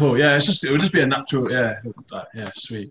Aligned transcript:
cool. 0.00 0.18
Yeah, 0.18 0.34
it's 0.34 0.46
just 0.46 0.64
it 0.64 0.70
would 0.70 0.80
just 0.80 0.94
be 0.94 1.02
a 1.02 1.06
natural. 1.06 1.52
Yeah, 1.52 1.74
yeah, 2.34 2.50
sweet. 2.54 2.90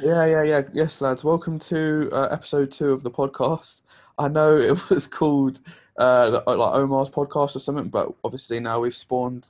Yeah, 0.00 0.24
yeah, 0.24 0.42
yeah. 0.44 0.62
Yes, 0.72 1.00
lads. 1.00 1.24
Welcome 1.24 1.58
to 1.58 2.08
uh, 2.12 2.28
episode 2.30 2.70
two 2.70 2.92
of 2.92 3.02
the 3.02 3.10
podcast. 3.10 3.82
I 4.18 4.28
know 4.28 4.56
it 4.70 4.88
was 4.88 5.08
called 5.08 5.58
uh, 5.98 6.42
like 6.46 6.78
Omar's 6.78 7.10
podcast 7.10 7.56
or 7.56 7.58
something, 7.58 7.88
but 7.88 8.14
obviously 8.22 8.60
now 8.60 8.78
we've 8.78 8.94
spawned 8.94 9.48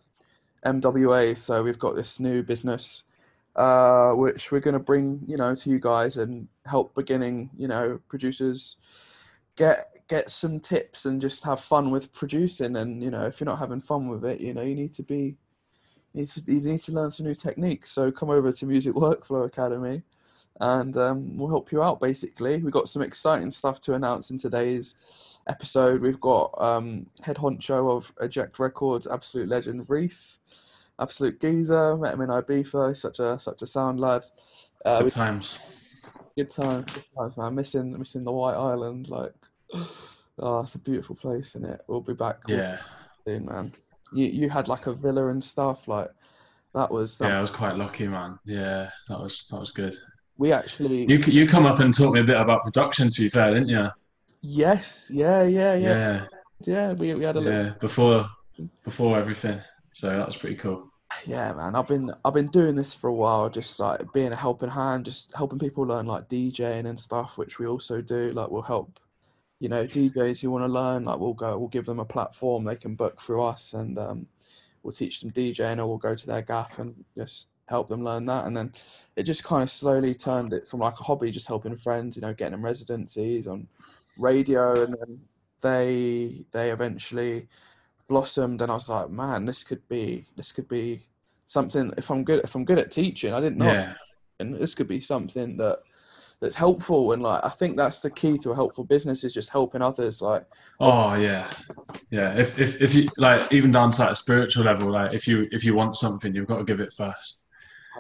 MWA, 0.64 1.36
so 1.36 1.62
we've 1.62 1.78
got 1.78 1.94
this 1.94 2.18
new 2.18 2.42
business 2.42 3.02
uh, 3.54 4.12
which 4.12 4.50
we're 4.50 4.60
going 4.60 4.72
to 4.72 4.80
bring 4.80 5.20
you 5.26 5.36
know 5.36 5.54
to 5.54 5.68
you 5.68 5.78
guys 5.78 6.16
and 6.16 6.48
help 6.64 6.94
beginning 6.94 7.50
you 7.58 7.68
know 7.68 8.00
producers 8.08 8.76
get 9.56 9.90
get 10.08 10.30
some 10.30 10.58
tips 10.58 11.04
and 11.04 11.20
just 11.20 11.44
have 11.44 11.60
fun 11.60 11.90
with 11.90 12.14
producing. 12.14 12.76
And 12.76 13.02
you 13.02 13.10
know 13.10 13.26
if 13.26 13.40
you're 13.40 13.44
not 13.44 13.58
having 13.58 13.82
fun 13.82 14.08
with 14.08 14.24
it, 14.24 14.40
you 14.40 14.54
know 14.54 14.62
you 14.62 14.74
need 14.74 14.94
to 14.94 15.02
be 15.02 15.36
you 16.14 16.20
need 16.20 16.30
to, 16.30 16.40
you 16.46 16.60
need 16.60 16.80
to 16.80 16.92
learn 16.92 17.10
some 17.10 17.26
new 17.26 17.34
techniques. 17.34 17.90
So 17.90 18.10
come 18.10 18.30
over 18.30 18.52
to 18.52 18.66
Music 18.66 18.94
Workflow 18.94 19.44
Academy 19.44 20.02
and 20.60 20.96
um, 20.96 21.36
we'll 21.36 21.48
help 21.48 21.72
you 21.72 21.82
out 21.82 22.00
basically. 22.00 22.58
We've 22.58 22.72
got 22.72 22.88
some 22.88 23.02
exciting 23.02 23.50
stuff 23.50 23.80
to 23.82 23.94
announce 23.94 24.30
in 24.30 24.38
today's 24.38 24.94
episode. 25.48 26.00
We've 26.00 26.20
got 26.20 26.54
um, 26.60 27.06
head 27.22 27.36
honcho 27.36 27.96
of 27.96 28.12
Eject 28.20 28.58
Records, 28.58 29.06
absolute 29.06 29.48
legend 29.48 29.86
Reese, 29.88 30.38
absolute 31.00 31.40
geezer. 31.40 31.96
Met 31.96 32.14
him 32.14 32.22
in 32.22 32.28
Ibiza. 32.28 32.90
He's 32.90 33.00
such 33.00 33.18
a 33.18 33.38
such 33.38 33.62
a 33.62 33.66
sound 33.66 33.98
lad. 33.98 34.24
Uh, 34.84 35.02
good 35.02 35.10
times. 35.10 36.00
Good 36.36 36.50
times. 36.50 36.92
Good 36.92 37.04
times, 37.16 37.36
man. 37.36 37.54
Missing 37.54 37.98
missing 37.98 38.24
the 38.24 38.32
White 38.32 38.54
Island. 38.56 39.10
Like, 39.10 39.34
oh, 40.38 40.60
it's 40.60 40.76
a 40.76 40.78
beautiful 40.78 41.16
place, 41.16 41.56
isn't 41.56 41.64
it? 41.64 41.80
We'll 41.88 42.00
be 42.00 42.14
back. 42.14 42.38
Yeah. 42.46 42.78
Soon, 43.26 43.46
man. 43.46 43.72
You 44.14 44.26
you 44.26 44.48
had 44.48 44.68
like 44.68 44.86
a 44.86 44.92
villa 44.92 45.28
and 45.28 45.42
stuff. 45.42 45.88
Like, 45.88 46.10
that 46.74 46.90
was. 46.90 47.18
That 47.18 47.28
yeah, 47.28 47.38
I 47.38 47.40
was 47.40 47.50
quite 47.50 47.76
lucky, 47.76 48.08
man. 48.08 48.38
Yeah, 48.44 48.90
that 49.08 49.20
was 49.20 49.46
that 49.50 49.60
was 49.60 49.70
good 49.70 49.96
we 50.36 50.52
actually 50.52 51.06
you 51.08 51.18
you 51.26 51.46
come 51.46 51.66
up 51.66 51.80
and 51.80 51.94
talk 51.94 52.12
me 52.12 52.20
a 52.20 52.24
bit 52.24 52.40
about 52.40 52.64
production. 52.64 53.08
To 53.08 53.20
be 53.20 53.28
fair, 53.28 53.54
didn't 53.54 53.68
you? 53.68 53.88
Yes. 54.40 55.10
Yeah. 55.12 55.44
Yeah. 55.44 55.74
Yeah. 55.74 55.94
Yeah. 55.94 56.26
Yeah. 56.60 56.92
We 56.92 57.14
we 57.14 57.24
had 57.24 57.36
a 57.36 57.40
yeah 57.40 57.46
little... 57.46 57.78
before 57.78 58.26
before 58.84 59.18
everything. 59.18 59.60
So 59.92 60.10
that 60.10 60.26
was 60.26 60.36
pretty 60.36 60.56
cool. 60.56 60.90
Yeah, 61.24 61.52
man. 61.52 61.76
I've 61.76 61.86
been 61.86 62.12
I've 62.24 62.34
been 62.34 62.48
doing 62.48 62.74
this 62.74 62.92
for 62.92 63.08
a 63.08 63.14
while, 63.14 63.48
just 63.48 63.78
like 63.78 64.00
being 64.12 64.32
a 64.32 64.36
helping 64.36 64.70
hand, 64.70 65.04
just 65.04 65.32
helping 65.34 65.58
people 65.58 65.84
learn 65.84 66.06
like 66.06 66.28
DJing 66.28 66.86
and 66.86 66.98
stuff, 66.98 67.38
which 67.38 67.58
we 67.58 67.66
also 67.66 68.00
do. 68.00 68.32
Like 68.32 68.50
we'll 68.50 68.62
help, 68.62 68.98
you 69.64 69.70
know, 69.70 69.86
DJs 69.86 70.42
who 70.42 70.50
want 70.50 70.62
to 70.62 70.70
learn. 70.70 71.06
Like 71.06 71.18
we'll 71.18 71.32
go, 71.32 71.56
we'll 71.56 71.68
give 71.68 71.86
them 71.86 71.98
a 71.98 72.04
platform 72.04 72.64
they 72.64 72.76
can 72.76 72.94
book 72.94 73.18
through 73.18 73.44
us, 73.44 73.72
and 73.72 73.98
um, 73.98 74.26
we'll 74.82 74.92
teach 74.92 75.22
them 75.22 75.30
DJing, 75.30 75.78
or 75.78 75.86
we'll 75.86 75.96
go 75.96 76.14
to 76.14 76.26
their 76.26 76.42
gaff 76.42 76.78
and 76.78 77.02
just 77.16 77.48
help 77.66 77.88
them 77.88 78.04
learn 78.04 78.26
that. 78.26 78.44
And 78.44 78.54
then 78.54 78.74
it 79.16 79.22
just 79.22 79.42
kind 79.42 79.62
of 79.62 79.70
slowly 79.70 80.14
turned 80.14 80.52
it 80.52 80.68
from 80.68 80.80
like 80.80 81.00
a 81.00 81.04
hobby, 81.04 81.30
just 81.30 81.46
helping 81.46 81.78
friends, 81.78 82.14
you 82.14 82.20
know, 82.20 82.34
getting 82.34 82.52
them 82.52 82.62
residencies 82.62 83.46
on 83.46 83.66
radio. 84.18 84.84
And 84.84 84.96
then 85.00 85.20
they 85.62 86.44
they 86.52 86.70
eventually 86.70 87.48
blossomed, 88.06 88.60
and 88.60 88.70
I 88.70 88.74
was 88.74 88.90
like, 88.90 89.08
man, 89.08 89.46
this 89.46 89.64
could 89.64 89.88
be 89.88 90.26
this 90.36 90.52
could 90.52 90.68
be 90.68 91.06
something. 91.46 91.90
If 91.96 92.10
I'm 92.10 92.22
good 92.22 92.44
if 92.44 92.54
I'm 92.54 92.66
good 92.66 92.80
at 92.80 92.90
teaching, 92.90 93.32
I 93.32 93.40
didn't 93.40 93.56
know, 93.56 93.72
yeah. 93.72 93.94
and 94.40 94.54
this 94.56 94.74
could 94.74 94.88
be 94.88 95.00
something 95.00 95.56
that 95.56 95.78
that's 96.40 96.56
helpful 96.56 97.12
and 97.12 97.22
like 97.22 97.42
i 97.44 97.48
think 97.48 97.76
that's 97.76 98.00
the 98.00 98.10
key 98.10 98.36
to 98.36 98.50
a 98.50 98.54
helpful 98.54 98.84
business 98.84 99.24
is 99.24 99.32
just 99.32 99.50
helping 99.50 99.80
others 99.80 100.20
like 100.20 100.44
oh 100.80 101.14
yeah 101.14 101.48
yeah 102.10 102.34
if 102.36 102.58
if, 102.58 102.80
if 102.82 102.94
you 102.94 103.08
like 103.18 103.52
even 103.52 103.70
down 103.70 103.90
to 103.90 104.10
a 104.10 104.14
spiritual 104.14 104.64
level 104.64 104.90
like 104.90 105.14
if 105.14 105.26
you 105.26 105.48
if 105.52 105.64
you 105.64 105.74
want 105.74 105.96
something 105.96 106.34
you've 106.34 106.46
got 106.46 106.58
to 106.58 106.64
give 106.64 106.80
it 106.80 106.92
first 106.92 107.44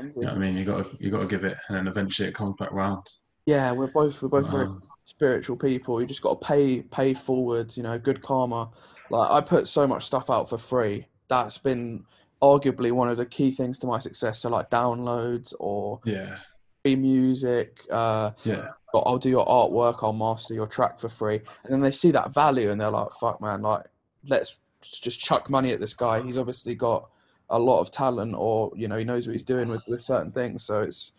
you 0.00 0.02
know 0.22 0.28
what 0.28 0.28
I 0.28 0.38
mean? 0.38 0.56
You 0.56 0.64
got 0.64 0.90
to 0.90 0.96
you 1.04 1.10
got 1.10 1.20
to 1.20 1.26
give 1.26 1.44
it, 1.44 1.56
and 1.68 1.76
then 1.76 1.86
eventually 1.86 2.28
it 2.28 2.34
comes 2.34 2.56
back 2.56 2.72
round. 2.72 3.06
Yeah, 3.46 3.72
we're 3.72 3.88
both 3.88 4.20
we're 4.22 4.28
both 4.28 4.46
um, 4.46 4.50
very 4.50 4.68
spiritual 5.04 5.56
people. 5.56 6.00
You 6.00 6.06
just 6.06 6.22
got 6.22 6.40
to 6.40 6.46
pay 6.46 6.82
pay 6.82 7.14
forward. 7.14 7.76
You 7.76 7.82
know, 7.84 7.98
good 7.98 8.22
karma. 8.22 8.70
Like 9.10 9.30
I 9.30 9.40
put 9.40 9.68
so 9.68 9.86
much 9.86 10.04
stuff 10.04 10.30
out 10.30 10.48
for 10.48 10.58
free. 10.58 11.06
That's 11.28 11.58
been 11.58 12.04
arguably 12.42 12.92
one 12.92 13.08
of 13.08 13.16
the 13.16 13.26
key 13.26 13.52
things 13.52 13.78
to 13.80 13.86
my 13.86 13.98
success. 13.98 14.40
So 14.40 14.50
like 14.50 14.70
downloads 14.70 15.54
or 15.60 16.00
yeah, 16.04 16.38
free 16.84 16.96
music. 16.96 17.82
Uh, 17.90 18.32
yeah. 18.44 18.68
I'll 18.94 19.18
do 19.18 19.28
your 19.28 19.46
artwork. 19.46 20.04
I'll 20.04 20.12
master 20.12 20.54
your 20.54 20.68
track 20.68 21.00
for 21.00 21.08
free, 21.08 21.40
and 21.64 21.72
then 21.72 21.80
they 21.80 21.90
see 21.90 22.12
that 22.12 22.32
value, 22.32 22.70
and 22.70 22.80
they're 22.80 22.90
like, 22.90 23.12
"Fuck, 23.18 23.40
man! 23.40 23.60
Like, 23.60 23.86
let's 24.28 24.56
just 24.82 25.18
chuck 25.18 25.50
money 25.50 25.72
at 25.72 25.80
this 25.80 25.94
guy. 25.94 26.22
He's 26.22 26.38
obviously 26.38 26.76
got 26.76 27.08
a 27.50 27.58
lot 27.58 27.80
of 27.80 27.90
talent 27.90 28.34
or 28.36 28.72
you 28.74 28.88
know 28.88 28.96
he 28.96 29.04
knows 29.04 29.26
what 29.26 29.32
he's 29.32 29.42
doing 29.42 29.68
with, 29.68 29.86
with 29.86 30.02
certain 30.02 30.32
things 30.32 30.64
so 30.64 30.80
it's 30.80 31.12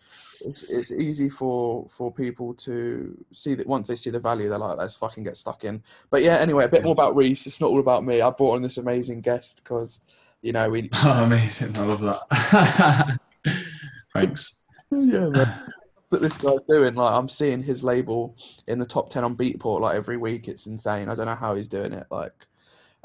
it's 0.44 0.64
it's 0.64 0.90
easy 0.90 1.28
for 1.28 1.86
for 1.88 2.12
people 2.12 2.52
to 2.52 3.16
see 3.32 3.54
that 3.54 3.66
once 3.66 3.86
they 3.86 3.94
see 3.94 4.10
the 4.10 4.18
value 4.18 4.48
they're 4.48 4.58
like 4.58 4.76
let's 4.76 4.96
fucking 4.96 5.22
get 5.22 5.36
stuck 5.36 5.62
in 5.62 5.80
but 6.10 6.22
yeah 6.22 6.36
anyway 6.36 6.64
a 6.64 6.68
bit 6.68 6.82
more 6.82 6.92
about 6.92 7.14
reese 7.14 7.46
it's 7.46 7.60
not 7.60 7.70
all 7.70 7.78
about 7.78 8.04
me 8.04 8.20
i 8.20 8.28
brought 8.28 8.56
on 8.56 8.62
this 8.62 8.76
amazing 8.76 9.20
guest 9.20 9.62
because 9.62 10.00
you 10.42 10.52
know 10.52 10.68
we 10.68 10.90
oh 11.04 11.24
amazing 11.24 11.74
i 11.76 11.84
love 11.84 12.00
that 12.00 13.18
thanks 14.12 14.65
yeah 14.90 15.28
man. 15.28 15.72
that 16.10 16.22
this 16.22 16.36
guy's 16.36 16.58
doing 16.68 16.94
like 16.94 17.12
i'm 17.12 17.28
seeing 17.28 17.62
his 17.62 17.82
label 17.82 18.36
in 18.66 18.78
the 18.78 18.86
top 18.86 19.10
10 19.10 19.24
on 19.24 19.36
beatport 19.36 19.80
like 19.80 19.96
every 19.96 20.16
week 20.16 20.48
it's 20.48 20.66
insane 20.66 21.08
i 21.08 21.14
don't 21.14 21.26
know 21.26 21.34
how 21.34 21.54
he's 21.54 21.68
doing 21.68 21.92
it 21.92 22.06
like 22.10 22.46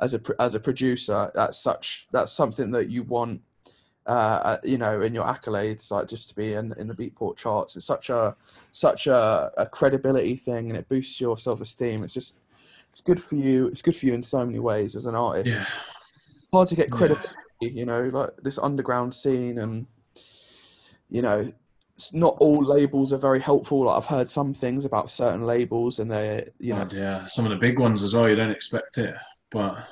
as 0.02 0.16
a 0.16 0.22
as 0.40 0.56
a 0.56 0.60
producer, 0.60 1.32
that's 1.34 1.58
such 1.58 2.08
that's 2.12 2.34
something 2.34 2.72
that 2.72 2.90
you 2.90 3.04
want. 3.04 3.42
Uh, 4.08 4.58
you 4.64 4.80
know, 4.80 5.02
in 5.02 5.14
your 5.14 5.24
accolades, 5.24 5.92
like 5.92 6.08
just 6.08 6.28
to 6.28 6.36
be 6.36 6.54
in 6.54 6.74
in 6.78 6.88
the 6.88 6.94
Beatport 6.94 7.38
charts, 7.38 7.76
it's 7.76 7.86
such 7.86 8.10
a 8.10 8.36
such 8.72 9.06
a, 9.06 9.52
a 9.58 9.66
credibility 9.68 10.36
thing, 10.36 10.70
and 10.70 10.78
it 10.78 10.90
boosts 10.90 11.22
your 11.22 11.38
self 11.38 11.62
esteem. 11.62 12.04
It's 12.04 12.14
just 12.14 12.36
it's 12.92 13.02
good 13.02 13.22
for 13.22 13.36
you. 13.36 13.68
It's 13.68 13.84
good 13.84 13.96
for 13.96 14.08
you 14.08 14.16
in 14.16 14.24
so 14.24 14.44
many 14.44 14.58
ways 14.58 14.96
as 14.96 15.06
an 15.06 15.14
artist. 15.14 15.56
Yeah. 15.56 15.66
Hard 16.52 16.68
to 16.70 16.76
get 16.76 16.92
credibility, 16.92 17.36
yeah. 17.62 17.70
you 17.70 17.86
know, 17.86 18.10
like 18.12 18.32
this 18.42 18.58
underground 18.58 19.14
scene, 19.14 19.60
and 19.60 19.86
you 21.12 21.22
know, 21.22 21.54
not 22.14 22.36
all 22.40 22.64
labels 22.64 23.14
are 23.14 23.18
very 23.18 23.40
helpful. 23.40 23.86
Like 23.86 23.98
I've 23.98 24.06
heard 24.06 24.30
some 24.30 24.54
things 24.54 24.86
about 24.86 25.10
certain 25.10 25.44
labels, 25.46 26.00
and 26.00 26.12
they're 26.12 26.48
you 26.60 26.74
know, 26.74 26.88
oh, 26.90 26.96
yeah, 26.96 27.26
some 27.26 27.46
of 27.46 27.52
the 27.52 27.58
big 27.58 27.80
ones 27.80 28.04
as 28.04 28.14
well. 28.14 28.30
You 28.30 28.36
don't 28.36 28.52
expect 28.52 28.98
it. 28.98 29.16
But 29.52 29.88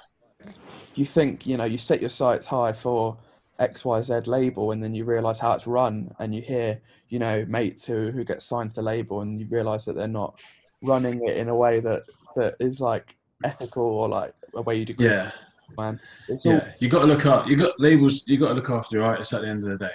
you 0.95 1.05
think, 1.05 1.45
you 1.45 1.57
know, 1.57 1.65
you 1.65 1.77
set 1.77 2.01
your 2.01 2.09
sights 2.09 2.47
high 2.47 2.73
for 2.73 3.17
XYZ 3.59 4.27
label 4.27 4.71
and 4.71 4.83
then 4.83 4.93
you 4.93 5.05
realize 5.05 5.39
how 5.39 5.51
it's 5.51 5.67
run 5.67 6.13
and 6.19 6.33
you 6.33 6.41
hear, 6.41 6.81
you 7.09 7.19
know, 7.19 7.45
mates 7.47 7.85
who, 7.85 8.11
who 8.11 8.23
get 8.23 8.41
signed 8.41 8.71
to 8.71 8.75
the 8.77 8.81
label 8.81 9.21
and 9.21 9.39
you 9.39 9.47
realize 9.49 9.85
that 9.85 9.93
they're 9.95 10.07
not 10.07 10.39
running 10.81 11.21
it 11.27 11.37
in 11.37 11.49
a 11.49 11.55
way 11.55 11.79
that, 11.79 12.03
that 12.35 12.55
is 12.59 12.79
like 12.79 13.15
ethical 13.43 13.83
or 13.83 14.07
like 14.07 14.33
a 14.53 14.61
way 14.61 14.75
you'd 14.75 14.89
agree. 14.89 15.07
Yeah. 15.07 15.31
Man, 15.77 15.99
it's 16.27 16.45
yeah. 16.45 16.53
All... 16.53 16.67
You 16.79 16.89
got 16.89 17.01
to 17.01 17.07
look 17.07 17.25
up. 17.25 17.47
You 17.47 17.55
got 17.55 17.79
labels. 17.79 18.27
You 18.27 18.37
got 18.37 18.49
to 18.49 18.53
look 18.55 18.71
after 18.71 18.97
your 18.97 19.05
artists 19.05 19.33
at 19.33 19.41
the 19.41 19.49
end 19.49 19.63
of 19.63 19.69
the 19.69 19.85
day. 19.85 19.91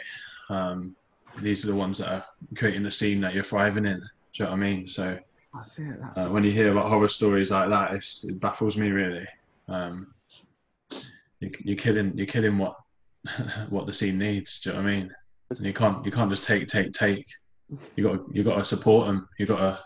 Um, 0.49 0.95
these 1.41 1.65
are 1.65 1.69
the 1.69 1.77
ones 1.77 1.99
that 1.99 2.13
are 2.13 2.25
creating 2.57 2.83
the 2.83 2.91
scene 2.91 3.21
that 3.21 3.35
you're 3.35 3.43
thriving 3.43 3.87
in. 3.87 3.99
Do 3.99 4.05
you 4.35 4.45
know 4.45 4.51
what 4.51 4.57
I 4.57 4.61
mean? 4.61 4.87
So 4.87 5.19
that's 5.55 5.79
it. 5.79 6.01
That's 6.01 6.19
uh, 6.19 6.29
when 6.29 6.45
you 6.45 6.51
hear 6.51 6.71
about 6.71 6.89
horror 6.89 7.09
stories 7.09 7.51
like 7.51 7.69
that, 7.69 7.93
it 7.93 8.41
baffles 8.41 8.77
me 8.77 8.91
really. 8.91 9.27
Um, 9.69 10.13
you, 11.41 11.51
you're 11.65 11.77
killing 11.77 12.13
you're 12.17 12.27
killing 12.27 12.59
what 12.59 12.77
what 13.71 13.87
the 13.87 13.93
scene 13.93 14.19
needs. 14.19 14.61
Do 14.61 14.71
you 14.71 14.77
know 14.77 14.83
what 14.83 14.89
I 14.89 14.97
mean? 14.97 15.15
And 15.51 15.67
you 15.67 15.73
can't 15.73 16.05
you 16.05 16.11
can't 16.11 16.31
just 16.31 16.45
take 16.45 16.67
take 16.69 16.93
take. 16.93 17.27
You 17.97 18.05
got 18.05 18.35
you 18.35 18.43
got 18.43 18.57
to 18.57 18.65
support 18.65 19.07
them. 19.07 19.29
You 19.39 19.47
got 19.47 19.59
to 19.59 19.79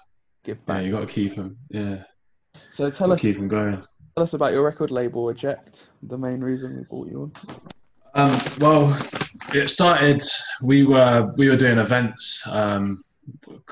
give 0.45 0.65
back. 0.67 0.79
Yeah, 0.79 0.83
you 0.83 0.93
got 0.93 1.01
to 1.01 1.07
keep 1.07 1.37
them. 1.37 1.57
Yeah. 1.71 2.03
So 2.71 2.91
tell 2.91 3.13
us 3.13 3.21
keep 3.21 3.37
them 3.37 3.49
going. 3.49 3.75
Tell 3.75 4.25
us 4.25 4.35
about 4.35 4.53
your 4.53 4.63
record 4.63 4.91
label, 4.91 5.29
Eject. 5.29 5.89
The 6.03 6.19
main 6.19 6.41
reason 6.41 6.77
we 6.77 6.83
brought 6.85 7.09
you 7.09 7.23
on. 7.23 7.78
Um, 8.19 8.37
well, 8.59 8.97
it 9.55 9.71
started. 9.71 10.21
We 10.61 10.85
were 10.85 11.33
we 11.37 11.49
were 11.49 11.57
doing 11.57 11.79
events 11.79 12.45
um, 12.51 13.01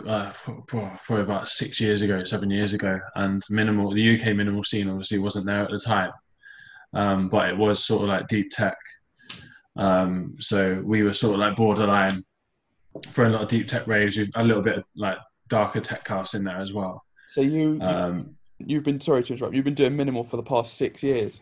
uh, 0.06 0.31
for, 0.31 1.20
about 1.20 1.48
six 1.48 1.81
years 1.81 2.02
ago, 2.02 2.22
seven 2.22 2.48
years 2.52 2.72
ago, 2.72 3.00
and 3.16 3.43
minimal. 3.50 3.93
The 3.93 4.14
UK 4.14 4.37
minimal 4.37 4.62
scene 4.62 4.88
obviously 4.88 5.19
wasn't 5.19 5.46
there 5.46 5.62
at 5.62 5.70
the 5.72 5.81
time, 5.81 6.12
um, 6.94 7.28
but 7.28 7.48
it 7.48 7.56
was 7.56 7.84
sort 7.84 8.02
of 8.02 8.08
like 8.08 8.28
deep 8.28 8.52
tech. 8.52 8.76
Um, 9.75 10.37
so 10.38 10.81
we 10.84 11.02
were 11.02 11.12
sort 11.12 11.34
of 11.34 11.40
like 11.40 11.56
borderline 11.56 12.22
for 13.10 13.26
a 13.26 13.31
lot 13.31 13.42
of 13.42 13.49
deep 13.49 13.66
tech 13.66 13.88
raves, 13.88 14.16
a 14.16 14.44
little 14.44 14.62
bit 14.62 14.78
of 14.78 14.84
like 14.94 15.19
darker 15.49 15.81
tech 15.81 16.06
house 16.06 16.34
in 16.34 16.44
there 16.44 16.60
as 16.60 16.72
well. 16.72 17.02
So 17.26 17.40
you, 17.40 17.81
um, 17.81 18.37
you've 18.58 18.84
been 18.84 19.00
sorry 19.00 19.25
to 19.25 19.32
interrupt. 19.32 19.56
You've 19.56 19.64
been 19.64 19.75
doing 19.75 19.96
minimal 19.96 20.22
for 20.22 20.37
the 20.37 20.44
past 20.44 20.76
six 20.76 21.02
years. 21.02 21.40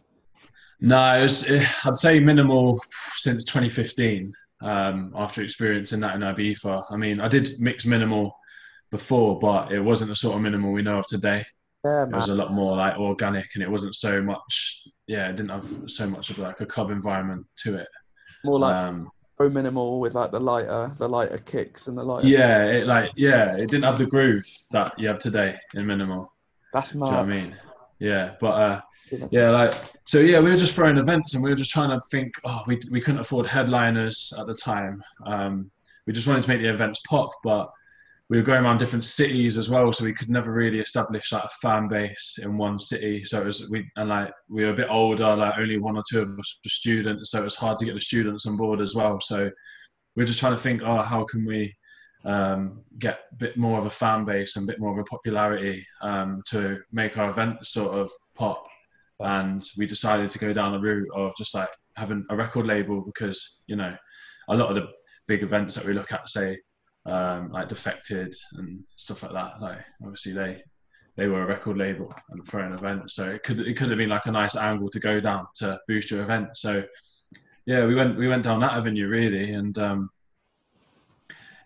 No, 0.80 1.22
was, 1.22 1.50
I'd 1.84 1.96
say 1.96 2.20
minimal 2.20 2.80
since 3.16 3.44
2015 3.44 4.32
um, 4.62 5.12
after 5.14 5.42
experiencing 5.42 6.00
that 6.00 6.14
in 6.14 6.22
Ibiza. 6.22 6.84
I 6.90 6.96
mean, 6.96 7.20
I 7.20 7.28
did 7.28 7.48
mix 7.58 7.86
minimal 7.86 8.36
before, 8.90 9.38
but 9.38 9.72
it 9.72 9.80
wasn't 9.80 10.10
the 10.10 10.16
sort 10.16 10.36
of 10.36 10.42
minimal 10.42 10.72
we 10.72 10.82
know 10.82 10.98
of 10.98 11.06
today. 11.06 11.44
Yeah, 11.84 12.04
it 12.04 12.12
was 12.12 12.28
a 12.28 12.34
lot 12.34 12.52
more 12.52 12.76
like 12.76 12.96
organic, 12.96 13.46
and 13.54 13.62
it 13.62 13.70
wasn't 13.70 13.94
so 13.94 14.22
much. 14.22 14.86
Yeah, 15.06 15.28
it 15.28 15.36
didn't 15.36 15.50
have 15.50 15.68
so 15.86 16.06
much 16.06 16.30
of 16.30 16.38
like 16.38 16.60
a 16.60 16.66
club 16.66 16.90
environment 16.90 17.46
to 17.58 17.76
it. 17.76 17.88
More 18.42 18.58
like 18.58 18.74
um, 18.74 19.10
so 19.36 19.50
minimal 19.50 20.00
with 20.00 20.14
like 20.14 20.30
the 20.30 20.40
lighter, 20.40 20.94
the 20.98 21.08
lighter 21.08 21.38
kicks 21.38 21.86
and 21.88 21.98
the 21.98 22.02
lighter. 22.02 22.26
Yeah, 22.26 22.64
it 22.66 22.86
like 22.86 23.12
yeah, 23.16 23.54
it 23.56 23.68
didn't 23.68 23.84
have 23.84 23.98
the 23.98 24.06
groove 24.06 24.46
that 24.70 24.98
you 24.98 25.08
have 25.08 25.18
today 25.18 25.56
in 25.74 25.86
minimal. 25.86 26.32
that's 26.72 26.94
mad. 26.94 27.06
you 27.06 27.12
know 27.12 27.18
I 27.18 27.24
mean? 27.24 27.56
Yeah, 28.04 28.34
but 28.38 28.46
uh, 28.48 28.80
yeah, 29.30 29.48
like 29.48 29.74
so. 30.04 30.18
Yeah, 30.18 30.40
we 30.40 30.50
were 30.50 30.56
just 30.56 30.74
throwing 30.74 30.98
events, 30.98 31.34
and 31.34 31.42
we 31.42 31.48
were 31.48 31.56
just 31.56 31.70
trying 31.70 31.88
to 31.88 32.00
think. 32.10 32.34
Oh, 32.44 32.62
we 32.66 32.78
we 32.90 33.00
couldn't 33.00 33.20
afford 33.20 33.46
headliners 33.46 34.30
at 34.38 34.46
the 34.46 34.52
time. 34.52 35.02
Um, 35.24 35.70
we 36.06 36.12
just 36.12 36.28
wanted 36.28 36.42
to 36.42 36.48
make 36.50 36.60
the 36.60 36.68
events 36.68 37.00
pop, 37.08 37.30
but 37.42 37.70
we 38.28 38.36
were 38.36 38.42
going 38.42 38.62
around 38.62 38.76
different 38.76 39.06
cities 39.06 39.56
as 39.56 39.70
well, 39.70 39.90
so 39.90 40.04
we 40.04 40.12
could 40.12 40.28
never 40.28 40.52
really 40.52 40.80
establish 40.80 41.32
like 41.32 41.44
a 41.44 41.48
fan 41.62 41.88
base 41.88 42.38
in 42.42 42.58
one 42.58 42.78
city. 42.78 43.24
So 43.24 43.40
it 43.40 43.46
was 43.46 43.70
we 43.70 43.90
and 43.96 44.10
like 44.10 44.32
we 44.50 44.64
were 44.64 44.72
a 44.72 44.76
bit 44.82 44.90
older, 44.90 45.34
like 45.34 45.56
only 45.56 45.78
one 45.78 45.96
or 45.96 46.02
two 46.10 46.20
of 46.20 46.28
us 46.38 46.60
were 46.62 46.68
students, 46.68 47.30
so 47.30 47.40
it 47.40 47.44
was 47.44 47.56
hard 47.56 47.78
to 47.78 47.86
get 47.86 47.94
the 47.94 48.00
students 48.00 48.44
on 48.44 48.58
board 48.58 48.80
as 48.82 48.94
well. 48.94 49.18
So 49.18 49.44
we 49.44 49.50
we're 50.16 50.26
just 50.26 50.40
trying 50.40 50.56
to 50.56 50.60
think, 50.60 50.82
oh, 50.84 51.00
how 51.00 51.24
can 51.24 51.46
we 51.46 51.74
um, 52.24 52.80
get 52.98 53.20
a 53.32 53.36
bit 53.36 53.56
more 53.56 53.78
of 53.78 53.86
a 53.86 53.90
fan 53.90 54.24
base 54.24 54.56
and 54.56 54.68
a 54.68 54.72
bit 54.72 54.80
more 54.80 54.90
of 54.90 54.98
a 54.98 55.04
popularity 55.04 55.86
um, 56.00 56.42
to 56.48 56.80
make 56.92 57.18
our 57.18 57.30
event 57.30 57.64
sort 57.66 57.94
of 57.94 58.10
pop. 58.34 58.66
And 59.20 59.62
we 59.76 59.86
decided 59.86 60.30
to 60.30 60.38
go 60.38 60.52
down 60.52 60.72
the 60.72 60.80
route 60.80 61.08
of 61.14 61.32
just 61.36 61.54
like 61.54 61.70
having 61.96 62.24
a 62.30 62.36
record 62.36 62.66
label 62.66 63.02
because, 63.02 63.62
you 63.66 63.76
know, 63.76 63.94
a 64.48 64.56
lot 64.56 64.70
of 64.70 64.76
the 64.76 64.88
big 65.28 65.42
events 65.42 65.74
that 65.74 65.84
we 65.84 65.92
look 65.92 66.12
at, 66.12 66.28
say, 66.28 66.58
um, 67.06 67.50
like 67.50 67.68
Defected 67.68 68.34
and 68.54 68.82
stuff 68.96 69.22
like 69.22 69.32
that, 69.32 69.60
like 69.60 69.84
obviously 70.02 70.32
they 70.32 70.62
they 71.16 71.28
were 71.28 71.42
a 71.42 71.46
record 71.46 71.76
label 71.76 72.12
and 72.30 72.46
for 72.46 72.60
an 72.60 72.72
event. 72.72 73.10
So 73.10 73.30
it 73.30 73.42
could 73.42 73.60
it 73.60 73.76
could 73.76 73.88
have 73.90 73.98
been 73.98 74.08
like 74.08 74.26
a 74.26 74.32
nice 74.32 74.56
angle 74.56 74.88
to 74.88 75.00
go 75.00 75.20
down 75.20 75.46
to 75.56 75.78
boost 75.86 76.10
your 76.10 76.22
event. 76.22 76.56
So 76.56 76.82
yeah, 77.66 77.84
we 77.84 77.94
went 77.94 78.16
we 78.16 78.28
went 78.28 78.42
down 78.42 78.60
that 78.60 78.72
avenue 78.72 79.08
really, 79.08 79.52
and 79.52 79.76
um, 79.78 80.10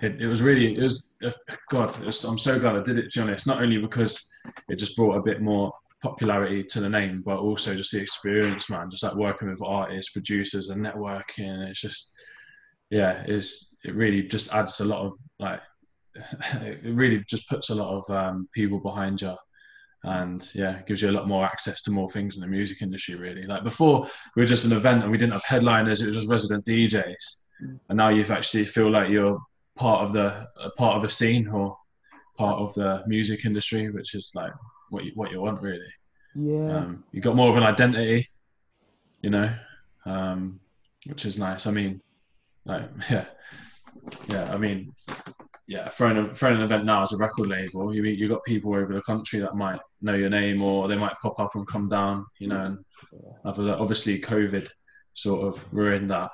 it, 0.01 0.23
it 0.23 0.27
was 0.27 0.43
really 0.43 0.77
it 0.77 0.83
was 0.83 1.15
uh, 1.25 1.31
God. 1.71 1.91
It 2.01 2.07
was, 2.07 2.25
I'm 2.25 2.39
so 2.39 2.59
glad 2.59 2.77
I 2.77 2.83
did 2.83 2.99
it. 2.99 3.11
To 3.11 3.21
be 3.21 3.23
honest, 3.23 3.47
not 3.47 3.63
only 3.63 3.79
because 3.79 4.29
it 4.69 4.79
just 4.79 4.97
brought 4.97 5.17
a 5.17 5.23
bit 5.23 5.41
more 5.41 5.73
popularity 6.03 6.63
to 6.63 6.81
the 6.81 6.89
name, 6.89 7.23
but 7.25 7.39
also 7.39 7.75
just 7.75 7.93
the 7.93 8.01
experience, 8.01 8.71
man. 8.71 8.91
Just 8.91 9.03
like 9.03 9.15
working 9.15 9.49
with 9.49 9.63
artists, 9.63 10.13
producers, 10.13 10.69
and 10.69 10.85
networking. 10.85 11.67
It's 11.69 11.81
just 11.81 12.15
yeah, 12.91 13.25
it's 13.27 13.77
it 13.85 13.95
really 13.95 14.23
just 14.23 14.55
adds 14.55 14.81
a 14.81 14.85
lot 14.85 15.05
of 15.05 15.13
like 15.41 15.61
it 16.63 16.81
really 16.85 17.25
just 17.29 17.49
puts 17.49 17.71
a 17.71 17.75
lot 17.75 17.97
of 17.97 18.11
um, 18.15 18.49
people 18.55 18.79
behind 18.79 19.21
you 19.21 19.35
and 20.05 20.53
yeah 20.55 20.81
gives 20.87 21.03
you 21.03 21.11
a 21.11 21.13
lot 21.13 21.27
more 21.27 21.45
access 21.45 21.83
to 21.83 21.91
more 21.91 22.09
things 22.09 22.37
in 22.37 22.41
the 22.41 22.47
music 22.47 22.83
industry 22.83 23.17
really 23.17 23.43
like 23.47 23.65
before 23.65 24.07
we 24.37 24.43
were 24.43 24.47
just 24.47 24.65
an 24.65 24.71
event 24.71 25.03
and 25.03 25.11
we 25.11 25.19
didn't 25.19 25.33
have 25.33 25.45
headliners 25.45 26.01
it 26.01 26.07
was 26.07 26.15
just 26.15 26.29
resident 26.29 26.65
djs 26.65 27.43
and 27.61 27.97
now 27.97 28.09
you've 28.09 28.31
actually 28.31 28.65
feel 28.65 28.89
like 28.89 29.11
you're 29.11 29.37
part 29.79 30.03
of 30.03 30.13
the 30.13 30.49
a 30.63 30.71
part 30.71 30.97
of 30.97 31.05
a 31.05 31.09
scene 31.09 31.49
or 31.49 31.77
part 32.37 32.59
of 32.59 32.75
the 32.75 33.03
music 33.07 33.45
industry 33.45 33.91
which 33.91 34.15
is 34.15 34.31
like 34.35 34.53
what 34.91 35.05
you 35.05 35.13
what 35.15 35.31
you 35.31 35.41
want 35.41 35.61
really. 35.63 35.93
Yeah. 36.35 36.79
um, 36.79 37.05
you 37.11 37.21
got 37.21 37.35
more 37.35 37.49
of 37.49 37.57
an 37.57 37.63
identity 37.63 38.29
you 39.23 39.31
know 39.31 39.53
um, 40.05 40.61
which 41.07 41.25
is 41.25 41.39
nice. 41.39 41.67
I 41.67 41.71
mean 41.71 42.01
like 42.65 42.89
yeah. 43.11 43.25
Yeah 44.29 44.53
i 44.55 44.57
mean 44.57 44.93
yeah 45.67 45.89
throwing, 45.89 46.17
a, 46.17 46.35
throwing 46.35 46.57
an 46.57 46.63
event 46.63 46.85
now 46.85 47.03
as 47.03 47.13
a 47.13 47.17
record 47.17 47.49
label 47.49 47.95
you 47.95 48.03
you 48.05 48.29
got 48.29 48.45
people 48.45 48.75
over 48.75 48.95
the 48.95 49.03
country 49.03 49.39
that 49.41 49.55
might 49.55 49.81
know 50.01 50.15
your 50.15 50.31
name 50.31 50.63
or 50.63 50.89
they 50.89 50.97
might 50.97 51.19
pop 51.21 51.39
up 51.41 51.55
and 51.57 51.67
come 51.67 51.89
down 51.89 52.25
you 52.39 52.47
know 52.47 52.65
and 52.65 52.79
obviously 53.45 54.19
covid 54.19 54.69
sort 55.19 55.47
of 55.47 55.73
ruined 55.73 56.11
that. 56.11 56.31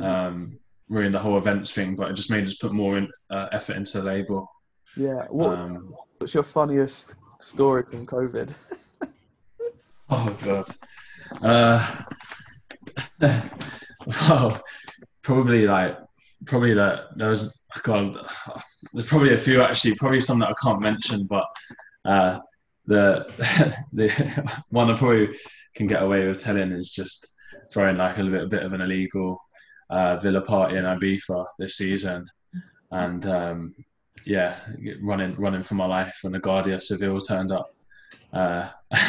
Um, 0.00 0.58
ruined 0.88 1.14
the 1.14 1.18
whole 1.18 1.36
events 1.36 1.72
thing 1.72 1.96
but 1.96 2.10
it 2.10 2.14
just 2.14 2.30
made 2.30 2.44
us 2.44 2.54
put 2.54 2.72
more 2.72 2.96
in, 2.98 3.10
uh, 3.30 3.48
effort 3.52 3.76
into 3.76 4.00
the 4.00 4.06
label 4.06 4.48
yeah. 4.96 5.26
What, 5.28 5.58
um, 5.58 5.94
what's 6.18 6.32
your 6.32 6.42
funniest 6.42 7.16
story 7.40 7.84
from 7.84 8.06
COVID? 8.06 8.52
Oh 10.08 10.36
god. 10.44 10.66
Uh, 11.42 12.04
well, 14.06 14.62
probably 15.22 15.66
like 15.66 15.98
probably 16.44 16.74
that 16.74 17.06
there 17.16 17.30
was 17.30 17.60
God. 17.82 18.16
There's 18.92 19.06
probably 19.06 19.34
a 19.34 19.38
few 19.38 19.62
actually. 19.62 19.96
Probably 19.96 20.20
some 20.20 20.38
that 20.38 20.50
I 20.50 20.54
can't 20.62 20.80
mention, 20.80 21.24
but 21.24 21.44
uh, 22.04 22.38
the 22.84 23.26
the 23.92 24.54
one 24.70 24.92
I 24.92 24.96
probably 24.96 25.30
can 25.74 25.88
get 25.88 26.04
away 26.04 26.28
with 26.28 26.38
telling 26.38 26.70
is 26.70 26.92
just 26.92 27.34
throwing 27.72 27.96
like 27.96 28.18
a 28.18 28.22
little 28.22 28.48
bit 28.48 28.62
of 28.62 28.74
an 28.74 28.82
illegal 28.82 29.42
uh, 29.90 30.16
villa 30.16 30.40
party 30.40 30.76
in 30.76 30.84
Ibiza 30.84 31.46
this 31.58 31.76
season, 31.76 32.28
and 32.90 33.26
um, 33.26 33.74
yeah, 34.24 34.56
running 35.02 35.34
running 35.36 35.62
for 35.62 35.74
my 35.74 35.86
life 35.86 36.18
when 36.22 36.32
the 36.32 36.40
Guardia 36.40 36.80
Civil 36.80 37.20
turned 37.20 37.52
up 37.52 37.70
uh, 38.32 38.68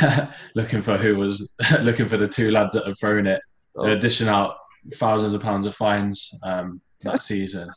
looking 0.55 0.81
for 0.81 0.97
who 0.97 1.15
was 1.15 1.53
looking 1.81 2.05
for 2.05 2.17
the 2.17 2.27
two 2.27 2.51
lads 2.51 2.73
that 2.73 2.85
had 2.85 2.97
thrown 2.97 3.27
it. 3.27 3.41
They're 3.75 3.99
dishing 3.99 4.27
out 4.27 4.55
thousands 4.93 5.33
of 5.33 5.41
pounds 5.41 5.67
of 5.67 5.75
fines 5.75 6.31
um, 6.43 6.81
that 7.03 7.21
season. 7.21 7.67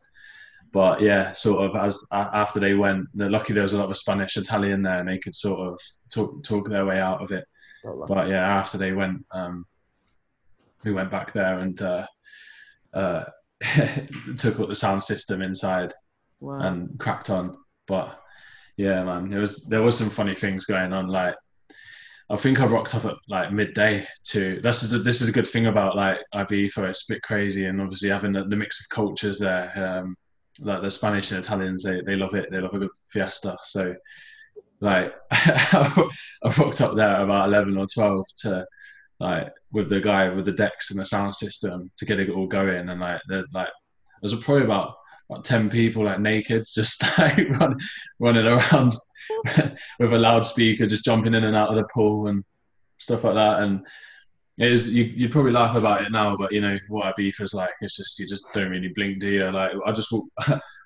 But 0.73 1.03
yeah, 1.03 1.33
sort 1.33 1.65
of 1.65 1.77
as 1.77 2.07
after 2.13 2.61
they 2.61 2.75
went, 2.75 3.07
they're 3.13 3.29
lucky 3.29 3.53
there 3.53 3.65
was 3.65 3.73
a 3.73 3.79
lot 3.79 3.91
of 3.91 3.97
Spanish, 3.97 4.37
Italian 4.37 4.83
there, 4.83 5.01
and 5.01 5.09
they 5.09 5.19
could 5.19 5.35
sort 5.35 5.61
of 5.61 5.81
talk 6.13 6.43
talk 6.45 6.69
their 6.69 6.87
way 6.87 7.01
out 7.01 7.21
of 7.21 7.33
it. 7.33 7.45
But 8.07 8.29
yeah, 8.29 8.59
after 8.59 8.79
they 8.79 8.93
went, 8.93 9.27
um, 9.33 9.67
we 10.85 10.93
went 10.93 11.11
back 11.11 11.33
there 11.33 11.59
and 11.59 11.81
uh, 11.83 12.07
uh, 12.95 13.25
took 14.37 14.61
up 14.61 14.69
the 14.69 14.75
sound 14.75 15.03
system 15.05 15.43
inside 15.43 15.93
wow. 16.41 16.61
and 16.61 16.99
cracked 16.99 17.31
on. 17.31 17.57
But 17.87 18.19
yeah, 18.77 19.03
man, 19.05 19.31
there 19.31 19.41
was 19.41 19.65
there 19.67 19.83
was 19.83 19.97
some 19.97 20.11
funny 20.11 20.35
things 20.35 20.67
going 20.67 20.93
on. 20.93 21.09
Like 21.09 21.37
I 22.31 22.37
think 22.37 22.61
I 22.61 22.67
rocked 22.67 22.95
up 22.95 23.05
at 23.05 23.17
like 23.29 23.53
midday 23.53 24.07
to. 24.29 24.61
This 24.61 24.83
is 24.83 25.05
this 25.05 25.21
is 25.21 25.29
a 25.29 25.33
good 25.33 25.47
thing 25.47 25.67
about 25.67 25.97
like 25.97 26.21
Ibiza. 26.35 26.89
It's 26.89 27.09
a 27.09 27.15
bit 27.15 27.23
crazy, 27.23 27.67
and 27.67 27.81
obviously 27.81 28.09
having 28.09 28.33
the, 28.33 28.45
the 28.45 28.57
mix 28.57 28.81
of 28.81 28.89
cultures 28.95 29.39
there. 29.39 29.73
Um, 29.77 30.17
like 30.61 30.83
the 30.83 30.91
Spanish 30.91 31.31
and 31.31 31.41
Italians, 31.41 31.83
they, 31.83 32.03
they 32.03 32.17
love 32.17 32.35
it. 32.35 32.51
They 32.51 32.61
love 32.61 32.75
a 32.75 32.79
good 32.79 32.91
fiesta. 33.13 33.57
So 33.63 33.95
like 34.81 35.15
I 35.31 36.11
rocked 36.59 36.81
up 36.81 36.95
there 36.95 37.21
about 37.23 37.49
eleven 37.49 37.77
or 37.77 37.87
twelve 37.93 38.27
to 38.43 38.67
like 39.21 39.53
with 39.71 39.89
the 39.89 40.01
guy 40.01 40.29
with 40.31 40.47
the 40.47 40.53
decks 40.53 40.91
and 40.91 40.99
the 40.99 41.07
sound 41.07 41.35
system 41.35 41.91
to 41.99 42.05
get 42.05 42.19
it 42.19 42.31
all 42.31 42.47
going, 42.47 42.89
and 42.89 43.01
like 43.01 43.21
the 43.29 43.45
like 43.53 43.69
there's 44.23 44.35
probably 44.35 44.65
about 44.65 44.95
about 45.31 45.45
10 45.45 45.71
people 45.71 46.05
like 46.05 46.21
naked 46.21 46.67
just 46.75 47.03
like 47.19 47.49
run, 47.61 47.79
running 48.19 48.47
around 48.47 48.95
with 49.99 50.13
a 50.13 50.19
loudspeaker 50.19 50.87
just 50.87 51.05
jumping 51.05 51.35
in 51.35 51.45
and 51.45 51.57
out 51.57 51.71
of 51.71 51.77
the 51.77 51.89
pool 51.95 52.27
and 52.27 52.45
stuff 52.99 53.25
like 53.25 53.35
that. 53.35 53.63
And 53.63 53.87
it 54.59 54.73
is 54.73 54.93
you, 54.93 55.05
you'd 55.05 55.33
probably 55.33 55.53
laugh 55.53 55.77
about 55.77 56.03
it 56.03 56.13
now 56.13 56.37
but 56.37 56.53
you 56.53 56.61
know 56.61 56.77
what 56.89 57.17
Ibiza's 57.17 57.55
like. 57.55 57.71
It's 57.81 57.97
just 57.97 58.19
you 58.19 58.27
just 58.27 58.45
don't 58.53 58.71
really 58.71 58.89
blink 58.95 59.21
do 59.21 59.29
you? 59.29 59.51
Like 59.51 59.73
I 59.87 59.93
just 59.93 60.13
walk, 60.13 60.25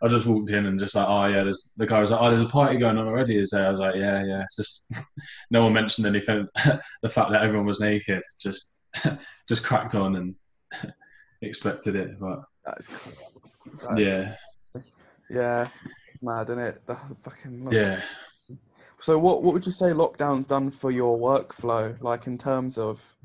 I 0.05 0.09
just 0.09 0.27
walked 0.27 0.51
in 0.51 0.67
and 0.67 0.79
just 0.79 0.95
like 0.95 1.09
oh 1.09 1.25
yeah 1.27 1.43
there's 1.45 1.73
the 1.79 1.87
guy 1.87 2.01
was 2.01 2.11
like 2.11 2.21
oh 2.21 2.29
there's 2.29 2.43
a 2.43 2.49
party 2.49 2.77
going 2.79 2.99
on 2.99 3.09
already 3.09 3.37
is 3.37 3.51
there 3.51 3.67
I 3.67 3.71
was 3.71 3.81
like 3.81 3.95
yeah 3.97 4.23
yeah 4.25 4.45
just 4.55 4.93
no 5.51 5.63
one 5.63 5.73
mentioned 5.73 6.07
anything 6.07 6.47
the 7.03 7.09
fact 7.09 7.31
that 7.31 7.43
everyone 7.43 7.67
was 7.67 7.81
naked 7.81 8.23
just 8.41 8.81
just 9.49 9.65
cracked 9.65 9.95
on 9.95 10.17
and 10.17 10.35
expected 11.41 11.97
it 11.97 12.21
but 12.21 12.41
That's 12.67 12.89
cool. 12.89 13.13
That- 13.89 13.99
yeah 13.99 14.35
Yeah. 15.31 15.69
Mad, 16.23 16.49
isn't 16.51 16.59
it? 16.59 16.87
The 16.87 16.97
fucking 17.23 17.69
yeah 17.73 18.01
So 18.99 19.19
what 19.19 19.43
what 19.43 19.55
would 19.55 19.67
you 19.67 19.73
say 19.73 19.87
lockdown's 19.87 20.47
done 20.47 20.71
for 20.71 20.91
your 20.91 21.19
workflow, 21.19 22.01
like 22.03 22.27
in 22.27 22.39
terms 22.39 22.79
of 22.79 23.17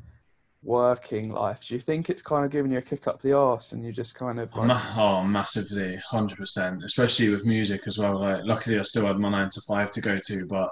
working 0.64 1.32
life? 1.32 1.66
Do 1.68 1.74
you 1.76 1.80
think 1.80 2.10
it's 2.10 2.22
kind 2.22 2.46
of 2.46 2.52
giving 2.52 2.72
you 2.72 2.80
a 2.80 2.82
kick 2.82 3.08
up 3.08 3.22
the 3.22 3.34
arse 3.34 3.72
and 3.72 3.84
you 3.86 3.92
just 3.92 4.16
kind 4.16 4.40
of 4.40 4.54
like, 4.56 4.98
oh, 4.98 5.24
massively, 5.24 5.98
hundred 6.08 6.38
percent. 6.38 6.84
Especially 6.84 7.30
with 7.30 7.46
music 7.46 7.84
as 7.88 7.98
well. 7.98 8.20
Like, 8.20 8.42
luckily, 8.44 8.80
I 8.80 8.84
still 8.84 9.06
had 9.06 9.20
my 9.20 9.30
nine 9.30 9.50
to 9.50 9.62
five 9.68 9.92
to 9.92 10.02
go 10.02 10.20
to, 10.28 10.46
but 10.48 10.70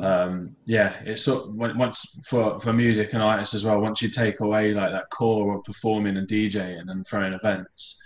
um, 0.00 0.56
yeah, 0.66 0.94
it's 1.04 1.24
sort 1.24 1.54
when- 1.54 1.78
once 1.78 2.18
for 2.28 2.58
for 2.58 2.72
music 2.72 3.12
and 3.12 3.22
artists 3.22 3.54
as 3.54 3.64
well. 3.64 3.80
Once 3.80 4.02
you 4.02 4.08
take 4.08 4.40
away 4.40 4.74
like 4.74 4.90
that 4.90 5.08
core 5.10 5.54
of 5.54 5.64
performing 5.64 6.16
and 6.16 6.28
DJing 6.28 6.90
and 6.90 7.06
throwing 7.06 7.32
events, 7.32 8.02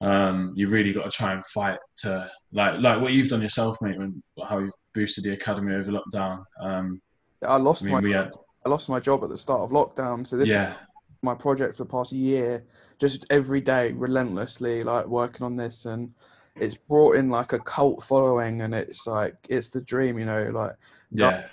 um, 0.00 0.52
you 0.54 0.68
really 0.68 0.92
got 0.92 1.04
to 1.04 1.10
try 1.10 1.32
and 1.32 1.44
fight 1.46 1.78
to 1.98 2.30
like 2.52 2.80
like 2.80 3.00
what 3.00 3.12
you've 3.12 3.28
done 3.28 3.42
yourself, 3.42 3.76
mate. 3.82 3.98
When 3.98 4.22
how 4.48 4.58
you've 4.58 4.74
boosted 4.94 5.24
the 5.24 5.32
academy 5.32 5.74
over 5.74 5.90
lockdown. 5.90 6.44
Um, 6.60 7.02
I 7.46 7.56
lost 7.56 7.84
I 7.84 7.88
my 7.88 7.94
mean, 7.94 8.04
we 8.04 8.12
had 8.12 8.30
I 8.66 8.68
lost 8.68 8.88
my 8.88 8.98
job 8.98 9.22
at 9.22 9.30
the 9.30 9.38
start 9.38 9.60
of 9.60 9.70
lockdown, 9.70 10.26
so 10.26 10.36
this 10.36 10.48
yeah, 10.48 10.72
is 10.72 11.14
my 11.22 11.34
project 11.34 11.76
for 11.76 11.84
the 11.84 11.88
past 11.88 12.10
year, 12.10 12.64
just 12.98 13.24
every 13.30 13.60
day 13.60 13.92
relentlessly 13.92 14.82
like 14.82 15.06
working 15.06 15.46
on 15.46 15.54
this 15.54 15.86
and 15.86 16.12
it's 16.56 16.74
brought 16.74 17.16
in 17.16 17.30
like 17.30 17.52
a 17.52 17.60
cult 17.60 18.02
following 18.02 18.62
and 18.62 18.74
it's 18.74 19.06
like 19.06 19.36
it's 19.48 19.68
the 19.68 19.80
dream, 19.80 20.18
you 20.18 20.24
know, 20.24 20.50
like 20.50 20.74
yeah, 21.10 21.46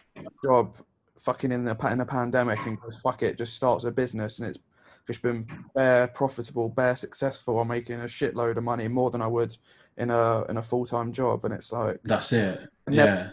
job 0.44 0.76
fucking 1.20 1.52
in 1.52 1.64
the 1.64 1.78
in 1.92 2.02
a 2.02 2.06
pandemic 2.06 2.66
and 2.66 2.82
goes 2.82 2.98
fuck 2.98 3.22
it, 3.22 3.38
just 3.38 3.54
starts 3.54 3.84
a 3.84 3.92
business 3.92 4.40
and 4.40 4.50
it's 4.50 4.60
just 5.06 5.22
been 5.22 5.48
bare 5.76 6.08
profitable, 6.08 6.70
bare 6.70 6.96
successful. 6.96 7.60
I'm 7.60 7.68
making 7.68 8.00
a 8.00 8.06
shitload 8.06 8.58
of 8.58 8.64
money, 8.64 8.88
more 8.88 9.12
than 9.12 9.22
I 9.22 9.28
would 9.28 9.56
in 9.98 10.10
a 10.10 10.46
in 10.46 10.58
a 10.58 10.64
full 10.64 10.86
time 10.86 11.12
job. 11.12 11.46
And 11.46 11.54
it's 11.54 11.72
like 11.72 12.00
That's 12.04 12.34
it. 12.34 12.68
Yeah. 12.90 13.32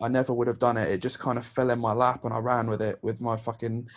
I 0.00 0.08
never 0.08 0.32
would 0.32 0.46
have 0.48 0.58
done 0.58 0.76
it. 0.76 0.90
It 0.90 1.02
just 1.02 1.18
kind 1.18 1.38
of 1.38 1.44
fell 1.46 1.70
in 1.70 1.78
my 1.78 1.92
lap, 1.92 2.24
and 2.24 2.34
I 2.34 2.38
ran 2.38 2.66
with 2.66 2.82
it 2.82 2.98
with 3.02 3.20
my 3.20 3.36
fucking 3.36 3.88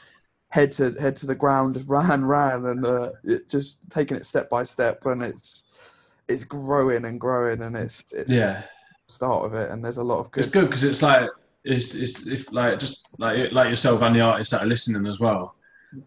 head 0.49 0.71
to 0.73 0.91
head 0.93 1.15
to 1.17 1.27
the 1.27 1.35
ground. 1.35 1.75
Just 1.75 1.87
ran, 1.89 2.25
ran, 2.25 2.65
and 2.65 2.85
uh, 2.85 3.11
it 3.23 3.49
just 3.49 3.77
taking 3.89 4.17
it 4.17 4.25
step 4.25 4.49
by 4.49 4.63
step, 4.63 5.05
and 5.05 5.23
it's 5.23 5.63
it's 6.27 6.43
growing 6.43 7.05
and 7.05 7.19
growing, 7.19 7.61
and 7.61 7.75
it's 7.75 8.11
it's 8.13 8.31
Yeah. 8.33 8.61
start 9.07 9.45
of 9.45 9.53
it. 9.53 9.69
And 9.71 9.83
there's 9.83 9.97
a 9.97 10.03
lot 10.03 10.19
of 10.19 10.31
good. 10.31 10.43
It's 10.43 10.49
good 10.53 10.65
because 10.67 10.83
it's 10.83 11.01
like 11.01 11.29
it's 11.63 11.95
it's 11.95 12.27
if 12.27 12.51
like 12.51 12.79
just 12.79 13.09
like 13.19 13.51
like 13.51 13.69
yourself 13.69 14.01
and 14.01 14.15
the 14.15 14.21
artists 14.21 14.51
that 14.51 14.63
are 14.63 14.67
listening 14.67 15.07
as 15.07 15.19
well. 15.19 15.55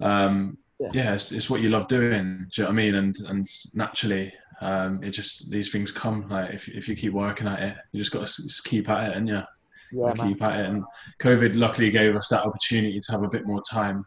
Um, 0.01 0.59
Yeah. 0.79 0.91
yeah, 0.93 1.15
it's, 1.15 1.33
it's 1.33 1.51
what 1.51 1.61
you 1.61 1.69
love 1.71 1.89
doing. 1.89 2.47
Do 2.51 2.63
you 2.63 2.65
know 2.65 2.71
what 2.71 2.73
I 2.73 2.73
mean? 2.73 2.95
And 2.95 3.17
and 3.29 3.49
naturally, 3.75 4.33
um, 4.61 5.03
it 5.03 5.11
just 5.11 5.51
these 5.51 5.71
things 5.71 5.93
come. 5.93 6.29
Like 6.29 6.55
if 6.55 6.69
if 6.69 6.89
you 6.89 6.97
keep 6.97 7.13
working 7.13 7.47
at 7.47 7.61
it, 7.63 7.77
you 7.93 8.01
just 8.01 8.13
got 8.13 8.27
to 8.27 8.43
keep 8.65 8.89
at 8.89 9.11
it, 9.11 9.17
and 9.17 9.29
yeah, 9.29 9.45
yeah, 9.93 10.13
man. 10.17 10.29
keep 10.29 10.43
at 10.43 10.61
it. 10.61 10.67
And 10.67 10.85
COVID 11.21 11.57
luckily 11.57 11.91
gave 11.91 12.17
us 12.17 12.29
that 12.29 12.45
opportunity 12.45 13.01
to 13.01 13.13
have 13.13 13.23
a 13.23 13.29
bit 13.29 13.47
more 13.47 13.63
time 13.71 14.05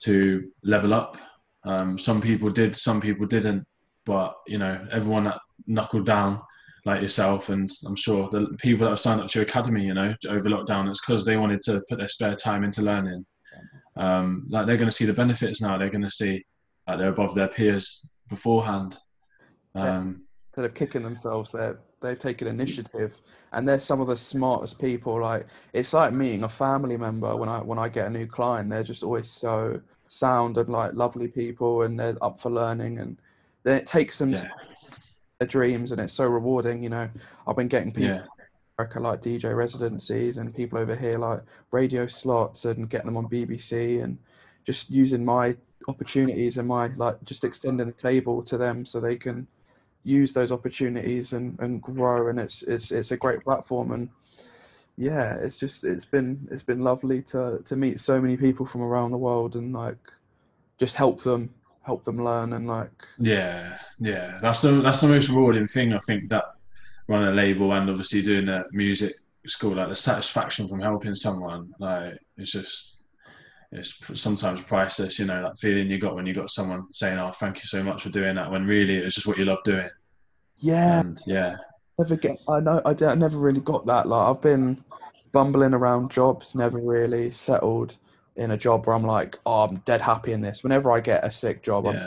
to 0.00 0.50
level 0.62 0.94
up. 0.94 1.16
Um, 1.64 1.98
some 1.98 2.20
people 2.20 2.50
did, 2.50 2.76
some 2.76 3.00
people 3.00 3.26
didn't, 3.26 3.66
but 4.04 4.36
you 4.46 4.58
know, 4.58 4.86
everyone 4.90 5.24
that 5.24 5.38
knuckled 5.66 6.06
down 6.06 6.40
like 6.84 7.02
yourself, 7.02 7.48
and 7.48 7.68
I'm 7.84 7.96
sure 7.96 8.28
the 8.30 8.56
people 8.60 8.84
that 8.84 8.90
have 8.90 9.00
signed 9.00 9.20
up 9.20 9.26
to 9.28 9.40
your 9.40 9.48
academy, 9.48 9.84
you 9.84 9.94
know, 9.94 10.14
over 10.28 10.48
lockdown, 10.48 10.88
it's 10.88 11.04
because 11.04 11.24
they 11.24 11.36
wanted 11.36 11.60
to 11.62 11.82
put 11.88 11.98
their 11.98 12.08
spare 12.08 12.36
time 12.36 12.62
into 12.62 12.82
learning. 12.82 13.26
Um, 13.96 14.46
like 14.48 14.66
they're 14.66 14.76
going 14.76 14.88
to 14.88 14.94
see 14.94 15.06
the 15.06 15.12
benefits 15.12 15.60
now. 15.60 15.76
They're 15.76 15.90
going 15.90 16.02
to 16.02 16.10
see 16.10 16.44
like 16.86 16.98
they're 16.98 17.08
above 17.08 17.34
their 17.34 17.48
peers 17.48 18.12
beforehand. 18.28 18.96
Um, 19.74 20.22
instead 20.50 20.66
of 20.66 20.74
kicking 20.74 21.02
themselves, 21.02 21.52
they 21.52 21.72
they've 22.00 22.18
taken 22.18 22.48
mm-hmm. 22.48 22.60
initiative, 22.60 23.20
and 23.52 23.68
they're 23.68 23.80
some 23.80 24.00
of 24.00 24.08
the 24.08 24.16
smartest 24.16 24.78
people. 24.78 25.20
Like 25.20 25.46
it's 25.72 25.92
like 25.92 26.12
meeting 26.12 26.44
a 26.44 26.48
family 26.48 26.96
member 26.96 27.34
when 27.36 27.48
I 27.48 27.58
when 27.58 27.78
I 27.78 27.88
get 27.88 28.06
a 28.06 28.10
new 28.10 28.26
client. 28.26 28.70
They're 28.70 28.82
just 28.82 29.02
always 29.02 29.28
so 29.28 29.80
sound 30.06 30.58
and 30.58 30.68
like 30.68 30.92
lovely 30.94 31.28
people, 31.28 31.82
and 31.82 31.98
they're 31.98 32.16
up 32.22 32.40
for 32.40 32.50
learning, 32.50 32.98
and 32.98 33.16
then 33.62 33.78
it 33.78 33.86
takes 33.86 34.18
them 34.18 34.30
yeah, 34.30 34.42
to 34.42 34.50
their 35.38 35.48
dreams, 35.48 35.92
and 35.92 36.00
it's 36.00 36.14
so 36.14 36.26
rewarding. 36.26 36.82
You 36.82 36.90
know, 36.90 37.10
I've 37.46 37.56
been 37.56 37.68
getting 37.68 37.92
people. 37.92 38.16
yeah, 38.16 38.24
America 38.78 39.00
like 39.00 39.22
DJ 39.22 39.56
residencies 39.56 40.36
and 40.36 40.54
people 40.54 40.78
over 40.78 40.94
here 40.94 41.16
like 41.16 41.40
radio 41.70 42.06
slots 42.06 42.66
and 42.66 42.90
getting 42.90 43.06
them 43.06 43.16
on 43.16 43.26
BBC 43.26 44.02
and 44.02 44.18
just 44.64 44.90
using 44.90 45.24
my 45.24 45.56
opportunities 45.88 46.58
and 46.58 46.68
my 46.68 46.88
like 46.96 47.22
just 47.24 47.44
extending 47.44 47.86
the 47.86 47.92
table 47.92 48.42
to 48.42 48.58
them 48.58 48.84
so 48.84 49.00
they 49.00 49.16
can 49.16 49.46
use 50.06 50.32
those 50.32 50.52
opportunities 50.52 51.32
and, 51.32 51.58
and 51.60 51.82
grow 51.82 52.28
and 52.28 52.38
it's 52.38 52.62
it's 52.62 52.90
it's 52.90 53.10
a 53.10 53.16
great 53.16 53.42
platform. 53.42 53.92
And 53.92 54.08
yeah 54.96 55.34
it's 55.34 55.58
just 55.58 55.84
it's 55.84 56.06
been 56.06 56.48
it's 56.50 56.62
been 56.62 56.80
lovely 56.80 57.20
to 57.20 57.60
to 57.64 57.76
meet 57.76 58.00
so 58.00 58.20
many 58.20 58.36
people 58.36 58.64
from 58.64 58.80
around 58.80 59.10
the 59.10 59.18
world 59.18 59.54
and 59.54 59.74
like 59.74 59.98
just 60.78 60.96
help 60.96 61.22
them 61.22 61.50
help 61.82 62.04
them 62.04 62.22
learn 62.22 62.52
and 62.54 62.66
like 62.66 63.06
Yeah, 63.18 63.78
yeah, 63.98 64.38
that's 64.40 64.62
the 64.62 64.72
that's 64.82 65.00
the 65.00 65.08
most 65.08 65.28
rewarding 65.28 65.66
thing 65.66 65.92
I 65.92 65.98
think 65.98 66.28
that 66.30 66.44
running 67.08 67.28
a 67.28 67.32
label 67.32 67.72
and 67.72 67.88
obviously 67.88 68.22
doing 68.22 68.48
a 68.48 68.64
music 68.72 69.14
school, 69.46 69.76
like 69.76 69.88
the 69.88 69.94
satisfaction 69.94 70.66
from 70.66 70.80
helping 70.80 71.14
someone, 71.14 71.72
like 71.78 72.18
it's 72.36 72.50
just 72.50 72.95
it's 73.76 74.20
sometimes 74.20 74.62
priceless. 74.62 75.18
You 75.18 75.26
know, 75.26 75.42
that 75.42 75.58
feeling 75.58 75.90
you 75.90 75.98
got 75.98 76.14
when 76.14 76.26
you 76.26 76.34
got 76.34 76.50
someone 76.50 76.92
saying, 76.92 77.18
"Oh, 77.18 77.32
thank 77.32 77.56
you 77.56 77.66
so 77.66 77.82
much 77.82 78.02
for 78.02 78.10
doing 78.10 78.34
that," 78.34 78.50
when 78.50 78.66
really 78.66 78.96
it's 78.96 79.14
just 79.14 79.26
what 79.26 79.38
you 79.38 79.44
love 79.44 79.62
doing. 79.64 79.88
yeah 80.58 81.00
And 81.00 81.18
yeah, 81.26 81.56
never 81.98 82.16
get 82.16 82.38
i 82.48 82.60
know 82.60 82.80
I 82.84 83.14
never 83.14 83.38
really 83.38 83.60
got 83.60 83.86
that 83.86 84.06
like 84.06 84.28
i've 84.28 84.42
been 84.42 84.82
bumbling 85.32 85.74
around 85.74 86.10
jobs 86.10 86.54
never 86.54 86.78
really 86.78 87.30
settled 87.30 87.98
in 88.36 88.50
a 88.50 88.56
job 88.56 88.86
where 88.86 88.96
i'm 88.96 89.04
like 89.04 89.38
oh 89.46 89.64
i'm 89.64 89.76
dead 89.84 90.00
happy 90.00 90.32
in 90.32 90.40
this 90.40 90.62
whenever 90.62 90.90
i 90.92 91.00
get 91.00 91.24
a 91.24 91.30
sick 91.30 91.62
job 91.62 91.86
i'm 91.86 91.98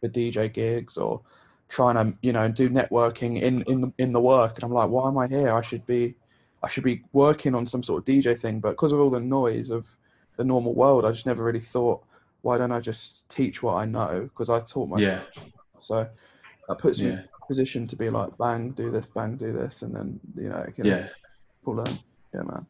for 0.00 0.08
dj 0.08 0.52
gigs 0.52 0.96
or 0.96 1.20
trying 1.68 1.94
to 1.94 2.18
you 2.22 2.32
know 2.32 2.48
do 2.48 2.68
networking 2.68 3.40
in 3.40 3.62
in 3.62 3.80
the, 3.80 3.92
in 3.98 4.12
the 4.12 4.20
work 4.20 4.54
and 4.56 4.64
i'm 4.64 4.72
like 4.72 4.88
why 4.88 5.08
am 5.08 5.18
i 5.18 5.26
here 5.26 5.52
i 5.52 5.60
should 5.60 5.84
be 5.86 6.14
i 6.62 6.68
should 6.68 6.84
be 6.84 7.02
working 7.12 7.54
on 7.54 7.66
some 7.66 7.82
sort 7.82 7.98
of 8.00 8.04
dj 8.04 8.38
thing 8.38 8.60
but 8.60 8.70
because 8.70 8.92
of 8.92 9.00
all 9.00 9.10
the 9.10 9.20
noise 9.20 9.70
of 9.70 9.96
the 10.36 10.44
normal 10.44 10.74
world 10.74 11.04
i 11.04 11.10
just 11.10 11.26
never 11.26 11.44
really 11.44 11.60
thought 11.60 12.02
why 12.42 12.58
don't 12.58 12.72
i 12.72 12.80
just 12.80 13.28
teach 13.28 13.62
what 13.62 13.74
i 13.74 13.84
know 13.84 14.22
because 14.22 14.50
i 14.50 14.60
taught 14.60 14.88
myself 14.88 15.28
yeah, 15.36 15.42
so 15.78 16.08
that 16.68 16.78
puts 16.78 17.00
me 17.00 17.08
yeah, 17.08 17.12
in 17.14 17.18
a 17.18 17.46
position 17.46 17.86
to 17.88 17.96
be 17.96 18.10
like, 18.10 18.36
bang, 18.38 18.70
do 18.70 18.90
this, 18.90 19.06
bang, 19.06 19.36
do 19.36 19.52
this, 19.52 19.82
and 19.82 19.94
then 19.94 20.20
you 20.36 20.48
know, 20.48 20.58
it 20.58 20.74
can 20.74 20.86
yeah. 20.86 21.08
pull 21.64 21.74
learn. 21.74 21.86
Yeah, 22.32 22.42
man. 22.42 22.66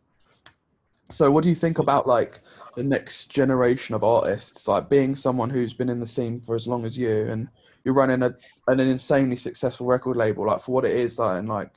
So, 1.11 1.30
what 1.30 1.44
do 1.44 1.50
you 1.50 1.54
think 1.54 1.78
about 1.78 2.06
like 2.06 2.40
the 2.76 2.83
next 2.83 3.26
generation 3.26 3.94
of 3.94 4.02
artists? 4.02 4.66
Like 4.66 4.88
being 4.88 5.16
someone 5.16 5.50
who's 5.50 5.73
been 5.73 5.88
in 5.88 6.00
the 6.00 6.06
scene 6.06 6.40
for 6.40 6.54
as 6.54 6.66
long 6.66 6.85
as 6.85 6.99
you, 6.99 7.26
and 7.28 7.49
you're 7.85 7.94
running 7.94 8.23
a 8.23 8.35
an 8.66 8.80
insanely 8.80 9.37
successful 9.37 9.87
record 9.87 10.16
label. 10.16 10.47
Like 10.47 10.61
for 10.61 10.73
what 10.73 10.85
it 10.85 10.97
is, 10.97 11.18
like 11.18 11.38
and 11.38 11.49
like, 11.49 11.71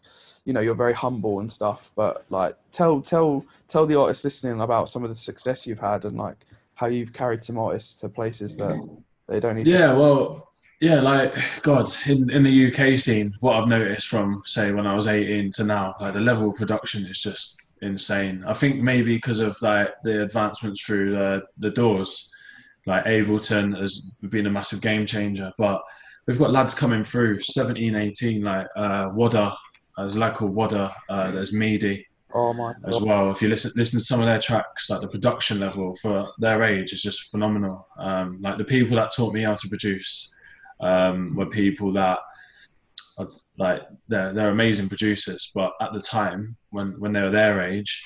you 0.48 0.54
know, 0.54 0.62
you're 0.62 0.76
very 0.76 0.94
humble 0.94 1.42
and 1.42 1.52
stuff. 1.52 1.92
But 1.94 2.26
like, 2.30 2.56
tell 2.72 3.02
tell 3.02 3.46
tell 3.68 3.86
the 3.86 4.00
artists 4.00 4.24
listening 4.24 4.62
about 4.62 4.88
some 4.88 5.04
of 5.04 5.10
the 5.10 5.16
success 5.16 5.68
you've 5.68 5.78
had 5.80 6.06
and 6.06 6.18
like 6.18 6.38
how 6.74 6.88
you've 6.88 7.12
carried 7.12 7.44
some 7.44 7.58
artists 7.58 8.00
to 8.00 8.08
places 8.08 8.56
that 8.56 8.98
they 9.28 9.42
don't 9.42 9.58
even. 9.60 9.72
Yeah, 9.72 9.92
well, 9.92 10.50
yeah, 10.80 11.02
like 11.02 11.36
God, 11.64 11.90
in, 12.08 12.30
in 12.30 12.44
the 12.44 12.72
UK 12.72 12.98
scene, 12.98 13.34
what 13.42 13.58
I've 13.58 13.68
noticed 13.68 14.08
from 14.08 14.42
say 14.46 14.72
when 14.72 14.88
I 14.88 14.96
was 14.96 15.06
18 15.06 15.52
to 15.56 15.66
now, 15.66 15.94
like 16.00 16.14
the 16.14 16.22
level 16.22 16.50
of 16.50 16.56
production 16.56 17.06
is 17.06 17.22
just 17.22 17.68
insane. 17.82 18.46
I 18.48 18.54
think 18.54 18.82
maybe 18.82 19.16
because 19.16 19.42
of 19.42 19.62
like 19.62 19.90
the 20.04 20.24
advancements 20.24 20.82
through 20.86 21.12
the 21.12 21.42
the 21.58 21.72
doors, 21.72 22.32
like 22.86 23.04
Ableton 23.04 23.78
has 23.82 24.00
been 24.30 24.48
a 24.48 24.52
massive 24.52 24.80
game 24.80 25.06
changer. 25.06 25.52
But 25.58 25.82
we've 26.26 26.40
got 26.40 26.52
lads 26.52 26.74
coming 26.74 27.04
through 27.04 27.40
17, 27.40 27.96
18, 27.96 28.44
like 28.44 28.68
uh, 28.78 29.10
Wada. 29.14 29.54
There's 29.98 30.16
a 30.16 30.20
lad 30.20 30.36
called 30.36 30.54
Wada. 30.54 30.96
Uh, 31.10 31.32
there's 31.32 31.54
Meady 31.54 32.06
Oh 32.34 32.54
my 32.54 32.74
as 32.86 33.00
well. 33.02 33.32
If 33.32 33.42
you 33.42 33.48
listen 33.48 33.72
listen 33.76 34.00
to 34.00 34.06
some 34.06 34.20
of 34.20 34.28
their 34.28 34.40
tracks, 34.40 34.90
like 34.90 35.02
the 35.02 35.08
production 35.08 35.60
level 35.60 35.96
for 35.96 36.28
their 36.40 36.62
age 36.62 36.92
is 36.92 37.02
just 37.02 37.32
phenomenal. 37.32 37.88
Um, 37.98 38.40
like 38.42 38.58
the 38.58 38.66
people 38.66 38.98
that 38.98 39.16
taught 39.16 39.34
me 39.34 39.42
how 39.42 39.56
to 39.56 39.70
produce 39.70 40.36
um, 40.82 41.36
were 41.36 41.48
people 41.48 41.92
that 41.94 42.20
like 43.58 43.82
they're 44.10 44.34
they're 44.34 44.50
amazing 44.50 44.90
producers, 44.90 45.52
but 45.56 45.72
at 45.82 45.94
the 45.94 46.02
time 46.02 46.58
when 46.70 47.00
when 47.00 47.14
they 47.14 47.22
were 47.22 47.30
their 47.30 47.62
age, 47.64 48.04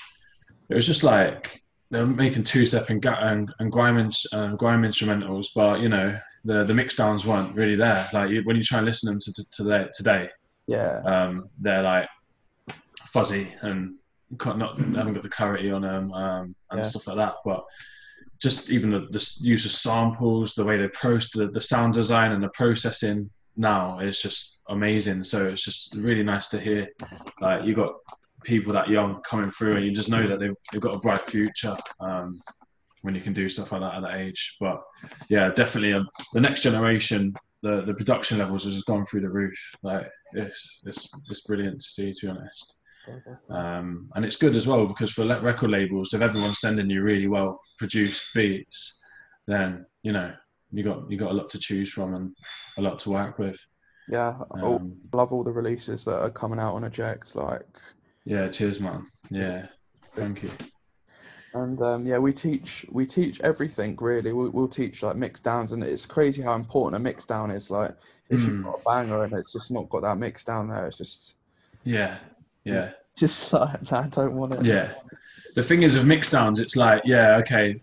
it 0.68 0.74
was 0.74 0.86
just 0.86 1.02
like 1.02 1.60
they 1.90 1.98
were 2.00 2.06
making 2.06 2.44
two 2.44 2.64
step 2.64 2.90
and 2.90 3.04
and, 3.04 3.52
and 3.58 3.72
grime 3.72 3.98
um, 4.32 4.56
grime 4.56 4.82
instrumentals, 4.82 5.48
but 5.54 5.80
you 5.80 5.88
know 5.88 6.16
the 6.44 6.62
the 6.62 6.74
mix 6.74 6.94
downs 6.94 7.26
weren't 7.26 7.54
really 7.56 7.76
there. 7.76 8.08
Like 8.12 8.30
you, 8.30 8.42
when 8.44 8.56
you 8.56 8.62
try 8.62 8.78
and 8.78 8.86
listen 8.86 9.08
to 9.08 9.12
them 9.12 9.20
to, 9.20 9.32
to, 9.32 9.50
today, 9.50 9.88
today 9.92 10.28
Yeah. 10.68 11.00
um, 11.04 11.48
they're 11.58 11.82
like 11.82 12.08
fuzzy 13.06 13.52
and 13.62 13.96
not 14.44 14.78
haven't 14.78 15.12
got 15.12 15.22
the 15.22 15.28
clarity 15.28 15.70
on 15.70 15.82
them 15.82 16.12
um, 16.12 16.54
and 16.70 16.78
Yeah. 16.78 16.82
stuff 16.82 17.06
like 17.08 17.16
that. 17.16 17.34
But 17.44 17.64
just 18.40 18.70
even 18.70 18.90
the, 18.90 19.00
the 19.00 19.36
use 19.42 19.64
of 19.66 19.72
samples, 19.72 20.54
the 20.54 20.64
way 20.64 20.76
they 20.76 20.88
process 20.88 21.30
the, 21.32 21.48
the 21.48 21.60
sound 21.60 21.94
design 21.94 22.32
and 22.32 22.42
the 22.42 22.48
processing 22.54 23.30
now 23.56 23.98
is 23.98 24.20
just 24.22 24.62
amazing. 24.68 25.24
So 25.24 25.46
it's 25.48 25.64
just 25.64 25.94
really 25.94 26.22
nice 26.22 26.48
to 26.50 26.58
hear. 26.60 26.88
Like 27.40 27.64
you 27.64 27.74
got 27.74 27.94
people 28.44 28.72
that 28.72 28.88
young 28.88 29.20
coming 29.22 29.50
through, 29.50 29.76
and 29.76 29.84
you 29.84 29.92
just 29.92 30.08
know 30.08 30.26
that 30.26 30.40
they've 30.40 30.54
they've 30.72 30.80
got 30.80 30.94
a 30.94 30.98
bright 30.98 31.20
future. 31.20 31.76
Um, 32.00 32.38
when 33.02 33.14
you 33.16 33.20
can 33.20 33.32
do 33.32 33.48
stuff 33.48 33.72
like 33.72 33.80
that 33.80 33.94
at 33.96 34.02
that 34.02 34.14
age, 34.14 34.56
but 34.60 34.80
yeah, 35.28 35.48
definitely 35.48 35.92
um, 35.92 36.08
the 36.34 36.40
next 36.40 36.62
generation, 36.62 37.34
the 37.62 37.80
the 37.82 37.94
production 37.94 38.38
levels 38.38 38.64
have 38.64 38.72
just 38.72 38.86
gone 38.86 39.04
through 39.04 39.20
the 39.20 39.30
roof. 39.30 39.58
Like 39.82 40.08
it's 40.32 40.82
it's 40.86 41.10
it's 41.30 41.42
brilliant 41.42 41.80
to 41.80 41.86
see, 41.86 42.12
to 42.12 42.26
be 42.26 42.30
honest. 42.30 42.78
Um, 43.50 44.08
and 44.14 44.24
it's 44.24 44.36
good 44.36 44.54
as 44.54 44.66
well 44.66 44.86
because 44.86 45.10
for 45.12 45.24
record 45.40 45.70
labels, 45.70 46.14
if 46.14 46.20
everyone's 46.22 46.60
sending 46.60 46.88
you 46.90 47.02
really 47.02 47.26
well 47.28 47.60
produced 47.78 48.32
beats, 48.34 49.02
then 49.46 49.86
you 50.02 50.12
know 50.12 50.32
you 50.70 50.82
got 50.84 51.10
you 51.10 51.16
got 51.16 51.30
a 51.30 51.34
lot 51.34 51.50
to 51.50 51.58
choose 51.58 51.90
from 51.92 52.14
and 52.14 52.30
a 52.78 52.82
lot 52.82 52.98
to 53.00 53.10
work 53.10 53.38
with. 53.38 53.58
Yeah. 54.08 54.34
I 54.54 54.60
Um, 54.60 54.96
love 55.12 55.32
all 55.32 55.44
the 55.44 55.52
releases 55.52 56.04
that 56.04 56.20
are 56.20 56.30
coming 56.30 56.58
out 56.58 56.74
on 56.74 56.84
Eject. 56.84 57.36
Like, 57.36 57.66
yeah, 58.24 58.48
cheers, 58.48 58.80
man. 58.80 59.06
Yeah, 59.30 59.66
thank 60.16 60.42
you. 60.42 60.50
And 61.54 61.80
um, 61.82 62.06
yeah, 62.06 62.18
we 62.18 62.32
teach 62.32 62.86
we 62.90 63.06
teach 63.06 63.40
everything 63.40 63.96
really. 64.00 64.32
We'll, 64.32 64.50
we'll 64.50 64.68
teach 64.68 65.02
like 65.02 65.16
mix 65.16 65.40
downs, 65.40 65.72
and 65.72 65.82
it's 65.84 66.06
crazy 66.06 66.42
how 66.42 66.54
important 66.54 66.96
a 66.96 67.02
mix 67.02 67.26
down 67.26 67.50
is. 67.50 67.70
Like, 67.70 67.94
if 68.30 68.40
you've 68.40 68.56
Mm. 68.56 68.64
got 68.64 68.80
a 68.80 68.82
banger 68.84 69.24
and 69.24 69.32
it's 69.34 69.52
just 69.52 69.70
not 69.70 69.88
got 69.90 70.02
that 70.02 70.18
mix 70.18 70.44
down 70.44 70.68
there, 70.68 70.86
it's 70.86 70.96
just 70.96 71.34
Yeah, 71.84 72.18
yeah. 72.64 72.90
just 73.18 73.52
like 73.52 73.92
I 73.92 74.08
don't 74.08 74.34
want 74.34 74.54
it. 74.54 74.64
Yeah. 74.64 74.92
The 75.54 75.62
thing 75.62 75.82
is 75.82 75.96
with 75.98 76.06
mixdowns, 76.06 76.58
it's 76.60 76.76
like, 76.76 77.02
yeah, 77.04 77.36
okay, 77.36 77.82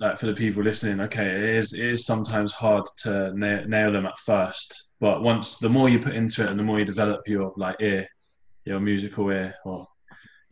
like 0.00 0.16
for 0.18 0.26
the 0.26 0.32
people 0.34 0.62
listening, 0.62 1.00
okay, 1.00 1.26
it 1.26 1.42
is 1.56 1.74
it 1.74 1.84
is 1.84 2.06
sometimes 2.06 2.52
hard 2.54 2.84
to 3.02 3.36
nail, 3.38 3.66
nail 3.68 3.92
them 3.92 4.06
at 4.06 4.18
first, 4.18 4.92
but 4.98 5.22
once 5.22 5.58
the 5.58 5.68
more 5.68 5.90
you 5.90 5.98
put 5.98 6.14
into 6.14 6.42
it 6.42 6.48
and 6.50 6.58
the 6.58 6.62
more 6.62 6.78
you 6.78 6.86
develop 6.86 7.20
your 7.28 7.52
like 7.56 7.76
ear, 7.80 8.08
your 8.64 8.80
musical 8.80 9.28
ear, 9.30 9.54
or 9.66 9.86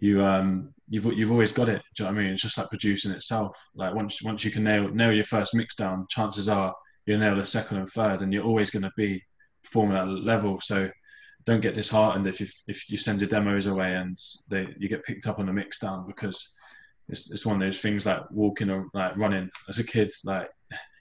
you 0.00 0.22
um 0.22 0.74
you've 0.90 1.06
you've 1.16 1.32
always 1.32 1.52
got 1.52 1.68
it. 1.68 1.82
Do 1.94 2.02
you 2.02 2.04
know 2.04 2.14
what 2.14 2.20
I 2.20 2.22
mean? 2.24 2.32
It's 2.32 2.42
just 2.42 2.58
like 2.58 2.68
producing 2.68 3.12
itself. 3.12 3.56
Like 3.74 3.94
once 3.94 4.22
once 4.22 4.44
you 4.44 4.50
can 4.50 4.64
nail 4.64 4.88
nail 4.88 5.12
your 5.12 5.24
first 5.24 5.54
mix 5.54 5.76
down, 5.76 6.06
chances 6.10 6.48
are 6.48 6.74
you'll 7.06 7.20
nail 7.20 7.36
the 7.36 7.46
second 7.46 7.78
and 7.78 7.88
third, 7.88 8.20
and 8.20 8.32
you're 8.32 8.44
always 8.44 8.70
going 8.70 8.82
to 8.82 8.92
be 8.96 9.22
performing 9.62 9.96
at 9.96 10.08
level. 10.08 10.60
So 10.60 10.90
don't 11.46 11.62
get 11.62 11.74
disheartened 11.74 12.26
if 12.26 12.40
you 12.40 12.46
if 12.66 12.90
you 12.90 12.98
send 12.98 13.20
your 13.20 13.28
demos 13.28 13.66
away 13.66 13.94
and 13.94 14.16
they 14.50 14.68
you 14.78 14.88
get 14.88 15.04
picked 15.04 15.26
up 15.26 15.38
on 15.38 15.46
the 15.46 15.52
mix 15.52 15.78
down 15.78 16.06
because 16.06 16.54
it's 17.08 17.30
it's 17.30 17.46
one 17.46 17.56
of 17.56 17.62
those 17.62 17.80
things 17.80 18.04
like 18.04 18.22
walking 18.30 18.68
or 18.68 18.88
like 18.92 19.16
running 19.16 19.48
as 19.68 19.78
a 19.78 19.84
kid. 19.84 20.10
Like 20.24 20.48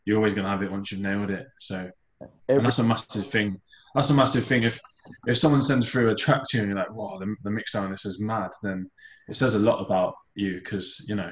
you're 0.06 0.18
always 0.18 0.36
going 0.36 0.46
to 0.46 0.52
have 0.52 0.64
it 0.64 0.72
once 0.72 0.92
you've 0.92 1.02
nailed 1.02 1.32
it. 1.32 1.48
So 1.60 1.90
and 2.22 2.66
that's 2.66 2.80
a 2.80 2.84
massive 2.84 3.28
thing. 3.28 3.60
That's 3.96 4.10
a 4.10 4.14
massive 4.14 4.46
thing. 4.46 4.64
If 4.64 4.80
if 5.28 5.38
someone 5.38 5.62
sends 5.62 5.90
through 5.90 6.10
a 6.10 6.16
track 6.16 6.44
to 6.50 6.58
you 6.58 6.64
and 6.64 6.72
you're 6.72 6.80
like, 6.80 6.94
"Wow, 6.94 7.18
the, 7.20 7.36
the 7.44 7.52
mix 7.52 7.74
down 7.74 7.86
on 7.86 7.92
this 7.92 8.06
is 8.06 8.20
mad," 8.20 8.52
then 8.64 8.90
it 9.28 9.36
says 9.36 9.56
a 9.56 9.60
lot 9.60 9.84
about 9.84 10.16
you 10.36 10.56
because 10.56 11.06
you 11.08 11.16
know, 11.16 11.32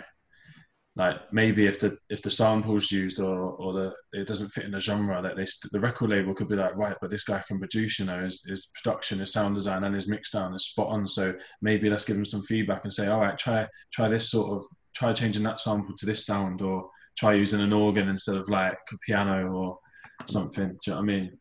like 0.95 1.31
maybe 1.33 1.65
if 1.65 1.79
the 1.79 1.97
if 2.09 2.21
the 2.21 2.31
samples 2.31 2.91
used 2.91 3.19
or 3.19 3.51
or 3.51 3.73
the 3.73 3.93
it 4.13 4.27
doesn't 4.27 4.49
fit 4.49 4.65
in 4.65 4.71
the 4.71 4.79
genre, 4.79 5.21
that 5.21 5.35
they 5.35 5.45
the 5.71 5.79
record 5.79 6.09
label 6.09 6.33
could 6.33 6.49
be 6.49 6.55
like, 6.55 6.75
right, 6.75 6.97
but 7.01 7.11
this 7.11 7.23
guy 7.23 7.43
can 7.47 7.59
produce. 7.59 7.99
You 7.99 8.05
know, 8.05 8.23
his, 8.23 8.43
his 8.45 8.71
production, 8.81 9.19
his 9.19 9.33
sound 9.33 9.55
design, 9.55 9.83
and 9.83 9.93
his 9.93 10.07
mix 10.07 10.31
down 10.31 10.55
is 10.55 10.67
spot 10.67 10.87
on. 10.87 11.07
So 11.07 11.35
maybe 11.61 11.89
let's 11.89 12.05
give 12.05 12.17
him 12.17 12.25
some 12.25 12.41
feedback 12.43 12.83
and 12.83 12.93
say, 12.93 13.07
all 13.07 13.21
right, 13.21 13.37
try 13.37 13.67
try 13.91 14.07
this 14.07 14.31
sort 14.31 14.51
of 14.51 14.63
try 14.95 15.13
changing 15.13 15.43
that 15.43 15.59
sample 15.59 15.95
to 15.95 16.05
this 16.05 16.25
sound 16.25 16.61
or 16.61 16.89
try 17.17 17.33
using 17.33 17.61
an 17.61 17.73
organ 17.73 18.09
instead 18.09 18.35
of 18.35 18.49
like 18.49 18.77
a 18.91 18.97
piano 19.05 19.51
or 19.51 19.77
something. 20.25 20.69
Do 20.69 20.77
you 20.87 20.93
know 20.93 20.97
what 20.97 21.03
I 21.03 21.05
mean? 21.05 21.37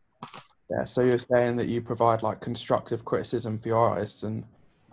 Yeah. 0.70 0.84
So 0.84 1.02
you're 1.02 1.18
saying 1.18 1.56
that 1.56 1.68
you 1.68 1.80
provide 1.80 2.22
like 2.22 2.40
constructive 2.40 3.04
criticism 3.04 3.58
for 3.58 3.68
your 3.68 3.78
artists 3.78 4.22
and 4.22 4.44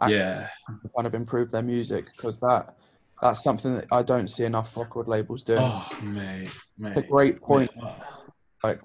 yeah, 0.07 0.47
kind 0.95 1.07
of 1.07 1.13
improve 1.13 1.51
their 1.51 1.63
music 1.63 2.05
because 2.15 2.39
that 2.41 2.75
that's 3.21 3.43
something 3.43 3.75
that 3.75 3.85
I 3.91 4.03
don't 4.03 4.29
see 4.29 4.43
enough 4.43 4.75
record 4.75 5.07
labels 5.07 5.43
doing. 5.43 5.59
Oh, 5.61 5.89
mate, 6.03 6.51
mate. 6.77 6.97
It's 6.97 7.07
a 7.07 7.09
great 7.09 7.41
point. 7.41 7.71
Mate. 7.75 7.93
Like, 8.63 8.81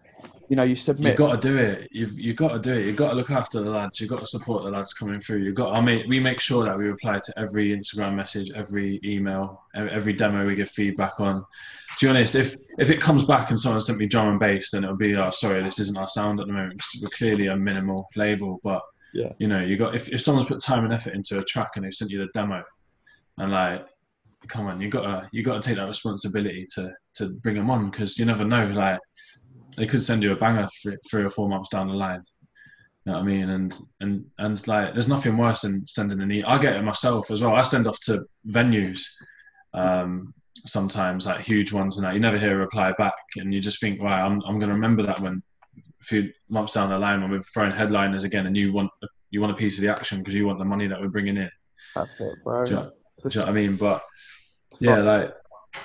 you 0.49 0.57
know, 0.57 0.65
you 0.65 0.77
submit. 0.77 1.11
You've 1.11 1.19
got 1.19 1.41
to 1.41 1.49
do 1.49 1.57
it. 1.59 1.89
You've 1.93 2.19
you've 2.19 2.37
got 2.37 2.53
to 2.53 2.59
do 2.59 2.73
it. 2.73 2.87
You've 2.87 2.97
got 2.97 3.11
to 3.11 3.17
look 3.17 3.31
after 3.31 3.61
the 3.61 3.69
lads. 3.71 4.01
You've 4.01 4.09
got 4.09 4.21
to 4.21 4.27
support 4.27 4.65
the 4.65 4.71
lads 4.71 4.95
coming 4.95 5.21
through. 5.21 5.39
You've 5.39 5.55
got. 5.55 5.77
I 5.77 5.83
mean, 5.83 6.09
we 6.09 6.21
make 6.21 6.41
sure 6.41 6.65
that 6.65 6.77
we 6.77 6.87
reply 6.87 7.21
to 7.23 7.39
every 7.39 7.77
Instagram 7.77 8.15
message, 8.15 8.51
every 8.55 8.99
email, 9.05 9.63
every 9.75 10.15
demo 10.15 10.47
we 10.47 10.55
give 10.55 10.71
feedback 10.71 11.21
on. 11.21 11.45
To 11.99 12.07
be 12.07 12.11
honest, 12.11 12.35
if 12.35 12.57
if 12.79 12.89
it 12.89 13.01
comes 13.01 13.25
back 13.25 13.51
and 13.51 13.61
someone 13.61 13.83
sent 13.83 13.99
me 13.99 14.07
drum 14.07 14.29
and 14.29 14.39
bass, 14.39 14.71
then 14.71 14.85
it'll 14.85 14.97
be, 14.97 15.17
oh, 15.17 15.31
sorry, 15.31 15.63
this 15.63 15.79
isn't 15.81 15.99
our 15.99 16.09
sound 16.09 16.41
at 16.41 16.47
the 16.47 16.53
moment. 16.53 16.83
We're 17.03 17.09
clearly 17.11 17.49
a 17.49 17.57
minimal 17.57 18.07
label, 18.17 18.59
but 18.65 18.81
yeah, 19.13 19.33
you 19.39 19.49
know, 19.49 19.61
you 19.61 19.77
got 19.77 19.95
if, 19.95 20.09
if 20.09 20.23
someone's 20.23 20.49
put 20.49 20.61
time 20.61 20.85
and 20.85 20.95
effort 20.95 21.15
into 21.15 21.39
a 21.39 21.45
track 21.45 21.73
and 21.77 21.85
they've 21.85 21.95
sent 21.95 22.11
you 22.11 22.19
the 22.19 22.29
demo, 22.33 22.63
and 23.37 23.53
like 23.53 23.87
come 24.47 24.67
on, 24.67 24.81
you 24.81 24.89
gotta 24.89 25.29
you 25.33 25.43
gotta 25.43 25.61
take 25.61 25.77
that 25.77 25.87
responsibility 25.87 26.67
to 26.75 26.93
to 27.15 27.35
bring 27.43 27.57
them 27.57 27.71
on 27.71 27.91
because 27.91 28.19
you 28.19 28.25
never 28.25 28.45
know. 28.45 28.67
Like 28.69 29.01
they 29.79 29.87
could 29.87 30.03
send 30.03 30.23
you 30.23 30.33
a 30.33 30.37
banger 30.37 30.69
three, 30.83 30.97
three 31.09 31.23
or 31.23 31.31
four 31.31 31.49
months 31.49 31.69
down 31.69 31.89
the 31.89 31.95
line. 31.95 32.23
You 33.05 33.13
know 33.13 33.19
what 33.19 33.25
I 33.25 33.27
mean? 33.27 33.49
And 33.49 33.75
and 34.01 34.25
and 34.39 34.69
like, 34.69 34.93
there's 34.93 35.09
nothing 35.09 35.37
worse 35.37 35.63
than 35.63 35.87
sending 35.87 36.21
an 36.21 36.31
email. 36.31 36.49
I 36.49 36.59
get 36.59 36.77
it 36.77 36.85
myself 36.85 37.31
as 37.31 37.41
well. 37.41 37.55
I 37.55 37.63
send 37.63 37.87
off 37.87 37.99
to 38.03 38.25
venues 38.49 39.03
um, 39.73 40.35
sometimes, 40.67 41.27
like 41.27 41.41
huge 41.41 41.73
ones, 41.73 41.97
and 41.97 42.05
that 42.05 42.15
you 42.15 42.21
never 42.21 42.39
hear 42.39 42.55
a 42.55 42.59
reply 42.59 42.93
back, 42.99 43.15
and 43.37 43.55
you 43.55 43.61
just 43.61 43.81
think, 43.81 44.03
wow, 44.03 44.27
I'm 44.27 44.43
I'm 44.43 44.59
gonna 44.59 44.75
remember 44.75 45.03
that 45.05 45.21
when 45.21 45.43
a 45.79 46.05
few 46.05 46.31
months 46.51 46.75
down 46.75 46.91
the 46.91 46.99
line 46.99 47.23
when 47.23 47.31
we're 47.31 47.41
throwing 47.41 47.73
headliners 47.73 48.25
again, 48.25 48.47
and 48.47 48.57
you 48.57 48.73
want 48.73 48.91
you 49.31 49.41
want 49.41 49.53
a 49.53 49.57
piece 49.57 49.79
of 49.79 49.83
the 49.83 49.91
action 49.91 50.19
because 50.19 50.35
you 50.35 50.47
want 50.47 50.59
the 50.59 50.65
money 50.65 50.87
that 50.87 51.01
we're 51.01 51.09
bringing 51.09 51.37
in. 51.37 51.51
That's 51.95 52.21
it, 52.21 52.35
bro. 52.45 52.65
Do 52.65 52.71
you 52.71 52.77
know, 52.77 52.91
do 53.23 53.29
you 53.31 53.41
know 53.41 53.43
what 53.43 53.49
I 53.49 53.53
mean? 53.53 53.77
But 53.77 54.03
yeah, 54.81 54.97
like 54.99 55.35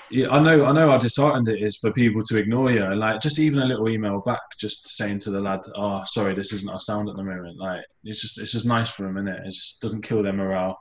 yeah, 0.09 0.29
I 0.29 0.39
know, 0.39 0.65
I 0.65 0.71
know 0.71 0.91
how 0.91 0.97
disheartened 0.97 1.49
it 1.49 1.61
is 1.61 1.77
for 1.77 1.91
people 1.91 2.21
to 2.23 2.37
ignore 2.37 2.71
you, 2.71 2.83
and 2.83 2.99
like 2.99 3.21
just 3.21 3.39
even 3.39 3.61
a 3.61 3.65
little 3.65 3.89
email 3.89 4.21
back, 4.21 4.41
just 4.59 4.87
saying 4.95 5.19
to 5.19 5.31
the 5.31 5.39
lad, 5.39 5.61
"Oh, 5.75 6.03
sorry, 6.05 6.33
this 6.33 6.53
isn't 6.53 6.69
our 6.69 6.79
sound 6.79 7.09
at 7.09 7.15
the 7.15 7.23
moment." 7.23 7.57
Like 7.57 7.83
it's 8.03 8.21
just, 8.21 8.39
it's 8.39 8.51
just 8.51 8.65
nice 8.65 8.89
for 8.89 9.03
them, 9.03 9.17
isn't 9.17 9.27
it? 9.27 9.47
It 9.47 9.51
just 9.51 9.81
doesn't 9.81 10.03
kill 10.03 10.23
their 10.23 10.33
morale, 10.33 10.79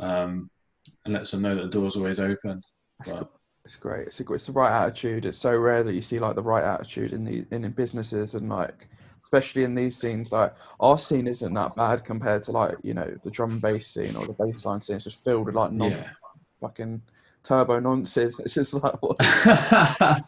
um, 0.00 0.50
and 1.04 1.14
lets 1.14 1.30
them 1.30 1.42
know 1.42 1.54
that 1.54 1.62
the 1.62 1.68
door's 1.68 1.96
always 1.96 2.20
open. 2.20 2.62
But, 3.06 3.30
it's 3.64 3.76
great. 3.76 4.06
It's 4.06 4.20
a, 4.20 4.32
it's 4.32 4.46
the 4.46 4.52
right 4.52 4.72
attitude. 4.72 5.26
It's 5.26 5.36
so 5.36 5.54
rare 5.54 5.82
that 5.82 5.94
you 5.94 6.00
see 6.00 6.18
like 6.18 6.36
the 6.36 6.42
right 6.42 6.64
attitude 6.64 7.12
in 7.12 7.24
the 7.24 7.44
in, 7.50 7.64
in 7.64 7.72
businesses 7.72 8.34
and 8.34 8.48
like 8.48 8.88
especially 9.20 9.64
in 9.64 9.74
these 9.74 9.94
scenes. 9.94 10.32
Like 10.32 10.54
our 10.80 10.98
scene 10.98 11.26
isn't 11.26 11.52
that 11.52 11.76
bad 11.76 12.02
compared 12.02 12.42
to 12.44 12.52
like 12.52 12.76
you 12.82 12.94
know 12.94 13.14
the 13.24 13.30
drum 13.30 13.52
and 13.52 13.60
bass 13.60 13.88
scene 13.88 14.16
or 14.16 14.24
the 14.26 14.32
bassline 14.32 14.82
scene. 14.82 14.96
It's 14.96 15.04
just 15.04 15.22
filled 15.22 15.46
with 15.46 15.54
like 15.54 15.72
non 15.72 15.90
yeah. 15.90 16.08
fucking 16.62 17.02
turbo 17.44 17.80
nonsense. 17.80 18.38
It's 18.44 18.54
just 18.54 18.74
like 18.74 19.00
what? 19.02 19.16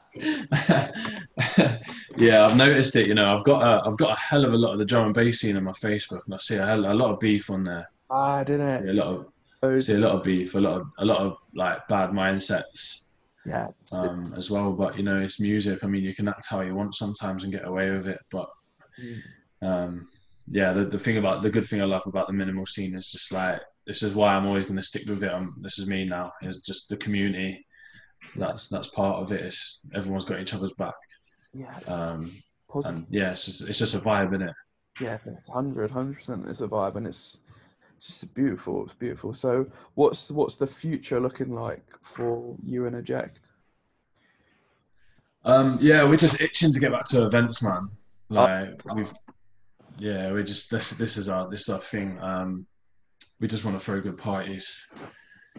yeah, 2.16 2.44
I've 2.44 2.57
noticed 2.57 2.96
it. 2.96 3.07
You 3.07 3.14
know, 3.14 3.35
I've 3.35 3.44
got 3.44 3.62
a, 3.62 3.87
I've 3.87 3.96
got 3.96 4.16
a 4.16 4.20
hell 4.20 4.44
of 4.44 4.53
a 4.53 4.57
lot 4.57 4.73
of 4.73 4.79
the 4.79 4.85
drum 4.85 5.07
and 5.07 5.14
bass 5.14 5.40
scene 5.40 5.57
on 5.57 5.64
my 5.64 5.73
Facebook, 5.73 6.20
and 6.27 6.35
I 6.35 6.38
see 6.38 6.57
a, 6.57 6.66
hell, 6.66 6.90
a 6.90 6.94
lot 6.94 7.12
of 7.12 7.20
beef 7.20 7.51
on 7.51 7.64
there. 7.64 7.88
Ah, 8.11 8.42
didn't 8.44 8.68
it? 8.68 8.83
See 8.83 8.88
a 8.88 8.92
lot 8.94 9.27
of 9.62 9.83
see 9.83 9.94
a 9.94 9.99
lot 9.99 10.16
of 10.16 10.23
beef, 10.23 10.55
a 10.55 10.61
lot 10.61 10.81
of 10.81 10.87
a 10.99 11.05
lot 11.05 11.18
of 11.18 11.37
like 11.55 11.87
bad 11.88 12.11
mindsets. 12.11 13.07
Yeah, 13.46 13.68
um, 13.92 14.35
as 14.37 14.51
well. 14.51 14.73
But 14.73 14.96
you 14.96 15.03
know, 15.03 15.18
it's 15.20 15.40
music. 15.40 15.83
I 15.85 15.87
mean, 15.87 16.03
you 16.05 16.14
can 16.14 16.29
act 16.29 16.46
how 16.51 16.61
you 16.61 16.75
want 16.75 16.94
sometimes 16.94 17.44
and 17.44 17.53
get 17.53 17.66
away 17.66 17.90
with 17.90 18.07
it. 18.07 18.18
But 18.31 18.49
Mm. 19.01 19.23
um, 19.62 20.09
yeah, 20.49 20.73
the, 20.73 20.85
the 20.85 20.99
thing 20.99 21.16
about 21.16 21.42
the 21.42 21.49
good 21.49 21.64
thing 21.64 21.81
I 21.81 21.85
love 21.85 22.03
about 22.07 22.27
the 22.27 22.33
minimal 22.33 22.66
scene 22.66 22.94
is 22.96 23.11
just 23.12 23.33
like 23.33 23.61
this 23.90 24.05
is 24.05 24.14
why 24.14 24.37
I'm 24.37 24.46
always 24.46 24.66
going 24.66 24.76
to 24.76 24.83
stick 24.85 25.05
with 25.09 25.24
it. 25.24 25.33
I'm, 25.33 25.53
this 25.62 25.81
is 25.81 25.88
me 25.88 26.05
now. 26.05 26.31
It's 26.42 26.64
just 26.64 26.88
the 26.88 26.96
community. 26.96 27.66
That's 28.37 28.68
that's 28.68 28.87
part 28.87 29.16
of 29.20 29.33
it. 29.33 29.40
It's, 29.40 29.85
everyone's 29.96 30.24
got 30.26 30.38
each 30.38 30.55
other's 30.55 30.72
back. 30.74 30.94
yeah, 31.53 31.74
Um, 31.88 32.31
positive. 32.68 32.98
and 33.00 33.07
yeah, 33.11 33.33
it's 33.33 33.46
just, 33.46 33.68
it's 33.68 33.81
just 33.81 33.96
a 33.96 33.98
vibe 33.98 34.33
in 34.33 34.42
it. 34.42 34.55
Yeah, 35.00 35.14
it's 35.14 35.48
100, 35.48 35.90
100% 35.90 36.48
it's 36.48 36.61
a 36.61 36.68
vibe, 36.68 36.94
and 36.94 37.05
it's 37.05 37.38
just 38.00 38.33
beautiful. 38.33 38.85
It's 38.85 38.94
beautiful. 38.94 39.35
So, 39.35 39.66
what's 39.94 40.31
what's 40.31 40.55
the 40.55 40.68
future 40.68 41.18
looking 41.18 41.53
like 41.53 41.85
for 42.03 42.55
you 42.62 42.87
and 42.87 42.94
Eject? 42.94 43.55
Um, 45.44 45.79
yeah, 45.81 46.05
we're 46.05 46.16
just 46.16 46.40
itching 46.40 46.72
to 46.74 46.79
get 46.79 46.92
back 46.92 47.07
to 47.09 47.26
events, 47.26 47.61
man. 47.61 47.88
Like 48.29 48.81
we've, 48.94 49.12
yeah, 49.98 50.31
we 50.31 50.44
just 50.44 50.70
this 50.70 50.90
this 50.90 51.16
is 51.16 51.29
our 51.29 51.50
this 51.50 51.62
is 51.62 51.68
our 51.70 51.81
thing. 51.81 52.16
Um, 52.20 52.66
we 53.40 53.48
just 53.48 53.64
want 53.64 53.79
to 53.79 53.85
throw 53.85 54.00
good 54.00 54.18
parties. 54.18 54.87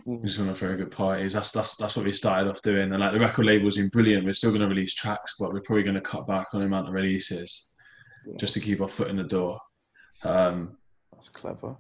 We 0.06 0.26
just 0.26 0.40
want 0.40 0.52
to 0.52 0.56
throw 0.56 0.76
good 0.78 0.92
parties. 0.92 1.34
That's 1.34 1.52
that's 1.52 1.76
that's 1.76 1.96
what 1.96 2.06
we 2.06 2.12
started 2.12 2.50
off 2.50 2.62
doing. 2.62 2.92
And 2.92 3.00
like 3.00 3.12
the 3.14 3.20
record 3.20 3.46
label's 3.46 3.78
been 3.78 3.90
brilliant. 3.90 4.26
We're 4.26 4.34
still 4.34 4.52
going 4.52 4.62
to 4.62 4.68
release 4.68 4.94
tracks, 4.94 5.36
but 5.40 5.54
we're 5.54 5.62
probably 5.62 5.84
going 5.84 5.96
to 5.96 6.02
cut 6.02 6.26
back 6.28 6.48
on 6.54 6.62
the 6.62 6.66
amount 6.66 6.88
of 6.88 6.94
releases 6.94 7.72
Yeah. 8.26 8.36
just 8.40 8.54
to 8.54 8.60
keep 8.60 8.82
our 8.82 8.88
foot 8.88 9.10
in 9.10 9.18
the 9.18 9.24
door. 9.24 9.60
Um, 10.24 10.78
That's 11.12 11.30
clever. 11.30 11.76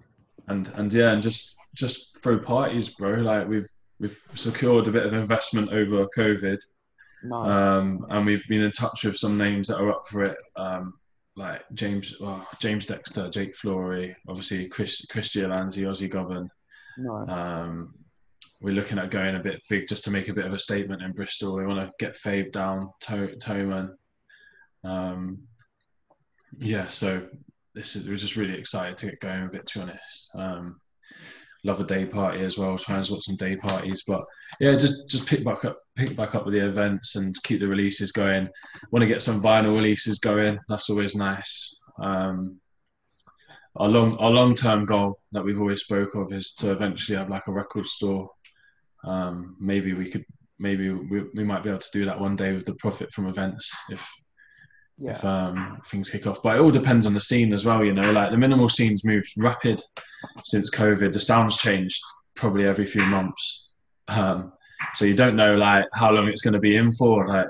and 0.47 0.67
and 0.75 0.91
yeah, 0.93 1.11
and 1.11 1.21
just 1.21 1.55
just 1.73 2.21
throw 2.21 2.37
parties, 2.37 2.89
bro. 2.89 3.11
Like 3.13 3.47
we've 3.47 3.67
we've 3.99 4.19
secured 4.33 4.87
a 4.87 4.91
bit 4.91 5.05
of 5.05 5.13
investment 5.13 5.71
over 5.71 6.05
COVID. 6.17 6.59
Um, 7.31 8.03
and 8.09 8.25
we've 8.25 8.47
been 8.47 8.63
in 8.63 8.71
touch 8.71 9.03
with 9.05 9.15
some 9.15 9.37
names 9.37 9.67
that 9.67 9.77
are 9.79 9.91
up 9.91 10.07
for 10.07 10.23
it, 10.23 10.35
um, 10.55 10.95
like 11.35 11.63
James, 11.73 12.19
well, 12.19 12.45
James 12.59 12.85
Dexter, 12.85 13.29
Jake 13.29 13.55
Flory, 13.55 14.15
obviously 14.27 14.67
Chris, 14.67 15.05
Chris 15.05 15.35
Giolanzi, 15.35 15.83
Ozzy 15.83 16.09
Govern. 16.09 16.49
no. 16.97 17.15
Um, 17.27 17.93
we're 18.61 18.73
looking 18.75 18.99
at 18.99 19.09
going 19.09 19.35
a 19.35 19.39
bit 19.39 19.59
big 19.69 19.87
just 19.87 20.03
to 20.03 20.11
make 20.11 20.27
a 20.29 20.33
bit 20.33 20.45
of 20.45 20.53
a 20.53 20.59
statement 20.59 21.01
in 21.01 21.13
Bristol. 21.13 21.55
We 21.55 21.65
want 21.65 21.79
to 21.79 21.91
get 21.97 22.13
Fabe 22.13 22.51
down, 22.51 22.91
to- 23.01 23.35
Toman. 23.39 23.89
Um, 24.83 25.39
yeah, 26.59 26.87
so 26.89 27.27
this 27.73 27.95
is 27.95 28.07
we're 28.07 28.17
just 28.17 28.35
really 28.35 28.57
excited 28.57 28.97
to 28.97 29.05
get 29.07 29.19
going 29.19 29.43
with 29.45 29.55
it. 29.55 29.65
To 29.67 29.79
be 29.79 29.83
honest, 29.83 30.31
um, 30.35 30.79
love 31.63 31.79
a 31.79 31.85
day 31.85 32.05
party 32.05 32.41
as 32.41 32.57
well. 32.57 32.77
Try 32.77 32.97
and 32.97 33.05
sort 33.05 33.23
some 33.23 33.35
day 33.35 33.55
parties, 33.55 34.03
but 34.07 34.23
yeah, 34.59 34.75
just 34.75 35.09
just 35.09 35.27
pick 35.27 35.43
back 35.43 35.65
up, 35.65 35.77
pick 36.01 36.15
back 36.17 36.35
up 36.35 36.45
with 36.45 36.53
the 36.53 36.65
events 36.65 37.15
and 37.15 37.35
keep 37.43 37.59
the 37.59 37.67
releases 37.67 38.11
going. 38.11 38.49
Want 38.91 39.03
to 39.03 39.07
get 39.07 39.21
some 39.21 39.41
vinyl 39.41 39.75
releases 39.75 40.19
going. 40.19 40.57
That's 40.67 40.89
always 40.89 41.15
nice. 41.15 41.79
Um, 42.01 42.59
our 43.75 43.87
long 43.87 44.17
our 44.17 44.31
long 44.31 44.53
term 44.53 44.85
goal 44.85 45.19
that 45.31 45.43
we've 45.43 45.59
always 45.59 45.81
spoke 45.81 46.15
of 46.15 46.33
is 46.33 46.53
to 46.55 46.71
eventually 46.71 47.17
have 47.17 47.29
like 47.29 47.47
a 47.47 47.51
record 47.51 47.85
store. 47.85 48.29
Um, 49.03 49.55
maybe 49.59 49.93
we 49.93 50.09
could 50.09 50.25
maybe 50.59 50.89
we, 50.89 51.23
we 51.35 51.43
might 51.43 51.63
be 51.63 51.69
able 51.69 51.79
to 51.79 51.89
do 51.93 52.05
that 52.05 52.19
one 52.19 52.35
day 52.35 52.53
with 52.53 52.65
the 52.65 52.75
profit 52.75 53.11
from 53.11 53.27
events 53.27 53.73
if 53.89 54.11
yeah, 54.97 55.11
if 55.11 55.23
um, 55.23 55.79
things 55.85 56.09
kick 56.09 56.27
off. 56.27 56.43
But 56.43 56.57
it 56.57 56.61
all 56.61 56.71
depends 56.71 57.05
on 57.05 57.13
the 57.13 57.21
scene 57.21 57.53
as 57.53 57.65
well. 57.65 57.83
You 57.83 57.93
know, 57.93 58.11
like 58.11 58.31
the 58.31 58.37
minimal 58.37 58.69
scene's 58.69 59.05
moved 59.05 59.29
rapid 59.37 59.79
since 60.43 60.69
COVID. 60.71 61.13
The 61.13 61.19
sounds 61.19 61.57
changed 61.57 62.01
probably 62.35 62.65
every 62.65 62.85
few 62.85 63.03
months. 63.05 63.69
Um, 64.07 64.51
so 64.95 65.05
you 65.05 65.13
don't 65.13 65.35
know 65.35 65.55
like 65.55 65.85
how 65.93 66.11
long 66.11 66.27
it's 66.27 66.41
going 66.41 66.53
to 66.53 66.59
be 66.59 66.75
in 66.77 66.91
for. 66.91 67.27
Like 67.27 67.47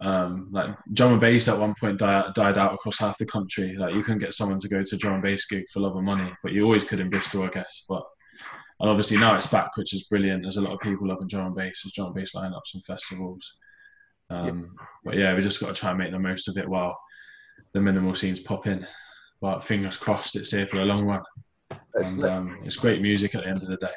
um, 0.00 0.48
like 0.50 0.74
drum 0.92 1.12
and 1.12 1.20
bass 1.20 1.46
at 1.46 1.58
one 1.58 1.74
point 1.78 1.98
died, 1.98 2.34
died 2.34 2.58
out 2.58 2.74
across 2.74 2.98
half 2.98 3.18
the 3.18 3.26
country. 3.26 3.74
Like 3.76 3.94
you 3.94 4.02
couldn't 4.02 4.18
get 4.18 4.34
someone 4.34 4.58
to 4.58 4.68
go 4.68 4.82
to 4.82 4.96
drum 4.96 5.14
and 5.14 5.22
bass 5.22 5.46
gig 5.46 5.64
for 5.72 5.80
love 5.80 5.96
of 5.96 6.02
money, 6.02 6.30
but 6.42 6.52
you 6.52 6.64
always 6.64 6.84
could 6.84 7.00
in 7.00 7.08
Bristol, 7.08 7.44
I 7.44 7.48
guess. 7.48 7.84
But 7.88 8.02
and 8.80 8.90
obviously 8.90 9.16
now 9.18 9.36
it's 9.36 9.46
back, 9.46 9.76
which 9.76 9.94
is 9.94 10.04
brilliant. 10.04 10.42
There's 10.42 10.56
a 10.56 10.60
lot 10.60 10.72
of 10.72 10.80
people 10.80 11.06
loving 11.06 11.28
drum 11.28 11.46
and 11.46 11.54
bass, 11.54 11.82
there's 11.84 11.92
drum 11.92 12.08
and 12.08 12.16
bass 12.16 12.34
lineups 12.34 12.74
and 12.74 12.84
festivals. 12.84 13.60
Um, 14.28 14.74
But 15.04 15.16
yeah, 15.16 15.34
we 15.34 15.42
just 15.42 15.60
got 15.60 15.68
to 15.68 15.80
try 15.80 15.90
and 15.90 15.98
make 15.98 16.10
the 16.10 16.18
most 16.18 16.48
of 16.48 16.56
it 16.56 16.68
while 16.68 16.98
the 17.74 17.80
minimal 17.80 18.14
scenes 18.14 18.40
pop 18.40 18.66
in. 18.66 18.84
But 19.40 19.62
fingers 19.62 19.96
crossed, 19.96 20.36
it's 20.36 20.50
here 20.50 20.66
for 20.66 20.80
a 20.80 20.84
long 20.84 21.04
run. 21.04 21.22
Let's, 21.94 22.14
And 22.14 22.24
um, 22.24 22.56
it's 22.64 22.76
great 22.76 23.02
music 23.02 23.34
at 23.34 23.44
the 23.44 23.48
end 23.48 23.62
of 23.62 23.68
the 23.68 23.76
day. 23.76 23.92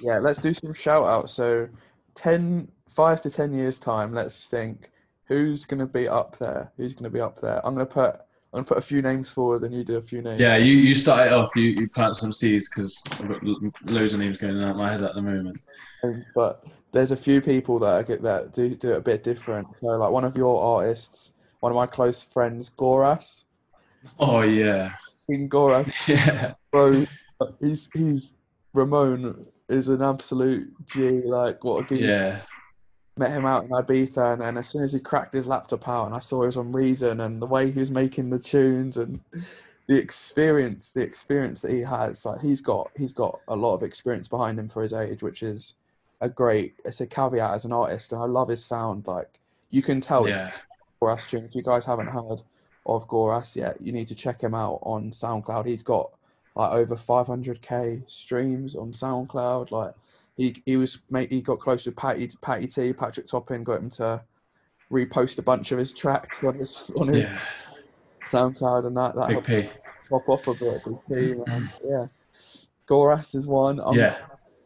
yeah, 0.00 0.18
let's 0.18 0.38
do 0.38 0.54
some 0.54 0.72
shout 0.72 1.04
outs. 1.04 1.32
So, 1.32 1.68
10, 2.14 2.68
5 2.88 3.22
to 3.22 3.30
10 3.30 3.52
years' 3.52 3.78
time, 3.78 4.12
let's 4.12 4.46
think 4.46 4.90
who's 5.24 5.64
going 5.64 5.80
to 5.80 5.86
be 5.86 6.06
up 6.08 6.38
there? 6.38 6.72
Who's 6.76 6.92
going 6.94 7.04
to 7.04 7.10
be 7.10 7.20
up 7.20 7.40
there? 7.40 7.64
I'm 7.66 7.74
going 7.74 7.86
to 7.86 7.92
put. 7.92 8.20
I'm 8.52 8.58
gonna 8.58 8.66
put 8.68 8.78
a 8.78 8.82
few 8.82 9.02
names 9.02 9.30
forward, 9.32 9.64
and 9.64 9.74
you 9.74 9.82
do 9.82 9.96
a 9.96 10.00
few 10.00 10.22
names. 10.22 10.40
Yeah, 10.40 10.56
you, 10.56 10.74
you 10.74 10.94
start 10.94 11.26
it 11.26 11.32
off, 11.32 11.50
you, 11.56 11.62
you 11.70 11.88
plant 11.88 12.14
some 12.14 12.32
seeds 12.32 12.68
because 12.68 13.02
I've 13.14 13.26
got 13.28 13.42
loads 13.90 14.14
of 14.14 14.20
names 14.20 14.38
going 14.38 14.62
out 14.62 14.76
my 14.76 14.92
head 14.92 15.02
at 15.02 15.16
the 15.16 15.22
moment. 15.22 15.60
Um, 16.04 16.24
but 16.36 16.64
there's 16.92 17.10
a 17.10 17.16
few 17.16 17.40
people 17.40 17.80
that 17.80 17.96
I 17.96 18.02
get 18.04 18.22
that 18.22 18.52
do 18.54 18.76
do 18.76 18.92
it 18.92 18.98
a 18.98 19.00
bit 19.00 19.24
different. 19.24 19.66
So 19.78 19.86
like 19.86 20.12
one 20.12 20.22
of 20.22 20.36
your 20.36 20.62
artists, 20.62 21.32
one 21.58 21.72
of 21.72 21.76
my 21.76 21.86
close 21.86 22.22
friends, 22.22 22.70
Goras. 22.70 23.42
Oh, 24.20 24.42
yeah. 24.42 24.92
King 25.28 25.48
Goras, 25.48 25.90
Yeah. 26.08 26.54
bro, 26.70 27.04
he's 27.60 27.88
he's 27.92 28.34
Ramon 28.72 29.46
is 29.68 29.88
an 29.88 30.02
absolute 30.02 30.72
G. 30.86 31.22
Like 31.24 31.62
what 31.64 31.90
a. 31.90 31.96
Yeah. 31.96 32.40
Met 33.16 33.30
him 33.30 33.46
out 33.46 33.62
in 33.62 33.70
Ibiza, 33.70 34.32
and 34.32 34.42
then 34.42 34.56
as 34.56 34.68
soon 34.68 34.82
as 34.82 34.92
he 34.92 34.98
cracked 34.98 35.32
his 35.32 35.46
laptop 35.46 35.88
out, 35.88 36.06
and 36.06 36.16
I 36.16 36.18
saw 36.18 36.40
he 36.40 36.46
was 36.46 36.56
on 36.56 36.72
Reason, 36.72 37.20
and 37.20 37.40
the 37.40 37.46
way 37.46 37.70
he 37.70 37.78
was 37.78 37.92
making 37.92 38.30
the 38.30 38.40
tunes, 38.40 38.96
and 38.96 39.20
the 39.86 39.96
experience, 39.96 40.90
the 40.90 41.02
experience 41.02 41.60
that 41.60 41.70
he 41.70 41.80
has, 41.80 42.26
like 42.26 42.40
he's 42.40 42.60
got, 42.60 42.90
he's 42.96 43.12
got 43.12 43.38
a 43.46 43.54
lot 43.54 43.74
of 43.74 43.84
experience 43.84 44.26
behind 44.26 44.58
him 44.58 44.68
for 44.68 44.82
his 44.82 44.92
age, 44.92 45.22
which 45.22 45.44
is 45.44 45.74
a 46.20 46.28
great, 46.28 46.74
it's 46.84 47.00
a 47.00 47.06
caveat 47.06 47.54
as 47.54 47.64
an 47.64 47.72
artist, 47.72 48.12
and 48.12 48.20
I 48.20 48.24
love 48.26 48.48
his 48.48 48.64
sound. 48.64 49.06
Like 49.06 49.38
you 49.70 49.80
can 49.80 50.00
tell 50.00 50.26
it's 50.26 50.36
Yeah. 50.36 50.50
Goras 51.00 51.28
tune. 51.28 51.44
If 51.44 51.54
you 51.54 51.62
guys 51.62 51.84
haven't 51.84 52.08
heard 52.08 52.42
of 52.86 53.06
Goras 53.06 53.54
yet, 53.54 53.80
you 53.80 53.92
need 53.92 54.08
to 54.08 54.14
check 54.16 54.40
him 54.42 54.54
out 54.54 54.80
on 54.82 55.10
SoundCloud. 55.10 55.66
He's 55.66 55.82
got 55.84 56.10
like 56.54 56.72
over 56.72 56.94
500k 56.96 58.08
streams 58.10 58.76
on 58.76 58.92
SoundCloud. 58.92 59.70
Like 59.70 59.94
he 60.36 60.62
he 60.66 60.76
was 60.76 60.98
mate, 61.10 61.32
he 61.32 61.40
got 61.40 61.60
close 61.60 61.86
with 61.86 61.96
Patty 61.96 62.28
Patty 62.40 62.66
T, 62.66 62.92
Patrick 62.92 63.26
Topping, 63.26 63.64
got 63.64 63.80
him 63.80 63.90
to 63.90 64.22
repost 64.92 65.38
a 65.38 65.42
bunch 65.42 65.72
of 65.72 65.78
his 65.78 65.92
tracks 65.92 66.44
on 66.44 66.54
his 66.58 66.90
on 66.96 67.08
his 67.08 67.24
Yeah. 67.24 67.38
SoundCloud 68.24 68.86
and 68.86 68.96
that 68.96 69.14
that 69.16 69.28
Big 69.28 69.46
helped 69.46 69.46
P. 69.48 69.80
pop 70.08 70.28
off 70.28 70.46
a 70.48 70.54
bit. 70.54 70.84
Big 70.84 70.98
P, 71.08 71.14
man. 71.34 71.44
Mm. 71.46 71.80
Yeah. 71.84 72.06
Goras 72.88 73.34
is 73.34 73.46
one. 73.46 73.80
I'm, 73.80 73.94
Yeah. 73.94 74.16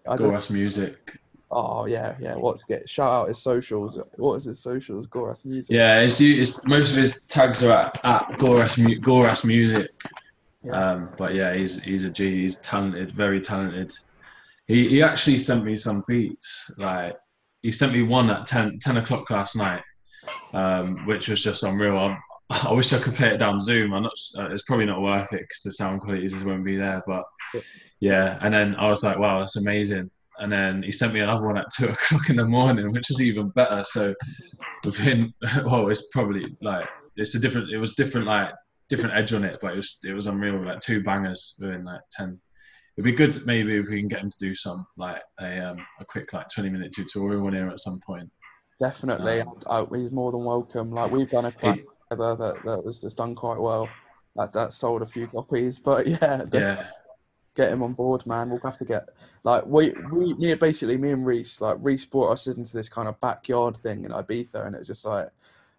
I 0.09 0.17
Goras 0.17 0.51
music. 0.51 1.19
oh 1.51 1.87
yeah, 1.87 2.15
yeah. 2.21 2.35
What's 2.35 2.65
get 2.65 2.89
shout 2.89 3.11
out 3.11 3.29
his 3.29 3.39
socials. 3.39 3.99
What 4.17 4.35
is 4.35 4.45
his 4.45 4.59
socials? 4.61 5.07
Goras 5.07 5.45
music. 5.45 5.75
Yeah, 5.75 6.01
it's, 6.01 6.21
it's 6.21 6.65
most 6.67 6.93
of 6.93 6.97
his 6.99 7.23
tags 7.23 7.63
are 7.63 7.73
at, 7.73 8.01
at 8.05 8.29
Goras, 8.39 8.77
Goras 9.01 9.45
Music. 9.45 9.91
Yeah. 10.63 10.73
Um, 10.73 11.11
but 11.17 11.35
yeah, 11.35 11.55
he's 11.55 11.83
he's 11.83 12.05
a 12.05 12.11
G. 12.11 12.43
He's 12.43 12.59
talented, 12.59 13.13
very 13.13 13.41
talented. 13.41 13.93
He 14.67 14.89
he 14.89 15.03
actually 15.03 15.39
sent 15.39 15.65
me 15.65 15.77
some 15.77 16.05
beats. 16.07 16.75
Like 16.79 17.17
he 17.63 17.73
sent 17.73 17.93
me 17.93 18.03
one 18.03 18.31
at 18.31 18.47
10, 18.47 18.79
10 18.81 18.97
o'clock 18.99 19.31
last 19.31 19.57
night, 19.57 19.83
um, 20.55 21.07
which 21.07 21.29
was 21.29 21.43
just 21.43 21.65
unreal. 21.65 21.97
I, 21.97 22.17
I 22.69 22.73
wish 22.73 22.93
I 22.93 22.99
could 22.99 23.15
play 23.15 23.29
it 23.29 23.39
down 23.39 23.61
Zoom. 23.61 23.93
I'm 23.93 24.05
not. 24.05 24.13
Uh, 24.37 24.49
it's 24.51 24.63
probably 24.63 24.87
not 24.87 25.03
worth 25.03 25.33
it 25.33 25.41
because 25.41 25.63
the 25.65 25.73
sound 25.73 26.01
quality 26.01 26.29
just 26.29 26.45
won't 26.45 26.65
be 26.65 26.77
there. 26.77 27.03
But 27.07 27.25
yeah, 28.01 28.39
and 28.43 28.53
then 28.53 28.75
I 28.77 28.89
was 28.89 29.05
like, 29.05 29.19
wow, 29.19 29.41
that's 29.41 29.57
amazing. 29.57 30.11
And 30.39 30.53
then 30.53 30.85
he 30.85 30.93
sent 30.93 31.15
me 31.15 31.21
another 31.21 31.47
one 31.47 31.59
at 31.59 31.67
two 31.77 31.89
o'clock 31.89 32.31
in 32.31 32.37
the 32.37 32.45
morning, 32.45 32.93
which 32.93 33.11
is 33.11 33.21
even 33.21 33.49
better. 33.49 33.85
So 33.89 34.15
within, 34.85 35.35
well, 35.65 35.89
it's 35.89 36.09
probably 36.13 36.57
like 36.63 36.89
it's 37.17 37.35
a 37.35 37.41
different. 37.41 37.71
It 37.71 37.79
was 37.79 37.95
different, 37.95 38.27
like 38.27 38.53
different 38.89 39.15
edge 39.17 39.33
on 39.33 39.45
it, 39.45 39.59
but 39.61 39.73
it 39.73 39.77
was 39.77 39.99
it 40.07 40.13
was 40.15 40.27
unreal. 40.27 40.61
Like 40.63 40.81
two 40.81 41.03
bangers 41.03 41.55
within 41.61 41.85
like 41.85 42.01
ten. 42.11 42.41
It'd 42.97 43.05
be 43.05 43.13
good 43.13 43.47
maybe 43.47 43.77
if 43.77 43.89
we 43.89 44.01
can 44.01 44.09
get 44.09 44.21
him 44.21 44.31
to 44.31 44.39
do 44.41 44.55
some 44.55 44.87
like 44.97 45.23
a 45.41 45.71
um, 45.71 45.79
a 46.01 46.05
quick 46.05 46.33
like 46.33 46.49
twenty 46.49 46.71
minute 46.71 46.93
tutorial 46.93 47.47
on 47.47 47.53
here 47.55 47.69
at 47.69 47.81
some 47.81 48.01
point. 48.05 48.31
Definitely, 48.81 49.41
Um, 49.41 49.61
I, 49.69 49.85
he's 49.97 50.13
more 50.13 50.31
than 50.33 50.45
welcome. 50.45 50.91
Like 50.93 51.11
we've 51.11 51.31
done 51.31 51.47
a 51.47 51.51
He- 51.51 51.85
together 52.11 52.37
that 52.37 52.55
that 52.65 52.85
was 52.85 53.01
just 53.01 53.17
done 53.17 53.35
quite 53.35 53.59
well. 53.59 53.89
That 54.37 54.53
that 54.53 54.73
sold 54.73 55.03
a 55.03 55.07
few 55.07 55.27
copies, 55.29 55.79
but 55.79 56.07
yeah, 56.07 56.45
Yeah, 56.53 56.87
get 57.57 57.73
him 57.73 57.83
on 57.83 57.93
board, 57.95 58.25
man. 58.27 58.51
We'll 58.51 58.61
have 58.61 58.79
to 58.79 58.85
get 58.85 59.09
like 59.45 59.67
we 59.67 59.93
we 60.13 60.35
me 60.35 60.55
basically 60.55 60.97
me 60.97 61.11
and 61.11 61.27
Reese 61.27 61.61
like 61.61 61.77
Reese 61.81 62.05
brought 62.05 62.33
us 62.33 62.47
into 62.47 62.73
this 62.77 62.89
kind 62.89 63.09
of 63.09 63.21
backyard 63.21 63.77
thing 63.77 64.05
in 64.05 64.11
Ibiza, 64.13 64.65
and 64.67 64.75
it 64.75 64.79
was 64.79 64.89
just 64.89 65.05
like 65.05 65.29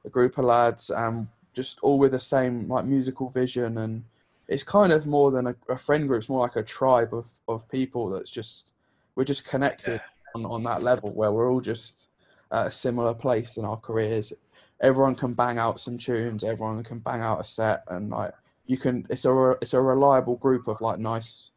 a 0.06 0.10
group 0.10 0.38
of 0.38 0.46
lads 0.46 0.90
and 0.90 1.28
just 1.54 1.80
all 1.82 2.00
with 2.00 2.12
the 2.12 2.20
same 2.20 2.68
like 2.68 2.86
musical 2.86 3.30
vision, 3.30 3.78
and 3.78 4.04
it's 4.48 4.64
kind 4.64 4.92
of 4.92 5.06
more 5.06 5.32
than 5.32 5.48
a, 5.48 5.56
a 5.70 5.78
friend 5.78 6.08
group. 6.08 6.20
It's 6.20 6.30
more 6.30 6.42
like 6.42 6.56
a 6.56 6.64
tribe 6.64 7.14
of 7.14 7.30
of 7.48 7.70
people 7.70 8.10
that's 8.10 8.30
just 8.30 8.72
we're 9.16 9.24
just 9.24 9.46
connected 9.46 10.02
on 10.36 10.46
on 10.46 10.64
that 10.64 10.84
level 10.84 11.12
where 11.12 11.32
we're 11.32 11.52
all 11.52 11.62
just 11.62 12.10
at 12.52 12.68
a 12.68 12.72
similar 12.72 13.14
place 13.14 13.58
in 13.58 13.66
our 13.66 13.78
careers. 13.78 14.34
Everyone 14.82 15.16
can 15.16 15.34
bang 15.34 15.58
out 15.58 15.80
some 15.80 15.98
tunes. 15.98 16.44
Everyone 16.44 16.84
can 16.84 17.00
bang 17.00 17.22
out 17.22 17.42
a 17.42 17.44
set, 17.44 17.84
and 17.90 18.10
like 18.10 18.34
you 18.66 18.78
can. 18.78 19.06
It's 19.10 19.26
a 19.26 19.52
it's 19.62 19.74
a 19.74 19.82
reliable 19.82 20.38
group 20.38 20.68
of 20.68 20.80
like 20.80 21.00
nice, 21.00 21.52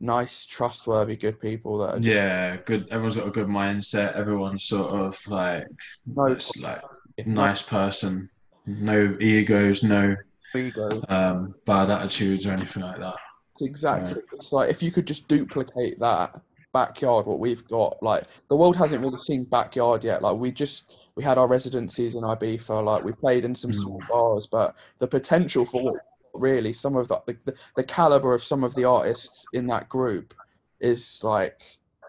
nice, 0.00 0.46
trustworthy, 0.46 1.16
good 1.16 1.40
people 1.40 1.78
that 1.78 1.90
are 1.90 1.96
just 1.96 2.06
yeah, 2.08 2.56
good. 2.64 2.88
Everyone's 2.90 3.16
got 3.16 3.28
a 3.28 3.30
good 3.30 3.46
mindset. 3.46 4.14
Everyone's 4.16 4.64
sort 4.64 4.88
of 4.88 5.28
like 5.28 5.66
no 6.06 6.36
like 6.60 6.82
nice 7.24 7.62
person. 7.62 8.30
No 8.66 9.16
egos, 9.20 9.82
no 9.82 10.16
ego. 10.54 11.02
um, 11.08 11.54
bad 11.64 11.90
attitudes 11.90 12.46
or 12.46 12.52
anything 12.52 12.82
like 12.82 12.98
that. 12.98 13.14
Exactly. 13.60 14.22
It's 14.32 14.52
like 14.52 14.70
if 14.70 14.82
you 14.82 14.90
could 14.90 15.06
just 15.06 15.28
duplicate 15.28 15.98
that 16.00 16.40
backyard, 16.72 17.26
what 17.26 17.38
we've 17.38 17.66
got. 17.68 18.02
Like 18.02 18.24
the 18.48 18.56
world 18.56 18.76
hasn't 18.76 19.02
really 19.02 19.18
seen 19.18 19.44
backyard 19.44 20.04
yet. 20.04 20.20
Like 20.20 20.36
we 20.36 20.50
just 20.50 20.94
we 21.14 21.24
had 21.24 21.38
our 21.38 21.46
residencies 21.46 22.14
in 22.14 22.22
Ibiza. 22.22 22.84
Like 22.84 23.04
we 23.04 23.12
played 23.12 23.44
in 23.44 23.54
some 23.54 23.72
small 23.72 24.02
bars, 24.10 24.46
but 24.46 24.76
the 24.98 25.08
potential 25.08 25.64
for 25.64 26.00
really 26.34 26.72
some 26.72 26.96
of 26.96 27.08
the 27.08 27.22
the, 27.44 27.54
the 27.76 27.84
caliber 27.84 28.34
of 28.34 28.42
some 28.42 28.62
of 28.62 28.74
the 28.74 28.84
artists 28.84 29.46
in 29.52 29.66
that 29.68 29.88
group 29.88 30.34
is 30.80 31.20
like 31.22 31.62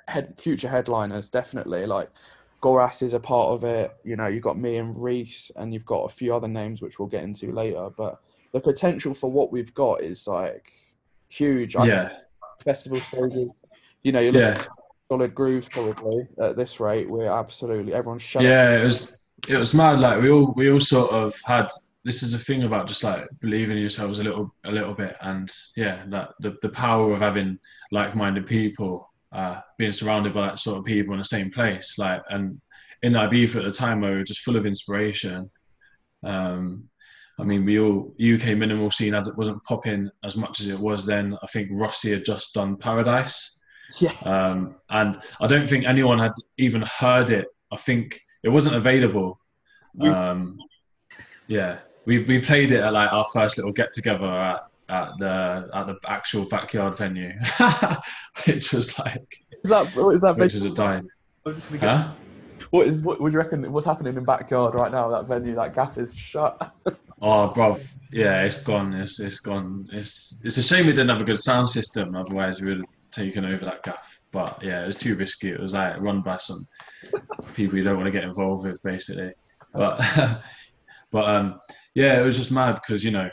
head 0.08 0.34
future 0.38 0.70
headliners. 0.70 1.30
Definitely 1.30 1.86
like. 1.86 2.10
Goras 2.62 3.02
is 3.02 3.14
a 3.14 3.20
part 3.20 3.50
of 3.54 3.64
it. 3.64 3.92
You 4.04 4.16
know, 4.16 4.28
you've 4.28 4.44
got 4.44 4.58
me 4.58 4.78
and 4.78 4.98
Reese, 5.02 5.52
and 5.56 5.74
you've 5.74 5.86
got 5.86 6.06
a 6.06 6.10
few 6.10 6.34
other 6.36 6.48
names 6.48 6.82
which 6.82 7.00
we'll 7.00 7.08
get 7.08 7.24
into 7.24 7.52
later. 7.52 7.90
But 7.96 8.20
the 8.54 8.62
potential 8.62 9.14
for 9.14 9.32
what 9.32 9.52
we've 9.52 9.74
got 9.74 10.02
is 10.02 10.28
like 10.28 10.72
huge. 11.30 11.76
I 11.76 11.86
Yeah, 11.86 12.08
think 12.08 12.22
festival 12.64 13.00
stages, 13.00 13.66
you 14.04 14.12
know, 14.12 14.20
you're 14.20 14.34
looking 14.34 14.48
yeah, 14.50 14.62
at 14.62 14.68
solid 15.12 15.36
grooves 15.36 15.70
probably 15.70 16.28
at 16.42 16.58
this 16.58 16.80
rate. 16.80 17.10
We're 17.10 17.32
absolutely 17.32 17.94
everyone's 17.94 18.22
shutting. 18.24 18.50
yeah. 18.50 18.80
It 18.80 18.84
was 18.84 19.30
it 19.48 19.58
was 19.58 19.74
mad. 19.74 20.00
Like 20.00 20.22
we 20.22 20.30
all 20.32 20.54
we 20.56 20.72
all 20.72 20.80
sort 20.80 21.12
of 21.12 21.36
had. 21.46 21.70
This 22.04 22.24
is 22.24 22.32
the 22.32 22.40
thing 22.40 22.64
about 22.64 22.88
just 22.88 23.04
like 23.04 23.28
believing 23.42 23.76
in 23.76 23.82
yourselves 23.82 24.20
a 24.20 24.24
little 24.24 24.54
a 24.64 24.72
little 24.72 24.94
bit, 24.94 25.18
and 25.22 25.52
yeah, 25.76 26.06
that 26.08 26.30
the 26.40 26.56
the 26.62 26.70
power 26.70 27.12
of 27.14 27.20
having 27.20 27.60
like 27.92 28.16
minded 28.16 28.46
people, 28.48 29.07
uh, 29.32 29.62
being 29.78 29.94
surrounded 29.94 30.34
by 30.34 30.48
that 30.48 30.60
sort 30.60 30.78
of 30.80 30.86
people 30.86 31.14
in 31.14 31.20
the 31.20 31.26
same 31.26 31.50
place. 31.50 31.98
Like 31.98 32.22
and 32.30 32.62
in 33.04 33.14
Ibiza 33.14 33.58
at 33.58 33.64
the 33.64 33.72
time, 33.72 34.02
we 34.02 34.10
were 34.10 34.24
just 34.24 34.42
full 34.42 34.56
of 34.56 34.66
inspiration. 34.66 35.50
Um, 36.24 36.90
I 37.40 37.44
mean, 37.44 37.66
we 37.66 37.80
all 37.80 38.16
UK 38.20 38.58
minimal 38.58 38.90
scene 38.90 39.14
wasn't 39.36 39.64
popping 39.64 40.10
as 40.24 40.36
much 40.36 40.60
as 40.60 40.68
it 40.68 40.80
was 40.80 41.06
then. 41.06 41.38
I 41.44 41.48
think 41.48 41.70
Rossi 41.72 42.12
had 42.12 42.26
just 42.26 42.54
done 42.54 42.78
Paradise. 42.78 43.54
Yeah. 44.02 44.12
um, 44.26 44.76
and 44.90 45.18
I 45.40 45.48
don't 45.48 45.66
think 45.66 45.86
anyone 45.86 46.20
had 46.20 46.34
even 46.58 46.82
heard 46.82 47.30
it. 47.30 47.48
I 47.72 47.78
think 47.78 48.20
it 48.44 48.50
wasn't 48.50 48.76
available. 48.76 49.40
Um, 50.02 50.58
yeah, 51.48 51.80
we 52.06 52.20
we 52.20 52.42
played 52.42 52.72
it 52.72 52.82
at 52.82 52.92
like 52.92 53.14
our 53.14 53.24
first 53.32 53.58
little 53.58 53.72
get 53.72 53.94
together 53.94 54.26
at, 54.26 54.68
at 54.90 55.10
the 55.18 55.70
at 55.74 55.88
the 55.88 55.96
actual 56.08 56.46
backyard 56.46 56.98
venue, 56.98 57.34
which 58.46 58.74
was 58.74 58.98
like 59.00 59.44
Is 59.64 59.70
that 59.70 59.86
what 59.96 60.16
is 60.16 60.22
that 60.22 60.38
which 60.38 60.54
venue? 60.54 60.64
was 60.70 60.72
a 60.72 60.76
dime. 60.76 61.08
I'm 61.46 61.56
just 61.56 61.68
gonna 61.70 61.80
get- 61.82 61.96
Huh? 61.98 62.12
What 62.72 62.88
is 62.88 63.02
what 63.02 63.22
would 63.22 63.32
you 63.32 63.40
reckon? 63.40 63.72
What's 63.72 63.86
happening 63.86 64.16
in 64.18 64.26
backyard 64.26 64.74
right 64.76 64.92
now? 64.92 65.10
That 65.10 65.26
venue, 65.28 65.56
that 65.56 65.74
gaff 65.74 65.98
is 65.98 66.16
shut. 66.16 66.72
Oh, 67.20 67.52
bruv, 67.56 67.96
yeah, 68.12 68.44
it's 68.44 68.62
gone. 68.62 68.94
It's 68.94 69.20
it's 69.20 69.40
gone. 69.40 69.84
It's 69.92 70.40
it's 70.46 70.58
a 70.58 70.62
shame 70.62 70.86
we 70.86 70.92
didn't 70.92 71.10
have 71.10 71.20
a 71.20 71.24
good 71.24 71.40
sound 71.40 71.68
system. 71.68 72.16
Otherwise, 72.16 72.62
we 72.62 72.68
would 72.68 72.78
have 72.78 72.86
taken 73.12 73.44
over 73.44 73.66
that 73.66 73.82
gaff. 73.82 74.22
but 74.32 74.62
yeah, 74.62 74.84
it 74.84 74.86
was 74.86 74.98
too 74.98 75.16
risky. 75.16 75.50
It 75.50 75.60
was 75.60 75.74
like 75.74 76.00
run 76.00 76.22
by 76.22 76.38
some 76.38 76.64
people 77.56 77.76
you 77.76 77.84
don't 77.84 77.96
want 77.96 78.06
to 78.06 78.12
get 78.12 78.24
involved 78.24 78.68
with, 78.68 78.80
basically. 78.84 79.32
But 79.74 80.00
but 81.12 81.26
um, 81.28 81.60
yeah, 81.96 82.22
it 82.22 82.24
was 82.24 82.38
just 82.38 82.52
mad 82.52 82.76
because 82.76 83.04
you 83.04 83.10
know, 83.10 83.30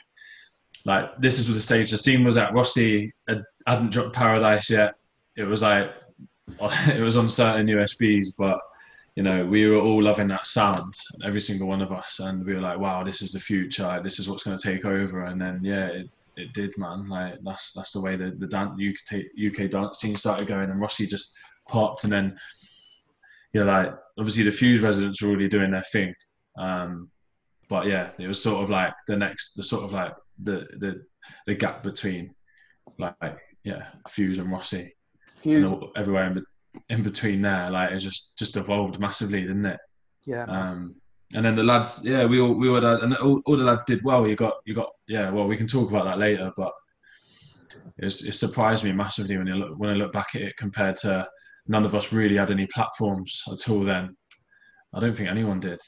like 0.85 1.17
this 1.19 1.39
is 1.39 1.53
the 1.53 1.61
stage. 1.61 1.91
The 1.91 1.99
scene 1.99 2.25
was 2.25 2.37
at 2.37 2.53
Rossi 2.53 3.13
had, 3.27 3.43
hadn't 3.67 3.91
dropped 3.91 4.15
Paradise 4.15 4.69
yet. 4.71 4.95
It 5.37 5.45
was 5.45 5.63
like 5.63 5.93
it 6.89 7.01
was 7.01 7.17
on 7.17 7.29
certain 7.29 7.67
USBs, 7.67 8.29
but 8.37 8.61
you 9.17 9.23
know, 9.23 9.47
we 9.47 9.67
were 9.67 9.79
all 9.79 10.03
loving 10.03 10.27
that 10.29 10.47
sound, 10.47 10.93
every 11.25 11.41
single 11.41 11.69
one 11.69 11.81
of 11.81 11.93
us, 11.93 12.19
and 12.19 12.45
we 12.45 12.55
were 12.55 12.61
like, 12.61 12.79
"Wow, 12.79 13.05
this 13.05 13.23
is 13.23 13.33
the 13.33 13.39
future. 13.39 14.01
This 14.03 14.19
is 14.19 14.29
what's 14.29 14.43
going 14.43 14.59
to 14.59 14.73
take 14.73 14.85
over." 14.85 15.25
And 15.25 15.41
then, 15.41 15.61
yeah, 15.63 15.87
it, 15.87 16.11
it 16.37 16.53
did, 16.53 16.77
man. 16.79 17.09
Like 17.09 17.39
that's 17.45 17.73
that's 17.73 17.93
the 17.93 18.01
way 18.01 18.17
the 18.17 18.33
the 18.33 18.49
dance, 18.49 18.73
UK 18.81 19.23
UK 19.47 19.71
dance 19.71 20.01
scene 20.01 20.17
started 20.17 20.49
going, 20.49 20.71
and 20.71 20.81
Rossi 20.81 21.07
just 21.07 21.33
popped, 21.69 22.03
and 22.05 22.13
then, 22.13 22.37
you 23.53 23.61
know, 23.61 23.67
like 23.67 23.95
obviously 24.19 24.43
the 24.43 24.51
Fuse 24.51 24.81
residents 24.81 25.23
were 25.23 25.29
already 25.29 25.49
doing 25.49 25.71
their 25.71 25.83
thing, 25.83 26.13
um, 26.59 27.09
but 27.75 27.87
yeah, 27.87 28.11
it 28.21 28.29
was 28.29 28.41
sort 28.41 28.63
of 28.63 28.71
like 28.71 28.95
the 29.09 29.17
next, 29.17 29.55
the 29.55 29.63
sort 29.65 29.83
of 29.83 29.93
like 29.93 30.15
the 30.41 30.59
the 30.79 31.03
the 31.47 31.55
gap 31.57 31.83
between, 31.83 32.33
like 32.99 33.37
yeah, 33.65 33.87
Fuse 34.09 34.39
and 34.39 34.49
Rossi, 34.53 34.95
Fuse. 35.35 35.73
and 35.73 35.83
all- 35.83 35.91
everywhere 35.97 36.31
in, 36.31 36.45
in 36.89 37.03
between 37.03 37.41
there, 37.41 37.69
like 37.73 37.91
it 37.91 37.99
just 37.99 38.39
just 38.39 38.57
evolved 38.57 39.01
massively, 39.01 39.41
didn't 39.41 39.67
it? 39.67 39.81
Yeah. 40.25 40.45
Um, 40.45 40.95
and 41.35 41.45
then 41.45 41.57
the 41.57 41.65
lads, 41.65 42.03
yeah, 42.05 42.25
we 42.27 42.41
all 42.41 42.55
we 42.55 42.69
all 42.69 42.77
had, 42.81 43.01
and 43.01 43.17
all, 43.17 43.41
all 43.45 43.57
the 43.57 43.65
lads 43.65 43.85
did 43.85 44.05
well. 44.05 44.29
You 44.29 44.37
got 44.37 44.55
you 44.67 44.73
got 44.73 44.91
yeah. 45.09 45.31
Well, 45.31 45.49
we 45.49 45.57
can 45.57 45.67
talk 45.67 45.91
about 45.91 46.05
that 46.05 46.19
later, 46.19 46.53
but 46.57 46.73
it's, 47.99 48.23
it 48.23 48.35
surprised 48.35 48.85
me 48.85 48.93
massively 48.93 49.37
when 49.37 49.49
you 49.49 49.57
look 49.57 49.77
when 49.79 49.91
I 49.91 49.95
look 49.95 50.13
back 50.13 50.37
at 50.37 50.43
it 50.43 50.57
compared 50.57 50.97
to 50.99 51.27
none 51.67 51.85
of 51.85 51.97
us 51.97 52.13
really 52.13 52.37
had 52.37 52.53
any 52.53 52.69
platforms 52.69 53.43
at 53.51 53.69
all. 53.69 53.81
Then 53.81 54.17
I 54.95 55.01
don't 55.01 55.17
think 55.17 55.29
anyone 55.29 55.59
did. 55.59 55.81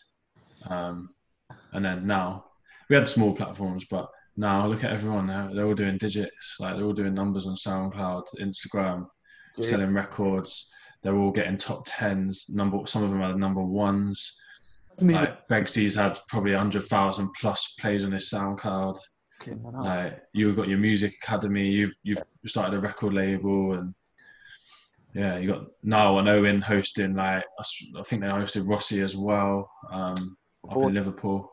Um, 0.68 1.10
and 1.72 1.84
then 1.84 2.06
now 2.06 2.44
we 2.88 2.96
had 2.96 3.08
small 3.08 3.34
platforms, 3.34 3.84
but 3.90 4.08
now 4.36 4.66
look 4.66 4.84
at 4.84 4.92
everyone. 4.92 5.26
They're, 5.26 5.50
they're 5.54 5.66
all 5.66 5.74
doing 5.74 5.98
digits, 5.98 6.56
like 6.60 6.76
they're 6.76 6.84
all 6.84 6.92
doing 6.92 7.14
numbers 7.14 7.46
on 7.46 7.54
SoundCloud, 7.54 8.24
Instagram, 8.40 9.06
Yeah. 9.56 9.66
selling 9.66 9.92
records. 9.92 10.72
They're 11.02 11.16
all 11.16 11.30
getting 11.30 11.56
top 11.56 11.82
tens. 11.86 12.46
Number 12.50 12.84
some 12.86 13.02
of 13.04 13.10
them 13.10 13.22
are 13.22 13.34
number 13.34 13.62
ones. 13.62 14.38
Like 15.00 15.46
Begsy's 15.48 15.94
had 15.94 16.18
probably 16.28 16.54
hundred 16.54 16.84
thousand 16.84 17.30
plus 17.38 17.74
plays 17.78 18.04
on 18.04 18.12
his 18.12 18.30
SoundCloud. 18.30 18.96
hell. 19.44 19.72
Like 19.82 20.22
you've 20.32 20.56
got 20.56 20.68
your 20.68 20.78
music 20.78 21.12
academy. 21.22 21.68
You've 21.68 21.94
you've 22.02 22.22
started 22.46 22.76
a 22.76 22.80
record 22.80 23.12
label, 23.12 23.74
and 23.74 23.94
yeah, 25.14 25.36
you 25.38 25.48
got 25.48 25.64
now 25.82 26.18
and 26.18 26.28
Owen 26.28 26.60
hosting. 26.62 27.14
Like 27.14 27.44
I 27.60 28.02
think 28.04 28.22
they 28.22 28.28
hosted 28.28 28.68
Rossi 28.68 29.00
as 29.02 29.16
well 29.16 29.70
um, 29.92 30.36
up 30.70 30.76
in 30.76 30.94
Liverpool. 30.94 31.52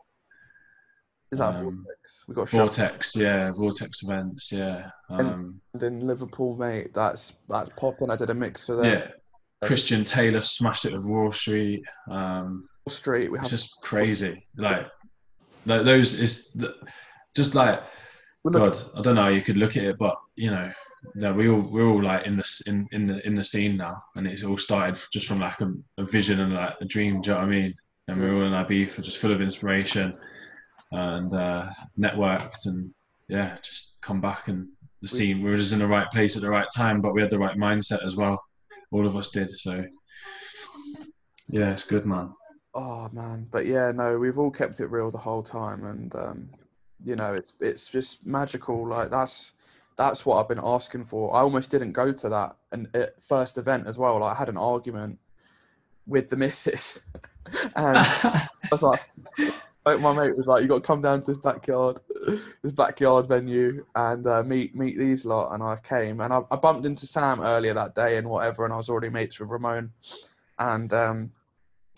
Is 1.32 1.38
that 1.40 1.56
um, 1.56 1.64
Vortex? 1.64 2.24
We 2.28 2.34
got 2.34 2.48
Vortex, 2.48 3.16
yeah, 3.16 3.52
Vortex 3.52 4.02
events, 4.02 4.52
yeah, 4.52 4.90
um, 5.10 5.60
in 5.80 6.06
Liverpool, 6.06 6.56
mate. 6.56 6.94
That's 6.94 7.38
that's 7.48 7.70
popping. 7.70 8.10
I 8.10 8.16
did 8.16 8.30
a 8.30 8.34
mix 8.34 8.66
for 8.66 8.76
them. 8.76 8.84
yeah. 8.84 9.08
Christian 9.64 10.04
Taylor 10.04 10.40
smashed 10.42 10.84
it 10.84 10.92
with 10.92 11.06
Wall 11.06 11.32
Street. 11.32 11.82
Um, 12.10 12.68
Street. 12.88 13.30
We 13.32 13.38
have 13.38 13.44
it's 13.44 13.50
just 13.50 13.80
crazy. 13.80 14.46
Like 14.56 14.86
th- 15.66 15.82
those 15.82 16.14
is 16.14 16.56
just 17.34 17.54
like 17.54 17.82
God. 18.50 18.76
I 18.96 19.00
don't 19.00 19.14
know. 19.14 19.22
how 19.22 19.28
You 19.28 19.42
could 19.42 19.56
look 19.56 19.76
at 19.76 19.84
it, 19.84 19.98
but 19.98 20.16
you 20.36 20.50
know, 20.50 20.70
no, 21.14 21.32
we 21.32 21.48
all 21.48 21.60
we're 21.60 21.86
all 21.86 22.02
like 22.02 22.26
in 22.26 22.36
the 22.36 22.62
in 22.66 22.86
in 22.92 23.06
the 23.06 23.26
in 23.26 23.34
the 23.34 23.44
scene 23.44 23.76
now, 23.76 24.02
and 24.16 24.26
it's 24.26 24.44
all 24.44 24.56
started 24.56 25.00
just 25.12 25.26
from 25.26 25.40
like 25.40 25.60
a, 25.60 25.72
a 25.98 26.04
vision 26.04 26.40
and 26.40 26.52
like 26.52 26.74
a 26.80 26.84
dream. 26.84 27.20
Do 27.20 27.30
you 27.30 27.34
know 27.34 27.40
what 27.40 27.48
I 27.48 27.50
mean? 27.50 27.74
And 28.08 28.20
we're 28.20 28.34
all 28.34 28.46
in 28.46 28.52
our 28.52 28.66
beef, 28.66 28.96
just 28.96 29.18
full 29.18 29.32
of 29.32 29.40
inspiration 29.40 30.14
and 30.92 31.32
uh, 31.32 31.70
networked, 31.98 32.66
and 32.66 32.92
yeah, 33.28 33.56
just 33.62 33.98
come 34.00 34.20
back 34.20 34.48
and 34.48 34.68
the 35.00 35.08
scene. 35.08 35.42
We 35.42 35.50
were 35.50 35.56
just 35.56 35.72
in 35.72 35.78
the 35.78 35.86
right 35.86 36.10
place 36.10 36.36
at 36.36 36.42
the 36.42 36.50
right 36.50 36.68
time, 36.74 37.00
but 37.00 37.14
we 37.14 37.20
had 37.20 37.30
the 37.30 37.38
right 37.38 37.56
mindset 37.56 38.04
as 38.04 38.16
well. 38.16 38.42
All 38.90 39.06
of 39.06 39.16
us 39.16 39.30
did. 39.30 39.50
So 39.50 39.84
yeah, 41.48 41.72
it's 41.72 41.84
good, 41.84 42.06
man. 42.06 42.32
Oh 42.74 43.08
man, 43.12 43.46
but 43.50 43.66
yeah, 43.66 43.92
no, 43.92 44.18
we've 44.18 44.38
all 44.38 44.50
kept 44.50 44.80
it 44.80 44.86
real 44.86 45.10
the 45.10 45.18
whole 45.18 45.42
time, 45.42 45.84
and 45.84 46.14
um, 46.16 46.50
you 47.04 47.16
know, 47.16 47.32
it's 47.34 47.52
it's 47.60 47.86
just 47.86 48.24
magical. 48.26 48.86
Like 48.86 49.10
that's 49.10 49.52
that's 49.96 50.26
what 50.26 50.38
I've 50.38 50.48
been 50.48 50.60
asking 50.62 51.04
for. 51.04 51.34
I 51.34 51.40
almost 51.40 51.70
didn't 51.70 51.92
go 51.92 52.12
to 52.12 52.28
that 52.28 52.56
and 52.72 52.88
uh, 52.96 53.06
first 53.20 53.58
event 53.58 53.86
as 53.86 53.96
well. 53.96 54.18
Like 54.18 54.34
I 54.34 54.38
had 54.38 54.48
an 54.48 54.56
argument 54.56 55.18
with 56.06 56.30
the 56.30 56.36
missus, 56.36 57.00
and 57.76 57.98
I 57.98 58.48
was 58.70 58.82
like, 58.82 59.00
my 59.84 60.12
mate 60.12 60.36
was 60.36 60.46
like, 60.46 60.62
"You 60.62 60.68
got 60.68 60.76
to 60.76 60.86
come 60.86 61.02
down 61.02 61.20
to 61.20 61.26
this 61.26 61.36
backyard, 61.36 62.00
this 62.62 62.72
backyard 62.72 63.26
venue, 63.26 63.84
and 63.94 64.26
uh, 64.26 64.42
meet 64.42 64.74
meet 64.74 64.98
these 64.98 65.26
lot." 65.26 65.52
And 65.52 65.62
I 65.62 65.76
came, 65.76 66.20
and 66.20 66.32
I, 66.32 66.40
I 66.50 66.56
bumped 66.56 66.86
into 66.86 67.06
Sam 67.06 67.40
earlier 67.40 67.74
that 67.74 67.94
day 67.94 68.16
and 68.16 68.28
whatever, 68.28 68.64
and 68.64 68.72
I 68.72 68.76
was 68.76 68.88
already 68.88 69.10
mates 69.10 69.38
with 69.38 69.50
Ramon, 69.50 69.92
and 70.58 70.92
um, 70.92 71.32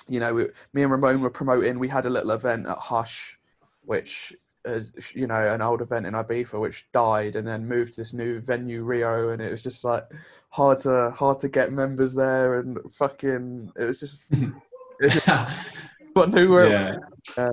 you 0.08 0.20
know, 0.20 0.34
we, 0.34 0.46
me 0.72 0.82
and 0.82 0.90
Ramon 0.90 1.20
were 1.20 1.30
promoting. 1.30 1.78
We 1.78 1.88
had 1.88 2.06
a 2.06 2.10
little 2.10 2.32
event 2.32 2.66
at 2.66 2.78
Hush, 2.78 3.38
which 3.84 4.34
is 4.64 4.92
you 5.14 5.28
know 5.28 5.54
an 5.54 5.62
old 5.62 5.80
event 5.80 6.06
in 6.06 6.14
Ibiza, 6.14 6.60
which 6.60 6.86
died 6.92 7.36
and 7.36 7.46
then 7.46 7.68
moved 7.68 7.92
to 7.92 8.00
this 8.00 8.12
new 8.12 8.40
venue 8.40 8.82
Rio, 8.82 9.28
and 9.28 9.40
it 9.40 9.52
was 9.52 9.62
just 9.62 9.84
like 9.84 10.04
hard 10.50 10.80
to 10.80 11.10
hard 11.10 11.38
to 11.40 11.48
get 11.48 11.72
members 11.72 12.14
there, 12.14 12.58
and 12.58 12.78
fucking 12.92 13.72
it 13.76 13.84
was 13.84 14.00
just. 14.00 14.32
But 16.16 16.32
where 16.32 16.70
yeah, 16.70 16.96
uh, 17.36 17.52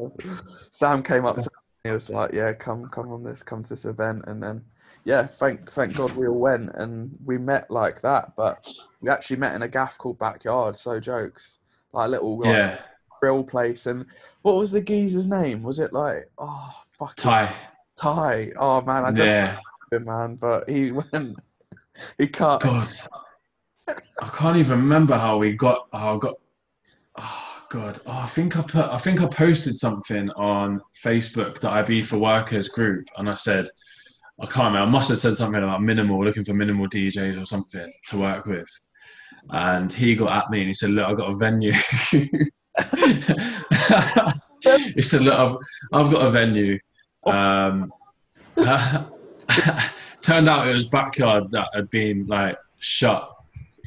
Sam 0.71 1.03
came 1.03 1.25
up 1.25 1.35
to 1.35 1.41
me. 1.41 1.47
He 1.83 1.91
was 1.91 2.09
like, 2.09 2.31
"Yeah, 2.31 2.53
come, 2.53 2.87
come 2.87 3.11
on 3.11 3.21
this, 3.21 3.43
come 3.43 3.61
to 3.61 3.69
this 3.69 3.83
event." 3.83 4.23
And 4.25 4.41
then, 4.41 4.63
yeah, 5.03 5.27
thank, 5.27 5.69
thank 5.69 5.97
God 5.97 6.15
we 6.15 6.27
all 6.27 6.39
went 6.39 6.71
and 6.75 7.11
we 7.25 7.37
met 7.37 7.69
like 7.69 7.99
that. 8.03 8.37
But 8.37 8.65
we 9.01 9.09
actually 9.09 9.35
met 9.35 9.53
in 9.53 9.63
a 9.63 9.67
gaff 9.67 9.97
called 9.97 10.17
Backyard. 10.17 10.77
So 10.77 10.97
jokes, 11.01 11.57
like 11.91 12.05
a 12.05 12.11
little 12.11 12.39
like, 12.39 12.53
yeah. 12.55 12.77
grill 13.19 13.43
place. 13.43 13.85
And 13.85 14.05
what 14.43 14.55
was 14.55 14.71
the 14.71 14.79
geezer's 14.79 15.27
name? 15.27 15.61
Was 15.61 15.79
it 15.79 15.91
like, 15.91 16.29
oh, 16.37 16.73
fuck, 16.91 17.17
Ty. 17.17 17.53
Ty? 17.97 18.53
Oh 18.57 18.81
man, 18.81 19.03
I 19.03 19.11
don't 19.11 19.27
Yeah. 19.27 19.59
know 19.91 19.97
him, 19.97 20.05
man. 20.05 20.35
But 20.35 20.69
he 20.69 20.91
went, 21.13 21.37
he 22.17 22.27
cut. 22.27 22.61
God, 22.61 22.87
I 24.21 24.27
can't 24.29 24.55
even 24.55 24.79
remember 24.79 25.17
how 25.17 25.37
we 25.37 25.51
got. 25.51 25.89
How 25.91 26.15
I 26.15 26.17
got. 26.17 26.35
Oh 27.17 27.63
God, 27.69 27.99
oh, 28.05 28.19
I 28.19 28.25
think 28.25 28.57
I 28.57 28.61
put. 28.61 28.85
I 28.85 28.97
think 28.97 29.21
I 29.21 29.27
posted 29.27 29.75
something 29.75 30.29
on 30.31 30.81
Facebook 31.03 31.59
that 31.59 31.71
IB 31.71 32.03
for 32.03 32.17
Workers 32.17 32.69
group, 32.69 33.07
and 33.17 33.29
I 33.29 33.35
said, 33.35 33.67
I 34.41 34.45
can't 34.45 34.73
remember. 34.73 34.87
I 34.87 34.89
must 34.89 35.09
have 35.09 35.19
said 35.19 35.35
something 35.35 35.61
about 35.61 35.83
minimal, 35.83 36.23
looking 36.23 36.43
for 36.43 36.53
minimal 36.53 36.87
DJs 36.87 37.41
or 37.41 37.45
something 37.45 37.91
to 38.07 38.17
work 38.17 38.45
with. 38.45 38.67
And 39.49 39.91
he 39.91 40.15
got 40.15 40.45
at 40.45 40.49
me 40.49 40.59
and 40.59 40.67
he 40.67 40.73
said, 40.73 40.91
"Look, 40.91 41.07
I've 41.07 41.17
got 41.17 41.31
a 41.31 41.35
venue." 41.35 41.71
he 44.95 45.01
said, 45.01 45.21
"Look, 45.21 45.37
I've, 45.37 45.55
I've 45.91 46.11
got 46.11 46.25
a 46.25 46.31
venue." 46.31 46.79
Um, 47.25 47.91
turned 50.21 50.49
out 50.49 50.67
it 50.67 50.73
was 50.73 50.89
backyard 50.89 51.51
that 51.51 51.69
had 51.73 51.89
been 51.89 52.25
like 52.27 52.57
shut, 52.79 53.29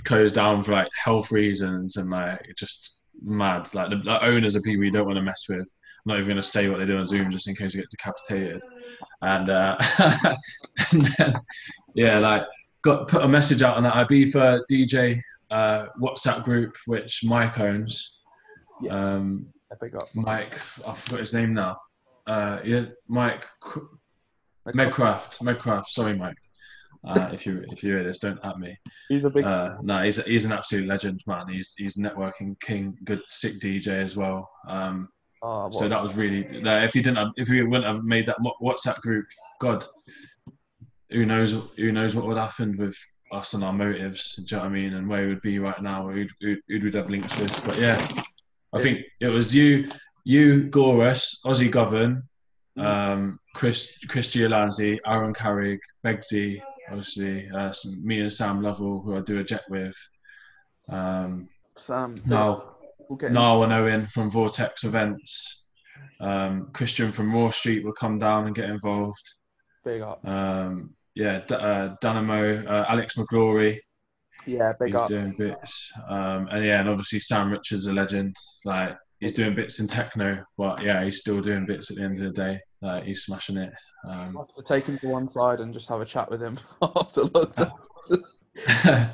closed 0.05 0.37
down 0.37 0.63
for 0.63 0.73
like 0.73 0.89
health 1.03 1.33
reasons 1.33 1.97
and 1.97 2.11
like 2.11 2.41
just 2.57 2.96
mad. 3.23 3.73
Like 3.75 3.91
the, 3.91 3.97
the 3.97 4.25
owners 4.25 4.57
are 4.57 4.63
people 4.63 4.85
you 4.85 4.91
don't 4.91 5.07
want 5.07 5.17
to 5.17 5.23
mess 5.23 5.45
with. 5.49 5.61
I'm 5.61 6.13
not 6.13 6.19
even 6.19 6.29
going 6.29 6.37
to 6.37 6.43
say 6.43 6.69
what 6.69 6.79
they 6.79 6.87
do 6.87 6.99
on 6.99 7.07
Zoom 7.07 7.31
just 7.31 7.49
in 7.49 7.57
case 7.57 7.75
you 7.75 7.81
get 7.81 7.91
decapitated. 7.91 8.63
And, 9.23 9.51
uh, 9.51 9.77
and 10.93 11.03
then, 11.19 11.33
yeah, 11.95 12.19
like 12.19 12.45
got 12.83 13.09
put 13.09 13.25
a 13.25 13.29
message 13.29 13.63
out 13.63 13.77
on 13.77 13.83
that 13.83 13.95
Ibiza 13.95 14.61
DJ 14.71 15.19
uh, 15.51 15.87
WhatsApp 16.01 16.45
group, 16.45 16.77
which 16.87 17.23
Mike 17.25 17.59
owns. 17.59 18.21
Yeah. 18.81 18.93
Um. 18.93 19.49
Mike, 20.15 20.55
I 20.87 20.95
forgot 20.95 21.21
his 21.21 21.35
name 21.35 21.53
now. 21.53 21.77
Uh, 22.27 22.61
yeah, 22.65 22.85
Mike 23.09 23.45
Medcraft. 24.69 25.43
Medcraft. 25.43 25.87
Sorry, 25.87 26.17
Mike. 26.17 26.37
Uh, 27.07 27.31
if 27.33 27.47
you 27.47 27.65
if 27.71 27.85
you 27.85 27.93
hear 27.93 28.03
this, 28.03 28.19
don't 28.19 28.45
at 28.45 28.59
me. 28.59 28.77
He's 29.09 29.25
a 29.25 29.31
big. 29.31 29.45
Uh, 29.45 29.77
no, 29.83 30.03
he's 30.03 30.23
he's 30.25 30.45
an 30.45 30.53
absolute 30.53 30.89
legend, 30.89 31.21
man. 31.27 31.47
He's 31.49 31.75
he's 31.77 31.97
networking 31.97 32.59
king, 32.61 32.99
good 33.05 33.23
sick 33.29 33.61
DJ 33.61 33.89
as 33.89 34.17
well. 34.17 34.49
Um, 34.67 35.09
oh, 35.43 35.71
so 35.71 35.89
that 35.89 36.03
was 36.03 36.17
really 36.17 36.47
if 36.51 36.93
he 36.95 37.03
didn't 37.03 37.19
have, 37.19 37.29
if 37.37 37.49
we 37.49 37.63
wouldn't 37.63 37.87
have 37.87 38.03
made 38.03 38.27
that 38.27 38.39
WhatsApp 38.61 39.01
group, 39.03 39.27
God, 39.61 39.85
who 41.11 41.27
knows 41.27 41.57
who 41.77 41.93
knows 41.93 42.17
what 42.17 42.27
would 42.27 42.39
happen 42.39 42.77
with 42.77 42.97
us 43.31 43.55
and 43.55 43.63
our 43.63 43.73
motives? 43.73 44.35
Do 44.35 44.43
you 44.43 44.57
know 44.57 44.65
what 44.65 44.71
I 44.71 44.75
mean? 44.75 44.95
And 44.95 45.09
where 45.09 45.23
we 45.23 45.29
would 45.29 45.43
be 45.43 45.61
right 45.61 45.81
now, 45.81 46.09
who 46.09 46.27
who 46.41 46.57
who 46.69 46.75
would 46.75 46.83
we'd 46.83 46.95
have 46.95 47.11
links 47.11 47.39
with? 47.39 47.65
But 47.65 47.79
yeah, 47.79 48.05
I 48.73 48.79
think 48.79 49.03
it 49.21 49.29
was 49.29 49.55
you, 49.55 49.89
you, 50.25 50.69
Goras, 50.71 51.37
Ozzy 51.45 51.71
Govern, 51.71 52.25
um, 52.79 53.39
Chris 53.55 53.97
Chris 54.09 54.35
Giolanzi, 54.35 54.99
Aaron 55.07 55.33
Carrig, 55.33 55.79
Begsy, 56.05 56.61
obviously 56.89 57.49
uh, 57.51 57.73
some, 57.73 58.07
me 58.07 58.21
and 58.21 58.33
Sam 58.33 58.63
Lovell, 58.63 59.03
who 59.03 59.17
I 59.17 59.21
do 59.21 59.39
Eject 59.39 59.65
with, 59.71 59.97
Um, 60.89 61.49
Sam. 61.77 62.15
now, 62.27 62.77
we'll 63.09 63.31
Niall 63.31 63.65
and 63.65 63.73
Owen 63.73 64.07
from 64.07 64.31
Vortex 64.31 64.85
Events. 64.85 65.69
Um, 66.21 66.71
Christian 66.73 67.13
from 67.13 67.35
Raw 67.35 67.51
Street 67.51 67.85
will 67.85 67.93
come 67.93 68.19
down 68.19 68.47
and 68.47 68.55
get 68.55 68.71
involved. 68.71 69.23
big 69.85 70.03
up. 70.03 70.27
Um, 70.27 70.95
yeah, 71.15 71.41
D- 71.47 71.55
uh, 71.55 71.95
Dynamo, 72.01 72.65
uh, 72.67 72.87
Alex 72.89 73.17
McGlory, 73.17 73.79
Yeah, 74.47 74.73
big 74.79 74.93
he's 74.93 75.01
up. 75.01 75.09
doing 75.09 75.35
bits. 75.37 75.93
Um, 76.09 76.49
and 76.51 76.65
yeah, 76.65 76.81
and 76.81 76.89
obviously 76.89 77.21
Sam 77.21 77.51
Richards, 77.51 77.87
a 77.87 77.93
legend. 77.93 78.35
Like 78.65 78.97
he's 79.21 79.33
doing 79.33 79.55
bits 79.55 79.81
in 79.81 79.87
techno, 79.87 80.43
but 80.59 80.83
yeah, 80.83 81.05
he's 81.05 81.21
still 81.21 81.41
doing 81.41 81.67
bits 81.67 81.91
at 81.91 81.97
the 81.99 82.03
end 82.05 82.19
of 82.19 82.25
the 82.25 82.31
day. 82.33 82.61
Like 82.83 83.05
he's 83.05 83.23
smashing 83.25 83.57
it. 83.59 83.73
Um, 84.07 84.37
I'll 84.37 84.45
have 84.45 84.53
to 84.55 84.63
take 84.63 84.85
him 84.85 84.99
to 84.99 85.09
one 85.09 85.29
side 85.29 85.61
and 85.61 85.75
just 85.75 85.89
have 85.89 86.01
a 86.01 86.05
chat 86.05 86.31
with 86.31 86.41
him 86.41 86.59
after 86.83 87.23
lockdown. 87.23 87.73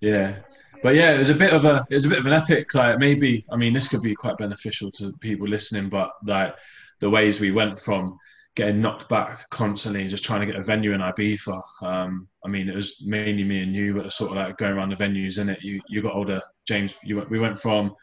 yeah, 0.00 0.36
but 0.82 0.94
yeah, 0.94 1.14
it 1.14 1.18
was 1.18 1.30
a 1.30 1.34
bit 1.34 1.52
of 1.54 1.64
a 1.64 1.86
it 1.90 1.94
was 1.94 2.04
a 2.04 2.10
bit 2.10 2.18
of 2.18 2.26
an 2.26 2.32
epic. 2.32 2.74
Like 2.74 2.98
maybe 2.98 3.46
I 3.50 3.56
mean 3.56 3.72
this 3.72 3.88
could 3.88 4.02
be 4.02 4.14
quite 4.14 4.36
beneficial 4.36 4.90
to 4.92 5.12
people 5.20 5.48
listening, 5.48 5.88
but 5.88 6.10
like 6.24 6.54
the 7.00 7.08
ways 7.08 7.40
we 7.40 7.50
went 7.50 7.78
from 7.78 8.18
getting 8.56 8.80
knocked 8.80 9.08
back 9.08 9.48
constantly, 9.50 10.02
and 10.02 10.10
just 10.10 10.24
trying 10.24 10.40
to 10.40 10.46
get 10.46 10.60
a 10.60 10.62
venue 10.62 10.92
in 10.92 11.00
Ibiza. 11.00 11.62
Um, 11.82 12.28
I 12.44 12.48
mean, 12.48 12.68
it 12.68 12.74
was 12.74 13.02
mainly 13.06 13.44
me 13.44 13.62
and 13.62 13.74
you, 13.74 13.94
but 13.94 14.12
sort 14.12 14.32
of 14.32 14.36
like 14.36 14.58
going 14.58 14.72
around 14.72 14.90
the 14.90 14.96
venues 14.96 15.38
in 15.38 15.48
it. 15.48 15.62
You 15.62 15.80
you 15.88 16.02
got 16.02 16.14
older, 16.14 16.42
James. 16.68 16.94
You 17.02 17.16
went, 17.16 17.30
we 17.30 17.38
went 17.38 17.58
from 17.58 17.94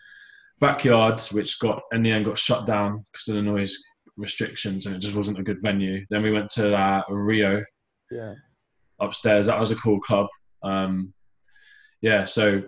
backyard, 0.59 1.19
which 1.31 1.59
got 1.59 1.83
in 1.91 2.01
the 2.01 2.11
end 2.11 2.25
got 2.25 2.39
shut 2.39 2.65
down 2.65 3.03
because 3.11 3.27
of 3.27 3.35
the 3.35 3.41
noise 3.43 3.77
restrictions, 4.17 4.85
and 4.85 4.95
it 4.95 4.99
just 4.99 5.15
wasn't 5.15 5.39
a 5.39 5.43
good 5.43 5.61
venue. 5.61 6.05
Then 6.09 6.23
we 6.23 6.31
went 6.31 6.49
to 6.51 6.77
uh, 6.77 7.01
Rio, 7.09 7.63
yeah. 8.11 8.33
upstairs. 8.99 9.47
That 9.47 9.59
was 9.59 9.71
a 9.71 9.75
cool 9.75 9.99
club. 9.99 10.27
Um, 10.63 11.13
yeah, 12.01 12.25
so 12.25 12.63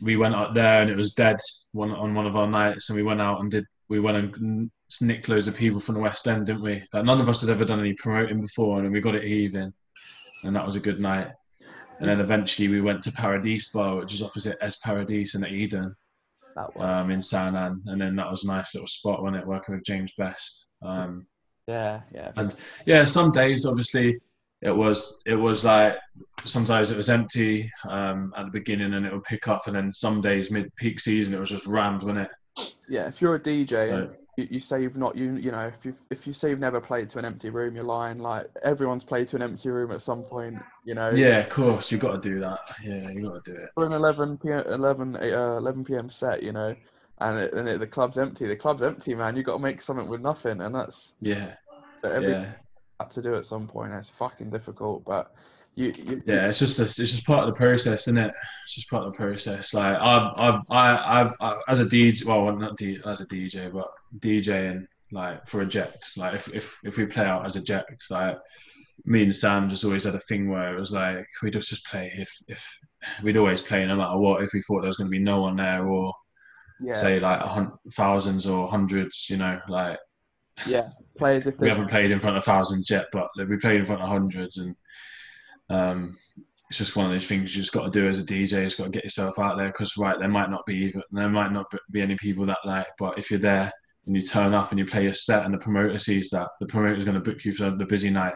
we 0.00 0.16
went 0.16 0.34
up 0.34 0.54
there 0.54 0.80
and 0.80 0.90
it 0.90 0.96
was 0.96 1.14
dead 1.14 1.38
one 1.72 1.90
on 1.90 2.14
one 2.14 2.26
of 2.26 2.36
our 2.36 2.46
nights, 2.46 2.88
and 2.88 2.96
we 2.96 3.02
went 3.02 3.20
out 3.20 3.40
and 3.40 3.50
did. 3.50 3.64
We 3.88 4.00
went 4.00 4.36
and 4.36 4.70
nicked 5.00 5.28
loads 5.28 5.48
of 5.48 5.56
people 5.56 5.80
from 5.80 5.94
the 5.94 6.00
West 6.00 6.28
End, 6.28 6.46
didn't 6.46 6.62
we? 6.62 6.82
Like 6.92 7.04
none 7.04 7.20
of 7.20 7.28
us 7.28 7.40
had 7.40 7.50
ever 7.50 7.64
done 7.64 7.80
any 7.80 7.94
promoting 7.94 8.40
before, 8.40 8.80
and 8.80 8.92
we 8.92 9.00
got 9.00 9.14
it 9.14 9.24
heaving, 9.24 9.72
and 10.44 10.56
that 10.56 10.66
was 10.66 10.76
a 10.76 10.80
good 10.80 11.00
night. 11.00 11.28
And 12.00 12.08
then 12.08 12.20
eventually 12.20 12.68
we 12.68 12.80
went 12.80 13.02
to 13.02 13.12
Paradise 13.12 13.70
Bar, 13.72 13.96
which 13.96 14.14
is 14.14 14.22
opposite 14.22 14.56
Es 14.60 14.76
Paradise 14.76 15.34
in 15.34 15.44
Eden. 15.44 15.96
Um, 16.78 17.10
in 17.10 17.22
San 17.22 17.54
An, 17.54 17.82
and 17.86 18.00
then 18.00 18.16
that 18.16 18.30
was 18.30 18.44
a 18.44 18.48
nice 18.48 18.74
little 18.74 18.88
spot, 18.88 19.22
wasn't 19.22 19.42
it? 19.42 19.46
Working 19.46 19.74
with 19.74 19.84
James 19.84 20.12
Best. 20.16 20.68
Um, 20.82 21.26
yeah, 21.66 22.00
yeah. 22.14 22.32
and 22.36 22.54
yeah, 22.86 23.04
some 23.04 23.30
days 23.30 23.66
obviously 23.66 24.18
it 24.62 24.70
was 24.70 25.22
it 25.26 25.34
was 25.34 25.64
like 25.64 25.96
sometimes 26.44 26.90
it 26.90 26.96
was 26.96 27.08
empty 27.08 27.70
um, 27.88 28.32
at 28.36 28.46
the 28.46 28.50
beginning 28.50 28.94
and 28.94 29.04
it 29.06 29.12
would 29.12 29.24
pick 29.24 29.48
up, 29.48 29.66
and 29.66 29.76
then 29.76 29.92
some 29.92 30.20
days 30.20 30.50
mid 30.50 30.72
peak 30.76 30.98
season 31.00 31.34
it 31.34 31.40
was 31.40 31.50
just 31.50 31.66
rammed, 31.66 32.02
wasn't 32.02 32.20
it? 32.26 32.74
yeah, 32.88 33.06
if 33.06 33.20
you're 33.20 33.36
a 33.36 33.40
DJ 33.40 33.90
So- 33.90 34.10
you, 34.38 34.46
you 34.52 34.60
say 34.60 34.80
you've 34.82 34.96
not 34.96 35.16
you 35.16 35.34
you 35.34 35.50
know 35.50 35.66
if 35.66 35.84
you 35.84 35.94
if 36.10 36.26
you 36.26 36.32
say 36.32 36.50
you've 36.50 36.60
never 36.60 36.80
played 36.80 37.10
to 37.10 37.18
an 37.18 37.24
empty 37.24 37.50
room, 37.50 37.74
you're 37.74 37.84
lying. 37.84 38.20
Like 38.20 38.46
everyone's 38.62 39.04
played 39.04 39.26
to 39.28 39.36
an 39.36 39.42
empty 39.42 39.68
room 39.68 39.90
at 39.90 40.00
some 40.00 40.22
point. 40.22 40.62
You 40.84 40.94
know. 40.94 41.10
Yeah, 41.10 41.38
of 41.38 41.48
course 41.48 41.90
you've 41.90 42.00
got 42.00 42.22
to 42.22 42.28
do 42.28 42.38
that. 42.38 42.60
Yeah, 42.82 43.10
you 43.10 43.22
got 43.22 43.44
to 43.44 43.52
do 43.52 43.58
it. 43.58 43.70
For 43.74 43.84
an 43.84 43.92
11 43.92 44.38
p.m. 44.38 44.62
11 44.66 45.16
uh, 45.16 45.56
11 45.58 45.84
p.m. 45.84 46.08
set, 46.08 46.44
you 46.44 46.52
know, 46.52 46.76
and 47.18 47.38
it, 47.40 47.52
and 47.52 47.68
it, 47.68 47.80
the 47.80 47.86
club's 47.86 48.16
empty. 48.16 48.46
The 48.46 48.56
club's 48.56 48.82
empty, 48.82 49.14
man. 49.16 49.36
You 49.36 49.42
got 49.42 49.54
to 49.54 49.58
make 49.58 49.82
something 49.82 50.08
with 50.08 50.20
nothing, 50.20 50.60
and 50.60 50.72
that's 50.72 51.14
Yeah, 51.20 51.54
every 52.04 52.30
yeah, 52.30 52.52
had 53.00 53.10
to 53.10 53.22
do 53.22 53.34
at 53.34 53.44
some 53.44 53.66
point. 53.66 53.92
It's 53.92 54.08
fucking 54.08 54.50
difficult, 54.50 55.04
but 55.04 55.32
you, 55.74 55.92
you 55.96 56.22
yeah. 56.26 56.48
It's 56.48 56.58
just 56.58 56.78
a, 56.78 56.82
it's 56.82 56.96
just 56.96 57.26
part 57.26 57.48
of 57.48 57.54
the 57.54 57.58
process, 57.58 58.08
isn't 58.08 58.18
it? 58.18 58.32
It's 58.64 58.74
just 58.74 58.90
part 58.90 59.06
of 59.06 59.12
the 59.12 59.16
process. 59.16 59.74
Like 59.74 59.96
I've 60.00 60.32
I've 60.36 60.60
I, 60.70 61.20
I've 61.20 61.58
as 61.68 61.80
a 61.80 61.86
DJ, 61.86 62.24
well, 62.24 62.54
not 62.56 62.76
D, 62.76 63.00
as 63.06 63.20
a 63.20 63.26
DJ, 63.26 63.72
but 63.72 63.88
DJing 64.18 64.86
like 65.12 65.46
for 65.46 65.62
eject. 65.62 66.16
Like 66.16 66.34
if 66.34 66.54
if 66.54 66.78
if 66.84 66.96
we 66.96 67.06
play 67.06 67.24
out 67.24 67.46
as 67.46 67.56
eject, 67.56 68.10
like 68.10 68.38
me 69.04 69.22
and 69.22 69.34
Sam 69.34 69.68
just 69.68 69.84
always 69.84 70.04
had 70.04 70.14
a 70.14 70.20
thing 70.20 70.50
where 70.50 70.74
it 70.74 70.78
was 70.78 70.92
like 70.92 71.26
we'd 71.42 71.52
just 71.52 71.70
just 71.70 71.86
play 71.86 72.10
if 72.16 72.30
if 72.48 72.78
we'd 73.22 73.36
always 73.36 73.62
play 73.62 73.86
no 73.86 73.96
matter 73.96 74.18
what 74.18 74.42
if 74.42 74.52
we 74.52 74.60
thought 74.60 74.80
there 74.80 74.88
was 74.88 74.96
going 74.96 75.06
to 75.06 75.16
be 75.16 75.20
no 75.20 75.42
one 75.42 75.56
there 75.56 75.86
or 75.86 76.12
yeah, 76.80 76.94
say 76.94 77.20
like 77.20 77.40
a 77.40 77.46
hun- 77.46 77.72
thousands 77.92 78.46
or 78.46 78.68
hundreds, 78.68 79.28
you 79.30 79.36
know, 79.36 79.60
like 79.68 79.98
yeah. 80.66 80.88
Players 81.16 81.46
if 81.46 81.58
we 81.58 81.68
haven't 81.68 81.90
played 81.90 82.10
in 82.10 82.20
front 82.20 82.36
of 82.36 82.44
thousands 82.44 82.90
yet, 82.90 83.06
but 83.12 83.28
we 83.48 83.56
played 83.56 83.80
in 83.80 83.84
front 83.84 84.02
of 84.02 84.08
hundreds, 84.08 84.58
and 84.58 84.76
um, 85.70 86.16
it's 86.68 86.78
just 86.78 86.96
one 86.96 87.06
of 87.06 87.12
those 87.12 87.26
things 87.26 87.54
you 87.54 87.62
just 87.62 87.72
got 87.72 87.84
to 87.84 87.90
do 87.90 88.08
as 88.08 88.18
a 88.18 88.24
DJ. 88.24 88.58
You 88.58 88.64
just 88.64 88.78
got 88.78 88.84
to 88.84 88.90
get 88.90 89.04
yourself 89.04 89.38
out 89.38 89.56
there 89.56 89.68
because 89.68 89.96
right, 89.96 90.18
there 90.18 90.28
might 90.28 90.50
not 90.50 90.66
be 90.66 90.76
even 90.76 91.02
there 91.12 91.28
might 91.28 91.52
not 91.52 91.72
be 91.90 92.02
any 92.02 92.16
people 92.16 92.44
that 92.46 92.58
like, 92.64 92.86
but 92.98 93.18
if 93.18 93.30
you're 93.30 93.40
there 93.40 93.72
and 94.06 94.14
you 94.14 94.22
turn 94.22 94.54
up 94.54 94.70
and 94.70 94.78
you 94.78 94.84
play 94.84 95.04
your 95.04 95.12
set, 95.12 95.44
and 95.44 95.54
the 95.54 95.58
promoter 95.58 95.98
sees 95.98 96.30
that, 96.30 96.48
the 96.60 96.66
promoter's 96.66 97.04
going 97.04 97.20
to 97.20 97.30
book 97.30 97.44
you 97.44 97.52
for 97.52 97.70
the 97.70 97.86
busy 97.86 98.10
night. 98.10 98.34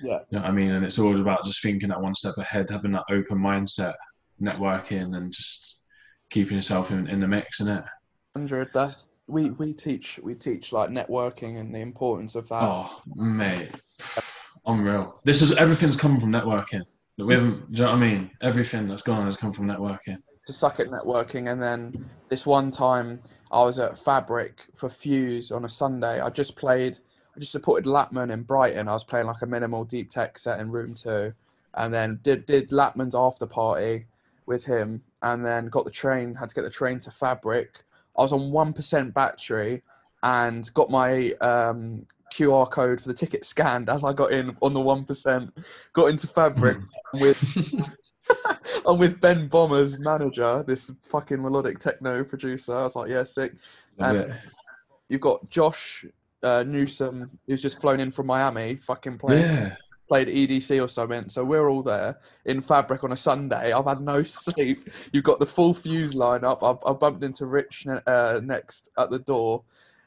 yeah, 0.00 0.20
You 0.30 0.38
know 0.38 0.42
what 0.42 0.50
I 0.50 0.52
mean? 0.52 0.72
And 0.72 0.84
it's 0.84 0.98
always 0.98 1.20
about 1.20 1.44
just 1.44 1.62
thinking 1.62 1.88
that 1.88 2.00
one 2.00 2.14
step 2.14 2.36
ahead, 2.38 2.70
having 2.70 2.92
that 2.92 3.04
open 3.10 3.38
mindset, 3.38 3.94
networking, 4.40 5.16
and 5.16 5.32
just 5.32 5.82
keeping 6.30 6.56
yourself 6.56 6.90
in, 6.90 7.08
in 7.08 7.20
the 7.20 7.28
mix, 7.28 7.60
is 7.60 7.68
it? 7.68 7.84
hundred. 8.34 8.68
That's 8.72 9.08
we 9.28 9.50
we 9.50 9.72
teach 9.72 10.20
we 10.22 10.34
teach 10.34 10.72
like 10.72 10.90
networking 10.90 11.58
and 11.58 11.74
the 11.74 11.80
importance 11.80 12.34
of 12.34 12.48
that. 12.48 12.62
Oh, 12.62 13.00
mate, 13.14 13.70
unreal. 14.66 15.18
This 15.24 15.42
is 15.42 15.52
everything's 15.56 15.96
come 15.96 16.18
from 16.18 16.30
networking. 16.30 16.82
We 17.18 17.34
haven't, 17.34 17.72
do 17.72 17.78
you 17.78 17.84
know 17.86 17.94
what 17.94 18.02
I 18.02 18.06
mean? 18.06 18.30
Everything 18.42 18.86
that's 18.88 19.02
gone 19.02 19.24
has 19.24 19.38
come 19.38 19.52
from 19.52 19.66
networking. 19.66 20.18
to 20.46 20.52
suck 20.52 20.80
at 20.80 20.88
networking. 20.88 21.50
And 21.50 21.60
then 21.62 22.08
this 22.28 22.46
one 22.46 22.70
time, 22.70 23.20
I 23.50 23.62
was 23.62 23.78
at 23.78 23.98
Fabric 23.98 24.60
for 24.74 24.88
Fuse 24.88 25.52
on 25.52 25.64
a 25.64 25.68
Sunday. 25.68 26.20
I 26.20 26.30
just 26.30 26.56
played, 26.56 26.98
I 27.36 27.40
just 27.40 27.52
supported 27.52 27.86
Latmun 27.86 28.32
in 28.32 28.42
Brighton. 28.42 28.88
I 28.88 28.92
was 28.92 29.04
playing 29.04 29.26
like 29.26 29.42
a 29.42 29.46
minimal 29.46 29.84
deep 29.84 30.10
tech 30.10 30.38
set 30.38 30.60
in 30.60 30.70
room 30.70 30.94
two, 30.94 31.32
and 31.74 31.92
then 31.94 32.18
did 32.22 32.46
did 32.46 32.70
Latmun's 32.70 33.14
after 33.14 33.46
party 33.46 34.06
with 34.46 34.64
him, 34.64 35.02
and 35.22 35.44
then 35.44 35.68
got 35.68 35.84
the 35.84 35.90
train. 35.90 36.34
Had 36.34 36.48
to 36.48 36.54
get 36.54 36.62
the 36.62 36.70
train 36.70 36.98
to 37.00 37.10
Fabric. 37.10 37.84
I 38.18 38.22
was 38.22 38.32
on 38.32 38.50
one 38.50 38.72
percent 38.72 39.14
battery, 39.14 39.82
and 40.22 40.72
got 40.74 40.90
my 40.90 41.32
um, 41.40 42.06
QR 42.34 42.70
code 42.70 43.00
for 43.00 43.08
the 43.08 43.14
ticket 43.14 43.44
scanned 43.44 43.88
as 43.88 44.04
I 44.04 44.12
got 44.12 44.32
in 44.32 44.56
on 44.62 44.74
the 44.74 44.80
one 44.80 45.04
percent. 45.04 45.56
Got 45.92 46.06
into 46.06 46.26
Fabric 46.26 46.78
with 47.14 47.40
I'm 48.86 48.98
with 48.98 49.20
Ben 49.20 49.48
Böhmer's 49.48 49.98
manager, 49.98 50.64
this 50.66 50.90
fucking 51.10 51.40
melodic 51.42 51.78
techno 51.78 52.24
producer. 52.24 52.76
I 52.76 52.82
was 52.82 52.96
like, 52.96 53.10
yeah, 53.10 53.22
sick. 53.22 53.54
Love 53.98 54.16
And- 54.16 54.30
it. 54.30 54.36
You've 55.08 55.20
got 55.20 55.48
Josh 55.50 56.04
uh, 56.42 56.64
Newsom, 56.66 57.30
who's 57.46 57.62
just 57.62 57.80
flown 57.80 58.00
in 58.00 58.10
from 58.10 58.26
Miami, 58.26 58.74
fucking 58.74 59.18
playing, 59.18 59.42
Yeah, 59.42 59.76
played 60.08 60.26
EDC 60.26 60.82
or 60.82 60.88
something. 60.88 61.28
So 61.28 61.44
we're 61.44 61.68
all 61.68 61.84
there 61.84 62.18
in 62.44 62.60
Fabric 62.60 63.04
on 63.04 63.12
a 63.12 63.16
Sunday. 63.16 63.72
I've 63.72 63.84
had 63.86 64.00
no 64.00 64.22
sleep. 64.24 64.90
You've 65.12 65.22
got 65.22 65.38
the 65.38 65.46
full 65.46 65.74
fuse 65.74 66.14
lineup. 66.14 66.58
I've, 66.60 66.82
I 66.84 66.92
bumped 66.96 67.22
into 67.22 67.46
Rich 67.46 67.86
ne- 67.86 68.00
uh, 68.08 68.40
next 68.42 68.90
at 68.98 69.10
the 69.10 69.20
door. 69.20 69.62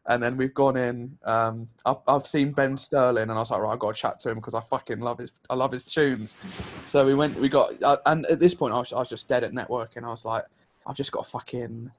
And 0.09 0.21
then 0.21 0.35
we've 0.37 0.53
gone 0.53 0.75
in. 0.75 1.17
Um, 1.23 1.69
I've, 1.85 1.97
I've 2.07 2.27
seen 2.27 2.51
Ben 2.51 2.77
Sterling, 2.77 3.29
and 3.29 3.31
I 3.31 3.35
was 3.35 3.51
like, 3.51 3.61
right, 3.61 3.71
I've 3.71 3.79
got 3.79 3.95
to 3.95 4.01
chat 4.01 4.19
to 4.21 4.29
him 4.29 4.35
because 4.35 4.55
I 4.55 4.61
fucking 4.61 4.99
love 4.99 5.19
his, 5.19 5.31
I 5.49 5.53
love 5.53 5.71
his 5.71 5.85
tunes. 5.85 6.35
So 6.83 7.05
we 7.05 7.13
went, 7.13 7.39
we 7.39 7.47
got, 7.47 7.81
uh, 7.83 7.97
and 8.07 8.25
at 8.25 8.39
this 8.39 8.55
point, 8.55 8.73
I 8.73 8.79
was, 8.79 8.91
I 8.91 8.97
was 8.97 9.09
just 9.09 9.27
dead 9.27 9.43
at 9.43 9.53
networking. 9.53 10.03
I 10.03 10.09
was 10.09 10.25
like, 10.25 10.43
I've 10.87 10.97
just 10.97 11.11
got 11.11 11.25
to 11.25 11.29
fucking, 11.29 11.91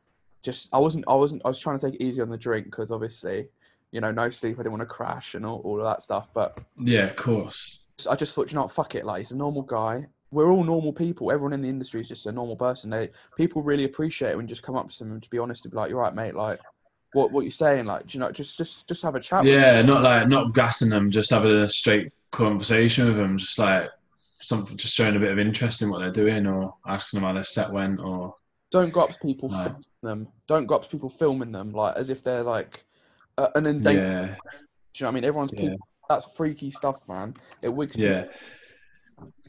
just, 0.43 0.69
I 0.73 0.79
wasn't, 0.79 1.05
I 1.07 1.15
wasn't, 1.15 1.43
I 1.45 1.49
was 1.49 1.61
trying 1.61 1.79
to 1.79 1.87
take 1.91 2.01
it 2.01 2.05
easy 2.05 2.21
on 2.21 2.29
the 2.29 2.37
drink 2.37 2.65
because 2.65 2.91
obviously, 2.91 3.47
you 3.93 4.01
know, 4.01 4.11
no 4.11 4.29
sleep. 4.29 4.57
I 4.59 4.63
didn't 4.65 4.73
want 4.73 4.83
to 4.83 4.87
crash 4.87 5.35
and 5.37 5.47
all, 5.47 5.61
all 5.65 5.79
of 5.79 5.85
that 5.85 6.03
stuff. 6.03 6.31
But 6.35 6.59
yeah, 6.79 7.05
of 7.05 7.17
course. 7.17 7.85
I 8.11 8.17
just 8.17 8.35
thought, 8.35 8.51
you 8.51 8.57
know, 8.59 8.67
fuck 8.67 8.95
it. 8.95 9.05
Like, 9.05 9.19
he's 9.19 9.31
a 9.31 9.37
normal 9.37 9.63
guy. 9.63 10.07
We're 10.33 10.51
all 10.51 10.65
normal 10.65 10.93
people. 10.93 11.31
Everyone 11.31 11.53
in 11.53 11.63
the 11.63 11.69
industry 11.69 12.01
is 12.01 12.09
just 12.09 12.27
a 12.27 12.33
normal 12.33 12.57
person. 12.57 12.91
They 12.91 13.11
people 13.37 13.63
really 13.63 13.85
appreciate 13.85 14.31
it 14.31 14.37
when 14.37 14.47
you 14.47 14.49
just 14.49 14.63
come 14.63 14.77
up 14.77 14.89
to 14.89 14.99
them 14.99 15.13
and 15.13 15.21
just 15.21 15.31
be 15.31 15.39
honest 15.39 15.65
and 15.65 15.73
be 15.73 15.77
like, 15.77 15.91
"You're 15.91 15.99
right, 15.99 16.15
mate." 16.15 16.35
Like, 16.35 16.61
what 17.13 17.33
what 17.33 17.43
you're 17.45 17.51
saying? 17.51 17.87
Like, 17.87 18.07
do 18.07 18.17
you 18.19 18.21
know, 18.21 18.31
just 18.31 18.57
just 18.57 18.87
just 18.87 19.03
have 19.03 19.15
a 19.15 19.21
chat. 19.21 19.45
with 19.45 19.53
Yeah, 19.53 19.83
not 19.83 20.03
like 20.03 20.29
not 20.29 20.55
gassing 20.55 20.91
them, 20.91 21.11
just 21.11 21.31
having 21.31 21.51
a 21.51 21.69
straight 21.69 22.13
conversation 22.31 23.07
with 23.07 23.17
them, 23.17 23.37
just 23.37 23.59
like 23.59 23.89
something, 24.41 24.77
just 24.77 24.95
showing 24.95 25.17
a 25.17 25.21
bit 25.21 25.33
of 25.33 25.39
interest 25.39 25.83
in 25.83 25.91
what 25.91 25.99
they're 26.01 26.13
doing, 26.13 26.47
or 26.47 26.75
asking 26.87 27.19
them 27.21 27.27
how 27.27 27.35
their 27.35 27.45
set 27.45 27.71
went, 27.73 28.01
or 28.01 28.35
Don't 28.71 28.93
go 28.93 29.01
up 29.03 29.11
to 29.11 29.19
people 29.27 29.49
No. 29.49 29.57
filming 29.65 29.85
them. 30.03 30.29
Don't 30.47 30.67
go 30.67 30.77
up 30.77 30.85
to 30.85 30.89
people 30.91 31.09
filming 31.09 31.53
them 31.53 31.73
like 31.73 31.97
as 31.97 32.11
if 32.11 32.23
they're 32.23 32.43
like 32.43 32.85
uh, 33.39 33.49
an 33.55 33.67
endangered. 33.67 34.03
yeah, 34.03 34.27
Do 34.27 34.29
you 34.29 34.35
know 34.35 35.07
what 35.07 35.09
I 35.09 35.15
mean? 35.15 35.25
Everyone's 35.25 35.53
Yeah. 35.53 35.61
people. 35.71 35.87
That's 36.09 36.27
freaky 36.37 36.71
stuff, 36.71 36.97
man. 37.09 37.35
It 37.63 37.69
wigs. 37.69 37.97
people. 37.97 38.29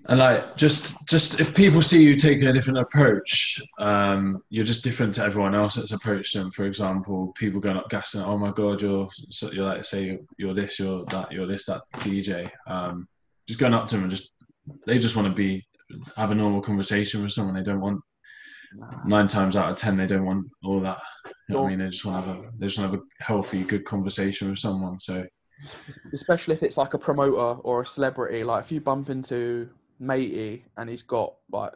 And 0.09 0.19
like, 0.19 0.57
just 0.57 1.07
just 1.07 1.39
if 1.39 1.53
people 1.53 1.81
see 1.81 2.03
you 2.03 2.15
taking 2.15 2.47
a 2.47 2.53
different 2.53 2.79
approach, 2.79 3.61
um, 3.77 4.41
you're 4.49 4.65
just 4.65 4.83
different 4.83 5.13
to 5.15 5.23
everyone 5.23 5.53
else 5.53 5.75
that's 5.75 5.91
approached 5.91 6.33
them. 6.33 6.49
For 6.51 6.65
example, 6.65 7.31
people 7.37 7.59
going 7.59 7.77
up 7.77 7.89
gassing, 7.89 8.21
"Oh 8.21 8.37
my 8.37 8.51
god, 8.51 8.81
you're 8.81 9.07
so 9.29 9.51
you're 9.51 9.65
like 9.65 9.85
say 9.85 10.19
you're 10.37 10.53
this, 10.53 10.79
you're 10.79 11.05
that, 11.05 11.31
you're 11.31 11.45
this, 11.45 11.65
that 11.65 11.81
DJ." 11.99 12.49
Um, 12.67 13.07
just 13.47 13.59
going 13.59 13.75
up 13.75 13.87
to 13.87 13.95
them 13.95 14.05
and 14.05 14.11
just 14.11 14.33
they 14.87 14.97
just 14.97 15.15
want 15.15 15.27
to 15.27 15.33
be 15.33 15.63
have 16.17 16.31
a 16.31 16.35
normal 16.35 16.61
conversation 16.61 17.21
with 17.21 17.31
someone. 17.31 17.55
They 17.55 17.63
don't 17.63 17.81
want 17.81 18.01
nine 19.05 19.27
times 19.27 19.55
out 19.55 19.69
of 19.69 19.77
ten 19.77 19.97
they 19.97 20.07
don't 20.07 20.25
want 20.25 20.47
all 20.63 20.79
that. 20.79 20.99
You 21.47 21.55
know 21.55 21.65
I 21.65 21.69
mean? 21.69 21.79
They 21.79 21.89
just 21.89 22.05
want 22.05 22.23
to 22.23 22.31
have 22.31 22.39
a 22.39 22.51
they 22.57 22.65
just 22.65 22.79
want 22.79 22.91
to 22.91 22.97
have 22.97 23.05
a 23.05 23.23
healthy, 23.23 23.63
good 23.63 23.85
conversation 23.85 24.49
with 24.49 24.59
someone. 24.59 24.99
So 24.99 25.25
especially 26.11 26.55
if 26.55 26.63
it's 26.63 26.77
like 26.77 26.95
a 26.95 26.97
promoter 26.97 27.35
or 27.37 27.81
a 27.81 27.85
celebrity. 27.85 28.43
Like 28.43 28.63
if 28.63 28.71
you 28.71 28.81
bump 28.81 29.09
into 29.09 29.69
Matey 30.01 30.65
and 30.75 30.89
he's 30.89 31.03
got 31.03 31.35
like 31.51 31.73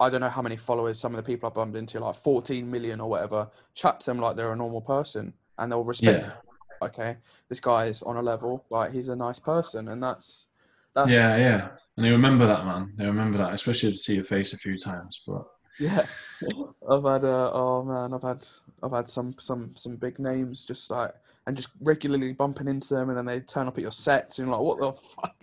I 0.00 0.08
don't 0.08 0.20
know 0.20 0.28
how 0.28 0.42
many 0.42 0.56
followers 0.56 0.98
some 0.98 1.12
of 1.12 1.16
the 1.16 1.28
people 1.28 1.50
I 1.50 1.52
bumped 1.52 1.76
into, 1.76 1.98
like 1.98 2.14
14 2.14 2.70
million 2.70 3.00
or 3.00 3.10
whatever, 3.10 3.50
chat 3.74 4.00
to 4.00 4.06
them 4.06 4.18
like 4.18 4.36
they're 4.36 4.52
a 4.52 4.56
normal 4.56 4.80
person 4.80 5.32
and 5.58 5.72
they'll 5.72 5.84
respect. 5.84 6.24
yeah, 6.24 6.32
Okay, 6.80 7.16
this 7.48 7.58
guy 7.58 7.86
is 7.86 8.02
on 8.02 8.16
a 8.16 8.22
level, 8.22 8.64
like 8.70 8.92
he's 8.92 9.08
a 9.08 9.16
nice 9.16 9.40
person, 9.40 9.88
and 9.88 10.00
that's 10.00 10.46
that's 10.94 11.10
yeah, 11.10 11.36
yeah. 11.36 11.68
And 11.96 12.06
they 12.06 12.10
remember 12.10 12.46
that 12.46 12.64
man. 12.64 12.92
They 12.96 13.06
remember 13.06 13.38
that, 13.38 13.52
especially 13.52 13.90
to 13.90 13.98
see 13.98 14.14
your 14.14 14.24
face 14.24 14.52
a 14.52 14.56
few 14.56 14.78
times. 14.78 15.22
But 15.26 15.44
Yeah, 15.80 16.06
I've 16.88 17.02
had 17.02 17.24
uh, 17.24 17.50
oh 17.52 17.82
man, 17.82 18.14
I've 18.14 18.22
had 18.22 18.46
I've 18.80 18.92
had 18.92 19.10
some 19.10 19.34
some 19.40 19.74
some 19.74 19.96
big 19.96 20.20
names 20.20 20.64
just 20.64 20.88
like 20.90 21.12
and 21.48 21.56
just 21.56 21.70
regularly 21.80 22.32
bumping 22.32 22.68
into 22.68 22.94
them, 22.94 23.08
and 23.08 23.18
then 23.18 23.26
they 23.26 23.40
turn 23.40 23.66
up 23.66 23.76
at 23.76 23.82
your 23.82 23.90
sets 23.90 24.38
and 24.38 24.46
you're 24.46 24.56
like, 24.56 24.64
what 24.64 24.78
the 24.78 24.92
fuck? 24.92 25.42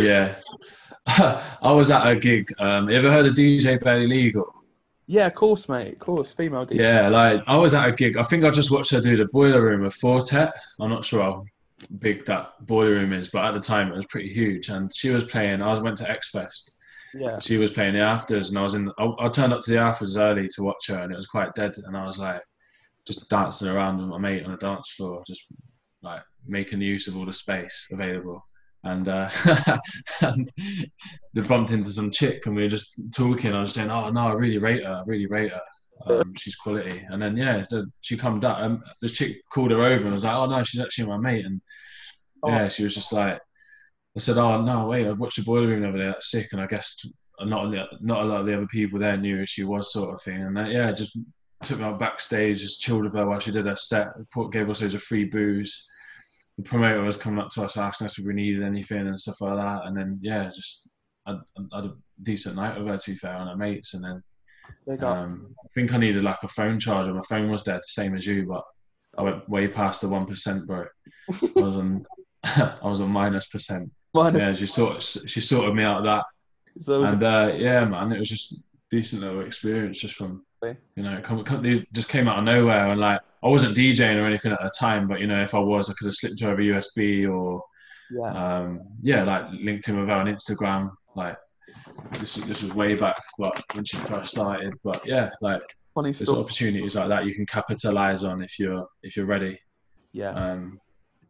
Yeah, 0.00 0.34
I 1.06 1.72
was 1.72 1.90
at 1.90 2.06
a 2.06 2.16
gig. 2.16 2.52
Um, 2.58 2.88
you 2.88 2.96
ever 2.96 3.10
heard 3.10 3.26
of 3.26 3.34
DJ 3.34 3.82
Barely 3.82 4.06
Legal? 4.06 4.54
Yeah, 5.06 5.26
of 5.26 5.34
course, 5.34 5.68
mate, 5.68 5.94
of 5.94 5.98
course, 5.98 6.32
female 6.32 6.66
DJ. 6.66 6.80
Yeah, 6.80 7.08
like 7.08 7.42
I 7.46 7.56
was 7.56 7.74
at 7.74 7.88
a 7.88 7.92
gig. 7.92 8.16
I 8.16 8.22
think 8.22 8.44
I 8.44 8.50
just 8.50 8.70
watched 8.70 8.92
her 8.92 9.00
do 9.00 9.16
the 9.16 9.26
boiler 9.32 9.62
room 9.62 9.82
with 9.82 9.94
Four 9.94 10.22
Tet. 10.22 10.54
I'm 10.78 10.90
not 10.90 11.04
sure 11.04 11.22
how 11.22 11.44
big 11.98 12.24
that 12.26 12.52
boiler 12.66 12.92
room 12.92 13.12
is, 13.12 13.28
but 13.28 13.44
at 13.44 13.54
the 13.54 13.60
time 13.60 13.90
it 13.90 13.96
was 13.96 14.06
pretty 14.06 14.28
huge. 14.32 14.68
And 14.68 14.92
she 14.94 15.10
was 15.10 15.24
playing. 15.24 15.62
I 15.62 15.78
went 15.78 15.96
to 15.98 16.10
X 16.10 16.30
Fest. 16.30 16.76
yeah, 17.14 17.38
She 17.38 17.56
was 17.56 17.70
playing 17.72 17.94
the 17.94 18.00
afters, 18.00 18.50
and 18.50 18.58
I 18.58 18.62
was 18.62 18.74
in. 18.74 18.90
I, 18.98 19.12
I 19.18 19.28
turned 19.28 19.52
up 19.52 19.62
to 19.62 19.70
the 19.70 19.78
afters 19.78 20.16
early 20.16 20.48
to 20.54 20.62
watch 20.62 20.86
her, 20.88 20.98
and 20.98 21.12
it 21.12 21.16
was 21.16 21.26
quite 21.26 21.54
dead. 21.54 21.72
And 21.84 21.96
I 21.96 22.06
was 22.06 22.18
like, 22.18 22.42
just 23.06 23.28
dancing 23.28 23.68
around 23.68 23.98
with 23.98 24.08
my 24.08 24.18
mate 24.18 24.44
on 24.44 24.52
the 24.52 24.58
dance 24.58 24.90
floor, 24.90 25.22
just 25.26 25.46
like 26.02 26.22
making 26.46 26.80
use 26.80 27.08
of 27.08 27.16
all 27.16 27.26
the 27.26 27.32
space 27.32 27.88
available. 27.92 28.44
And 28.82 29.08
uh, 29.08 29.28
and 30.22 30.48
they 31.34 31.42
bumped 31.42 31.70
into 31.70 31.90
some 31.90 32.10
chick, 32.10 32.46
and 32.46 32.56
we 32.56 32.62
were 32.62 32.68
just 32.68 33.14
talking. 33.14 33.54
I 33.54 33.60
was 33.60 33.74
saying, 33.74 33.90
"Oh 33.90 34.10
no, 34.10 34.28
I 34.28 34.32
really 34.32 34.58
rate 34.58 34.84
her. 34.84 34.92
I 34.92 35.02
really 35.06 35.26
rate 35.26 35.52
her. 35.52 35.60
Um, 36.06 36.34
she's 36.34 36.56
quality." 36.56 37.04
And 37.10 37.20
then 37.20 37.36
yeah, 37.36 37.62
she 38.00 38.16
come 38.16 38.40
down. 38.40 38.62
Um, 38.62 38.82
the 39.02 39.08
chick 39.08 39.36
called 39.52 39.70
her 39.70 39.82
over 39.82 40.04
and 40.04 40.14
was 40.14 40.24
like, 40.24 40.34
"Oh 40.34 40.46
no, 40.46 40.62
she's 40.62 40.80
actually 40.80 41.08
my 41.08 41.18
mate." 41.18 41.44
And 41.44 41.60
yeah, 42.46 42.68
she 42.68 42.84
was 42.84 42.94
just 42.94 43.12
like, 43.12 43.38
I 44.16 44.18
said, 44.18 44.38
"Oh 44.38 44.62
no, 44.62 44.86
wait, 44.86 45.06
I 45.06 45.12
watched 45.12 45.36
the 45.36 45.42
boiler 45.42 45.68
room 45.68 45.84
over 45.84 45.98
there. 45.98 46.12
That's 46.12 46.30
sick." 46.30 46.48
And 46.52 46.60
I 46.60 46.66
guess 46.66 46.96
not 47.42 47.74
not 48.00 48.22
a 48.22 48.24
lot 48.24 48.40
of 48.40 48.46
the 48.46 48.56
other 48.56 48.66
people 48.66 48.98
there 48.98 49.16
knew 49.16 49.38
who 49.38 49.46
she 49.46 49.64
was, 49.64 49.92
sort 49.92 50.14
of 50.14 50.22
thing. 50.22 50.42
And 50.42 50.72
yeah, 50.72 50.92
just 50.92 51.18
took 51.62 51.78
me 51.78 51.84
out 51.84 51.98
backstage, 51.98 52.60
just 52.60 52.80
chilled 52.80 53.04
with 53.04 53.14
her 53.14 53.26
while 53.26 53.38
she 53.38 53.50
did 53.50 53.66
her 53.66 53.76
set. 53.76 54.08
Gave 54.50 54.70
us 54.70 54.82
loads 54.82 54.94
of 54.94 55.02
free 55.02 55.24
booze. 55.24 55.89
The 56.62 56.68
promoter 56.68 57.02
was 57.02 57.16
coming 57.16 57.40
up 57.40 57.48
to 57.50 57.62
us 57.62 57.76
asking 57.76 58.06
us 58.06 58.18
if 58.18 58.26
we 58.26 58.34
needed 58.34 58.62
anything 58.62 59.06
and 59.06 59.18
stuff 59.18 59.40
like 59.40 59.56
that. 59.56 59.86
And 59.86 59.96
then 59.96 60.18
yeah, 60.20 60.44
just 60.48 60.90
I, 61.26 61.32
had 61.74 61.86
a 61.86 61.94
decent 62.22 62.56
night 62.56 62.78
with 62.78 62.88
her 62.88 62.98
to 62.98 63.10
be 63.10 63.16
fair 63.16 63.36
and 63.36 63.48
her 63.48 63.56
mates. 63.56 63.94
And 63.94 64.04
then 64.04 64.22
um, 65.02 65.54
I 65.64 65.68
think 65.74 65.94
I 65.94 65.98
needed 65.98 66.22
like 66.22 66.42
a 66.42 66.48
phone 66.48 66.78
charger. 66.78 67.14
My 67.14 67.22
phone 67.28 67.50
was 67.50 67.62
dead, 67.62 67.78
the 67.78 67.82
same 67.86 68.14
as 68.16 68.26
you, 68.26 68.46
but 68.46 68.62
I 69.16 69.22
went 69.22 69.48
way 69.48 69.68
past 69.68 70.02
the 70.02 70.08
one 70.08 70.26
percent, 70.26 70.66
bro. 70.66 70.84
I 71.30 71.60
was 71.60 71.76
on 71.76 72.04
I 72.44 72.78
was 72.82 73.00
on 73.00 73.10
minus 73.10 73.48
percent. 73.48 73.90
Minus- 74.12 74.42
Yeah, 74.42 74.52
she 74.52 74.66
sort 74.66 75.02
she 75.02 75.40
sorted 75.40 75.74
me 75.74 75.84
out 75.84 75.98
of 75.98 76.04
that, 76.04 76.24
so 76.80 77.04
and 77.04 77.22
uh, 77.22 77.52
yeah, 77.56 77.84
man, 77.84 78.12
it 78.12 78.18
was 78.18 78.28
just 78.28 78.64
decent 78.90 79.22
little 79.22 79.40
experience 79.40 80.00
just 80.00 80.14
from. 80.14 80.44
You 80.96 81.02
know, 81.02 81.16
it 81.16 81.24
come, 81.24 81.42
come, 81.44 81.64
it 81.64 81.90
just 81.92 82.10
came 82.10 82.28
out 82.28 82.38
of 82.38 82.44
nowhere, 82.44 82.88
and 82.88 83.00
like 83.00 83.20
I 83.42 83.48
wasn't 83.48 83.76
DJing 83.76 84.16
or 84.16 84.24
anything 84.26 84.52
at 84.52 84.60
the 84.62 84.70
time, 84.78 85.08
but 85.08 85.20
you 85.20 85.26
know, 85.26 85.42
if 85.42 85.54
I 85.54 85.58
was, 85.58 85.88
I 85.90 85.94
could 85.94 86.06
have 86.06 86.14
slipped 86.14 86.42
over 86.42 86.60
USB 86.60 87.30
or 87.30 87.62
yeah, 88.10 88.32
um, 88.58 88.80
yeah, 89.00 89.22
like 89.22 89.46
linked 89.52 89.88
in 89.88 89.98
with 89.98 90.08
her 90.08 90.14
on 90.14 90.26
Instagram. 90.26 90.90
Like 91.16 91.36
this, 92.18 92.34
this 92.34 92.62
was 92.62 92.74
way 92.74 92.94
back, 92.94 93.16
but 93.38 93.60
when 93.74 93.84
she 93.84 93.96
first 93.98 94.30
started. 94.30 94.74
But 94.84 95.06
yeah, 95.06 95.30
like 95.40 95.62
funny 95.94 96.12
there's 96.12 96.28
story. 96.28 96.40
opportunities 96.40 96.96
like 96.96 97.08
that 97.08 97.24
you 97.24 97.34
can 97.34 97.46
capitalize 97.46 98.22
on 98.24 98.42
if 98.42 98.58
you're 98.58 98.86
if 99.02 99.16
you're 99.16 99.26
ready. 99.26 99.58
Yeah, 100.12 100.30
Um, 100.30 100.80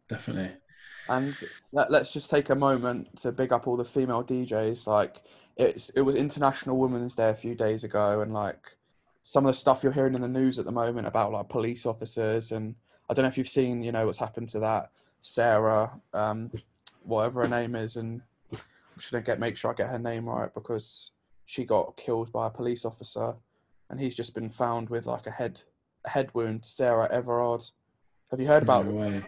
definitely. 0.09 0.51
and 1.07 1.35
let, 1.71 1.91
let's 1.91 2.11
just 2.11 2.29
take 2.31 2.49
a 2.49 2.55
moment 2.55 3.15
to 3.21 3.31
big 3.31 3.53
up 3.53 3.67
all 3.67 3.77
the 3.77 3.85
female 3.85 4.23
DJs. 4.23 4.87
Like 4.87 5.21
it's 5.57 5.89
it 5.91 6.01
was 6.01 6.15
International 6.15 6.77
Women's 6.77 7.13
Day 7.15 7.29
a 7.29 7.35
few 7.35 7.53
days 7.53 7.83
ago, 7.83 8.21
and 8.21 8.33
like 8.33 8.71
some 9.23 9.45
of 9.45 9.53
the 9.53 9.59
stuff 9.59 9.83
you're 9.83 9.91
hearing 9.91 10.15
in 10.15 10.21
the 10.21 10.27
news 10.27 10.59
at 10.59 10.65
the 10.65 10.71
moment 10.71 11.07
about 11.07 11.31
like 11.31 11.49
police 11.49 11.85
officers, 11.85 12.51
and 12.51 12.75
I 13.09 13.13
don't 13.13 13.23
know 13.23 13.29
if 13.29 13.37
you've 13.37 13.47
seen, 13.47 13.83
you 13.83 13.91
know, 13.91 14.05
what's 14.05 14.17
happened 14.17 14.49
to 14.49 14.59
that 14.59 14.91
Sarah, 15.21 15.91
um, 16.13 16.51
whatever 17.03 17.43
her 17.43 17.47
name 17.47 17.75
is, 17.75 17.95
and 17.95 18.21
I'm 18.51 18.59
just 18.97 19.25
get 19.25 19.39
make 19.39 19.55
sure 19.55 19.71
I 19.71 19.75
get 19.75 19.89
her 19.89 19.99
name 19.99 20.27
right 20.27 20.53
because 20.53 21.11
she 21.45 21.63
got 21.63 21.95
killed 21.97 22.31
by 22.31 22.47
a 22.47 22.51
police 22.51 22.83
officer, 22.85 23.35
and 23.89 23.99
he's 23.99 24.15
just 24.15 24.33
been 24.33 24.49
found 24.49 24.89
with 24.89 25.05
like 25.05 25.27
a 25.27 25.31
head 25.31 25.61
a 26.05 26.09
head 26.09 26.33
wound. 26.33 26.65
Sarah 26.65 27.07
Everard. 27.11 27.63
Have 28.31 28.39
you 28.39 28.47
heard 28.47 28.63
about 28.63 28.85
No 28.85 29.23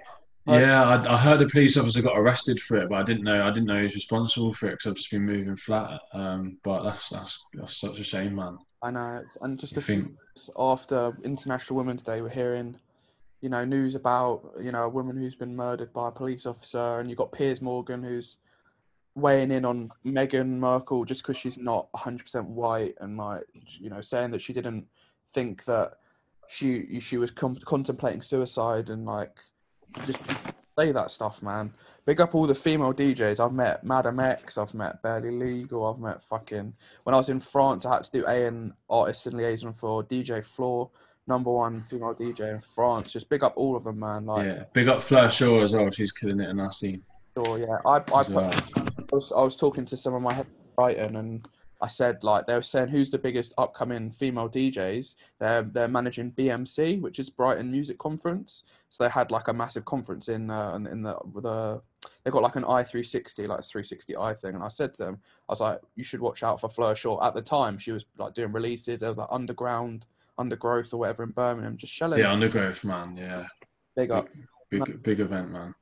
Heard- 0.46 0.62
Yeah, 0.62 0.84
I, 0.84 1.14
I 1.14 1.18
heard 1.18 1.42
a 1.42 1.48
police 1.48 1.78
officer 1.78 2.02
got 2.02 2.18
arrested 2.18 2.60
for 2.60 2.78
it, 2.78 2.90
but 2.90 2.96
I 2.98 3.04
didn't 3.04 3.24
know. 3.24 3.44
I 3.46 3.50
didn't 3.52 3.68
know 3.68 3.78
he 3.78 3.84
was 3.84 3.96
responsible 3.96 4.54
for 4.54 4.68
it 4.68 4.72
because 4.72 4.88
I've 4.88 4.96
just 4.98 5.12
been 5.12 5.26
moving 5.26 5.56
flat. 5.56 6.02
Um, 6.14 6.58
but 6.64 6.84
that's 6.84 7.10
that's 7.10 7.42
that's 7.54 7.78
such 7.78 8.00
a 8.00 8.04
shame, 8.04 8.36
man. 8.36 8.58
I 8.82 8.92
know, 8.92 9.22
it's, 9.24 9.38
and 9.42 9.58
just 9.58 9.74
You 9.74 9.80
a 9.80 9.82
few 9.82 9.96
think- 9.96 10.08
weeks 10.20 10.50
after 10.58 11.18
International 11.24 11.78
Women's 11.78 12.04
Day, 12.04 12.22
we're 12.22 12.28
hearing, 12.28 12.76
you 13.40 13.48
know, 13.48 13.64
news 13.64 13.96
about 13.96 14.52
you 14.62 14.72
know 14.74 14.84
a 14.84 14.90
woman 14.90 15.16
who's 15.16 15.36
been 15.36 15.56
murdered 15.56 15.94
by 15.94 16.10
a 16.10 16.12
police 16.12 16.46
officer, 16.46 17.00
and 17.00 17.10
you've 17.10 17.20
got 17.20 17.32
Piers 17.32 17.62
Morgan 17.62 18.04
who's 18.04 18.38
weighing 19.16 19.52
in 19.52 19.64
on 19.64 19.92
Meghan 20.06 20.58
Markle 20.58 21.06
just 21.06 21.22
because 21.22 21.38
she's 21.38 21.58
not 21.58 21.88
100% 21.94 22.46
white, 22.48 22.96
and 23.00 23.16
like 23.18 23.44
you 23.80 23.90
know 23.90 24.02
saying 24.02 24.32
that 24.32 24.42
she 24.42 24.52
didn't 24.52 24.86
think 25.34 25.64
that 25.66 25.94
she 26.50 27.00
she 27.00 27.16
was 27.18 27.32
com- 27.32 27.56
contemplating 27.64 28.22
suicide, 28.22 28.90
and 28.90 29.06
like 29.06 29.38
just 30.06 30.20
say 30.78 30.92
that 30.92 31.12
stuff, 31.12 31.42
man. 31.42 31.74
Big 32.06 32.20
up 32.20 32.36
all 32.36 32.48
the 32.48 32.56
female 32.56 32.94
DJs. 32.94 33.40
I've 33.40 33.54
met 33.54 33.84
Madam 33.84 34.20
X, 34.20 34.58
I've 34.58 34.74
met 34.74 35.02
Barely 35.02 35.32
Legal, 35.32 35.86
I've 35.86 36.00
met 36.00 36.24
fucking. 36.24 36.74
When 37.04 37.14
I 37.14 37.18
was 37.18 37.30
in 37.30 37.40
France, 37.40 37.86
I 37.86 37.96
had 37.96 38.04
to 38.04 38.12
do 38.12 38.26
A 38.28 38.48
and 38.48 38.74
artist 38.90 39.28
and 39.28 39.38
liaison 39.38 39.74
for 39.74 40.04
DJ 40.04 40.44
Floor, 40.44 40.90
number 41.28 41.52
one 41.52 41.84
female 41.84 42.16
DJ 42.16 42.56
in 42.56 42.62
France. 42.62 43.14
Just 43.14 43.30
big 43.30 43.44
up 43.44 43.54
all 43.56 43.76
of 43.76 43.84
them, 43.84 44.00
man. 44.00 44.26
Like, 44.26 44.46
yeah, 44.46 44.64
big 44.74 44.88
up 44.88 45.02
Fleur 45.02 45.30
Shaw 45.30 45.62
as 45.62 45.74
well. 45.74 45.90
She's 45.92 46.12
killing 46.12 46.40
it 46.40 46.50
in 46.50 46.60
our 46.60 46.72
scene. 46.72 47.02
sure, 47.38 47.60
yeah. 47.60 47.78
I, 47.86 48.02
I, 48.14 48.20
as 48.20 48.30
well. 48.30 48.54
I 48.76 49.16
was, 49.16 49.32
I 49.32 49.42
was 49.42 49.56
talking 49.56 49.86
to 49.86 49.98
some 49.98 50.14
of 50.14 50.22
my 50.22 50.44
Brighton, 50.76 51.16
and 51.16 51.48
I 51.82 51.88
said 51.88 52.24
like 52.24 52.48
they 52.48 52.54
were 52.54 52.62
saying 52.62 52.90
who's 52.90 53.10
the 53.12 53.18
biggest 53.18 53.54
upcoming 53.58 54.12
female 54.12 54.50
DJs. 54.50 55.16
They're 55.40 55.64
they're 55.64 55.88
managing 55.88 56.32
BMC, 56.32 57.02
which 57.02 57.20
is 57.20 57.30
Brighton 57.30 57.72
Music 57.72 57.98
Conference. 57.98 58.64
So 58.90 59.04
they 59.04 59.10
had 59.10 59.32
like 59.32 59.48
a 59.50 59.54
massive 59.54 59.84
conference 59.86 60.30
in 60.30 60.50
uh, 60.50 60.76
in, 60.76 61.04
the 61.04 61.18
the 61.42 61.82
they 62.24 62.32
got 62.32 62.42
like 62.42 62.56
an 62.56 62.64
i360 62.64 63.48
like 63.48 63.60
a 63.60 63.62
360i 63.62 64.40
thing, 64.40 64.56
and 64.56 64.64
I 64.64 64.68
said 64.70 64.94
to 64.96 65.04
them, 65.04 65.20
I 65.50 65.54
was 65.54 65.60
like, 65.60 65.80
you 65.96 66.04
should 66.04 66.22
watch 66.22 66.44
out 66.44 66.62
for 66.62 66.70
Fleur 66.70 66.96
Shaw. 66.96 67.22
At 67.26 67.34
the 67.34 67.42
time, 67.42 67.78
she 67.78 67.92
was 67.92 68.06
like 68.18 68.34
doing 68.34 68.52
releases. 68.52 69.02
There 69.02 69.10
was 69.10 69.18
like 69.18 69.30
underground, 69.32 70.06
undergrowth 70.38 70.94
or 70.94 70.98
whatever 70.98 71.24
in 71.24 71.32
Birmingham, 71.32 71.78
just 71.78 71.94
shelling. 71.94 72.20
Yeah, 72.20 72.32
Undergrowth, 72.32 72.84
man. 72.86 73.18
Yeah, 73.18 73.46
Big 73.96 74.12
up. 74.12 74.30
big 74.70 75.04
big 75.04 75.20
event, 75.20 75.52
man. 75.52 75.76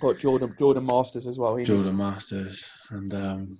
Got 0.00 0.18
Jordan 0.18 0.54
Jordan 0.58 0.84
Masters 0.84 1.26
as 1.26 1.38
well. 1.38 1.56
He 1.56 1.64
Jordan 1.64 1.96
Masters, 1.96 2.70
and 2.90 3.14
um, 3.14 3.58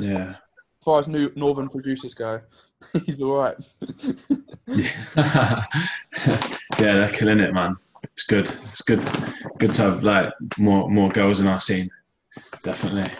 yeah, 0.00 0.30
as 0.30 0.40
far 0.84 1.00
as 1.00 1.08
new 1.08 1.32
northern 1.34 1.68
producers 1.68 2.14
go, 2.14 2.40
he's 3.06 3.20
all 3.20 3.34
right. 3.34 3.56
yeah, 4.66 5.62
they're 6.78 7.12
killing 7.12 7.40
it, 7.40 7.52
man. 7.54 7.72
It's 8.02 8.24
good. 8.28 8.46
It's 8.48 8.82
good. 8.82 9.00
Good 9.58 9.72
to 9.74 9.82
have 9.82 10.02
like 10.02 10.32
more 10.58 10.90
more 10.90 11.08
girls 11.10 11.40
in 11.40 11.46
our 11.46 11.60
scene. 11.60 11.90
Definitely. 12.62 13.10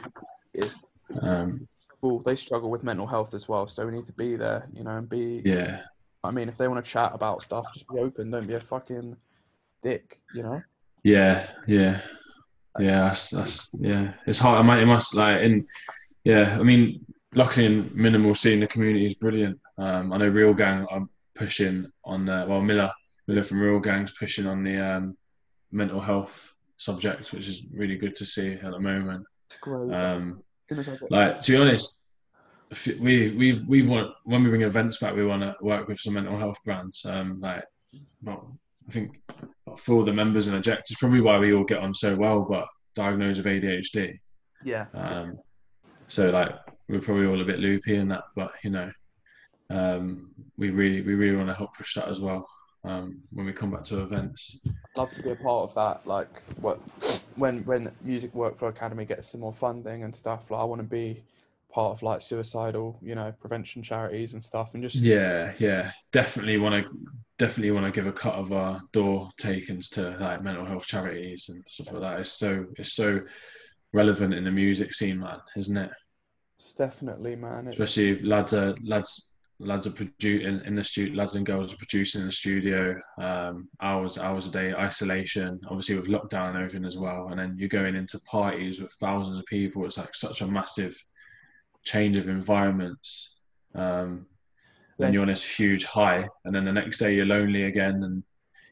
It's 0.53 0.77
Um, 1.23 1.69
well, 2.01 2.19
they 2.19 2.37
struggle 2.37 2.71
with 2.71 2.85
mental 2.85 3.07
health 3.07 3.33
as 3.35 3.49
well, 3.49 3.67
so 3.67 3.87
we 3.87 3.93
need 3.93 4.07
to 4.07 4.13
be 4.13 4.37
there, 4.37 4.69
you 4.75 4.85
know, 4.85 4.99
and 4.99 5.09
be. 5.09 5.41
yeah, 5.45 5.81
I 6.23 6.31
mean, 6.31 6.49
if 6.49 6.57
they 6.57 6.69
want 6.69 6.85
to 6.85 6.91
chat 6.91 7.13
about 7.15 7.43
stuff, 7.43 7.65
just 7.73 7.89
be 7.89 7.99
open. 7.99 8.31
Don't 8.31 8.47
be 8.47 8.55
a 8.55 8.61
fucking 8.61 9.17
dick, 9.83 10.21
you 10.35 10.43
know. 10.43 10.63
yeah, 11.03 11.47
yeah, 11.67 12.01
yeah. 12.79 13.01
That's 13.03 13.31
that's 13.31 13.75
yeah. 13.81 14.15
It's 14.27 14.39
hard. 14.39 14.59
I 14.59 14.63
might. 14.63 14.83
It 14.83 14.87
must 14.87 15.15
like 15.15 15.43
in. 15.43 15.67
Yeah, 16.25 16.57
I 16.59 16.63
mean, 16.63 17.05
luckily 17.35 17.67
in 17.67 17.91
minimal 17.95 18.35
scene, 18.35 18.61
the 18.61 18.67
community 18.67 19.07
is 19.07 19.15
brilliant. 19.15 19.59
Um, 19.79 20.13
I 20.13 20.19
know 20.19 20.29
Real 20.29 20.55
Gang 20.55 20.87
are 20.91 21.07
pushing 21.35 21.87
on. 22.05 22.29
Uh, 22.29 22.47
well, 22.49 22.61
Miller 22.61 22.91
Miller 23.27 23.43
from 23.43 23.61
Real 23.61 23.81
Gang's 23.81 24.13
pushing 24.13 24.47
on 24.47 24.63
the 24.63 24.79
um, 24.79 25.17
mental 25.73 26.01
health 26.01 26.55
subject, 26.77 27.33
which 27.33 27.49
is 27.49 27.65
really 27.73 27.97
good 27.97 28.15
to 28.17 28.27
see 28.27 28.53
at 28.53 28.71
the 28.71 28.79
moment. 28.81 29.25
It's 29.47 29.57
great. 29.59 29.93
Um, 29.93 30.43
As 30.71 30.77
soon 30.77 30.79
as 30.79 30.89
I 30.89 30.93
get- 30.97 31.11
like 31.11 31.41
to 31.43 31.53
be 31.53 31.59
honest, 31.59 32.01
we 33.01 33.31
we've 33.37 33.67
we've 33.67 33.89
want 33.89 34.11
when 34.25 34.43
we 34.43 34.49
bring 34.51 34.63
events 34.63 34.99
back, 34.99 35.15
we 35.15 35.25
want 35.27 35.43
to 35.43 35.57
work 35.61 35.89
with 35.89 35.99
some 36.01 36.15
mental 36.15 36.39
health 36.39 36.59
brands. 36.65 37.05
Um, 37.05 37.41
like, 37.41 37.65
well, 38.23 38.59
I 38.89 38.93
think 38.93 39.21
for 39.79 39.97
all 39.97 40.05
the 40.05 40.13
members 40.13 40.47
and 40.47 40.57
Eject, 40.57 40.91
it's 40.91 40.99
probably 40.99 41.21
why 41.21 41.39
we 41.39 41.53
all 41.55 41.65
get 41.65 41.79
on 41.81 41.95
so 41.95 42.15
well. 42.17 42.43
But 42.49 42.67
diagnosed 42.95 43.39
with 43.43 43.47
ADHD, 43.47 44.19
Yeah. 44.65 44.87
um, 44.95 45.39
so 46.07 46.31
like 46.31 46.55
we're 46.89 47.01
probably 47.01 47.27
all 47.27 47.41
a 47.41 47.45
bit 47.45 47.61
loopy 47.61 47.97
in 47.97 48.09
that. 48.09 48.25
But 48.35 48.53
you 48.63 48.71
know, 48.71 48.91
um, 49.71 50.31
we 50.57 50.71
really 50.71 51.01
we 51.03 51.15
really 51.15 51.37
want 51.37 51.49
to 51.49 51.55
help 51.55 51.77
push 51.77 51.95
that 51.95 52.09
as 52.09 52.21
well. 52.21 52.49
Um, 52.85 53.23
when 53.33 53.47
we 53.47 53.53
come 53.53 53.71
back 53.71 53.85
to 53.85 54.03
events, 54.03 54.61
love 54.97 55.11
to 55.13 55.23
be 55.23 55.31
a 55.31 55.37
part 55.37 55.71
of 55.71 55.75
that. 55.75 56.07
Like, 56.07 56.43
what 56.61 56.79
when 57.37 57.65
when 57.65 57.91
Music 58.03 58.33
Workflow 58.35 58.69
Academy 58.69 59.05
gets 59.05 59.31
some 59.31 59.41
more 59.41 59.55
funding 59.55 60.05
and 60.05 60.15
stuff, 60.15 60.51
like 60.51 60.61
I 60.61 60.65
want 60.65 60.81
to 60.81 60.87
be 60.87 61.23
part 61.73 61.93
of 61.93 62.03
like 62.03 62.23
suicidal, 62.23 62.99
you 63.03 63.15
know, 63.15 63.33
prevention 63.41 63.83
charities 63.83 64.35
and 64.35 64.45
stuff, 64.45 64.75
and 64.75 64.83
just 64.83 64.97
Yeah, 64.97 65.53
yeah, 65.59 65.93
definitely 66.13 66.59
want 66.59 66.85
to 66.85 66.91
definitely 67.39 67.73
want 67.73 67.85
to 67.85 67.91
give 67.91 68.07
a 68.07 68.13
cut 68.13 68.35
of 68.35 68.53
our 68.53 68.81
door 68.93 69.31
takings 69.39 69.89
to 69.91 70.17
like 70.21 70.43
mental 70.43 70.65
health 70.65 70.87
charities 70.87 71.49
and 71.49 71.65
stuff 71.67 71.93
like 71.93 72.03
that. 72.03 72.21
It's 72.21 72.33
so 72.33 72.67
it's 72.77 72.93
so 72.93 73.23
relevant 73.93 74.35
in 74.35 74.45
the 74.45 74.51
music 74.51 74.95
scene, 74.95 75.21
man, 75.21 75.39
isn't 75.57 75.77
it? 75.77 75.91
It's 76.65 76.73
definitely, 76.73 77.37
man. 77.37 77.69
It's, 77.69 77.79
Especially 77.79 78.11
if 78.11 78.25
lads 78.25 78.55
are 78.55 78.75
lads 78.83 79.37
lads 79.61 79.87
are 79.87 79.91
producing 79.91 80.61
in 80.65 80.75
the 80.75 80.83
studio, 80.83 81.15
lads 81.15 81.37
and 81.37 81.47
girls 81.47 81.73
are 81.73 81.77
producing 81.77 82.23
in 82.23 82.27
the 82.29 82.33
studio, 82.33 82.99
um, 83.19 83.69
hours 83.83 84.19
hours 84.19 84.47
a 84.47 84.51
day, 84.51 84.73
isolation, 84.73 85.61
obviously 85.69 85.95
with 85.97 86.09
lockdown 86.09 86.49
and 86.49 86.57
everything 86.57 86.85
as 86.85 86.97
well. 86.97 87.29
And 87.29 87.39
then 87.39 87.55
you're 87.59 87.69
going 87.69 87.95
into 87.95 88.19
parties 88.21 88.81
with 88.81 88.93
thousands 88.93 89.39
of 89.39 89.45
people. 89.47 89.85
It's 89.85 89.99
like 89.99 90.15
such 90.15 90.41
a 90.41 90.47
massive 90.47 90.97
change 91.85 92.17
of 92.17 92.29
environments. 92.29 93.41
Um, 93.75 94.27
then 94.99 95.13
you're 95.13 95.23
on 95.23 95.29
this 95.29 95.45
huge 95.45 95.85
high, 95.85 96.27
and 96.45 96.55
then 96.55 96.65
the 96.65 96.73
next 96.73 96.99
day 96.99 97.15
you're 97.15 97.27
lonely 97.27 97.65
again, 97.65 98.03
and 98.05 98.23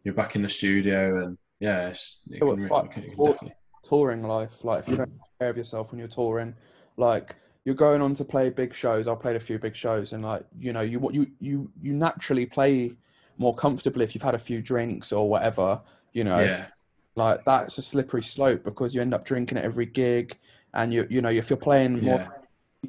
you're 0.04 0.14
back 0.14 0.34
in 0.36 0.42
the 0.42 0.48
studio, 0.48 1.24
and 1.24 1.36
yeah, 1.60 1.88
it's, 1.88 2.26
it 2.30 2.40
can, 2.40 2.48
it 2.64 2.90
can- 2.90 3.04
it 3.04 3.38
can 3.38 3.52
touring 3.84 4.22
life. 4.22 4.64
Like, 4.64 4.80
if 4.84 4.88
you 4.88 4.96
don't 4.96 5.08
take 5.10 5.38
care 5.40 5.50
of 5.50 5.56
yourself 5.56 5.90
when 5.90 5.98
you're 5.98 6.08
touring, 6.08 6.54
like 6.96 7.36
you're 7.64 7.74
going 7.74 8.02
on 8.02 8.14
to 8.14 8.24
play 8.24 8.50
big 8.50 8.74
shows. 8.74 9.06
I 9.06 9.14
played 9.14 9.36
a 9.36 9.40
few 9.40 9.58
big 9.58 9.76
shows, 9.76 10.12
and 10.12 10.24
like 10.24 10.44
you 10.58 10.72
know, 10.72 10.80
you 10.80 10.98
what 10.98 11.14
you 11.14 11.26
you 11.40 11.70
you 11.80 11.92
naturally 11.92 12.46
play 12.46 12.92
more 13.38 13.54
comfortably 13.54 14.04
if 14.04 14.14
you've 14.14 14.22
had 14.22 14.34
a 14.34 14.38
few 14.38 14.60
drinks 14.60 15.12
or 15.12 15.28
whatever. 15.28 15.80
You 16.12 16.24
know, 16.24 16.38
Yeah, 16.40 16.66
like 17.14 17.44
that's 17.44 17.78
a 17.78 17.82
slippery 17.82 18.22
slope 18.22 18.64
because 18.64 18.94
you 18.94 19.00
end 19.00 19.14
up 19.14 19.24
drinking 19.24 19.58
at 19.58 19.64
every 19.64 19.86
gig, 19.86 20.36
and 20.74 20.92
you 20.92 21.06
you 21.08 21.22
know 21.22 21.30
if 21.30 21.50
you're 21.50 21.56
playing 21.56 22.04
more 22.04 22.18
yeah, 22.18 22.28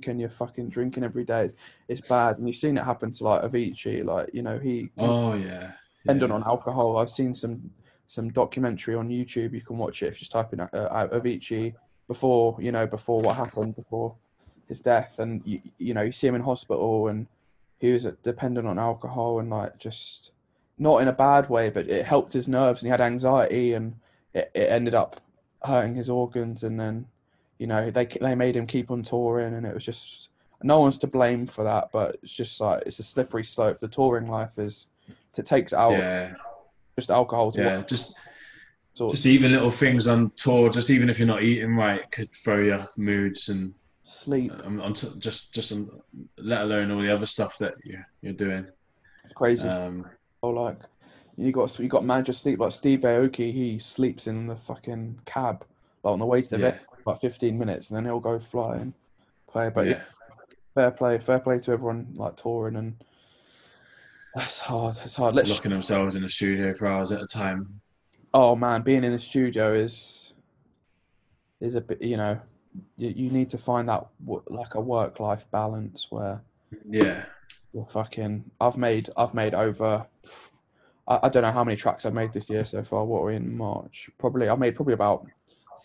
and 0.08 0.20
you're 0.20 0.30
fucking 0.30 0.70
drinking 0.70 1.04
every 1.04 1.24
day, 1.24 1.46
it's, 1.46 1.54
it's 1.88 2.02
bad. 2.02 2.40
And 2.40 2.48
you've 2.48 2.58
seen 2.58 2.78
it 2.78 2.84
happen 2.84 3.14
to 3.14 3.24
like 3.24 3.44
Avicii, 3.44 4.04
like 4.04 4.30
you 4.34 4.42
know 4.42 4.58
he 4.58 4.90
oh 4.98 5.36
yeah, 5.36 5.74
dependent 6.02 6.32
yeah. 6.32 6.36
on 6.36 6.44
alcohol. 6.46 6.98
I've 6.98 7.12
seen 7.12 7.36
some 7.36 7.70
some 8.08 8.30
documentary 8.30 8.96
on 8.96 9.10
YouTube. 9.10 9.54
You 9.54 9.62
can 9.62 9.78
watch 9.78 10.02
it 10.02 10.08
if 10.08 10.16
you 10.16 10.20
just 10.20 10.32
type 10.32 10.52
in 10.52 10.62
uh, 10.62 10.68
Avicii 11.14 11.76
before 12.08 12.58
you 12.60 12.72
know 12.72 12.88
before 12.88 13.22
what 13.22 13.36
happened 13.36 13.76
before 13.76 14.16
his 14.68 14.80
death, 14.80 15.20
and 15.20 15.42
you, 15.46 15.62
you 15.78 15.94
know 15.94 16.02
you 16.02 16.12
see 16.12 16.28
him 16.28 16.36
in 16.36 16.42
hospital 16.42 17.08
and 17.08 17.28
he 17.80 17.92
was 17.92 18.08
dependent 18.24 18.68
on 18.68 18.80
alcohol 18.80 19.40
and 19.40 19.50
like 19.50 19.78
just 19.78 20.32
not 20.78 21.02
in 21.02 21.08
a 21.08 21.14
bad 21.14 21.50
way, 21.50 21.70
but 21.70 21.90
it 21.90 22.06
helped 22.06 22.34
his 22.34 22.48
nerves 22.48 22.82
and 22.82 22.88
he 22.88 22.92
had 22.92 23.02
anxiety 23.02 23.74
and 23.74 23.96
it, 24.34 24.50
it 24.54 24.70
ended 24.70 24.96
up 24.96 25.22
hurting 25.64 25.96
his 25.96 26.10
organs 26.10 26.64
and 26.64 26.80
then 26.80 27.06
you 27.58 27.68
know 27.68 27.90
they 27.90 28.06
they 28.06 28.36
made 28.36 28.56
him 28.56 28.68
keep 28.68 28.92
on 28.92 29.04
touring 29.04 29.54
and 29.54 29.66
it 29.66 29.74
was 29.74 29.86
just 29.86 30.30
no 30.64 30.80
one's 30.80 30.98
to 31.00 31.08
blame 31.08 31.46
for 31.46 31.64
that, 31.66 31.90
but 31.92 32.18
it's 32.24 32.34
just 32.34 32.60
like 32.62 32.84
it's 32.86 33.00
a 33.00 33.04
slippery 33.04 33.44
slope. 33.44 33.80
The 33.80 33.88
touring 33.88 34.28
life 34.28 34.58
is 34.58 34.88
it 35.38 35.46
takes 35.46 35.74
out 35.74 35.92
yeah, 35.92 36.34
just 36.96 37.12
alcohol 37.12 37.52
to 37.52 37.62
yeah. 37.62 37.78
what 37.78 37.88
Just 37.88 38.16
sort 38.94 39.12
just 39.12 39.26
even 39.26 39.52
little 39.52 39.72
things 39.72 40.08
on 40.08 40.32
tour, 40.36 40.70
just 40.70 40.90
even 40.90 41.10
if 41.10 41.20
you're 41.20 41.28
not 41.28 41.44
eating 41.44 41.76
right, 41.76 42.10
could 42.12 42.32
throw 42.32 42.62
your 42.62 42.86
moods 42.98 43.50
and 43.50 43.74
sleep. 44.14 44.52
um, 44.64 44.82
on 44.82 44.94
t- 44.94 45.12
just 45.18 45.54
just 45.54 45.74
let 46.38 46.62
alone 46.62 46.92
all 46.92 47.02
the 47.02 47.14
other 47.14 47.26
stuff 47.26 47.58
that 47.58 47.74
you 47.84 48.00
you're 48.22 48.34
doing. 48.34 48.68
It's 49.24 49.34
crazy. 49.34 49.68
Um, 49.68 50.06
So 50.42 50.50
like 50.50 50.80
you 51.38 51.52
got 51.52 51.78
you 51.80 51.88
got 51.88 52.06
manager 52.06 52.34
sleep 52.34 52.60
like 52.60 52.72
Steve 52.72 53.02
Aoki. 53.02 53.52
He 53.52 53.80
sleeps 53.80 54.28
in 54.28 54.48
the 54.48 54.56
fucking 54.56 55.20
cab 55.26 55.66
like 56.04 56.14
on 56.14 56.20
the 56.20 56.26
way 56.26 56.42
to 56.42 56.50
the 56.50 56.60
yeah, 56.60 56.72
vet 56.72 56.82
for 56.82 57.12
like 57.14 57.22
15 57.22 57.58
minutes 57.58 57.90
and 57.90 57.98
then 57.98 58.06
he'll 58.06 58.20
go 58.20 58.40
fly 58.40 58.76
and 58.78 58.94
play. 59.48 59.72
But 59.74 59.88
yeah. 59.88 60.02
fair 60.76 60.92
play, 60.92 61.18
fair 61.18 61.40
play 61.40 61.60
to 61.60 61.72
everyone 61.72 62.14
like 62.16 62.36
touring 62.36 62.76
and 62.76 63.04
that's 64.36 64.60
hard. 64.60 64.98
It's 65.04 65.16
hard. 65.16 65.36
Let's 65.36 65.52
locking 65.52 65.72
themselves 65.72 66.16
in 66.16 66.24
the 66.24 66.30
studio 66.30 66.74
for 66.74 66.88
hours 66.88 67.12
at 67.12 67.22
a 67.22 67.28
time. 67.28 67.82
oh 68.34 68.56
man, 68.56 68.82
being 68.82 69.04
in 69.04 69.12
the 69.12 69.20
studio 69.20 69.74
is 69.74 70.34
is 71.62 71.76
a 71.76 71.82
bit 71.82 72.02
you 72.02 72.18
know 72.18 72.40
you, 72.98 73.10
you 73.10 73.30
need 73.30 73.50
to 73.50 73.58
find 73.58 73.88
that 73.90 74.08
like 74.48 74.76
a 74.76 74.82
work 74.82 75.20
life 75.20 75.50
balance 75.52 76.08
where 76.10 76.42
Yeah, 76.90 77.24
Well, 77.74 77.86
fucking, 77.86 78.52
I've 78.60 78.78
made, 78.78 79.10
I've 79.18 79.34
made 79.34 79.54
over, 79.54 80.08
I, 81.08 81.20
I 81.24 81.30
don't 81.30 81.44
know 81.44 81.52
how 81.52 81.64
many 81.64 81.78
tracks 81.78 82.06
I've 82.06 82.14
made 82.14 82.34
this 82.34 82.50
year 82.50 82.66
so 82.66 82.84
far. 82.84 83.06
What 83.06 83.24
we're 83.24 83.32
in 83.32 83.56
March, 83.58 84.10
probably, 84.18 84.50
I 84.50 84.56
made 84.56 84.76
probably 84.76 84.94
about 84.94 85.28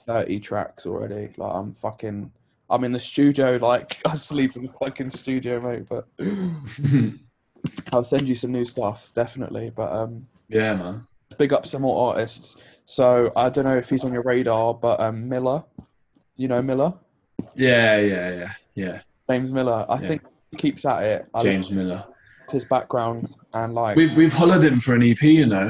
thirty 0.07 0.41
tracks 0.41 0.87
already. 0.87 1.31
Like 1.37 1.55
I'm 1.55 1.75
fucking, 1.75 2.31
I'm 2.71 2.85
in 2.85 2.93
the 2.93 3.01
studio, 3.01 3.57
like 3.57 3.99
I 4.07 4.15
sleep 4.15 4.57
in 4.57 4.65
the 4.67 4.73
fucking 4.73 5.11
studio, 5.11 5.61
mate. 5.61 5.87
But 5.89 6.07
I'll 7.93 8.05
send 8.05 8.29
you 8.29 8.35
some 8.35 8.53
new 8.53 8.65
stuff, 8.65 9.13
definitely. 9.15 9.71
But 9.75 9.93
um, 9.93 10.29
yeah, 10.49 10.75
man. 10.75 11.07
big 11.37 11.53
up 11.53 11.67
some 11.67 11.83
more 11.83 12.11
artists. 12.11 12.57
So 12.87 13.33
I 13.37 13.49
don't 13.49 13.65
know 13.65 13.77
if 13.77 13.91
he's 13.91 14.05
on 14.05 14.13
your 14.13 14.23
radar, 14.23 14.75
but 14.75 15.01
um, 15.01 15.29
Miller, 15.29 15.65
you 16.39 16.49
know 16.49 16.63
Miller, 16.63 16.95
Yeah, 17.55 17.99
yeah, 17.99 18.31
yeah, 18.35 18.53
yeah. 18.75 19.01
James 19.29 19.53
Miller. 19.53 19.85
I 19.89 20.01
Yeah. 20.01 20.09
think 20.09 20.23
he 20.51 20.57
keeps 20.57 20.85
at 20.87 21.03
it. 21.03 21.27
I 21.35 21.43
James 21.43 21.71
Miller. 21.71 22.03
his 22.51 22.65
background 22.65 23.35
and 23.53 23.75
like. 23.75 23.95
We've 23.97 24.17
we've 24.17 24.33
hollered 24.33 24.65
him 24.65 24.81
for 24.81 24.95
an 24.95 25.03
EP, 25.03 25.21
you 25.23 25.45
know. 25.47 25.69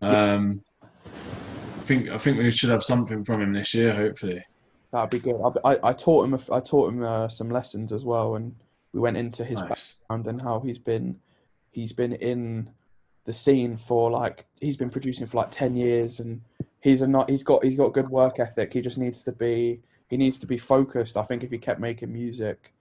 Um, 0.00 0.62
I 1.08 1.82
think 1.84 2.08
I 2.10 2.18
think 2.18 2.38
we 2.38 2.50
should 2.52 2.70
have 2.70 2.84
something 2.84 3.24
from 3.24 3.42
him 3.42 3.52
this 3.52 3.74
year, 3.74 3.92
hopefully. 3.94 4.44
That'd 4.92 5.10
be 5.10 5.18
good. 5.18 5.40
I, 5.64 5.72
I, 5.72 5.78
I 5.88 5.92
taught 5.92 6.24
him. 6.26 6.34
I 6.52 6.60
taught 6.60 6.90
him 6.92 7.02
uh, 7.02 7.28
some 7.28 7.50
lessons 7.50 7.92
as 7.92 8.04
well, 8.04 8.36
and 8.36 8.54
we 8.92 9.00
went 9.00 9.16
into 9.16 9.42
his 9.44 9.58
Nice. 9.60 9.94
background 10.08 10.26
and 10.28 10.40
how 10.42 10.60
he's 10.60 10.78
been. 10.78 11.18
He's 11.70 11.92
been 11.94 12.12
in 12.12 12.70
the 13.24 13.32
scene 13.32 13.76
for 13.78 14.10
like 14.10 14.44
he's 14.60 14.76
been 14.76 14.90
producing 14.90 15.26
for 15.26 15.38
like 15.38 15.50
ten 15.50 15.74
years, 15.74 16.20
and 16.20 16.42
he's 16.82 17.00
a 17.00 17.06
not. 17.06 17.30
He's 17.30 17.42
got 17.42 17.64
he's 17.64 17.76
got 17.76 17.94
good 17.94 18.08
work 18.08 18.38
ethic. 18.38 18.72
He 18.72 18.82
just 18.82 18.98
needs 18.98 19.22
to 19.22 19.32
be. 19.32 19.80
He 20.08 20.18
needs 20.18 20.36
to 20.38 20.46
be 20.46 20.58
focused. 20.58 21.16
I 21.16 21.22
think 21.22 21.42
if 21.42 21.50
he 21.50 21.56
kept 21.56 21.80
making 21.80 22.12
music 22.12 22.74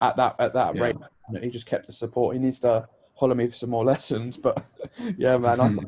at 0.00 0.16
that 0.16 0.36
at 0.38 0.54
that 0.54 0.74
Yeah. 0.74 0.82
rate, 0.82 0.96
he 1.42 1.50
just 1.50 1.66
kept 1.66 1.86
the 1.86 1.92
support. 1.92 2.34
He 2.34 2.40
needs 2.40 2.58
to 2.60 2.88
holler 3.14 3.34
me 3.34 3.46
for 3.48 3.54
some 3.54 3.70
more 3.70 3.84
lessons. 3.92 4.38
But 4.38 4.64
yeah, 5.18 5.36
man, 5.36 5.60
I, 5.60 5.68
hmm. 5.68 5.78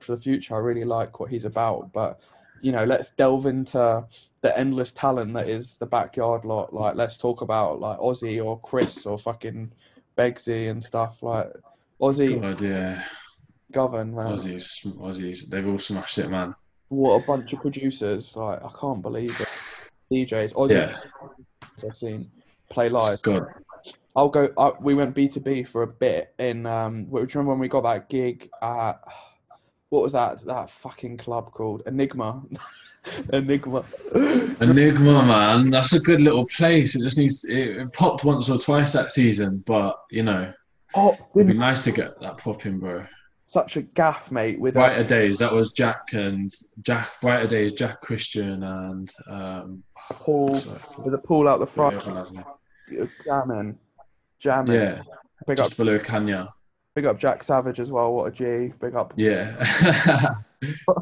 for 0.00 0.16
the 0.16 0.20
future, 0.20 0.54
I 0.54 0.58
really 0.58 0.84
like 0.84 1.18
what 1.18 1.30
he's 1.30 1.46
about. 1.46 1.92
But 1.92 2.20
you 2.60 2.72
know, 2.72 2.84
let's 2.84 3.10
delve 3.10 3.46
into 3.46 4.06
the 4.40 4.58
endless 4.58 4.92
talent 4.92 5.34
that 5.34 5.48
is 5.48 5.76
the 5.78 5.86
backyard 5.86 6.44
lot. 6.44 6.72
Like, 6.72 6.94
let's 6.96 7.16
talk 7.16 7.40
about 7.40 7.80
like 7.80 7.98
Ozzy 7.98 8.44
or 8.44 8.58
Chris 8.60 9.06
or 9.06 9.18
fucking 9.18 9.72
Begsy 10.16 10.70
and 10.70 10.82
stuff. 10.82 11.22
Like 11.22 11.52
Ozzy, 12.00 12.40
God, 12.40 12.60
yeah. 12.60 13.02
Govern, 13.72 14.14
man, 14.14 14.28
Aussies, 14.28 14.86
Aussies, 14.98 15.48
they've 15.48 15.66
all 15.66 15.78
smashed 15.78 16.18
it, 16.18 16.30
man. 16.30 16.54
What 16.88 17.22
a 17.22 17.26
bunch 17.26 17.52
of 17.52 17.60
producers! 17.60 18.36
Like, 18.36 18.64
I 18.64 18.70
can't 18.78 19.02
believe 19.02 19.30
it. 19.30 19.90
DJs, 20.12 20.54
Ozzy, 20.54 20.70
Yeah. 20.70 20.96
I've 21.86 21.96
seen 21.96 22.26
play 22.70 22.88
live. 22.88 23.20
God, 23.22 23.46
I'll 24.14 24.28
go. 24.28 24.48
Uh, 24.56 24.72
we 24.80 24.94
went 24.94 25.14
B 25.14 25.28
two 25.28 25.40
B 25.40 25.62
for 25.64 25.82
a 25.82 25.86
bit 25.86 26.34
in. 26.38 26.66
Um, 26.66 27.04
do 27.04 27.10
you 27.10 27.18
remember 27.20 27.50
when 27.50 27.58
we 27.58 27.68
got 27.68 27.82
that 27.84 28.08
gig 28.08 28.48
at 28.62 29.00
what 29.88 30.02
was 30.02 30.12
that 30.12 30.40
that 30.46 30.70
fucking 30.70 31.16
club 31.18 31.52
called 31.52 31.82
Enigma? 31.86 32.42
Enigma. 33.32 33.84
Enigma, 34.60 35.24
man. 35.24 35.70
That's 35.70 35.92
a 35.94 36.00
good 36.00 36.20
little 36.20 36.46
place. 36.46 36.94
It 36.94 37.02
just 37.02 37.18
needs. 37.18 37.44
It, 37.44 37.76
it 37.76 37.92
popped 37.92 38.24
once 38.24 38.48
or 38.48 38.58
twice 38.58 38.92
that 38.92 39.10
season, 39.12 39.62
but 39.66 40.00
you 40.10 40.22
know, 40.22 40.52
Oh, 40.96 41.16
it'd 41.34 41.48
be 41.48 41.54
nice 41.54 41.84
to 41.84 41.92
get 41.92 42.20
that 42.20 42.38
popping, 42.38 42.78
bro. 42.78 43.02
Such 43.46 43.76
a 43.76 43.82
gaff, 43.82 44.30
mate. 44.32 44.58
With 44.58 44.74
Brighter 44.74 45.04
Days. 45.04 45.38
That 45.38 45.52
was 45.52 45.72
Jack 45.72 46.12
and 46.12 46.50
Jack. 46.82 47.08
Brighter 47.20 47.46
Days. 47.48 47.72
Jack 47.72 48.00
Christian 48.00 48.62
and 48.62 49.10
um. 49.28 49.82
Paul 50.10 50.54
sorry, 50.56 50.78
with 51.04 51.14
a 51.14 51.18
pool 51.18 51.48
out 51.48 51.60
the 51.60 51.66
front, 51.66 52.02
forget 52.02 52.14
the 52.14 52.20
other 52.20 53.00
name. 53.00 53.10
jamming, 53.24 53.78
jamming. 54.38 54.72
Yeah, 54.74 55.02
Big 55.46 55.60
up, 55.60 55.74
below 55.76 55.98
Kenya. 55.98 56.48
big 56.94 57.06
up 57.06 57.18
Jack 57.18 57.42
Savage 57.42 57.80
as 57.80 57.90
well. 57.90 58.12
What 58.12 58.26
a 58.26 58.30
G. 58.30 58.72
Big 58.80 58.94
up. 58.94 59.14
Yeah, 59.16 59.56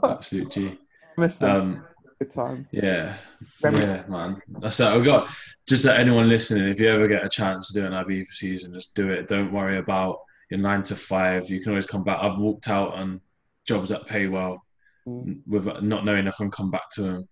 absolute 0.04 0.50
G. 0.50 0.78
Missed 1.16 1.40
them. 1.40 1.56
Um, 1.76 1.84
Good 2.18 2.30
time. 2.30 2.68
Yeah, 2.70 3.16
Remy- 3.62 3.80
yeah, 3.80 4.04
man. 4.08 4.40
That's 4.60 4.78
it. 4.78 4.86
I've 4.86 5.04
got 5.04 5.28
just 5.66 5.82
that 5.84 5.98
anyone 5.98 6.28
listening, 6.28 6.68
if 6.68 6.78
you 6.78 6.88
ever 6.88 7.08
get 7.08 7.24
a 7.24 7.28
chance 7.28 7.72
to 7.72 7.80
do 7.80 7.86
an 7.86 7.92
IB 7.94 8.22
for 8.22 8.32
season, 8.34 8.72
just 8.72 8.94
do 8.94 9.10
it. 9.10 9.26
Don't 9.26 9.52
worry 9.52 9.78
about 9.78 10.20
your 10.52 10.60
nine 10.60 10.82
to 10.84 10.94
five. 10.94 11.48
You 11.50 11.60
can 11.60 11.70
always 11.72 11.86
come 11.86 12.04
back. 12.04 12.18
I've 12.20 12.38
walked 12.38 12.68
out 12.68 12.94
on 12.94 13.20
jobs 13.66 13.88
that 13.88 14.06
pay 14.06 14.26
well 14.26 14.62
Mm. 15.08 15.40
with 15.48 15.66
not 15.82 16.04
knowing 16.04 16.28
if 16.28 16.34
I 16.34 16.44
can 16.44 16.50
come 16.52 16.70
back 16.70 16.88
to 16.94 17.02
them 17.02 17.28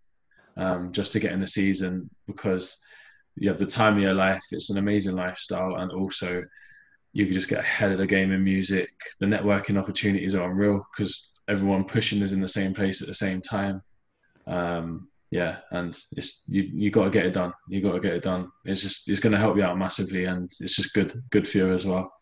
um, 0.56 0.90
just 0.90 1.12
to 1.12 1.20
get 1.20 1.30
in 1.32 1.38
the 1.38 1.46
season 1.46 2.10
because 2.26 2.76
you 3.36 3.48
have 3.48 3.58
the 3.58 3.66
time 3.80 3.94
of 3.96 4.02
your 4.02 4.12
life. 4.14 4.42
It's 4.50 4.70
an 4.70 4.78
amazing 4.78 5.14
lifestyle, 5.14 5.76
and 5.76 5.92
also 5.92 6.42
you 7.12 7.26
can 7.26 7.32
just 7.34 7.48
get 7.48 7.60
ahead 7.60 7.92
of 7.92 7.98
the 7.98 8.08
game 8.08 8.32
in 8.32 8.42
music. 8.42 8.90
The 9.20 9.26
networking 9.26 9.78
opportunities 9.78 10.34
are 10.34 10.50
unreal 10.50 10.84
because 10.92 11.40
everyone 11.46 11.84
pushing 11.84 12.22
is 12.22 12.32
in 12.32 12.40
the 12.40 12.48
same 12.48 12.74
place 12.74 13.02
at 13.02 13.06
the 13.08 13.14
same 13.14 13.40
time. 13.40 13.82
Um, 14.48 15.08
yeah, 15.30 15.58
and 15.70 15.96
it's 16.16 16.44
you. 16.48 16.62
You 16.74 16.90
got 16.90 17.04
to 17.04 17.10
get 17.10 17.26
it 17.26 17.34
done. 17.34 17.52
You 17.68 17.80
got 17.80 17.92
to 17.92 18.00
get 18.00 18.14
it 18.14 18.24
done. 18.24 18.50
It's 18.64 18.82
just 18.82 19.08
it's 19.08 19.20
going 19.20 19.32
to 19.32 19.38
help 19.38 19.56
you 19.56 19.62
out 19.62 19.78
massively, 19.78 20.24
and 20.24 20.50
it's 20.60 20.74
just 20.74 20.92
good 20.92 21.12
good 21.30 21.46
for 21.46 21.58
you 21.58 21.72
as 21.72 21.86
well. 21.86 22.12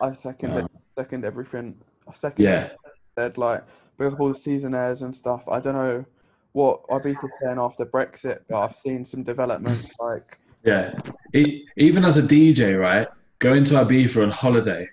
I 0.00 0.12
second. 0.12 0.52
Um, 0.52 0.68
Second 0.98 1.24
everything. 1.24 1.76
I 2.08 2.12
second. 2.12 2.44
Yeah, 2.44 2.70
Said 3.16 3.38
like 3.38 3.64
bring 3.96 4.12
up 4.12 4.18
all 4.18 4.32
the 4.32 4.38
season 4.38 4.74
airs 4.74 5.02
and 5.02 5.14
stuff. 5.14 5.48
I 5.48 5.60
don't 5.60 5.74
know 5.74 6.04
what 6.52 6.82
Ibiza's 6.88 7.36
saying 7.40 7.58
after 7.58 7.86
Brexit, 7.86 8.40
but 8.48 8.60
I've 8.60 8.76
seen 8.76 9.04
some 9.04 9.22
developments 9.22 9.92
like 10.00 10.38
yeah. 10.64 10.98
E- 11.34 11.64
even 11.76 12.04
as 12.04 12.16
a 12.16 12.22
DJ, 12.22 12.80
right, 12.80 13.06
going 13.38 13.62
to 13.64 13.74
Ibiza 13.74 14.24
on 14.24 14.30
holiday 14.30 14.88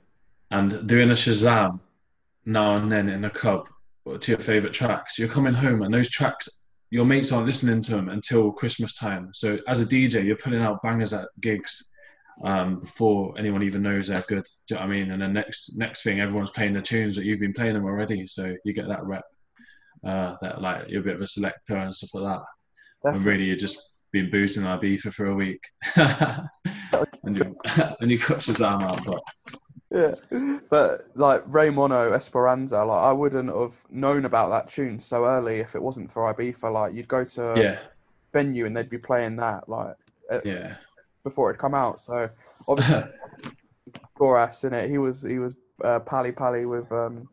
and 0.51 0.87
doing 0.87 1.09
a 1.09 1.13
Shazam 1.13 1.79
now 2.45 2.75
and 2.77 2.91
then 2.91 3.09
in 3.09 3.25
a 3.25 3.29
club 3.31 3.67
to 4.19 4.31
your 4.31 4.39
favorite 4.39 4.73
tracks. 4.73 5.17
You're 5.17 5.27
coming 5.27 5.55
home, 5.55 5.81
and 5.81 5.91
those 5.91 6.11
tracks 6.11 6.65
your 6.91 7.05
mates 7.05 7.31
aren't 7.31 7.47
listening 7.47 7.81
to 7.81 7.95
them 7.95 8.09
until 8.09 8.51
Christmas 8.51 8.93
time. 8.93 9.31
So 9.33 9.57
as 9.67 9.81
a 9.81 9.85
DJ, 9.87 10.23
you're 10.23 10.37
putting 10.37 10.61
out 10.61 10.83
bangers 10.83 11.13
at 11.13 11.27
gigs 11.41 11.91
um, 12.43 12.79
before 12.79 13.33
anyone 13.37 13.63
even 13.63 13.81
knows 13.81 14.07
they're 14.07 14.23
good. 14.27 14.45
Do 14.67 14.75
you 14.75 14.79
know 14.79 14.85
what 14.85 14.93
I 14.93 14.93
mean? 14.93 15.11
And 15.11 15.21
the 15.21 15.27
next 15.27 15.77
next 15.77 16.03
thing, 16.03 16.19
everyone's 16.19 16.51
playing 16.51 16.73
the 16.73 16.81
tunes 16.81 17.15
that 17.15 17.23
you've 17.23 17.39
been 17.39 17.53
playing 17.53 17.73
them 17.73 17.85
already. 17.85 18.27
So 18.27 18.55
you 18.65 18.73
get 18.73 18.87
that 18.87 19.05
rep. 19.05 19.23
Uh, 20.03 20.35
that 20.41 20.61
like 20.61 20.89
you're 20.89 21.01
a 21.01 21.03
bit 21.03 21.15
of 21.15 21.21
a 21.21 21.27
selector 21.27 21.77
and 21.77 21.95
stuff 21.95 22.21
like 22.21 22.35
that. 22.35 23.11
And 23.11 23.25
really, 23.25 23.45
you're 23.45 23.55
just 23.55 23.81
been 24.11 24.29
boozing 24.29 24.63
Ibiza 24.63 25.13
for 25.13 25.27
a 25.27 25.35
week, 25.35 25.63
and 25.95 27.37
you 27.37 27.57
and 27.99 28.11
you 28.11 28.19
cut 28.19 28.39
Shazam 28.39 28.81
out. 28.81 29.05
But 29.05 29.21
yeah. 29.91 30.59
But 30.69 31.07
like 31.15 31.43
Ray 31.47 31.69
Mono 31.69 32.11
Esperanza, 32.11 32.83
like 32.83 33.03
I 33.03 33.11
wouldn't 33.11 33.49
have 33.49 33.73
known 33.89 34.25
about 34.25 34.49
that 34.49 34.69
tune 34.69 34.99
so 34.99 35.25
early 35.25 35.59
if 35.59 35.75
it 35.75 35.81
wasn't 35.81 36.11
for 36.11 36.33
Ibiza. 36.33 36.71
Like 36.71 36.93
you'd 36.93 37.07
go 37.07 37.23
to 37.23 37.41
a 37.51 37.59
yeah, 37.59 37.79
venue 38.33 38.65
and 38.65 38.75
they'd 38.75 38.89
be 38.89 38.97
playing 38.97 39.37
that 39.37 39.69
like 39.69 39.95
yeah, 40.43 40.75
before 41.25 41.49
it'd 41.49 41.59
come 41.59 41.73
out. 41.73 41.99
So 41.99 42.29
obviously 42.69 43.03
Goras 44.17 44.63
in 44.63 44.73
it. 44.73 44.89
He 44.89 44.97
was 44.97 45.21
he 45.21 45.39
was 45.39 45.53
uh, 45.83 45.99
pally 45.99 46.31
pally 46.31 46.65
with 46.65 46.89
um, 46.93 47.27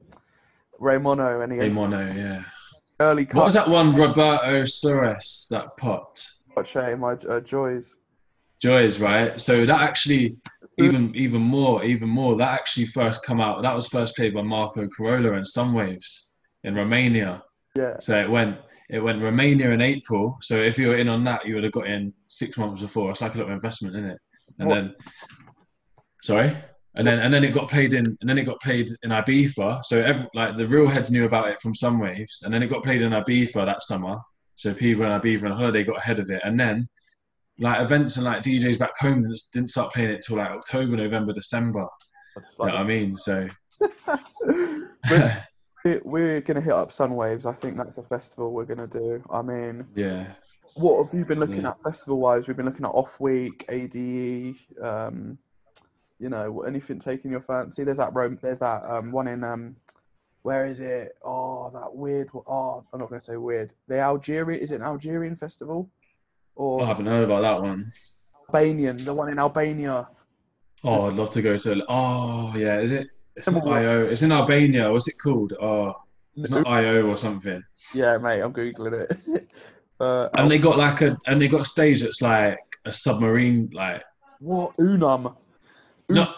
Ray 0.80 0.99
Mono 0.99 1.43
and 1.43 1.53
he 1.53 1.59
Hey 1.59 1.66
had 1.66 1.74
Mono, 1.74 2.12
yeah. 2.12 2.43
early 2.99 3.24
What 3.30 3.45
was 3.45 3.55
that 3.55 3.68
one, 3.68 3.95
Roberto 3.95 4.64
Suarez, 4.64 5.47
that 5.51 5.76
pot? 5.76 6.26
Shea, 6.64 6.95
my 6.97 7.12
uh, 7.12 7.40
joys. 7.40 7.97
Joys, 8.61 9.01
right? 9.01 9.40
So 9.40 9.64
that 9.64 9.80
actually, 9.80 10.36
even 10.78 11.12
even 11.14 11.40
more, 11.40 11.84
even 11.84 12.09
more, 12.09 12.36
that 12.36 12.53
actually 12.53 12.86
first 12.86 13.24
come 13.24 13.40
out. 13.40 13.62
That 13.62 13.74
was 13.74 13.88
first 13.88 14.16
played 14.16 14.34
by 14.34 14.43
Marco 14.43 14.88
Carola 14.88 15.34
and 15.34 15.47
Sunwaves 15.47 16.32
in 16.64 16.74
Romania. 16.74 17.43
Yeah, 17.74 17.99
So 18.01 18.20
it 18.20 18.30
went 18.30 18.59
it 18.93 19.01
went 19.03 19.22
Romania 19.22 19.70
in 19.70 19.80
April. 19.80 20.36
So 20.43 20.55
if 20.57 20.78
you 20.78 20.88
were 20.88 20.97
in 20.99 21.09
on 21.09 21.24
that, 21.24 21.47
you 21.47 21.55
would 21.55 21.64
have 21.64 21.72
got 21.72 21.86
in 21.86 22.12
six 22.28 22.59
months 22.59 22.82
before. 22.82 23.11
It's 23.11 23.22
like 23.22 23.34
a 23.34 23.38
little 23.38 23.53
investment 23.53 23.97
in 23.97 24.05
it. 24.05 24.18
And 24.59 24.68
What- 24.68 24.74
then, 24.74 24.95
sorry, 26.22 26.57
and 26.95 27.07
then 27.07 27.18
and 27.20 27.32
then 27.32 27.43
it 27.43 27.55
got 27.55 27.70
played 27.70 27.95
in 27.95 28.05
and 28.20 28.28
then 28.28 28.36
it 28.36 28.45
got 28.45 28.61
played 28.61 28.88
in 29.03 29.11
Ibiza. 29.11 29.82
So 29.84 29.99
every, 29.99 30.28
like 30.34 30.59
the 30.59 30.66
real 30.66 30.86
heads 30.86 31.11
knew 31.11 31.24
about 31.24 31.49
it 31.49 31.59
from 31.59 31.72
Sunwaves, 31.72 32.45
and 32.45 32.53
then 32.53 32.62
it 32.62 32.68
got 32.68 32.82
played 32.84 33.01
in 33.03 33.12
Ibiza 33.12 33.64
that 33.64 33.82
summer. 33.82 34.18
So 34.57 34.74
people 34.74 35.05
in 35.07 35.20
Ibiza 35.20 35.45
on 35.51 35.57
holiday 35.57 35.84
got 35.84 35.99
ahead 35.99 36.18
of 36.20 36.28
it, 36.30 36.43
and 36.45 36.61
then 36.61 36.86
like 37.59 37.80
events 37.80 38.16
and 38.16 38.26
like 38.26 38.43
DJs 38.43 38.78
back 38.78 38.97
home 38.99 39.26
didn't 39.55 39.70
start 39.70 39.93
playing 39.95 40.11
it 40.11 40.22
till 40.26 40.36
like 40.36 40.51
October, 40.51 40.97
November, 40.97 41.32
December. 41.32 41.86
You 42.36 42.43
know 42.66 42.72
what 42.72 42.74
I 42.74 42.84
mean? 42.84 43.16
So 43.16 43.49
we're, 45.84 46.00
we're 46.04 46.40
gonna 46.40 46.60
hit 46.60 46.72
up 46.72 46.90
Sunwaves. 46.90 47.46
I 47.46 47.52
think 47.52 47.76
that's 47.76 47.98
a 47.98 48.02
festival 48.02 48.52
we're 48.52 48.64
gonna 48.64 48.86
do. 48.86 49.22
I 49.30 49.42
mean, 49.42 49.86
yeah, 49.94 50.32
what 50.74 51.04
have 51.04 51.14
you 51.14 51.24
been 51.24 51.38
looking 51.40 51.62
Yeah. 51.62 51.70
at 51.70 51.82
festival 51.82 52.18
wise? 52.18 52.46
We've 52.48 52.56
been 52.56 52.66
looking 52.66 52.84
at 52.86 52.90
Off 52.90 53.18
Week, 53.20 53.64
ADE. 53.68 54.56
Um, 54.82 55.38
you 56.18 56.28
know, 56.28 56.62
anything 56.62 56.98
taking 57.00 57.32
your 57.32 57.40
fancy? 57.40 57.82
There's 57.84 57.96
that 57.96 58.14
Rome. 58.14 58.38
There's 58.40 58.60
that 58.60 58.84
um, 58.84 59.10
one 59.10 59.28
in 59.28 59.42
um, 59.44 59.76
where 60.42 60.66
is 60.66 60.80
it? 60.80 61.16
Oh, 61.24 61.70
that 61.74 61.94
weird. 61.94 62.28
Oh, 62.34 62.84
I'm 62.92 63.00
not 63.00 63.08
gonna 63.10 63.22
say 63.22 63.36
weird. 63.36 63.72
The 63.88 63.98
Algerian 64.00 64.62
is 64.62 64.70
it 64.70 64.76
an 64.76 64.82
Algerian 64.82 65.36
festival 65.36 65.90
or 66.54 66.82
I 66.82 66.86
haven't 66.86 67.06
heard 67.06 67.24
about 67.24 67.42
that 67.42 67.60
one. 67.60 67.86
Albanian? 68.48 68.98
The 68.98 69.14
one 69.14 69.30
in 69.30 69.38
Albania. 69.38 70.08
Oh, 70.84 71.06
I'd 71.06 71.14
love 71.14 71.30
to 71.30 71.42
go 71.42 71.56
to. 71.56 71.84
Oh, 71.88 72.52
yeah. 72.56 72.78
Is 72.80 72.90
it? 72.92 73.08
It's 73.36 73.48
not 73.50 73.66
IO. 73.66 74.06
It's 74.06 74.22
in 74.22 74.32
Albania. 74.32 74.92
What's 74.92 75.08
it 75.08 75.14
called? 75.22 75.54
Oh, 75.60 75.94
it's 76.36 76.50
not 76.50 76.66
IO 76.66 77.06
or 77.06 77.16
something. 77.16 77.62
Yeah, 77.94 78.16
mate, 78.18 78.40
I'm 78.40 78.52
googling 78.52 79.04
it. 79.04 79.48
uh, 80.00 80.28
And 80.34 80.50
they 80.50 80.58
got 80.58 80.78
like 80.78 81.00
a 81.00 81.16
and 81.26 81.40
they 81.40 81.48
got 81.48 81.62
a 81.62 81.64
stage 81.64 82.02
that's 82.02 82.22
like 82.22 82.58
a 82.84 82.92
submarine. 82.92 83.70
Like 83.72 84.02
what 84.38 84.74
Unum? 84.78 85.34
no, 86.08 86.34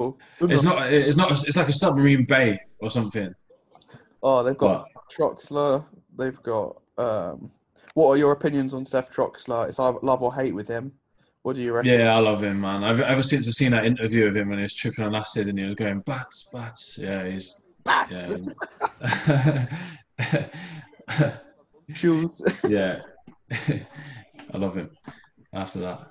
Unum. 0.00 0.16
it's 0.50 0.62
not. 0.62 0.92
It's 0.92 1.16
not. 1.16 1.30
It's 1.32 1.56
like 1.56 1.68
a 1.68 1.72
submarine 1.72 2.24
bay 2.24 2.58
or 2.80 2.90
something. 2.90 3.34
Oh, 4.22 4.42
they've 4.42 4.56
got 4.56 4.86
Troxler. 5.14 5.84
They've 6.16 6.42
got. 6.42 6.80
Um, 6.98 7.50
what 7.94 8.08
are 8.08 8.16
your 8.16 8.32
opinions 8.32 8.72
on 8.72 8.86
Seth 8.86 9.10
Troxler? 9.12 9.68
It's 9.68 9.78
either 9.78 9.98
love 10.02 10.22
or 10.22 10.34
hate 10.34 10.54
with 10.54 10.68
him. 10.68 10.92
What 11.42 11.56
do 11.56 11.62
you 11.62 11.72
reckon? 11.74 11.90
yeah, 11.90 12.14
I 12.14 12.18
love 12.18 12.42
him, 12.42 12.60
man. 12.60 12.84
I've 12.84 13.00
ever 13.00 13.22
since 13.22 13.48
I've 13.48 13.54
seen 13.54 13.72
that 13.72 13.86
interview 13.86 14.26
of 14.26 14.36
him 14.36 14.50
when 14.50 14.58
he 14.58 14.62
was 14.62 14.74
tripping 14.74 15.04
on 15.04 15.14
acid 15.14 15.48
and 15.48 15.58
he 15.58 15.64
was 15.64 15.74
going 15.74 16.00
bats, 16.00 16.50
bats. 16.52 16.98
Yeah, 16.98 17.26
he's 17.26 17.66
Bats, 17.84 18.36
yeah. 19.38 19.66
shoes. 21.94 22.42
yeah, 22.68 23.00
I 23.50 24.58
love 24.58 24.76
him. 24.76 24.90
After 25.52 25.80
that, 25.80 26.10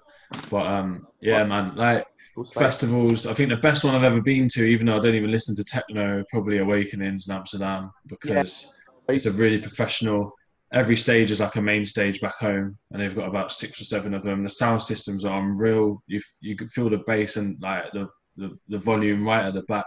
but 0.50 0.68
um, 0.68 1.08
yeah, 1.22 1.44
man, 1.46 1.76
like 1.76 2.06
festivals. 2.54 3.26
I 3.26 3.34
think 3.34 3.50
the 3.50 3.58
best 3.58 3.86
one 3.86 3.96
I've 3.96 4.04
ever 4.04 4.22
been 4.22 4.48
to, 4.50 4.64
even 4.64 4.88
though 4.88 4.98
I 4.98 5.00
don't 5.00 5.16
even 5.16 5.32
listen 5.32 5.56
to 5.56 5.64
techno, 5.64 6.24
probably 6.30 6.58
Awakenings 6.58 7.30
in 7.30 7.36
Amsterdam 7.36 7.92
because 8.08 8.74
it's 9.08 9.26
a 9.26 9.32
really 9.32 9.60
professional. 9.60 10.34
Every 10.72 10.96
stage 10.96 11.32
is 11.32 11.40
like 11.40 11.56
a 11.56 11.62
main 11.62 11.86
stage 11.86 12.22
back 12.22 12.36
home, 12.36 12.78
and 12.92 13.02
they've 13.02 13.16
got 13.16 13.28
about 13.28 13.52
six 13.52 13.82
or 13.82 13.86
seven 13.86 14.14
of 14.14 14.22
them. 14.22 14.44
The 14.44 14.50
sound 14.50 14.82
systems 14.82 15.26
are 15.26 15.40
unreal. 15.40 16.04
You 16.08 16.22
you 16.42 16.56
can 16.56 16.68
feel 16.68 16.90
the 16.90 17.04
bass 17.08 17.38
and 17.38 17.58
like 17.62 17.92
the, 17.94 18.08
the 18.38 18.56
the 18.68 18.78
volume 18.78 19.26
right 19.26 19.46
at 19.46 19.56
the 19.56 19.64
back. 19.64 19.86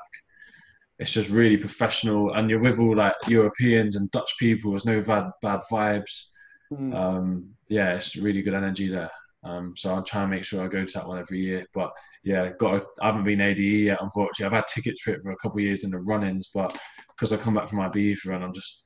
It's 0.99 1.13
just 1.13 1.31
really 1.31 1.57
professional, 1.57 2.33
and 2.35 2.51
you're 2.51 2.61
with 2.61 2.81
all 2.81 2.97
like 2.97 3.15
Europeans 3.29 3.97
and 3.97 4.11
Dutch 4.11 4.35
people. 4.39 4.73
There's 4.73 4.85
no 4.85 5.01
bad 5.03 5.31
bad 5.41 5.61
vibes. 5.71 6.31
Mm. 6.73 6.95
Um, 6.95 7.51
yeah, 7.69 7.95
it's 7.95 8.17
really 8.17 8.43
good 8.43 8.55
energy 8.55 8.89
there. 8.89 9.11
Um, 9.45 9.75
so 9.77 9.93
I'll 9.93 10.03
try 10.03 10.23
and 10.23 10.31
make 10.31 10.45
sure 10.45 10.65
I 10.65 10.69
go 10.69 10.85
to 10.85 10.93
that 10.95 11.07
one 11.07 11.19
every 11.19 11.41
year. 11.41 11.67
But 11.75 11.91
yeah, 12.23 12.51
got 12.59 12.81
a, 12.81 12.87
I 13.01 13.07
haven't 13.07 13.25
been 13.25 13.41
ADE 13.41 13.59
yet, 13.59 14.03
unfortunately. 14.03 14.47
I've 14.47 14.53
had 14.53 14.67
tickets 14.73 15.03
for 15.03 15.13
it 15.13 15.23
for 15.23 15.33
a 15.33 15.37
couple 15.37 15.59
of 15.59 15.65
years 15.65 15.85
in 15.85 15.91
the 15.91 15.99
run-ins, 15.99 16.51
but 16.55 16.77
because 17.09 17.33
I 17.33 17.37
come 17.37 17.55
back 17.55 17.69
from 17.69 17.79
my 17.79 17.89
Ibiza 17.89 18.35
and 18.35 18.45
I'm 18.45 18.53
just 18.53 18.82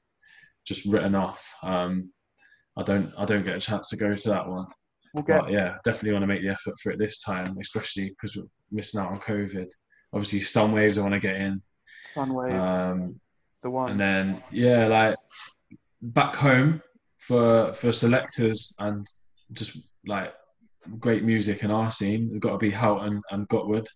just 0.66 0.84
written 0.86 1.14
off, 1.14 1.54
um, 1.62 2.12
I 2.76 2.82
don't 2.82 3.10
I 3.18 3.24
don't 3.24 3.44
get 3.44 3.56
a 3.56 3.60
chance 3.60 3.88
to 3.90 3.96
go 3.96 4.14
to 4.14 4.28
that 4.30 4.48
one. 4.48 4.66
We'll 5.14 5.24
But 5.24 5.50
yeah, 5.50 5.76
definitely 5.84 6.12
want 6.12 6.24
to 6.24 6.26
make 6.26 6.42
the 6.42 6.48
effort 6.50 6.74
for 6.82 6.92
it 6.92 6.98
this 6.98 7.22
time, 7.22 7.56
especially 7.60 8.10
because 8.10 8.36
we're 8.36 8.44
missing 8.70 9.00
out 9.00 9.10
on 9.12 9.20
COVID. 9.20 9.68
Obviously, 10.12 10.40
Sunwaves 10.40 10.98
I 10.98 11.02
want 11.02 11.14
to 11.14 11.20
get 11.20 11.36
in, 11.36 11.62
Sunwave, 12.14 12.52
um, 12.52 13.20
the 13.62 13.70
one. 13.70 13.92
and 13.92 14.00
then 14.00 14.42
yeah, 14.50 14.86
like 14.86 15.16
back 16.02 16.36
home 16.36 16.82
for 17.18 17.72
for 17.72 17.92
selectors 17.92 18.74
and 18.78 19.04
just 19.52 19.78
like 20.06 20.34
great 20.98 21.24
music 21.24 21.62
in 21.64 21.70
our 21.70 21.90
scene. 21.90 22.28
We've 22.30 22.40
got 22.40 22.52
to 22.52 22.58
be 22.58 22.70
Houghton 22.70 23.20
and 23.30 23.48
Gottwood. 23.48 23.88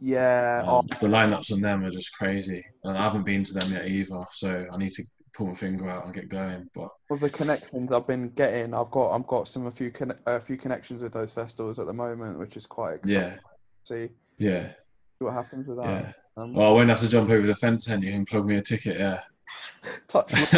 yeah. 0.00 0.62
Um, 0.66 0.86
the 1.00 1.06
lineups 1.06 1.52
on 1.52 1.60
them 1.60 1.84
are 1.84 1.90
just 1.90 2.12
crazy, 2.14 2.64
and 2.84 2.96
I 2.96 3.02
haven't 3.04 3.24
been 3.24 3.44
to 3.44 3.52
them 3.52 3.72
yet 3.72 3.88
either. 3.88 4.24
So 4.32 4.66
I 4.72 4.76
need 4.78 4.92
to 4.92 5.04
pull 5.40 5.48
my 5.48 5.54
finger 5.54 5.88
out 5.88 6.04
and 6.04 6.12
get 6.14 6.28
going. 6.28 6.68
But 6.74 6.90
with 7.08 7.20
the 7.20 7.30
connections 7.30 7.90
I've 7.92 8.06
been 8.06 8.28
getting, 8.30 8.74
I've 8.74 8.90
got 8.90 9.14
I've 9.14 9.26
got 9.26 9.48
some 9.48 9.66
a 9.66 9.70
few 9.70 9.90
conne- 9.90 10.18
a 10.26 10.38
few 10.38 10.58
connections 10.58 11.02
with 11.02 11.14
those 11.14 11.32
festivals 11.32 11.78
at 11.78 11.86
the 11.86 11.94
moment, 11.94 12.38
which 12.38 12.58
is 12.58 12.66
quite 12.66 12.96
exciting. 12.96 13.22
yeah, 13.22 13.36
See 13.84 14.08
yeah, 14.36 14.66
see 14.68 15.24
what 15.24 15.32
happens 15.32 15.66
with 15.66 15.78
yeah. 15.78 16.02
that. 16.02 16.14
Um, 16.36 16.52
Well, 16.52 16.68
I 16.68 16.72
won't 16.72 16.90
have 16.90 17.00
to 17.00 17.08
jump 17.08 17.30
over 17.30 17.46
the 17.46 17.54
fence 17.54 17.86
then. 17.86 18.02
You 18.02 18.12
can 18.12 18.26
plug 18.26 18.44
me 18.44 18.56
a 18.56 18.62
ticket. 18.62 18.98
Yeah. 18.98 19.20
touch 20.08 20.32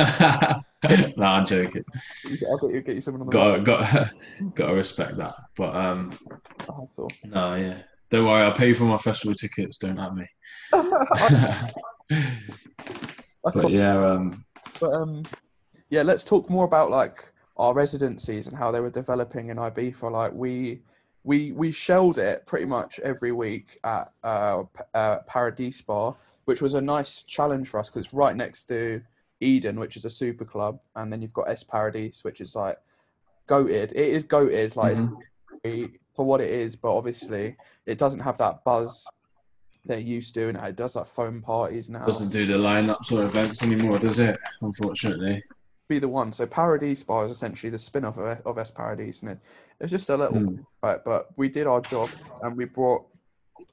no, 1.16 1.24
I'm 1.24 1.46
joking. 1.46 1.84
I'll 2.50 2.58
get 2.58 2.74
you, 2.74 2.80
get 2.82 2.94
you 2.96 3.00
something 3.00 3.22
on 3.22 3.26
the 3.28 3.32
Got 3.32 3.64
got 3.64 4.10
got 4.54 4.66
to 4.66 4.74
respect 4.74 5.16
that. 5.16 5.34
But 5.56 5.76
um, 5.76 6.12
Oh, 6.68 6.88
all. 6.98 7.10
no, 7.24 7.54
yeah. 7.54 7.78
Don't 8.10 8.26
worry, 8.26 8.42
I'll 8.42 8.52
pay 8.52 8.74
for 8.74 8.84
my 8.84 8.98
festival 8.98 9.34
tickets. 9.34 9.78
Don't 9.78 9.98
at 9.98 10.14
me. 10.14 10.26
But 13.44 13.70
yeah, 13.70 13.96
um, 14.06 14.44
But 14.80 14.92
um, 14.92 15.24
yeah, 15.90 16.02
let's 16.02 16.24
talk 16.24 16.48
more 16.48 16.64
about 16.64 16.90
like 16.90 17.32
our 17.56 17.74
residencies 17.74 18.46
and 18.46 18.56
how 18.56 18.70
they 18.70 18.80
were 18.80 18.90
developing 18.90 19.48
in 19.48 19.56
Ibiza. 19.56 20.10
Like 20.10 20.32
we 20.32 20.80
we 21.24 21.52
we 21.52 21.72
shelled 21.72 22.18
it 22.18 22.46
pretty 22.46 22.66
much 22.66 22.98
every 23.00 23.32
week 23.32 23.78
at 23.84 24.12
uh, 24.24 24.64
uh, 24.94 25.18
Paradise 25.26 25.80
Bar, 25.80 26.16
which 26.44 26.60
was 26.60 26.74
a 26.74 26.80
nice 26.80 27.22
challenge 27.22 27.68
for 27.68 27.80
us 27.80 27.88
because 27.88 28.06
it's 28.06 28.14
right 28.14 28.36
next 28.36 28.64
to 28.64 29.02
Eden, 29.40 29.78
which 29.78 29.96
is 29.96 30.04
a 30.04 30.10
super 30.10 30.44
club, 30.44 30.80
and 30.96 31.12
then 31.12 31.22
you've 31.22 31.32
got 31.32 31.48
Es 31.48 31.62
Paradise, 31.62 32.24
which 32.24 32.40
is 32.40 32.54
like 32.54 32.78
goated. 33.48 33.92
It 33.92 33.96
is 33.96 34.24
goated, 34.24 34.76
like 34.76 34.96
mhm. 34.96 35.16
it's 35.64 35.96
for 36.14 36.24
what 36.24 36.40
it 36.40 36.50
is, 36.50 36.76
but 36.76 36.94
obviously 36.94 37.56
it 37.86 37.98
doesn't 37.98 38.20
have 38.20 38.38
that 38.38 38.64
buzz 38.64 39.06
they're 39.84 39.98
used 39.98 40.34
to, 40.34 40.48
and 40.48 40.56
it 40.58 40.76
does 40.76 40.94
like 40.96 41.06
foam 41.06 41.42
parties 41.42 41.90
now. 41.90 42.04
doesn't 42.06 42.30
do 42.30 42.46
the 42.46 42.54
lineups 42.54 43.10
or 43.12 43.24
events 43.24 43.62
anymore, 43.62 43.98
does 43.98 44.18
it? 44.18 44.38
Unfortunately. 44.60 45.42
be 45.88 45.98
the 45.98 46.08
one. 46.08 46.32
So 46.32 46.46
Paradise 46.46 47.02
Bar 47.02 47.26
is 47.26 47.32
essentially 47.32 47.68
the 47.70 47.78
spin-off 47.78 48.16
of, 48.16 48.40
of 48.46 48.58
Es 48.58 48.70
Paradise, 48.70 49.22
and 49.22 49.32
it, 49.32 49.38
it's 49.80 49.90
just 49.90 50.08
a 50.10 50.16
little 50.16 50.40
Mm. 50.40 50.64
right. 50.82 50.98
But 51.04 51.28
we 51.36 51.48
did 51.48 51.66
our 51.66 51.80
job, 51.80 52.08
and 52.42 52.56
we 52.56 52.64
brought 52.64 53.04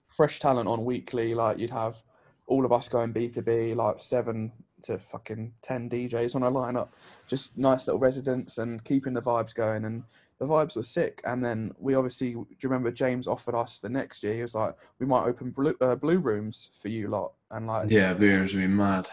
fresh 0.07 0.39
talent 0.39 0.67
on 0.67 0.83
weekly. 0.83 1.35
Like 1.35 1.59
you'd 1.59 1.69
have 1.69 2.01
all 2.47 2.65
of 2.65 2.71
us 2.71 2.89
going 2.89 3.11
B 3.11 3.29
two 3.29 3.43
B, 3.43 3.73
like 3.73 3.97
seven 3.99 4.51
to 4.81 4.97
fucking 4.97 5.53
ten 5.61 5.89
DJs 5.89 6.35
on 6.35 6.43
a 6.43 6.51
lineup, 6.51 6.89
just 7.27 7.57
nice 7.57 7.85
little 7.85 7.99
residents 7.99 8.57
and 8.57 8.83
keeping 8.83 9.13
the 9.13 9.21
vibes 9.21 9.53
going. 9.53 9.85
And 9.85 10.03
the 10.39 10.45
vibes 10.45 10.75
were 10.75 10.83
sick. 10.83 11.21
And 11.25 11.43
then 11.43 11.71
we 11.77 11.95
obviously, 11.95 12.31
do 12.31 12.45
you 12.49 12.69
remember 12.69 12.91
James 12.91 13.27
offered 13.27 13.55
us 13.55 13.79
the 13.79 13.89
next 13.89 14.23
year? 14.23 14.33
He 14.33 14.41
was 14.41 14.55
like, 14.55 14.73
we 14.99 15.05
might 15.05 15.25
open 15.25 15.51
blue, 15.51 15.75
uh, 15.81 15.95
blue 15.95 16.19
rooms 16.19 16.69
for 16.81 16.87
you 16.87 17.09
lot, 17.09 17.33
and 17.51 17.67
like 17.67 17.89
Yeah, 17.91 18.13
Beers 18.13 18.53
would 18.55 18.61
be 18.61 18.67
mad. 18.67 19.07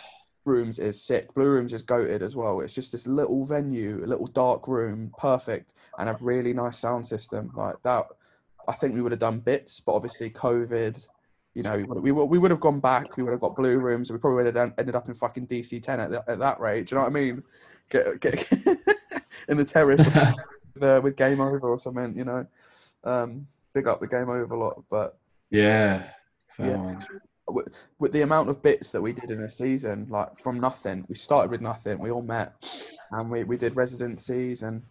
Rooms 0.44 0.78
is 0.78 1.02
sick. 1.02 1.34
Blue 1.34 1.46
Rooms 1.46 1.72
is 1.72 1.82
goated 1.82 2.22
as 2.22 2.36
well. 2.36 2.60
It's 2.60 2.72
just 2.72 2.92
this 2.92 3.08
little 3.08 3.44
venue, 3.44 4.02
a 4.04 4.06
little 4.06 4.28
dark 4.28 4.68
room, 4.68 5.12
perfect, 5.18 5.74
and 5.98 6.08
a 6.08 6.16
really 6.20 6.52
nice 6.52 6.78
sound 6.78 7.04
system. 7.04 7.50
Like 7.56 7.74
that, 7.82 8.06
I 8.68 8.72
think 8.72 8.94
we 8.94 9.02
would 9.02 9.10
have 9.10 9.18
done 9.18 9.40
bits, 9.40 9.80
but 9.80 9.94
obviously 9.94 10.30
COVID, 10.30 11.04
you 11.54 11.64
know, 11.64 11.84
we 11.88 12.12
would, 12.12 12.26
we 12.26 12.38
would, 12.38 12.52
have 12.52 12.60
gone 12.60 12.78
back. 12.78 13.16
We 13.16 13.24
would 13.24 13.32
have 13.32 13.40
got 13.40 13.56
Blue 13.56 13.78
Rooms. 13.78 14.12
We 14.12 14.18
probably 14.18 14.44
would 14.44 14.54
have 14.54 14.72
ended 14.78 14.94
up 14.94 15.08
in 15.08 15.14
fucking 15.14 15.48
DC 15.48 15.82
ten 15.82 15.98
at, 15.98 16.10
that- 16.12 16.28
at 16.28 16.38
that 16.38 16.60
rate. 16.60 16.86
Do 16.86 16.94
you 16.94 16.98
know 17.00 17.04
what 17.08 17.16
I 17.16 17.20
mean? 17.20 17.42
Get 17.88 18.20
get 18.20 18.52
in 19.48 19.56
the 19.56 19.64
terrace 19.64 20.06
uh, 20.82 21.00
with 21.02 21.16
Game 21.16 21.40
Over 21.40 21.70
or 21.70 21.78
something. 21.78 22.16
You 22.16 22.24
know, 22.24 22.46
um, 23.04 23.46
big 23.72 23.86
up 23.86 24.00
the 24.00 24.06
Game 24.06 24.28
Over 24.28 24.54
a 24.54 24.58
lot, 24.58 24.82
but 24.90 25.18
Yeah. 25.50 26.10
Yeah. 26.58 26.76
one. 26.76 27.04
with 27.98 28.12
the 28.12 28.22
amount 28.22 28.48
of 28.48 28.62
bits 28.62 28.90
that 28.92 29.00
we 29.00 29.12
did 29.12 29.30
in 29.30 29.42
a 29.42 29.50
season, 29.50 30.06
like 30.08 30.36
from 30.38 30.58
nothing, 30.58 31.04
we 31.08 31.14
started 31.14 31.50
with 31.50 31.60
nothing. 31.60 31.98
We 31.98 32.10
all 32.10 32.22
met, 32.22 32.54
and 33.12 33.30
we, 33.30 33.44
we 33.44 33.56
did 33.56 33.76
residencies 33.76 34.62
and 34.62 34.82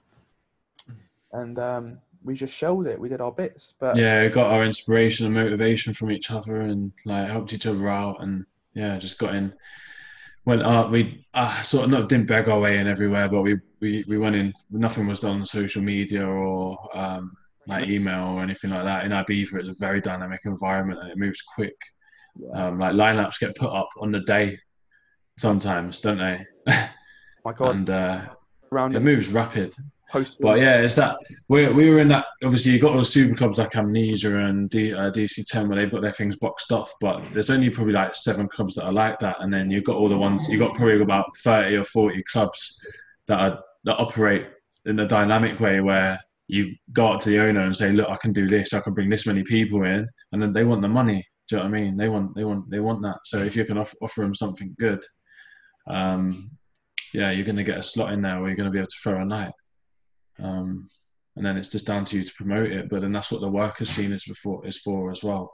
and 1.33 1.59
um, 1.59 1.97
we 2.23 2.33
just 2.33 2.55
showed 2.55 2.87
it. 2.87 2.99
We 2.99 3.09
did 3.09 3.19
our 3.19 3.31
bits, 3.31 3.73
but 3.79 3.97
Yeah, 3.97 4.23
we 4.23 4.29
got 4.29 4.51
our 4.51 4.63
inspiration 4.63 5.25
and 5.25 5.35
motivation 5.35 5.93
from 5.93 6.11
each 6.11 6.31
other 6.31 6.61
and 6.61 6.93
like 7.03 7.29
helped 7.29 7.53
each 7.53 7.65
other 7.67 7.89
out 7.89 8.21
and 8.21 8.45
yeah, 8.73 8.97
just 8.97 9.19
got 9.19 9.35
in 9.35 9.53
went 10.45 10.61
up 10.61 10.91
we 10.91 11.25
uh, 11.33 11.61
sort 11.63 11.85
of 11.85 11.89
not 11.89 12.07
didn't 12.07 12.27
beg 12.27 12.47
our 12.47 12.59
way 12.59 12.77
in 12.77 12.87
everywhere, 12.87 13.27
but 13.27 13.41
we, 13.41 13.59
we, 13.85 14.03
we 14.07 14.17
went 14.17 14.35
in 14.35 14.51
nothing 14.71 15.05
was 15.05 15.19
done 15.19 15.39
on 15.39 15.45
social 15.45 15.81
media 15.81 16.25
or 16.25 16.75
um, 16.97 17.31
like 17.67 17.87
email 17.87 18.29
or 18.29 18.41
anything 18.41 18.71
like 18.71 18.83
that. 18.83 19.03
In 19.03 19.11
Ibiza 19.11 19.59
it's 19.59 19.69
a 19.69 19.75
very 19.79 20.01
dynamic 20.01 20.41
environment 20.45 20.99
and 21.01 21.11
it 21.11 21.17
moves 21.17 21.41
quick. 21.41 21.77
yeah. 22.35 22.67
Um, 22.67 22.79
like 22.79 22.93
lineups 22.93 23.39
get 23.39 23.55
put 23.55 23.71
up 23.71 23.89
on 23.99 24.11
the 24.11 24.21
day 24.21 24.57
sometimes, 25.37 26.01
don't 26.01 26.17
they? 26.17 26.45
my 27.45 27.53
God, 27.53 27.75
and 27.75 27.89
uh, 27.91 28.21
around 28.71 28.95
it 28.95 29.01
moves 29.01 29.31
rapid. 29.31 29.75
post. 30.11 30.37
But 30.41 30.59
yeah, 30.59 30.81
it's 30.81 30.95
that 30.95 31.17
we 31.47 31.69
we 31.69 31.89
were 31.91 31.99
in 31.99 32.07
that. 32.07 32.25
Obviously, 32.43 32.71
you've 32.71 32.81
got 32.81 32.93
all 32.93 32.97
the 32.97 33.05
super 33.05 33.35
clubs 33.35 33.59
like 33.59 33.75
Amnesia 33.75 34.35
and 34.37 34.67
D, 34.69 34.93
uh, 34.93 35.11
DC 35.11 35.45
Ten 35.47 35.67
where 35.69 35.77
they've 35.79 35.91
got 35.91 36.01
their 36.01 36.11
things 36.11 36.37
boxed 36.37 36.71
off. 36.71 36.91
But 37.01 37.23
there's 37.33 37.51
only 37.51 37.69
probably 37.69 37.93
like 37.93 38.15
seven 38.15 38.47
clubs 38.47 38.75
that 38.75 38.85
are 38.85 38.93
like 38.93 39.19
that, 39.19 39.37
and 39.41 39.53
then 39.53 39.69
you've 39.69 39.83
got 39.83 39.97
all 39.97 40.09
the 40.09 40.17
ones. 40.17 40.49
You 40.49 40.59
have 40.59 40.69
got 40.69 40.77
probably 40.77 41.01
about 41.01 41.35
thirty 41.37 41.75
or 41.75 41.85
forty 41.85 42.23
clubs 42.23 42.79
that 43.27 43.39
are 43.39 43.63
that 43.85 43.99
operate 43.99 44.47
in 44.85 44.99
a 44.99 45.07
dynamic 45.07 45.59
way 45.59 45.79
where 45.79 46.19
you 46.47 46.75
go 46.93 47.13
up 47.13 47.19
to 47.21 47.29
the 47.29 47.39
owner 47.39 47.61
and 47.61 47.75
say, 47.75 47.91
"Look, 47.91 48.09
I 48.09 48.17
can 48.17 48.33
do 48.33 48.47
this. 48.47 48.73
I 48.73 48.81
can 48.81 48.93
bring 48.93 49.09
this 49.09 49.25
many 49.25 49.43
people 49.43 49.83
in," 49.83 50.07
and 50.31 50.41
then 50.41 50.53
they 50.53 50.63
want 50.63 50.81
the 50.81 50.87
money. 50.87 51.23
Do 51.47 51.55
you 51.55 51.57
know 51.57 51.69
what 51.69 51.77
I 51.77 51.81
mean? 51.81 51.97
They 51.97 52.09
want 52.09 52.35
they 52.35 52.43
want 52.43 52.69
they 52.69 52.79
want 52.79 53.01
that. 53.03 53.19
So 53.25 53.39
if 53.39 53.55
you 53.55 53.65
can 53.65 53.77
offer, 53.77 53.95
offer 54.01 54.21
them 54.21 54.35
something 54.35 54.75
good, 54.79 55.03
um, 55.87 56.51
yeah, 57.13 57.31
you're 57.31 57.45
going 57.45 57.55
to 57.55 57.63
get 57.63 57.77
a 57.77 57.83
slot 57.83 58.13
in 58.13 58.21
there 58.21 58.39
where 58.39 58.49
you're 58.49 58.57
going 58.57 58.69
to 58.69 58.71
be 58.71 58.79
able 58.79 58.87
to 58.87 58.99
throw 59.01 59.21
a 59.21 59.25
night. 59.25 59.53
Um, 60.39 60.87
and 61.35 61.45
then 61.45 61.57
it's 61.57 61.69
just 61.69 61.87
down 61.87 62.05
to 62.05 62.17
you 62.17 62.23
to 62.23 62.33
promote 62.35 62.71
it. 62.71 62.89
But 62.89 63.01
then 63.01 63.11
that's 63.11 63.31
what 63.31 63.41
the 63.41 63.49
workers 63.49 63.89
scene 63.89 64.11
is 64.11 64.25
before 64.25 64.65
is 64.65 64.79
for 64.79 65.11
as 65.11 65.23
well. 65.23 65.51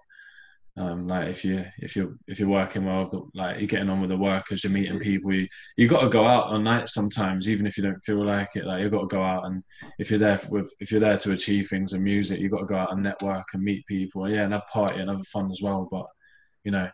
Um, 0.78 1.06
like 1.08 1.28
if 1.28 1.44
you 1.44 1.66
if 1.80 1.98
you 1.98 2.18
if 2.28 2.40
you're 2.40 2.48
working 2.48 2.86
well, 2.86 3.02
with 3.02 3.12
the, 3.12 3.22
like 3.34 3.58
you're 3.60 3.68
getting 3.68 3.90
on 3.90 4.00
with 4.00 4.10
the 4.10 4.18
workers, 4.18 4.64
you're 4.64 4.72
meeting 4.72 5.00
people. 5.00 5.34
You 5.34 5.48
you 5.76 5.88
got 5.88 6.02
to 6.02 6.10
go 6.10 6.26
out 6.26 6.54
on 6.54 6.64
nights 6.64 6.94
sometimes, 6.94 7.50
even 7.50 7.68
if 7.68 7.78
you 7.78 7.84
don't 7.84 8.00
feel 8.00 8.24
like 8.24 8.50
it. 8.56 8.66
Like 8.66 8.82
you've 8.82 8.92
got 8.94 9.02
to 9.02 9.08
go 9.08 9.22
out 9.22 9.46
and 9.46 9.64
if 10.00 10.10
you're 10.10 10.20
there 10.20 10.40
with 10.50 10.74
if 10.80 10.90
you're 10.90 11.02
there 11.02 11.18
to 11.18 11.32
achieve 11.34 11.68
things 11.68 11.92
and 11.92 12.02
music, 12.04 12.40
you've 12.40 12.54
got 12.54 12.60
to 12.60 12.66
go 12.66 12.78
out 12.78 12.94
and 12.94 13.04
network 13.04 13.46
and 13.54 13.62
meet 13.64 13.86
people. 13.86 14.24
And 14.26 14.34
yeah, 14.34 14.44
and 14.44 14.54
have 14.54 14.66
party 14.68 15.00
and 15.02 15.10
have 15.10 15.28
fun 15.28 15.52
as 15.52 15.60
well. 15.62 15.90
But 15.92 16.06
you 16.64 16.72
know, 16.72 16.90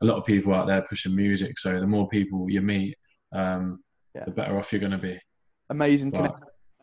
a 0.00 0.04
lot 0.06 0.16
of 0.16 0.24
people 0.24 0.54
out 0.54 0.66
there 0.66 0.82
pushing 0.88 1.14
music, 1.14 1.58
so 1.58 1.78
the 1.78 1.86
more 1.86 2.08
people 2.08 2.50
you 2.50 2.62
meet, 2.62 2.96
um, 3.32 3.82
Yeah. 4.14 4.24
the 4.24 4.30
better 4.30 4.56
off 4.58 4.72
you're 4.72 4.80
going 4.80 4.92
to 4.92 4.98
be. 4.98 5.18
amazing 5.68 6.10
But- 6.10 6.40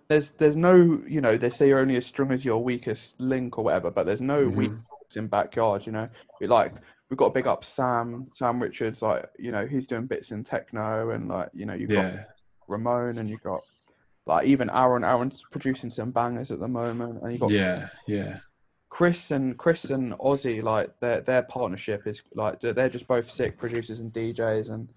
There's 0.07 0.31
there's 0.31 0.55
no 0.55 1.01
you 1.07 1.19
know 1.19 1.35
they 1.35 1.49
say 1.49 1.67
you're 1.67 1.79
only 1.79 1.97
as 1.97 2.05
strong 2.05 2.31
as 2.31 2.45
your 2.45 2.63
weakest 2.63 3.19
link 3.19 3.57
or 3.57 3.63
whatever, 3.65 3.89
but 3.89 4.05
there's 4.05 4.21
no 4.21 4.45
Mhm. 4.45 4.55
weak 4.55 4.71
in 5.15 5.27
backyard. 5.27 5.85
You 5.85 5.93
know, 5.93 6.09
we 6.41 6.47
like 6.47 6.73
we've 7.09 7.17
got 7.17 7.29
to 7.29 7.33
big 7.33 7.47
up 7.47 7.63
Sam 7.63 8.27
Sam 8.33 8.61
Richards. 8.61 9.01
Like 9.01 9.25
you 9.39 9.51
know 9.51 9.65
he's 9.65 9.87
doing 9.87 10.07
bits 10.07 10.31
in 10.31 10.43
techno 10.43 11.11
and 11.11 11.29
like 11.29 11.49
you 11.53 11.65
know 11.65 11.73
you've 11.73 11.89
got 11.89 12.13
Ramon 12.67 13.17
and 13.17 13.29
you've 13.29 13.43
got 13.43 13.63
like 14.27 14.45
even 14.45 14.69
Aaron. 14.69 15.03
Aaron's 15.03 15.43
producing 15.51 15.89
some 15.89 16.11
bangers 16.11 16.51
at 16.51 16.59
the 16.59 16.67
moment, 16.67 17.21
and 17.23 17.31
you 17.31 17.39
got 17.39 17.51
yeah, 17.51 17.87
yeah. 18.07 18.39
Chris 18.89 19.31
and 19.31 19.57
Chris 19.57 19.89
and 19.89 20.13
Ozzy. 20.13 20.61
Like 20.61 20.99
their 20.99 21.21
their 21.21 21.43
partnership 21.43 22.05
is 22.05 22.21
like 22.35 22.59
they're 22.59 22.89
just 22.89 23.07
both 23.07 23.29
sick 23.29 23.57
producers 23.57 23.99
and 23.99 24.11
DJs, 24.11 24.71
and 24.71 24.89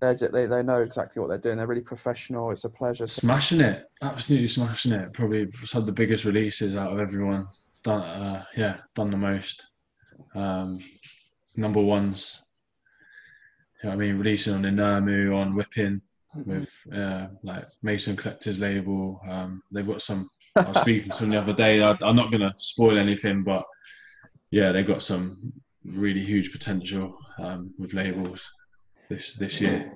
they're 0.00 0.14
just, 0.14 0.32
they 0.32 0.46
they 0.46 0.62
know 0.62 0.82
exactly 0.82 1.20
what 1.20 1.28
they're 1.28 1.38
doing. 1.38 1.56
They're 1.56 1.66
really 1.66 1.80
professional. 1.80 2.50
It's 2.50 2.64
a 2.64 2.70
pleasure. 2.70 3.06
Smashing 3.06 3.60
it, 3.60 3.90
absolutely 4.02 4.48
smashing 4.48 4.92
it. 4.92 5.12
Probably 5.12 5.48
had 5.72 5.86
the 5.86 5.92
biggest 5.92 6.24
releases 6.24 6.76
out 6.76 6.92
of 6.92 7.00
everyone. 7.00 7.48
Done, 7.86 8.02
uh, 8.02 8.42
yeah, 8.56 8.78
done 8.96 9.10
the 9.12 9.16
most. 9.16 9.64
Um, 10.34 10.76
number 11.56 11.80
ones. 11.80 12.50
You 13.80 13.90
know 13.90 13.94
I 13.94 13.96
mean? 13.96 14.18
Releasing 14.18 14.54
on 14.54 14.62
Inamu, 14.62 15.36
on 15.36 15.54
Whipping 15.54 16.00
with 16.44 16.68
uh, 16.92 17.28
like 17.44 17.64
Mason 17.84 18.16
Collective's 18.16 18.58
label. 18.58 19.20
Um, 19.28 19.62
they've 19.70 19.86
got 19.86 20.02
some. 20.02 20.28
I 20.56 20.62
was 20.62 20.80
speaking 20.80 21.12
to 21.12 21.20
them 21.20 21.30
the 21.30 21.38
other 21.38 21.52
day. 21.52 21.80
I, 21.80 21.96
I'm 22.02 22.16
not 22.16 22.32
gonna 22.32 22.52
spoil 22.58 22.98
anything, 22.98 23.44
but 23.44 23.64
yeah, 24.50 24.72
they've 24.72 24.84
got 24.84 25.02
some 25.02 25.52
really 25.84 26.24
huge 26.24 26.50
potential 26.50 27.16
um, 27.38 27.72
with 27.78 27.94
labels 27.94 28.50
this 29.08 29.34
this 29.34 29.60
year. 29.60 29.92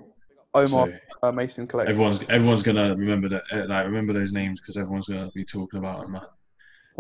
Omar 0.55 0.87
So, 0.87 0.99
uh, 1.25 1.33
Mason 1.33 1.67
Collector. 1.67 1.91
everyone's 1.91 2.23
everyone's 2.29 2.63
gonna 2.63 2.95
remember 2.95 3.29
that 3.31 3.43
uh, 3.51 3.67
like 3.67 3.85
remember 3.85 4.13
those 4.13 4.33
names 4.33 4.61
because 4.61 4.77
everyone's 4.77 5.09
gonna 5.09 5.33
be 5.35 5.45
talking 5.45 5.81
about 5.81 6.03
them. 6.03 6.21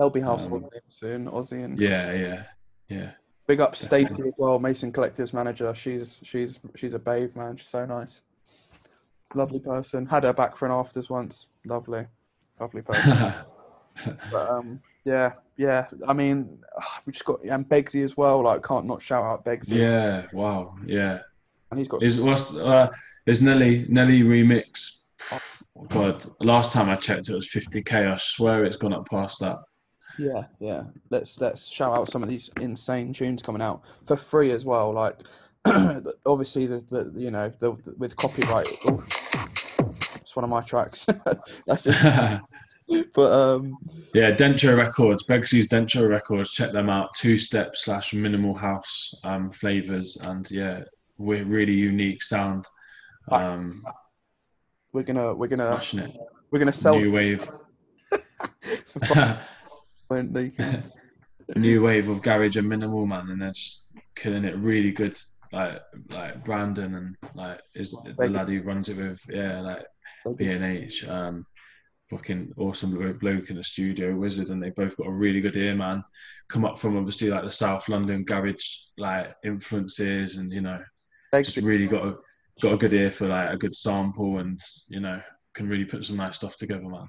They'll 0.00 0.08
be 0.08 0.22
household 0.22 0.64
um, 0.64 0.70
names 0.72 0.82
soon. 0.88 1.26
Ozzy 1.26 1.62
and 1.62 1.78
Yeah, 1.78 2.10
yeah, 2.14 2.42
yeah. 2.88 3.10
big 3.46 3.60
up 3.60 3.76
Stacey 3.76 4.22
as 4.26 4.32
well. 4.38 4.58
Mason 4.58 4.90
Collective's 4.90 5.34
manager. 5.34 5.74
She's 5.74 6.20
she's 6.22 6.58
she's 6.74 6.94
a 6.94 6.98
babe, 6.98 7.36
man. 7.36 7.58
She's 7.58 7.68
so 7.68 7.84
nice. 7.84 8.22
Lovely 9.34 9.60
person. 9.60 10.06
Had 10.06 10.24
her 10.24 10.32
back 10.32 10.56
for 10.56 10.64
an 10.64 10.72
afters 10.72 11.10
once. 11.10 11.48
Lovely, 11.66 12.06
lovely 12.58 12.80
person. 12.80 13.34
but 14.32 14.50
um, 14.50 14.80
yeah, 15.04 15.34
yeah. 15.58 15.86
I 16.08 16.14
mean, 16.14 16.60
we 17.04 17.12
just 17.12 17.26
got 17.26 17.44
and 17.44 17.68
Begsy 17.68 18.02
as 18.02 18.16
well. 18.16 18.42
Like, 18.42 18.62
can't 18.62 18.86
not 18.86 19.02
shout 19.02 19.22
out 19.22 19.44
Begsy. 19.44 19.76
yeah, 19.76 20.24
wow, 20.32 20.76
yeah. 20.86 21.18
and 21.70 21.78
he's 21.78 21.88
got 21.88 22.02
Is 22.02 22.18
what's 22.18 22.56
uh, 22.56 22.88
is 23.26 23.42
Nelly 23.42 23.84
Nelly 23.90 24.22
remix? 24.22 25.08
God, 25.88 26.24
last 26.40 26.72
time 26.72 26.88
I 26.88 26.96
checked, 26.96 27.28
it 27.28 27.34
was 27.34 27.50
50k. 27.50 28.10
I 28.10 28.16
swear 28.16 28.64
it's 28.64 28.78
gone 28.78 28.94
up 28.94 29.06
past 29.06 29.40
that. 29.40 29.58
Yeah, 30.18 30.44
yeah. 30.58 30.84
Let's 31.10 31.40
let's 31.40 31.66
shout 31.66 31.96
out 31.96 32.08
some 32.08 32.22
of 32.22 32.28
these 32.28 32.50
insane 32.60 33.12
tunes 33.12 33.42
coming 33.42 33.62
out 33.62 33.84
for 34.06 34.16
free 34.16 34.50
as 34.50 34.64
well. 34.64 34.92
Like, 34.92 35.20
obviously 36.26 36.66
the, 36.66 36.78
the 36.78 37.12
you 37.16 37.30
know 37.30 37.52
the, 37.60 37.72
with 37.98 38.16
copyright. 38.16 38.68
oh, 38.86 39.04
It's 40.16 40.36
one 40.36 40.44
of 40.44 40.50
my 40.50 40.62
tracks. 40.62 41.06
That's 41.66 41.86
but 43.14 43.32
um, 43.32 43.76
yeah, 44.14 44.32
Dentro 44.32 44.76
Records, 44.76 45.24
Begsy's 45.24 45.68
Dentro 45.68 46.08
Records. 46.08 46.52
Check 46.52 46.72
them 46.72 46.90
out. 46.90 47.14
Two 47.14 47.38
step 47.38 47.76
slash 47.76 48.12
minimal 48.12 48.54
house 48.54 49.14
um, 49.24 49.50
flavors, 49.50 50.16
and 50.22 50.50
yeah, 50.50 50.82
we're 51.18 51.44
really 51.44 51.74
unique 51.74 52.22
sound. 52.22 52.66
Um, 53.30 53.82
we're 54.92 55.02
gonna 55.02 55.34
we're 55.34 55.46
gonna 55.46 55.80
it. 55.92 56.16
we're 56.50 56.58
gonna 56.58 56.72
sell 56.72 56.98
New 56.98 57.12
wave. 57.12 57.48
For 60.10 60.16
five 60.16 60.24
when 60.24 60.32
they 60.32 60.50
can. 60.50 60.82
new 61.56 61.82
wave 61.82 62.08
of 62.08 62.22
garage 62.22 62.56
and 62.56 62.68
minimal 62.68 63.06
man, 63.06 63.30
and 63.30 63.42
they're 63.42 63.52
just 63.52 63.92
killing 64.14 64.44
it 64.44 64.56
really 64.56 64.90
good. 64.90 65.16
Like 65.52 65.80
like 66.10 66.44
Brandon 66.44 66.94
and 66.94 67.16
like 67.34 67.60
is 67.74 67.96
the 68.04 68.28
lad 68.28 68.48
who 68.48 68.62
runs 68.62 68.88
it 68.88 68.96
with 68.96 69.20
yeah 69.28 69.60
like 69.60 69.84
B 70.36 70.48
and 70.48 70.64
H. 70.64 71.08
Um, 71.08 71.44
fucking 72.08 72.52
awesome 72.56 73.18
bloke 73.18 73.50
in 73.50 73.56
the 73.56 73.64
studio, 73.64 74.16
wizard, 74.16 74.48
and 74.50 74.62
they 74.62 74.70
both 74.70 74.96
got 74.96 75.06
a 75.06 75.12
really 75.12 75.40
good 75.40 75.56
ear, 75.56 75.74
man. 75.74 76.02
Come 76.48 76.64
up 76.64 76.78
from 76.78 76.96
obviously 76.96 77.30
like 77.30 77.44
the 77.44 77.50
South 77.50 77.88
London 77.88 78.24
garage 78.24 78.90
like 78.98 79.28
influences, 79.44 80.38
and 80.38 80.50
you 80.50 80.60
know, 80.60 80.80
just 81.34 81.56
really 81.58 81.86
got 81.86 82.06
a 82.06 82.16
got 82.60 82.74
a 82.74 82.76
good 82.76 82.92
ear 82.94 83.10
for 83.10 83.28
like 83.28 83.52
a 83.52 83.56
good 83.56 83.74
sample, 83.74 84.38
and 84.38 84.58
you 84.88 85.00
know, 85.00 85.20
can 85.54 85.68
really 85.68 85.84
put 85.84 86.04
some 86.04 86.16
nice 86.16 86.36
stuff 86.36 86.56
together, 86.56 86.88
man. 86.88 87.08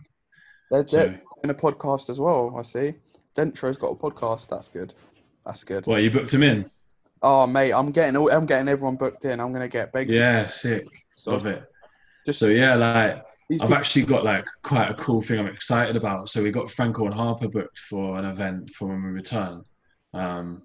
They're, 0.72 0.84
they're 0.84 1.22
in 1.44 1.50
a 1.50 1.54
podcast 1.54 2.10
as 2.10 2.20
well. 2.20 2.56
I 2.58 2.64
see. 2.64 2.94
Dentro's 3.36 3.78
got 3.78 3.88
a 3.92 3.96
podcast. 3.96 4.48
That's 4.50 4.70
good. 4.70 4.94
That's 5.46 5.64
good. 5.64 5.86
Well, 5.88 6.00
you 6.00 6.12
booked 6.12 6.34
him 6.34 6.44
in. 6.44 6.70
Oh 7.24 7.46
mate, 7.48 7.72
I'm 7.72 7.92
getting 7.92 8.16
all- 8.18 8.32
I'm 8.32 8.46
getting 8.46 8.68
everyone 8.68 8.96
booked 8.96 9.26
in. 9.26 9.39
I'm 9.39 9.54
gonna 9.54 9.68
get 9.68 9.94
big. 9.94 10.10
Yeah, 10.10 10.48
sick. 10.48 10.86
So 11.18 11.32
Love 11.32 11.46
it. 11.46 11.64
just 12.26 12.39
So 12.39 12.48
yeah, 12.48 12.76
like 12.76 13.16
I've 13.18 13.24
people- 13.50 13.74
actually 13.76 14.06
got 14.06 14.24
like 14.24 14.46
quite 14.64 14.89
a 14.89 14.96
cool 14.96 15.22
thing 15.22 15.39
I'm 15.39 15.48
excited 15.48 15.96
about. 15.96 16.30
So 16.30 16.42
we 16.42 16.52
got 16.52 16.70
Franco 16.70 17.06
and 17.06 17.14
Harper 17.14 17.48
booked 17.48 17.78
for 17.80 18.18
an 18.18 18.26
event 18.26 18.70
for 18.72 18.88
when 18.88 19.04
we 19.04 19.10
return. 19.12 19.64
Um, 20.14 20.64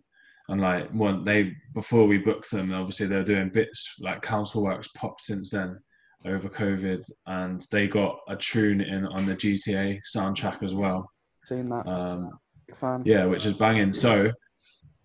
and 0.49 0.61
like 0.61 0.91
one 0.93 1.25
they 1.25 1.55
before 1.75 2.07
we 2.07 2.19
booked 2.19 2.51
them, 2.51 2.73
obviously 2.73 3.07
they're 3.07 3.23
doing 3.25 3.51
bits 3.51 3.97
like 4.01 4.23
Council 4.23 4.63
Works 4.65 4.89
popped 4.97 5.21
since 5.23 5.51
then 5.51 5.79
over 6.25 6.49
COVID, 6.49 7.05
and 7.27 7.65
they 7.71 7.89
got 7.89 8.19
a 8.29 8.37
tune 8.37 8.81
in 8.81 9.07
on 9.07 9.27
the 9.27 9.37
GTA 9.37 10.01
soundtrack 10.15 10.63
as 10.63 10.75
well. 10.75 11.09
seen 11.45 11.67
that. 11.67 11.87
Um, 11.87 12.31
fan. 12.75 13.03
yeah, 13.05 13.25
which 13.25 13.47
is 13.47 13.55
banging. 13.55 13.93
So 13.93 14.33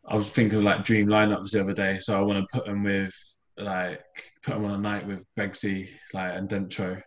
I 0.08 0.16
was 0.16 0.32
thinking 0.32 0.60
of 0.60 0.64
like 0.64 0.84
dream 0.84 1.08
lineups 1.08 1.52
the 1.52 1.62
other 1.62 1.74
day. 1.74 2.00
So 2.00 2.18
I 2.18 2.24
want 2.24 2.40
to 2.40 2.58
put 2.58 2.66
them 2.66 2.84
with 2.84 3.14
like 3.58 4.02
put 4.44 4.56
them 4.56 4.66
on 4.66 4.72
a 4.72 4.78
night 4.78 5.06
with 5.06 5.26
Begsy 5.38 5.90
like 6.14 6.36
and 6.36 6.50
Dentro. 6.50 7.02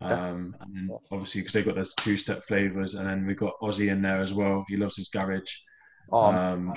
Um, 0.00 0.54
and 0.60 0.90
obviously 1.10 1.40
because 1.40 1.54
they 1.54 1.62
got 1.64 1.74
those 1.74 1.94
two 1.94 2.16
step 2.16 2.40
flavors, 2.46 2.94
and 2.94 3.08
then 3.08 3.26
we 3.26 3.34
got 3.34 3.58
Ozzy 3.60 3.90
in 3.90 4.00
there 4.00 4.20
as 4.20 4.32
well. 4.32 4.64
He 4.68 4.76
loves 4.76 4.96
his 4.96 5.08
garage. 5.08 5.52
Oh, 6.12 6.26
Um, 6.26 6.74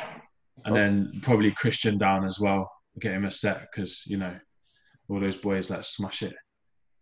and 0.66 0.76
then 0.76 1.12
probably 1.22 1.52
Christian 1.52 1.98
down 1.98 2.26
as 2.26 2.40
well. 2.40 2.70
Get 3.00 3.14
him 3.14 3.26
a 3.26 3.32
set 3.32 3.68
because 3.72 4.04
you 4.08 4.18
know 4.18 4.36
all 5.08 5.20
those 5.20 5.38
boys 5.38 5.70
like 5.70 5.84
smash 5.84 6.24
it. 6.24 6.34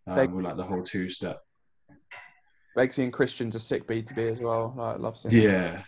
Um, 0.08 0.36
with 0.36 0.46
like 0.46 0.58
the 0.58 0.64
whole 0.64 0.84
two 0.84 1.10
step. 1.10 1.42
Begsy 2.78 3.04
and 3.04 3.14
Christian's 3.14 3.56
a 3.56 3.60
sick 3.60 3.88
B 3.88 4.02
to 4.02 4.14
B 4.14 4.24
as 4.24 4.40
well. 4.40 4.74
Like, 4.76 5.00
loves 5.00 5.26
him. 5.26 5.32
Yeah, 5.32 5.82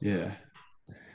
yeah. 0.00 0.30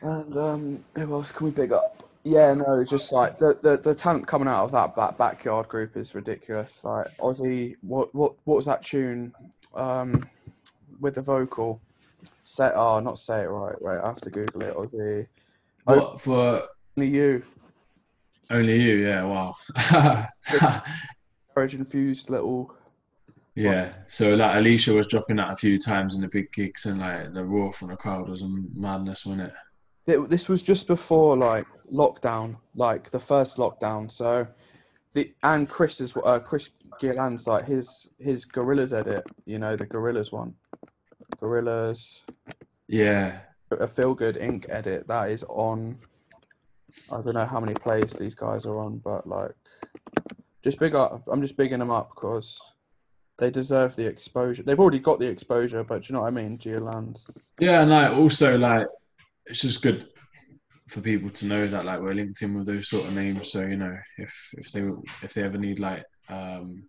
And 0.01 0.35
um, 0.35 0.85
who 0.95 1.13
else 1.13 1.31
can 1.31 1.45
we 1.45 1.51
big 1.51 1.71
up? 1.71 2.09
Yeah, 2.23 2.53
no, 2.53 2.83
just 2.83 3.11
like 3.11 3.37
the, 3.39 3.57
the, 3.61 3.77
the 3.77 3.95
talent 3.95 4.27
coming 4.27 4.47
out 4.47 4.65
of 4.65 4.71
that, 4.73 4.95
that 4.95 5.17
backyard 5.17 5.67
group 5.67 5.97
is 5.97 6.13
ridiculous. 6.13 6.83
Like 6.83 7.07
Ozzy, 7.17 7.75
what 7.81 8.13
what 8.13 8.35
what 8.43 8.55
was 8.55 8.65
that 8.65 8.83
tune? 8.83 9.33
Um, 9.73 10.29
with 10.99 11.15
the 11.15 11.21
vocal. 11.21 11.81
Say 12.43 12.69
oh, 12.75 12.99
not 12.99 13.17
say 13.17 13.41
it 13.41 13.47
right. 13.47 13.81
Wait, 13.81 13.99
I 14.03 14.07
have 14.07 14.21
to 14.21 14.29
Google 14.29 14.61
it. 14.61 15.27
Oh. 15.87 15.95
What 15.95 16.21
for 16.21 16.63
only 16.95 17.09
you. 17.09 17.43
only 18.49 18.81
you? 18.81 18.95
Yeah, 18.97 19.23
wow. 19.23 19.55
Courage 21.55 21.75
infused 21.75 22.29
little. 22.29 22.73
Yeah, 23.55 23.91
so 24.07 24.33
like 24.35 24.55
Alicia 24.55 24.93
was 24.93 25.07
dropping 25.07 25.35
that 25.37 25.51
a 25.51 25.55
few 25.57 25.77
times 25.77 26.15
in 26.15 26.21
the 26.21 26.27
big 26.29 26.51
gigs, 26.53 26.85
and 26.85 26.99
like 26.99 27.33
the 27.33 27.43
roar 27.43 27.71
from 27.73 27.89
the 27.89 27.97
crowd 27.97 28.29
was 28.29 28.41
a 28.41 28.47
madness, 28.75 29.25
wasn't 29.25 29.49
it? 29.49 29.53
It- 30.13 30.29
This 30.29 30.47
was 30.47 30.63
just 30.63 30.87
before 30.87 31.35
like 31.37 31.67
lockdown, 31.91 32.57
like 32.75 33.11
the 33.11 33.19
first 33.19 33.57
lockdown. 33.57 34.09
So 34.11 34.47
the 35.13 35.33
and 35.43 35.67
Chris 35.67 35.99
is 35.99 36.13
uh, 36.23 36.39
Chris 36.39 36.71
Gillan's 36.99 37.45
like 37.45 37.65
his 37.65 38.09
his 38.19 38.45
Gorillaz 38.45 38.93
edit. 38.97 39.25
You 39.45 39.59
know 39.59 39.75
the 39.75 39.85
Gorillaz 39.85 40.31
one. 40.31 40.55
Gorillaz 41.41 42.21
Yeah, 42.87 43.39
a 43.71 43.87
Feel 43.87 44.13
Good 44.15 44.35
Inc 44.37 44.65
edit 44.69 45.07
that 45.09 45.29
is 45.29 45.43
on. 45.49 45.97
I 47.11 47.21
don't 47.21 47.35
know 47.35 47.45
how 47.45 47.59
many 47.59 47.73
plays 47.73 48.13
these 48.13 48.35
guys 48.35 48.65
are 48.65 48.77
on, 48.77 48.97
but 48.99 49.25
like, 49.27 49.51
just 50.63 50.79
big 50.79 50.95
up. 50.95 51.23
I'm 51.31 51.41
just 51.41 51.57
bigging 51.57 51.79
them 51.79 51.91
up 51.91 52.09
because 52.15 52.59
they 53.39 53.49
deserve 53.49 53.95
the 53.95 54.05
exposure. 54.05 54.63
They've 54.63 54.79
already 54.79 54.99
got 54.99 55.19
the 55.19 55.27
exposure, 55.27 55.83
but 55.83 56.07
you 56.07 56.13
know 56.13 56.21
what 56.21 56.27
I 56.27 56.31
mean? 56.31 56.57
Geolands. 56.57 57.29
yeah, 57.59 57.81
and 57.81 57.89
like 57.89 58.11
also 58.11 58.57
like 58.57 58.87
it's 59.45 59.61
just 59.61 59.81
good 59.81 60.07
for 60.87 61.01
people 61.01 61.29
to 61.29 61.45
know 61.45 61.65
that 61.67 61.85
like 61.85 62.01
we're 62.01 62.13
linked 62.13 62.41
in 62.41 62.53
with 62.53 62.65
those 62.67 62.89
sort 62.89 63.05
of 63.05 63.13
names. 63.15 63.51
So 63.51 63.61
you 63.61 63.77
know, 63.77 63.95
if 64.17 64.53
if 64.57 64.71
they 64.71 64.81
if 65.23 65.33
they 65.33 65.43
ever 65.43 65.57
need 65.57 65.79
like 65.79 66.03
um 66.29 66.83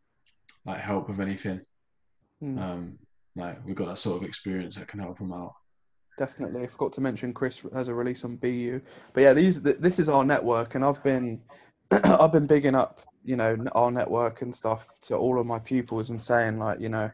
like 0.67 0.81
help 0.81 1.09
with 1.09 1.21
anything, 1.21 1.61
Hmm. 2.41 2.59
um 2.59 2.99
like 3.37 3.65
we've 3.65 3.77
got 3.77 3.87
that 3.89 3.99
sort 3.99 4.21
of 4.21 4.29
experience 4.29 4.77
that 4.77 4.89
can 4.89 5.01
help 5.01 5.19
them 5.19 5.33
out. 5.33 5.55
Definitely. 6.19 6.65
I 6.65 6.67
forgot 6.67 6.93
to 6.95 7.01
mention 7.01 7.33
Chris 7.33 7.63
has 7.73 7.89
a 7.89 7.95
release 7.95 8.25
on 8.25 8.37
BU. 8.37 8.81
But 9.15 9.23
yeah, 9.23 9.33
these 9.33 9.63
this 9.63 9.99
is 9.99 10.11
our 10.11 10.25
network, 10.25 10.75
and 10.75 10.85
I've 10.85 11.03
been 11.03 11.41
I've 12.05 12.33
been 12.33 12.47
bigging 12.47 12.75
up 12.75 13.01
you 13.25 13.37
know 13.37 13.57
our 13.73 13.91
network 13.91 14.43
and 14.43 14.55
stuff 14.55 14.99
to 15.03 15.17
all 15.17 15.39
of 15.39 15.47
my 15.47 15.59
pupils 15.59 16.11
and 16.11 16.21
saying 16.21 16.59
like 16.59 16.81
you 16.81 16.89
know 16.89 17.11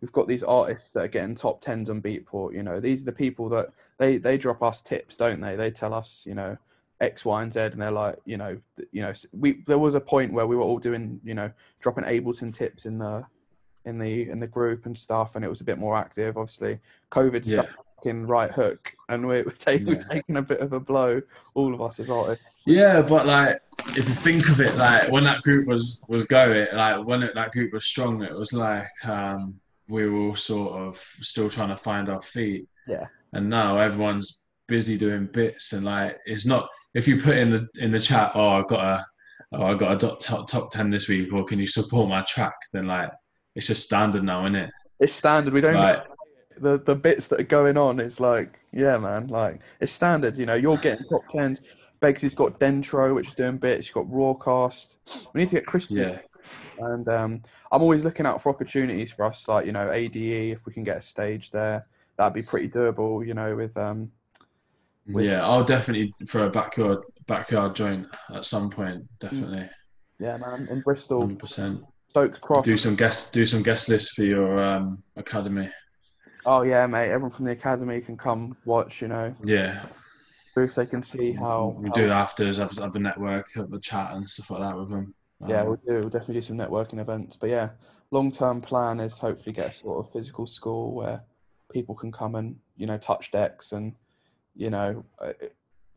we've 0.00 0.12
got 0.12 0.28
these 0.28 0.42
artists 0.42 0.92
that 0.92 1.04
are 1.04 1.08
getting 1.08 1.34
top 1.34 1.60
tens 1.60 1.90
on 1.90 2.02
Beatport. 2.02 2.54
You 2.54 2.62
know 2.62 2.80
these 2.80 3.02
are 3.02 3.06
the 3.06 3.12
people 3.12 3.48
that 3.50 3.68
they 3.98 4.18
they 4.18 4.38
drop 4.38 4.62
us 4.62 4.80
tips, 4.80 5.16
don't 5.16 5.40
they? 5.40 5.56
They 5.56 5.70
tell 5.70 5.92
us 5.92 6.24
you 6.26 6.34
know 6.34 6.56
X, 7.00 7.24
Y, 7.24 7.42
and 7.42 7.52
Z, 7.52 7.60
and 7.60 7.82
they're 7.82 7.90
like 7.90 8.16
you 8.24 8.36
know 8.36 8.60
you 8.92 9.02
know 9.02 9.12
we 9.32 9.62
there 9.66 9.78
was 9.78 9.94
a 9.94 10.00
point 10.00 10.32
where 10.32 10.46
we 10.46 10.56
were 10.56 10.62
all 10.62 10.78
doing 10.78 11.20
you 11.24 11.34
know 11.34 11.50
dropping 11.80 12.04
Ableton 12.04 12.52
tips 12.52 12.86
in 12.86 12.98
the 12.98 13.26
in 13.84 13.98
the 13.98 14.28
in 14.28 14.38
the 14.38 14.46
group 14.46 14.86
and 14.86 14.96
stuff, 14.96 15.34
and 15.34 15.44
it 15.44 15.48
was 15.48 15.60
a 15.60 15.64
bit 15.64 15.78
more 15.78 15.96
active. 15.96 16.36
Obviously, 16.36 16.78
COVID 17.10 17.44
Yeah. 17.44 17.62
stuff 17.62 17.66
fucking 18.02 18.26
right 18.26 18.50
hook, 18.50 18.92
and 19.08 19.26
we're, 19.26 19.44
we're, 19.46 19.52
take, 19.52 19.84
we're 19.84 19.94
taking 19.94 20.36
a 20.36 20.42
bit 20.42 20.60
of 20.60 20.72
a 20.72 20.80
blow, 20.80 21.20
all 21.54 21.74
of 21.74 21.80
us 21.80 22.00
as 22.00 22.10
artists. 22.10 22.50
Yeah, 22.66 23.02
but 23.02 23.26
like 23.26 23.56
if 23.96 24.08
you 24.08 24.14
think 24.14 24.48
of 24.48 24.60
it, 24.60 24.76
like 24.76 25.10
when 25.10 25.24
that 25.24 25.42
group 25.42 25.66
was 25.66 26.00
was 26.08 26.24
going, 26.24 26.66
like 26.74 27.04
when 27.06 27.22
it, 27.22 27.34
that 27.34 27.52
group 27.52 27.72
was 27.72 27.84
strong, 27.84 28.22
it 28.22 28.34
was 28.34 28.52
like 28.52 28.88
um, 29.04 29.58
we 29.88 30.06
were 30.08 30.18
all 30.18 30.34
sort 30.34 30.80
of 30.80 30.96
still 30.96 31.50
trying 31.50 31.68
to 31.70 31.76
find 31.76 32.08
our 32.08 32.22
feet. 32.22 32.68
Yeah. 32.86 33.06
And 33.32 33.48
now 33.48 33.78
everyone's 33.78 34.46
busy 34.68 34.98
doing 34.98 35.26
bits, 35.26 35.72
and 35.72 35.84
like 35.84 36.18
it's 36.26 36.46
not 36.46 36.68
if 36.94 37.08
you 37.08 37.20
put 37.20 37.36
in 37.36 37.50
the 37.50 37.68
in 37.78 37.90
the 37.90 38.00
chat, 38.00 38.32
oh 38.34 38.60
I 38.60 38.62
got 38.62 38.84
a 38.84 39.06
oh 39.52 39.64
I 39.64 39.74
got 39.74 39.92
a 39.92 39.96
top 39.96 40.18
top, 40.20 40.48
top 40.48 40.70
ten 40.70 40.90
this 40.90 41.08
week, 41.08 41.32
or 41.32 41.44
can 41.44 41.58
you 41.58 41.66
support 41.66 42.08
my 42.08 42.22
track? 42.28 42.54
Then 42.72 42.86
like 42.86 43.10
it's 43.54 43.66
just 43.66 43.84
standard 43.84 44.24
now, 44.24 44.44
isn't 44.46 44.56
it? 44.56 44.70
It's 45.00 45.12
standard. 45.12 45.52
We 45.52 45.60
don't 45.60 45.74
Like 45.74 46.04
the 46.58 46.78
the 46.78 46.94
bits 46.94 47.28
that 47.28 47.40
are 47.40 47.44
going 47.44 47.76
on 47.76 48.00
is 48.00 48.20
like 48.20 48.58
yeah 48.72 48.98
man 48.98 49.26
like 49.28 49.60
it's 49.80 49.92
standard 49.92 50.36
you 50.36 50.46
know 50.46 50.54
you're 50.54 50.76
getting 50.78 51.06
top 51.08 51.22
tens 51.28 51.60
Begsy's 52.00 52.34
got 52.34 52.58
Dentro 52.58 53.14
which 53.14 53.28
is 53.28 53.34
doing 53.34 53.58
bits 53.58 53.86
you've 53.86 53.94
got 53.94 54.06
Rawcast 54.06 54.96
we 55.32 55.40
need 55.40 55.48
to 55.50 55.56
get 55.56 55.66
Christian 55.66 55.98
yeah, 55.98 56.18
and 56.78 57.08
um 57.08 57.42
I'm 57.70 57.82
always 57.82 58.04
looking 58.04 58.26
out 58.26 58.40
for 58.42 58.50
opportunities 58.50 59.12
for 59.12 59.24
us 59.24 59.46
like 59.48 59.66
you 59.66 59.72
know 59.72 59.90
ADE 59.90 60.16
if 60.16 60.66
we 60.66 60.72
can 60.72 60.84
get 60.84 60.98
a 60.98 61.02
stage 61.02 61.50
there 61.50 61.86
that'd 62.16 62.34
be 62.34 62.42
pretty 62.42 62.68
doable 62.68 63.26
you 63.26 63.34
know 63.34 63.54
with 63.56 63.76
um 63.76 64.10
With- 65.06 65.24
yeah. 65.24 65.44
I'll 65.46 65.64
definitely 65.64 66.12
for 66.26 66.44
a 66.46 66.50
backyard 66.50 66.98
backyard 67.26 67.74
joint 67.74 68.06
at 68.34 68.44
some 68.44 68.68
point. 68.70 69.04
Definitely, 69.20 69.68
yeah 70.18 70.36
man 70.36 70.68
in 70.70 70.80
Bristol 70.80 71.20
hundred 71.20 71.38
percent. 71.38 71.82
Stokes 72.10 72.38
Croft 72.38 72.64
do 72.66 72.76
some 72.76 72.94
guest 72.94 73.32
do 73.32 73.46
some 73.46 73.62
guest 73.62 73.88
lists 73.88 74.14
for 74.14 74.24
your 74.24 74.62
um, 74.62 75.02
academy. 75.16 75.68
Oh 76.46 76.62
yeah 76.62 76.86
mate 76.86 77.10
everyone 77.10 77.30
from 77.30 77.44
the 77.44 77.52
academy 77.52 78.00
can 78.00 78.16
come 78.16 78.56
watch 78.64 79.00
you 79.02 79.08
know 79.08 79.34
Yeah, 79.44 79.84
so 80.54 80.66
they 80.66 80.86
can 80.86 81.02
see 81.02 81.32
how, 81.32 81.74
we 81.78 81.88
how- 81.88 81.94
do 81.94 82.04
it 82.06 82.10
afters, 82.10 82.58
have, 82.58 82.72
have 82.78 82.94
a 82.96 82.98
network, 82.98 83.46
have 83.54 83.72
a 83.72 83.78
chat 83.80 84.12
and 84.12 84.28
stuff 84.28 84.50
like 84.50 84.60
that 84.60 84.76
with 84.76 84.90
them. 84.90 85.14
Yeah, 85.48 85.62
Um, 85.62 85.66
we'll 85.68 85.76
do. 85.86 86.00
We'll 86.00 86.08
definitely 86.10 86.34
do 86.34 86.42
some 86.42 86.58
networking 86.58 87.00
events. 87.00 87.36
But 87.36 87.50
yeah, 87.50 87.70
long 88.10 88.30
term 88.30 88.60
plan 88.60 89.00
is 89.00 89.18
hopefully 89.18 89.52
get 89.52 89.68
a 89.68 89.72
sort 89.72 90.04
of 90.04 90.12
physical 90.12 90.46
school 90.46 90.94
where 90.94 91.24
people 91.72 91.94
can 91.94 92.12
come 92.12 92.34
and 92.34 92.56
you 92.76 92.86
know 92.86 92.98
touch 92.98 93.30
decks 93.30 93.72
and 93.72 93.94
you 94.54 94.68
know 94.70 95.04
uh, 95.20 95.32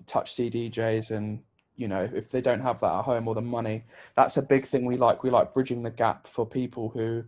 touch 0.07 0.33
CDJs 0.35 1.11
and 1.11 1.41
you 1.75 1.87
know 1.89 2.09
if 2.13 2.31
they 2.31 2.39
don't 2.41 2.61
have 2.61 2.79
that 2.79 2.99
at 2.99 3.03
home 3.03 3.27
or 3.27 3.35
the 3.35 3.41
money, 3.41 3.83
that's 4.15 4.37
a 4.37 4.41
big 4.41 4.65
thing 4.65 4.85
we 4.85 4.97
like. 4.97 5.21
We 5.21 5.29
like 5.29 5.53
bridging 5.53 5.83
the 5.83 5.91
gap 5.91 6.27
for 6.27 6.45
people 6.45 6.89
who 6.89 7.25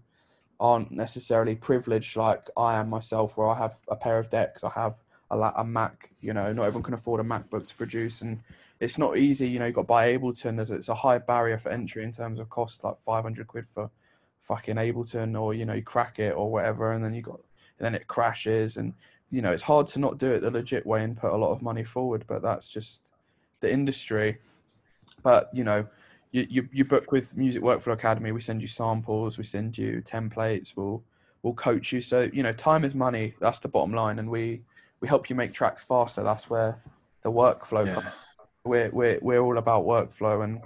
aren't 0.60 0.92
necessarily 0.92 1.56
privileged 1.56 2.16
like 2.16 2.50
I 2.58 2.76
am 2.76 2.90
myself, 2.90 3.38
where 3.38 3.50
I 3.50 3.58
have 3.58 3.78
a 3.88 3.96
pair 3.96 4.20
of 4.20 4.30
decks, 4.30 4.64
I 4.64 4.70
have 4.70 5.00
a, 5.30 5.38
a 5.58 5.64
Mac. 5.64 6.12
You 6.22 6.34
know, 6.34 6.52
not 6.54 6.64
everyone 6.64 6.84
can 6.84 6.94
afford 6.94 7.22
a 7.22 7.24
MacBook 7.24 7.68
to 7.68 7.76
produce, 7.76 8.22
and 8.22 8.40
it's 8.80 8.98
not 8.98 9.18
easy. 9.18 9.48
You 9.48 9.60
know, 9.60 9.66
you 9.66 9.72
got 9.72 9.82
to 9.82 9.88
buy 9.88 10.18
Ableton. 10.18 10.56
There's 10.56 10.72
it's 10.72 10.90
a 10.90 10.96
high 10.96 11.20
barrier 11.20 11.58
for 11.58 11.70
entry 11.70 12.04
in 12.04 12.12
terms 12.12 12.40
of 12.40 12.50
cost, 12.50 12.84
like 12.84 13.00
500 13.02 13.48
quid 13.48 13.66
for 13.74 13.90
fucking 14.44 14.76
Ableton, 14.76 15.40
or 15.40 15.54
you 15.54 15.66
know, 15.66 15.74
you 15.74 15.84
crack 15.84 16.20
it 16.20 16.36
or 16.36 16.52
whatever, 16.52 16.92
and 16.92 17.04
then 17.04 17.14
you 17.14 17.22
got 17.22 17.40
and 17.80 17.86
then 17.86 17.96
it 17.96 18.08
crashes, 18.08 18.78
and 18.78 18.94
you 19.30 19.42
know, 19.42 19.52
it's 19.52 19.64
hard 19.64 19.88
to 19.88 20.00
not 20.00 20.18
do 20.18 20.32
it 20.32 20.40
the 20.40 20.52
legit 20.52 20.86
way 20.86 21.04
and 21.04 21.18
put 21.18 21.34
a 21.34 21.38
lot 21.38 21.52
of 21.52 21.62
money 21.62 21.84
forward. 21.84 22.26
But 22.28 22.42
that's 22.42 22.70
just 22.70 23.12
the 23.60 23.72
industry. 23.72 24.38
But 25.22 25.50
you 25.54 25.64
know, 25.64 25.88
you, 26.32 26.48
you, 26.50 26.70
you 26.72 26.86
book 26.86 27.12
with 27.12 27.36
Music 27.36 27.62
Workflow 27.62 27.94
Academy. 27.94 28.32
We 28.32 28.42
send 28.42 28.62
you 28.62 28.68
samples, 28.68 29.38
we 29.38 29.44
send 29.44 29.78
you 29.78 30.02
templates. 30.02 30.76
We'll 30.76 31.04
we'll 31.44 31.54
coach 31.54 31.92
you. 31.92 32.02
So 32.02 32.30
you 32.34 32.44
know, 32.44 32.54
time 32.54 32.84
is 32.84 32.94
money. 32.94 33.34
That's 33.40 33.60
the 33.60 33.68
bottom 33.68 33.94
line, 33.94 34.20
and 34.20 34.30
we 34.30 34.62
we 35.00 35.08
help 35.08 35.30
you 35.30 35.36
make 35.36 35.54
tracks 35.54 35.84
faster. 35.84 36.24
That's 36.24 36.50
where 36.50 36.82
the 37.24 37.32
workflow. 37.32 37.86
Yeah. 37.86 37.94
Comes. 37.96 38.08
We're 38.64 38.90
we're 38.92 39.20
we're 39.22 39.40
all 39.40 39.58
about 39.58 39.86
workflow 39.86 40.44
and 40.44 40.62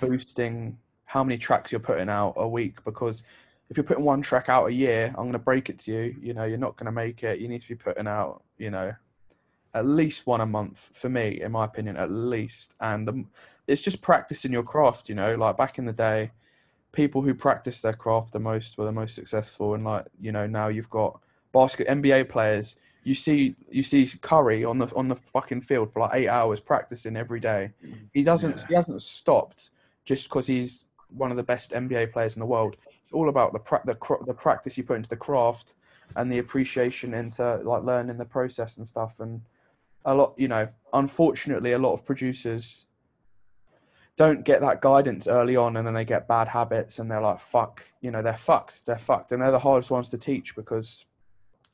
boosting 0.00 0.78
how 1.04 1.22
many 1.24 1.36
tracks 1.36 1.72
you're 1.72 1.80
putting 1.80 2.08
out 2.08 2.34
a 2.36 2.48
week. 2.48 2.82
Because 2.84 3.24
if 3.68 3.76
you're 3.76 3.84
putting 3.84 4.04
one 4.04 4.22
track 4.22 4.48
out 4.48 4.66
a 4.66 4.72
year, 4.72 5.08
I'm 5.08 5.24
going 5.24 5.32
to 5.32 5.38
break 5.38 5.68
it 5.68 5.78
to 5.80 5.92
you. 5.92 6.16
You 6.20 6.34
know, 6.34 6.44
you're 6.44 6.58
not 6.58 6.76
going 6.76 6.86
to 6.86 6.92
make 6.92 7.22
it. 7.24 7.40
You 7.40 7.48
need 7.48 7.60
to 7.60 7.68
be 7.68 7.74
putting 7.74 8.06
out. 8.06 8.42
You 8.58 8.70
know, 8.70 8.92
at 9.74 9.86
least 9.86 10.26
one 10.26 10.40
a 10.40 10.46
month 10.46 10.90
for 10.92 11.08
me, 11.08 11.40
in 11.40 11.52
my 11.52 11.64
opinion, 11.64 11.96
at 11.96 12.10
least. 12.10 12.74
And 12.80 13.08
the, 13.08 13.24
it's 13.66 13.82
just 13.82 14.02
practicing 14.02 14.52
your 14.52 14.62
craft. 14.62 15.08
You 15.08 15.14
know, 15.14 15.34
like 15.34 15.56
back 15.56 15.78
in 15.78 15.86
the 15.86 15.92
day, 15.92 16.32
people 16.92 17.22
who 17.22 17.34
practiced 17.34 17.82
their 17.82 17.94
craft 17.94 18.32
the 18.32 18.40
most 18.40 18.76
were 18.76 18.84
the 18.84 18.92
most 18.92 19.14
successful. 19.14 19.74
And 19.74 19.84
like 19.84 20.06
you 20.20 20.32
know, 20.32 20.46
now 20.46 20.68
you've 20.68 20.90
got 20.90 21.20
basket 21.52 21.88
NBA 21.88 22.28
players. 22.28 22.76
You 23.04 23.14
see, 23.14 23.56
you 23.70 23.82
see 23.82 24.08
Curry 24.20 24.64
on 24.64 24.78
the 24.78 24.94
on 24.94 25.08
the 25.08 25.16
fucking 25.16 25.62
field 25.62 25.92
for 25.92 26.00
like 26.00 26.14
eight 26.14 26.28
hours 26.28 26.60
practicing 26.60 27.16
every 27.16 27.40
day. 27.40 27.72
He 28.12 28.22
doesn't. 28.22 28.58
Yeah. 28.58 28.64
He 28.68 28.74
hasn't 28.74 29.00
stopped 29.00 29.70
just 30.04 30.28
because 30.28 30.46
he's 30.46 30.84
one 31.08 31.30
of 31.30 31.36
the 31.36 31.42
best 31.42 31.72
NBA 31.72 32.12
players 32.12 32.36
in 32.36 32.40
the 32.40 32.46
world. 32.46 32.76
It's 32.86 33.12
all 33.12 33.28
about 33.28 33.52
the 33.52 33.58
pra- 33.58 33.82
the 33.84 33.94
cr- 33.94 34.24
the 34.26 34.34
practice 34.34 34.76
you 34.76 34.84
put 34.84 34.96
into 34.96 35.10
the 35.10 35.16
craft 35.16 35.74
and 36.16 36.30
the 36.30 36.38
appreciation 36.38 37.14
into 37.14 37.56
like 37.56 37.84
learning 37.84 38.18
the 38.18 38.24
process 38.24 38.76
and 38.76 38.86
stuff. 38.86 39.20
And 39.20 39.40
a 40.04 40.14
lot, 40.14 40.34
you 40.36 40.48
know, 40.48 40.68
unfortunately, 40.92 41.72
a 41.72 41.78
lot 41.78 41.92
of 41.92 42.04
producers 42.04 42.86
don't 44.16 44.44
get 44.44 44.60
that 44.60 44.80
guidance 44.80 45.26
early 45.26 45.56
on, 45.56 45.76
and 45.76 45.86
then 45.86 45.94
they 45.94 46.04
get 46.04 46.28
bad 46.28 46.48
habits, 46.48 46.98
and 46.98 47.10
they're 47.10 47.20
like, 47.20 47.40
"Fuck," 47.40 47.82
you 48.00 48.10
know, 48.10 48.22
they're 48.22 48.36
fucked. 48.36 48.84
They're 48.86 48.98
fucked, 48.98 49.32
and 49.32 49.40
they're 49.40 49.50
the 49.50 49.58
hardest 49.58 49.90
ones 49.90 50.08
to 50.10 50.18
teach 50.18 50.54
because 50.54 51.04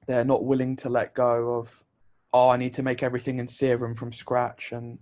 they're 0.06 0.24
not 0.24 0.44
willing 0.44 0.76
to 0.76 0.88
let 0.88 1.14
go 1.14 1.58
of. 1.58 1.84
Oh, 2.32 2.50
I 2.50 2.56
need 2.56 2.74
to 2.74 2.82
make 2.82 3.02
everything 3.02 3.38
in 3.38 3.48
Serum 3.48 3.94
from 3.94 4.12
scratch, 4.12 4.72
and 4.72 4.98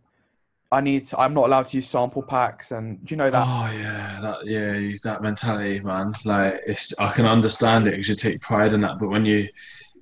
I 0.73 0.81
need. 0.81 1.07
To, 1.09 1.19
I'm 1.19 1.35
not 1.35 1.47
allowed 1.47 1.67
to 1.69 1.77
use 1.77 1.89
sample 1.89 2.23
packs, 2.23 2.71
and 2.71 3.05
do 3.05 3.13
you 3.13 3.17
know 3.17 3.31
that? 3.31 3.45
Oh 3.47 3.71
yeah, 3.79 4.21
that 4.23 4.47
yeah, 4.47 4.97
that 5.05 5.23
mentality, 5.23 5.81
man. 5.81 6.15
Like 6.25 6.63
it's, 6.67 6.99
I 6.99 7.13
can 7.13 7.27
understand 7.27 7.87
it 7.87 7.91
because 7.91 8.09
you 8.09 8.15
take 8.15 8.41
pride 8.41 8.73
in 8.73 8.81
that, 8.81 8.99
but 8.99 9.09
when 9.09 9.27
you 9.27 9.49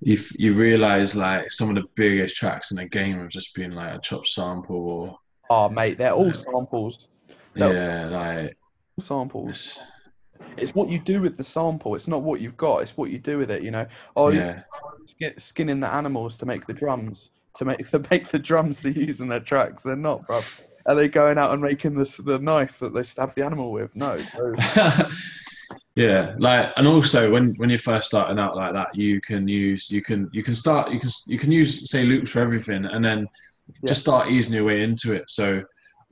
you 0.00 0.18
you 0.36 0.52
realize 0.54 1.16
like 1.16 1.50
some 1.50 1.68
of 1.68 1.74
the 1.76 1.88
biggest 1.94 2.36
tracks 2.36 2.70
in 2.70 2.76
the 2.76 2.88
game 2.88 3.18
have 3.18 3.28
just 3.28 3.54
been 3.54 3.72
like 3.72 3.94
a 3.94 4.00
chopped 4.00 4.28
sample 4.28 4.76
or 4.76 5.18
Oh, 5.50 5.68
mate, 5.68 5.98
they're 5.98 6.12
all 6.12 6.32
samples. 6.32 7.08
No. 7.54 7.70
yeah, 7.70 8.06
like 8.06 8.56
Samples. 8.98 9.50
it's, 9.50 9.82
It's 10.56 10.74
what 10.74 10.88
you 10.88 10.98
do 10.98 11.20
with 11.20 11.36
the 11.36 11.44
sample. 11.44 11.94
It's 11.94 12.08
not 12.08 12.22
what 12.22 12.40
you've 12.40 12.56
got. 12.56 12.78
It's 12.82 12.96
what 12.96 13.10
you 13.10 13.18
do 13.18 13.38
with 13.38 13.50
it. 13.50 13.62
You 13.62 13.70
know. 13.70 13.86
Oh, 14.16 14.28
yeah, 14.28 14.62
skin, 15.06 15.36
skinning 15.36 15.80
the 15.80 15.92
animals 15.92 16.38
to 16.38 16.46
make 16.46 16.66
the 16.66 16.72
drums 16.72 17.30
to 17.56 17.64
make 17.64 17.88
to 17.90 18.02
make 18.10 18.28
the 18.28 18.38
drums 18.38 18.80
to 18.82 18.90
use 18.90 19.20
in 19.20 19.28
their 19.28 19.40
tracks. 19.40 19.82
They're 19.82 19.96
not, 19.96 20.26
bro. 20.26 20.40
Are 20.86 20.94
they 20.94 21.08
going 21.08 21.38
out 21.38 21.52
and 21.52 21.62
making 21.62 21.94
this 21.94 22.16
the 22.18 22.38
knife 22.38 22.78
that 22.80 22.94
they 22.94 23.02
stab 23.02 23.34
the 23.34 23.44
animal 23.44 23.70
with? 23.72 23.94
No. 23.96 24.18
yeah. 25.96 26.34
Like 26.38 26.72
and 26.76 26.86
also 26.86 27.30
when 27.32 27.54
when 27.56 27.70
you're 27.70 27.78
first 27.78 28.06
starting 28.06 28.38
out 28.38 28.56
like 28.56 28.72
that, 28.72 28.94
you 28.94 29.20
can 29.20 29.46
use 29.48 29.90
you 29.90 30.02
can 30.02 30.28
you 30.32 30.42
can 30.42 30.54
start 30.54 30.90
you 30.92 31.00
can 31.00 31.10
you 31.26 31.38
can 31.38 31.52
use 31.52 31.90
say 31.90 32.04
loops 32.04 32.32
for 32.32 32.40
everything, 32.40 32.84
and 32.86 33.04
then 33.04 33.28
Yeah. 33.82 33.88
just 33.88 34.02
start 34.02 34.30
easing 34.30 34.54
your 34.54 34.64
way 34.64 34.82
into 34.82 35.12
it. 35.12 35.24
So 35.28 35.62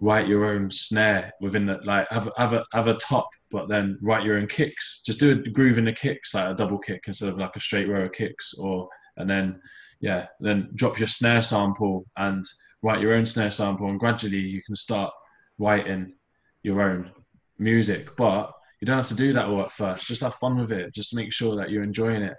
write 0.01 0.27
your 0.27 0.45
own 0.47 0.71
snare 0.71 1.33
within 1.41 1.67
the 1.67 1.79
like 1.85 2.09
have 2.11 2.29
have 2.37 2.53
a 2.55 2.65
have 2.73 2.87
a 2.87 2.95
top, 2.95 3.29
but 3.51 3.69
then 3.69 3.99
write 4.03 4.25
your 4.25 4.37
own 4.39 4.47
kicks. 4.47 5.03
Just 5.05 5.21
do 5.21 5.31
a 5.33 5.51
groove 5.51 5.79
in 5.79 5.85
the 5.85 5.93
kicks, 5.93 6.35
like 6.35 6.49
a 6.49 6.55
double 6.55 6.79
kick 6.79 7.05
instead 7.07 7.29
of 7.29 7.39
like 7.39 7.55
a 7.57 7.61
straight 7.61 7.89
row 7.89 8.05
of 8.05 8.13
kicks, 8.13 8.55
or 8.55 8.89
and 9.17 9.29
then 9.29 9.61
yeah, 10.01 10.27
then 10.41 10.69
drop 10.75 10.99
your 10.99 11.09
snare 11.09 11.43
sample 11.43 12.05
and 12.17 12.45
write 12.83 13.01
your 13.01 13.15
own 13.15 13.27
snare 13.27 13.51
sample, 13.51 13.89
and 13.89 14.01
gradually 14.01 14.39
you 14.41 14.63
can 14.63 14.75
start 14.75 15.13
writing 15.59 16.15
your 16.63 16.81
own 16.83 17.11
music. 17.59 18.17
But 18.17 18.53
you 18.83 18.87
don't 18.87 18.97
have 18.97 19.07
to 19.07 19.15
do 19.15 19.33
that 19.33 19.47
all 19.47 19.61
at 19.61 19.71
first. 19.71 20.09
Just 20.09 20.23
have 20.23 20.35
fun 20.35 20.59
with 20.59 20.73
it. 20.73 20.93
Just 20.93 21.15
make 21.15 21.33
sure 21.33 21.55
that 21.55 21.71
you're 21.71 21.85
enjoying 21.85 22.23
it, 22.23 22.37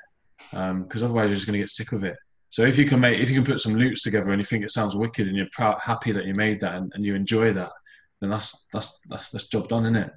um, 0.51 0.83
because 0.83 1.01
otherwise 1.01 1.29
you're 1.29 1.37
just 1.37 1.47
going 1.47 1.53
to 1.53 1.63
get 1.63 1.69
sick 1.69 1.93
of 1.93 2.03
it. 2.03 2.17
So 2.49 2.63
if 2.63 2.77
you 2.77 2.83
can 2.83 2.99
make, 2.99 3.17
if 3.17 3.29
you 3.29 3.35
can 3.35 3.49
put 3.49 3.61
some 3.61 3.75
loops 3.75 4.03
together 4.03 4.31
and 4.31 4.41
you 4.41 4.43
think 4.43 4.65
it 4.65 4.71
sounds 4.71 4.93
wicked 4.93 5.27
and 5.27 5.37
you're 5.37 5.47
proud, 5.53 5.79
happy 5.81 6.11
that 6.11 6.25
you 6.25 6.33
made 6.33 6.59
that 6.59 6.75
and, 6.75 6.91
and 6.95 7.05
you 7.05 7.15
enjoy 7.15 7.53
that, 7.53 7.71
then 8.19 8.29
that's 8.29 8.67
that's 8.73 8.99
that's 9.07 9.31
that's 9.31 9.47
job 9.47 9.69
done, 9.69 9.85
isn't 9.85 9.95
it? 9.95 10.11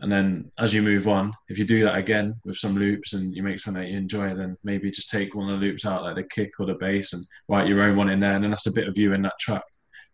And 0.00 0.12
then 0.12 0.52
as 0.58 0.72
you 0.72 0.82
move 0.82 1.08
on, 1.08 1.32
if 1.48 1.58
you 1.58 1.64
do 1.64 1.82
that 1.84 1.96
again 1.96 2.34
with 2.44 2.56
some 2.56 2.76
loops 2.76 3.14
and 3.14 3.34
you 3.34 3.42
make 3.42 3.58
something 3.58 3.82
that 3.82 3.90
you 3.90 3.98
enjoy, 3.98 4.34
then 4.34 4.56
maybe 4.62 4.92
just 4.92 5.10
take 5.10 5.34
one 5.34 5.50
of 5.50 5.58
the 5.58 5.66
loops 5.66 5.84
out, 5.84 6.04
like 6.04 6.14
the 6.14 6.22
kick 6.22 6.52
or 6.60 6.66
the 6.66 6.74
bass, 6.74 7.14
and 7.14 7.26
write 7.48 7.66
your 7.66 7.82
own 7.82 7.96
one 7.96 8.10
in 8.10 8.20
there, 8.20 8.34
and 8.34 8.44
then 8.44 8.50
that's 8.50 8.68
a 8.68 8.72
bit 8.72 8.86
of 8.86 8.96
you 8.96 9.12
in 9.12 9.22
that 9.22 9.38
track. 9.40 9.64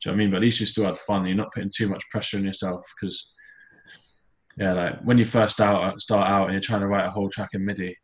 Do 0.01 0.09
you 0.09 0.13
know 0.13 0.17
what 0.17 0.23
I 0.23 0.25
mean? 0.25 0.31
But 0.31 0.37
at 0.37 0.43
least 0.43 0.61
you 0.61 0.67
still 0.67 0.87
had 0.87 0.97
fun. 0.97 1.27
You're 1.27 1.37
not 1.37 1.53
putting 1.53 1.71
too 1.77 1.89
much 1.89 2.03
pressure 2.11 2.39
on 2.39 2.45
yourself 2.45 2.87
because, 2.95 3.35
yeah, 4.57 4.73
like 4.73 5.01
when 5.01 5.19
you 5.19 5.25
first 5.25 5.61
out 5.61 6.01
start 6.01 6.29
out 6.29 6.45
and 6.45 6.53
you're 6.53 6.61
trying 6.61 6.81
to 6.81 6.87
write 6.87 7.07
a 7.07 7.11
whole 7.11 7.29
track 7.29 7.51
in 7.55 7.65
MIDI, 7.65 7.97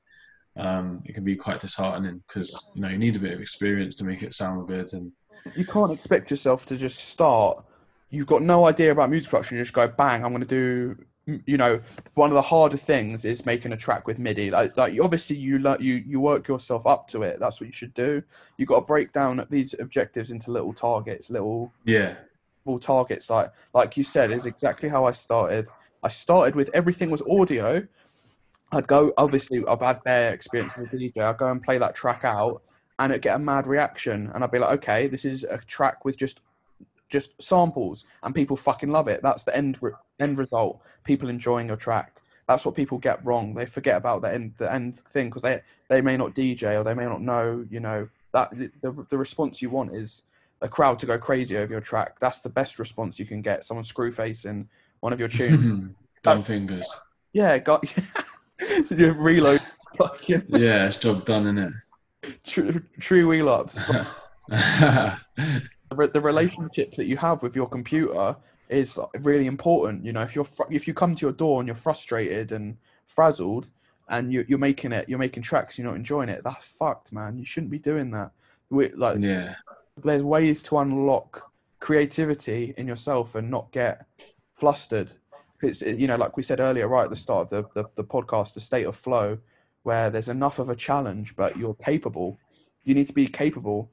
um, 0.56 1.02
it 1.04 1.14
can 1.14 1.24
be 1.24 1.36
quite 1.36 1.60
disheartening 1.60 2.22
because 2.26 2.72
you 2.74 2.82
know 2.82 2.88
you 2.88 2.98
need 2.98 3.16
a 3.16 3.20
bit 3.20 3.32
of 3.32 3.40
experience 3.40 3.96
to 3.96 4.04
make 4.04 4.22
it 4.22 4.34
sound 4.34 4.66
good. 4.66 4.92
And 4.92 5.12
you 5.54 5.64
can't 5.64 5.92
expect 5.92 6.30
yourself 6.30 6.66
to 6.66 6.76
just 6.76 6.98
start. 7.08 7.64
You've 8.10 8.26
got 8.26 8.42
no 8.42 8.66
idea 8.66 8.90
about 8.90 9.10
music 9.10 9.30
production. 9.30 9.56
You 9.56 9.62
just 9.62 9.72
go 9.72 9.86
bang. 9.86 10.24
I'm 10.24 10.32
going 10.32 10.40
to 10.40 10.46
do. 10.46 11.04
You 11.46 11.58
know, 11.58 11.80
one 12.14 12.30
of 12.30 12.34
the 12.34 12.42
harder 12.42 12.78
things 12.78 13.24
is 13.24 13.46
making 13.46 13.72
a 13.72 13.76
track 13.76 14.08
with 14.08 14.18
MIDI. 14.18 14.50
Like, 14.50 14.76
like 14.76 14.98
obviously 15.00 15.36
you 15.36 15.60
learn, 15.60 15.76
you 15.80 16.02
you 16.04 16.18
work 16.18 16.48
yourself 16.48 16.86
up 16.86 17.06
to 17.08 17.22
it. 17.22 17.38
That's 17.38 17.60
what 17.60 17.68
you 17.68 17.72
should 17.72 17.94
do. 17.94 18.22
You 18.56 18.66
got 18.66 18.80
to 18.80 18.86
break 18.86 19.12
down 19.12 19.46
these 19.48 19.74
objectives 19.78 20.32
into 20.32 20.50
little 20.50 20.72
targets, 20.72 21.30
little 21.30 21.72
yeah, 21.84 22.16
little 22.64 22.80
targets. 22.80 23.30
Like 23.30 23.52
like 23.72 23.96
you 23.96 24.02
said, 24.02 24.32
is 24.32 24.46
exactly 24.46 24.88
how 24.88 25.04
I 25.04 25.12
started. 25.12 25.68
I 26.02 26.08
started 26.08 26.54
with 26.54 26.70
everything 26.74 27.10
was 27.10 27.22
audio. 27.22 27.86
I'd 28.72 28.86
go. 28.86 29.12
Obviously, 29.18 29.64
I've 29.66 29.80
had 29.80 30.02
bare 30.04 30.32
experience 30.32 30.74
as 30.76 30.84
a 30.84 30.88
DJ. 30.88 31.18
I'd 31.18 31.38
go 31.38 31.50
and 31.50 31.62
play 31.62 31.78
that 31.78 31.94
track 31.94 32.24
out, 32.24 32.62
and 32.98 33.12
it'd 33.12 33.22
get 33.22 33.36
a 33.36 33.38
mad 33.38 33.66
reaction. 33.66 34.30
And 34.32 34.42
I'd 34.44 34.50
be 34.50 34.58
like, 34.58 34.78
okay, 34.78 35.08
this 35.08 35.24
is 35.24 35.44
a 35.44 35.58
track 35.58 36.04
with 36.04 36.16
just 36.16 36.40
just 37.08 37.40
samples, 37.42 38.04
and 38.22 38.34
people 38.34 38.56
fucking 38.56 38.90
love 38.90 39.08
it. 39.08 39.20
That's 39.22 39.44
the 39.44 39.56
end 39.56 39.78
re- 39.82 39.92
end 40.20 40.38
result. 40.38 40.80
People 41.04 41.28
enjoying 41.28 41.68
your 41.68 41.76
track. 41.76 42.20
That's 42.46 42.64
what 42.64 42.74
people 42.74 42.98
get 42.98 43.24
wrong. 43.24 43.54
They 43.54 43.66
forget 43.66 43.96
about 43.96 44.22
the 44.22 44.32
end 44.32 44.54
the 44.56 44.72
end 44.72 44.96
thing 44.96 45.28
because 45.28 45.42
they 45.42 45.60
they 45.88 46.00
may 46.00 46.16
not 46.16 46.34
DJ 46.34 46.78
or 46.78 46.84
they 46.84 46.94
may 46.94 47.04
not 47.06 47.20
know. 47.20 47.66
You 47.68 47.80
know 47.80 48.08
that 48.32 48.50
the 48.56 49.06
the 49.10 49.18
response 49.18 49.60
you 49.60 49.70
want 49.70 49.94
is 49.94 50.22
a 50.62 50.68
crowd 50.68 50.98
to 51.00 51.06
go 51.06 51.18
crazy 51.18 51.56
over 51.56 51.72
your 51.72 51.80
track. 51.80 52.18
That's 52.20 52.40
the 52.40 52.48
best 52.48 52.78
response 52.78 53.18
you 53.18 53.26
can 53.26 53.42
get. 53.42 53.64
Someone 53.64 53.84
screw 53.84 54.12
facing 54.12 54.68
one 55.00 55.12
of 55.12 55.18
your 55.20 55.28
tunes. 55.38 55.94
gun 56.22 56.42
fingers. 56.42 56.86
yeah, 57.32 57.58
got 57.58 57.84
you 58.90 59.12
reload. 59.12 59.60
Fucking 59.96 60.44
Yeah, 60.48 60.86
it's 60.86 60.96
job 60.98 61.24
done, 61.24 61.42
isn't 61.42 61.58
it? 61.58 62.38
true, 62.44 62.82
true 63.00 63.26
wheel 63.28 63.48
ups. 63.48 63.74
the, 64.48 66.10
the 66.12 66.20
relationship 66.20 66.92
that 66.94 67.06
you 67.06 67.16
have 67.16 67.42
with 67.42 67.56
your 67.56 67.68
computer 67.68 68.36
is 68.68 68.98
really 69.20 69.46
important. 69.46 70.04
You 70.04 70.12
know, 70.12 70.20
if 70.20 70.34
you're 70.34 70.44
fr- 70.44 70.70
if 70.70 70.86
you 70.86 70.94
come 70.94 71.14
to 71.14 71.26
your 71.26 71.32
door 71.32 71.60
and 71.60 71.66
you're 71.66 71.74
frustrated 71.74 72.52
and 72.52 72.76
frazzled, 73.06 73.70
and 74.08 74.32
you, 74.32 74.44
you're 74.48 74.58
making 74.58 74.92
it, 74.92 75.08
you're 75.08 75.18
making 75.18 75.42
tracks, 75.42 75.78
you're 75.78 75.86
not 75.86 75.96
enjoying 75.96 76.28
it. 76.28 76.42
That's 76.44 76.66
fucked, 76.66 77.12
man. 77.12 77.38
You 77.38 77.44
shouldn't 77.44 77.70
be 77.70 77.78
doing 77.78 78.10
that. 78.12 78.32
We, 78.68 78.88
like, 78.90 79.20
yeah, 79.20 79.54
there's 80.02 80.22
ways 80.22 80.62
to 80.62 80.78
unlock 80.78 81.50
creativity 81.80 82.74
in 82.76 82.86
yourself 82.86 83.34
and 83.34 83.50
not 83.50 83.70
get 83.72 84.06
flustered. 84.60 85.12
It's 85.62 85.82
you 85.82 86.06
know, 86.06 86.16
like 86.16 86.36
we 86.36 86.42
said 86.42 86.60
earlier, 86.60 86.86
right 86.88 87.04
at 87.04 87.10
the 87.10 87.16
start 87.16 87.50
of 87.52 87.72
the, 87.74 87.82
the, 87.82 87.88
the 87.96 88.04
podcast, 88.04 88.54
the 88.54 88.60
state 88.60 88.86
of 88.86 88.94
flow, 88.96 89.38
where 89.82 90.08
there's 90.10 90.28
enough 90.28 90.58
of 90.58 90.68
a 90.68 90.76
challenge, 90.76 91.34
but 91.36 91.56
you're 91.56 91.74
capable. 91.74 92.38
You 92.84 92.94
need 92.94 93.06
to 93.08 93.12
be 93.12 93.26
capable, 93.26 93.90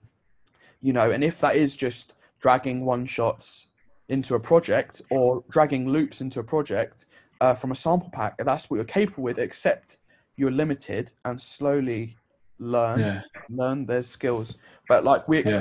you 0.81 0.93
know, 0.93 1.11
and 1.11 1.23
if 1.23 1.39
that 1.41 1.55
is 1.55 1.75
just 1.75 2.15
dragging 2.39 2.85
one 2.85 3.05
shots 3.05 3.67
into 4.09 4.35
a 4.35 4.39
project 4.39 5.01
or 5.09 5.43
dragging 5.49 5.89
loops 5.89 6.21
into 6.21 6.39
a 6.39 6.43
project 6.43 7.05
uh, 7.41 7.53
from 7.53 7.71
a 7.71 7.75
sample 7.75 8.09
pack, 8.11 8.37
that's 8.37 8.69
what 8.69 8.77
you're 8.77 8.85
capable 8.85 9.23
with. 9.23 9.37
Except 9.37 9.97
you're 10.37 10.51
limited 10.51 11.11
and 11.25 11.41
slowly 11.41 12.15
learn 12.59 12.99
Yeah. 12.99 13.21
learn 13.49 13.85
their 13.85 14.01
skills. 14.03 14.57
But 14.87 15.03
like 15.03 15.27
we, 15.27 15.43
Yeah. 15.43 15.59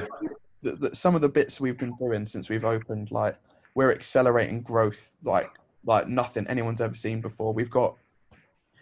th- 0.63 0.81
th- 0.81 0.95
some 0.95 1.15
of 1.17 1.21
the 1.21 1.29
bits 1.29 1.61
we've 1.61 1.79
been 1.79 1.97
doing 2.01 2.27
since 2.27 2.49
we've 2.49 2.65
opened, 2.65 3.11
like 3.11 3.37
we're 3.77 3.93
accelerating 3.93 4.63
growth 4.63 5.15
like 5.23 5.51
like 5.85 6.09
nothing 6.09 6.47
anyone's 6.49 6.81
ever 6.81 6.95
seen 6.95 7.21
before. 7.21 7.53
We've 7.53 7.71
got 7.71 7.95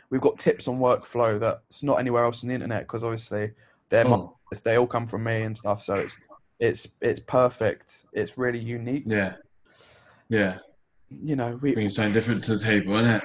we've 0.09 0.23
got 0.23 0.39
tips 0.39 0.69
on 0.69 0.79
workflow 0.79 1.39
that's 1.39 1.83
not 1.83 1.97
anywhere 1.97 2.25
else 2.25 2.43
on 2.43 2.49
the 2.49 2.55
internet 2.55 2.85
because 2.85 3.05
obviously 3.05 3.51
they're 3.91 4.07
mm. 4.07 4.11
my- 4.11 4.17
Oh, 4.17 4.57
they 4.63 4.77
all 4.79 4.87
come 4.87 5.07
from 5.09 5.25
me 5.25 5.43
and 5.43 5.59
stuff. 5.59 5.83
So 5.83 5.97
it's 5.97 6.21
it's 6.61 6.89
it's 7.01 7.21
perfect. 7.21 8.05
It's 8.13 8.39
really 8.39 8.59
unique. 8.59 9.03
yeah. 9.07 9.35
Yeah. 10.29 10.59
You 11.11 11.37
know, 11.37 11.59
we 11.61 11.75
Bringing 11.75 11.91
something 11.91 12.15
different 12.15 12.45
to 12.45 12.57
the 12.57 12.65
table, 12.65 12.95
isn't 12.95 13.11
it? 13.11 13.25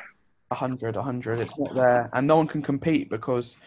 a 0.51 0.55
hundred, 0.55 0.95
a 0.95 1.01
hundred. 1.01 1.39
It's 1.39 1.57
not 1.57 1.76
there, 1.76 2.09
and 2.13 2.26
no 2.26 2.36
one 2.38 2.47
can 2.47 2.61
compete 2.61 3.09
because 3.09 3.57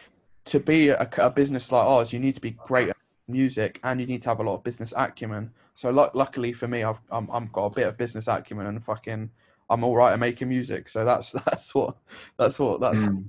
to 0.47 0.59
be 0.59 0.89
a, 0.89 1.09
a 1.19 1.31
business 1.31 1.71
like 1.71 1.85
ours, 1.85 2.13
you 2.13 2.19
need 2.19 2.35
to 2.35 2.41
be 2.41 2.51
great 2.51 2.89
at 2.89 2.97
music 3.33 3.81
and 3.83 4.01
you 4.01 4.07
need 4.07 4.23
to 4.23 4.29
have 4.29 4.41
a 4.41 4.43
lot 4.43 4.55
of 4.55 4.65
business 4.65 4.93
acumen. 4.97 5.51
So, 5.75 5.91
lu- 5.91 6.11
luckily 6.15 6.53
for 6.53 6.69
me, 6.69 6.83
I've 6.85 7.01
I'm, 7.11 7.31
I've 7.31 7.53
got 7.53 7.67
a 7.67 7.71
bit 7.71 7.87
of 7.87 7.97
business 7.97 8.29
acumen 8.29 8.67
and 8.67 8.85
fucking 8.85 9.31
I'm 9.71 9.85
all 9.85 9.97
right 9.97 10.13
at 10.13 10.19
making 10.19 10.49
music. 10.49 10.89
So 10.89 11.05
that's 11.05 11.33
that's 11.47 11.75
what 11.75 11.97
that's 12.37 12.59
what 12.59 12.81
that's 12.81 13.03
Mm. 13.03 13.25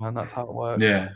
and 0.00 0.16
that's 0.16 0.30
how 0.30 0.44
it 0.44 0.54
works. 0.54 0.82
Yeah. 0.82 1.08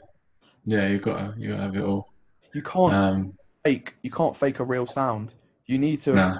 Yeah, 0.64 0.88
you 0.88 0.98
gotta 0.98 1.34
you 1.38 1.50
gotta 1.50 1.62
have 1.62 1.76
it 1.76 1.82
all. 1.82 2.12
You 2.52 2.62
can't 2.62 2.92
Um 2.92 3.32
fake 3.64 3.94
you 4.02 4.10
can't 4.10 4.36
fake 4.36 4.58
a 4.58 4.64
real 4.64 4.86
sound. 4.86 5.32
You 5.66 5.78
need 5.78 6.02
to 6.02 6.12
no. 6.14 6.38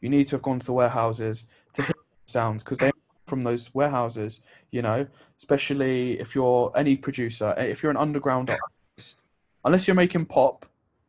you 0.00 0.08
need 0.08 0.28
to 0.28 0.36
have 0.36 0.42
gone 0.42 0.60
to 0.60 0.66
the 0.66 0.72
warehouses 0.72 1.46
to 1.74 1.82
hear 1.82 1.94
sounds 2.26 2.62
because 2.62 2.78
they 2.78 2.90
come 2.90 3.00
from 3.26 3.44
those 3.44 3.74
warehouses. 3.74 4.40
You 4.70 4.82
know, 4.82 5.06
especially 5.38 6.20
if 6.20 6.34
you're 6.34 6.70
any 6.76 6.96
producer, 6.96 7.54
eh, 7.56 7.64
if 7.64 7.82
you're 7.82 7.90
an 7.90 7.96
underground 7.96 8.50
artist, 8.50 9.24
unless 9.64 9.88
you're 9.88 9.94
making 9.94 10.26
pop, 10.26 10.66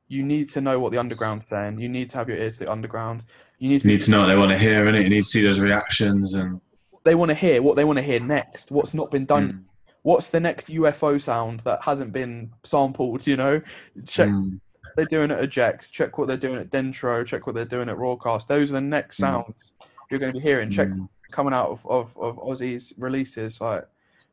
you 0.10 0.24
need 0.24 0.50
to 0.50 0.60
know 0.60 0.80
what 0.80 0.92
the 0.92 0.98
underground's 0.98 1.48
saying. 1.48 1.80
You 1.80 1.88
need 1.88 2.10
to 2.10 2.18
have 2.18 2.28
your 2.28 2.38
ear 2.38 2.50
to 2.52 2.60
the 2.60 2.70
underground. 2.72 3.24
You 3.60 3.70
need 3.70 3.82
to 3.82 3.88
You 3.88 3.94
need 3.94 4.02
to 4.02 4.12
know 4.12 4.22
what 4.22 4.28
they 4.28 4.36
want 4.36 4.52
to 4.52 4.58
hear, 4.58 4.84
innit? 4.86 5.04
You 5.04 5.10
need 5.10 5.20
to 5.24 5.30
see 5.30 5.42
those 5.44 5.60
reactions 5.60 6.34
and 6.34 6.60
they 7.04 7.16
want 7.16 7.30
to 7.30 7.36
hear 7.36 7.62
what 7.62 7.76
they 7.78 7.86
want 7.86 7.98
to 7.98 8.04
hear 8.04 8.20
next. 8.20 8.72
What's 8.72 8.94
not 8.94 9.10
been 9.12 9.26
done. 9.26 9.54
Mm, 9.54 9.64
What's 10.02 10.30
the 10.30 10.40
next 10.40 10.68
UFO 10.68 11.22
sound 11.22 11.60
that 11.62 11.82
hasn't 11.84 12.12
been 12.12 12.52
sampled? 12.64 13.28
You 13.28 13.38
know, 13.38 13.62
check 14.06 14.30
mm, 14.30 14.54
what 14.54 14.94
they're 14.96 15.06
doing 15.06 15.30
at 15.30 15.44
Eject. 15.44 15.92
Check 15.92 16.18
what 16.18 16.28
they're 16.28 16.38
doing 16.38 16.58
at 16.58 16.70
Dentro. 16.72 17.26
Check 17.26 17.46
what 17.46 17.54
they're 17.56 17.66
doing 17.66 17.90
at 17.90 17.98
Rawcast. 17.98 18.48
Those 18.48 18.72
are 18.72 18.76
the 18.76 18.82
next 18.82 19.18
Mm. 19.18 19.20
sounds 19.20 19.74
you're 20.10 20.20
going 20.20 20.34
to 20.34 20.40
be 20.40 20.44
hearing. 20.44 20.70
Check 20.72 20.88
mm, 20.88 21.08
coming 21.32 21.54
out 21.54 21.70
of, 21.70 21.86
of, 21.86 22.18
of 22.18 22.38
Ozzy's 22.38 22.94
releases 22.98 23.62
like 23.62 23.86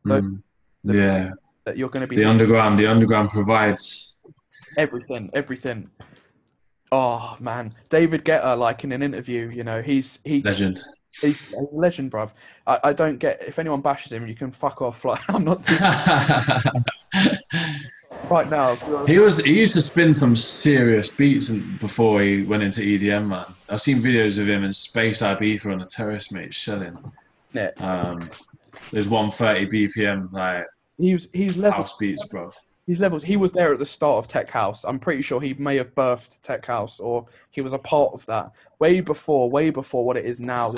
Those- 0.04 0.22
mm. 0.22 0.42
Yeah. 0.84 1.30
that 1.64 1.76
you're 1.76 1.88
going 1.90 2.00
to 2.02 2.06
be 2.06 2.16
The 2.16 2.24
underground 2.24 2.78
the 2.78 2.86
underground 2.86 3.30
provides 3.30 4.20
everything 4.76 5.30
everything 5.34 5.90
oh 6.92 7.36
man 7.40 7.74
david 7.88 8.24
guetta 8.24 8.56
like 8.56 8.84
in 8.84 8.92
an 8.92 9.02
interview 9.02 9.48
you 9.48 9.64
know 9.64 9.82
he's 9.82 10.20
he, 10.24 10.40
legend. 10.42 10.78
he's 11.20 11.52
a 11.52 11.60
legend 11.72 12.10
bruv 12.10 12.30
I, 12.66 12.78
I 12.84 12.92
don't 12.92 13.18
get 13.18 13.42
if 13.42 13.58
anyone 13.58 13.80
bashes 13.80 14.12
him 14.12 14.26
you 14.26 14.34
can 14.34 14.52
fuck 14.52 14.82
off 14.82 15.04
like 15.04 15.20
i'm 15.28 15.44
not 15.44 15.64
too, 15.64 15.76
right 18.30 18.48
now 18.48 18.76
he 19.06 19.18
was 19.18 19.42
he 19.44 19.58
used 19.58 19.74
to 19.74 19.80
spin 19.80 20.14
some 20.14 20.36
serious 20.36 21.10
beats 21.10 21.50
before 21.50 22.22
he 22.22 22.42
went 22.42 22.62
into 22.62 22.80
EDM 22.80 23.28
man. 23.28 23.46
I've 23.68 23.80
seen 23.80 23.98
videos 23.98 24.38
of 24.38 24.48
him 24.48 24.64
in 24.64 24.72
Space 24.72 25.22
Ibiza 25.22 25.72
on 25.72 25.78
the 25.78 25.86
terrace 25.86 26.32
mate 26.32 26.54
shelling. 26.54 26.96
Yeah. 27.52 27.70
Um 27.78 28.28
there's 28.90 29.08
130 29.08 29.66
BPM 29.66 30.32
like 30.32 30.66
he 30.98 31.14
was 31.14 31.28
he's 31.32 31.56
level 31.56 31.78
house 31.78 31.96
beats, 31.96 32.26
bro. 32.28 32.50
His 32.86 33.00
levels. 33.00 33.24
He 33.24 33.36
was 33.36 33.50
there 33.52 33.72
at 33.72 33.78
the 33.80 33.86
start 33.86 34.18
of 34.18 34.28
Tech 34.28 34.48
House. 34.50 34.84
I'm 34.84 34.98
pretty 35.00 35.20
sure 35.22 35.40
he 35.40 35.54
may 35.54 35.76
have 35.76 35.94
birthed 35.94 36.40
Tech 36.42 36.64
House, 36.66 37.00
or 37.00 37.26
he 37.50 37.60
was 37.60 37.72
a 37.72 37.78
part 37.78 38.12
of 38.14 38.24
that 38.26 38.52
way 38.78 39.00
before, 39.00 39.50
way 39.50 39.70
before 39.70 40.04
what 40.04 40.16
it 40.16 40.24
is 40.24 40.40
now. 40.40 40.74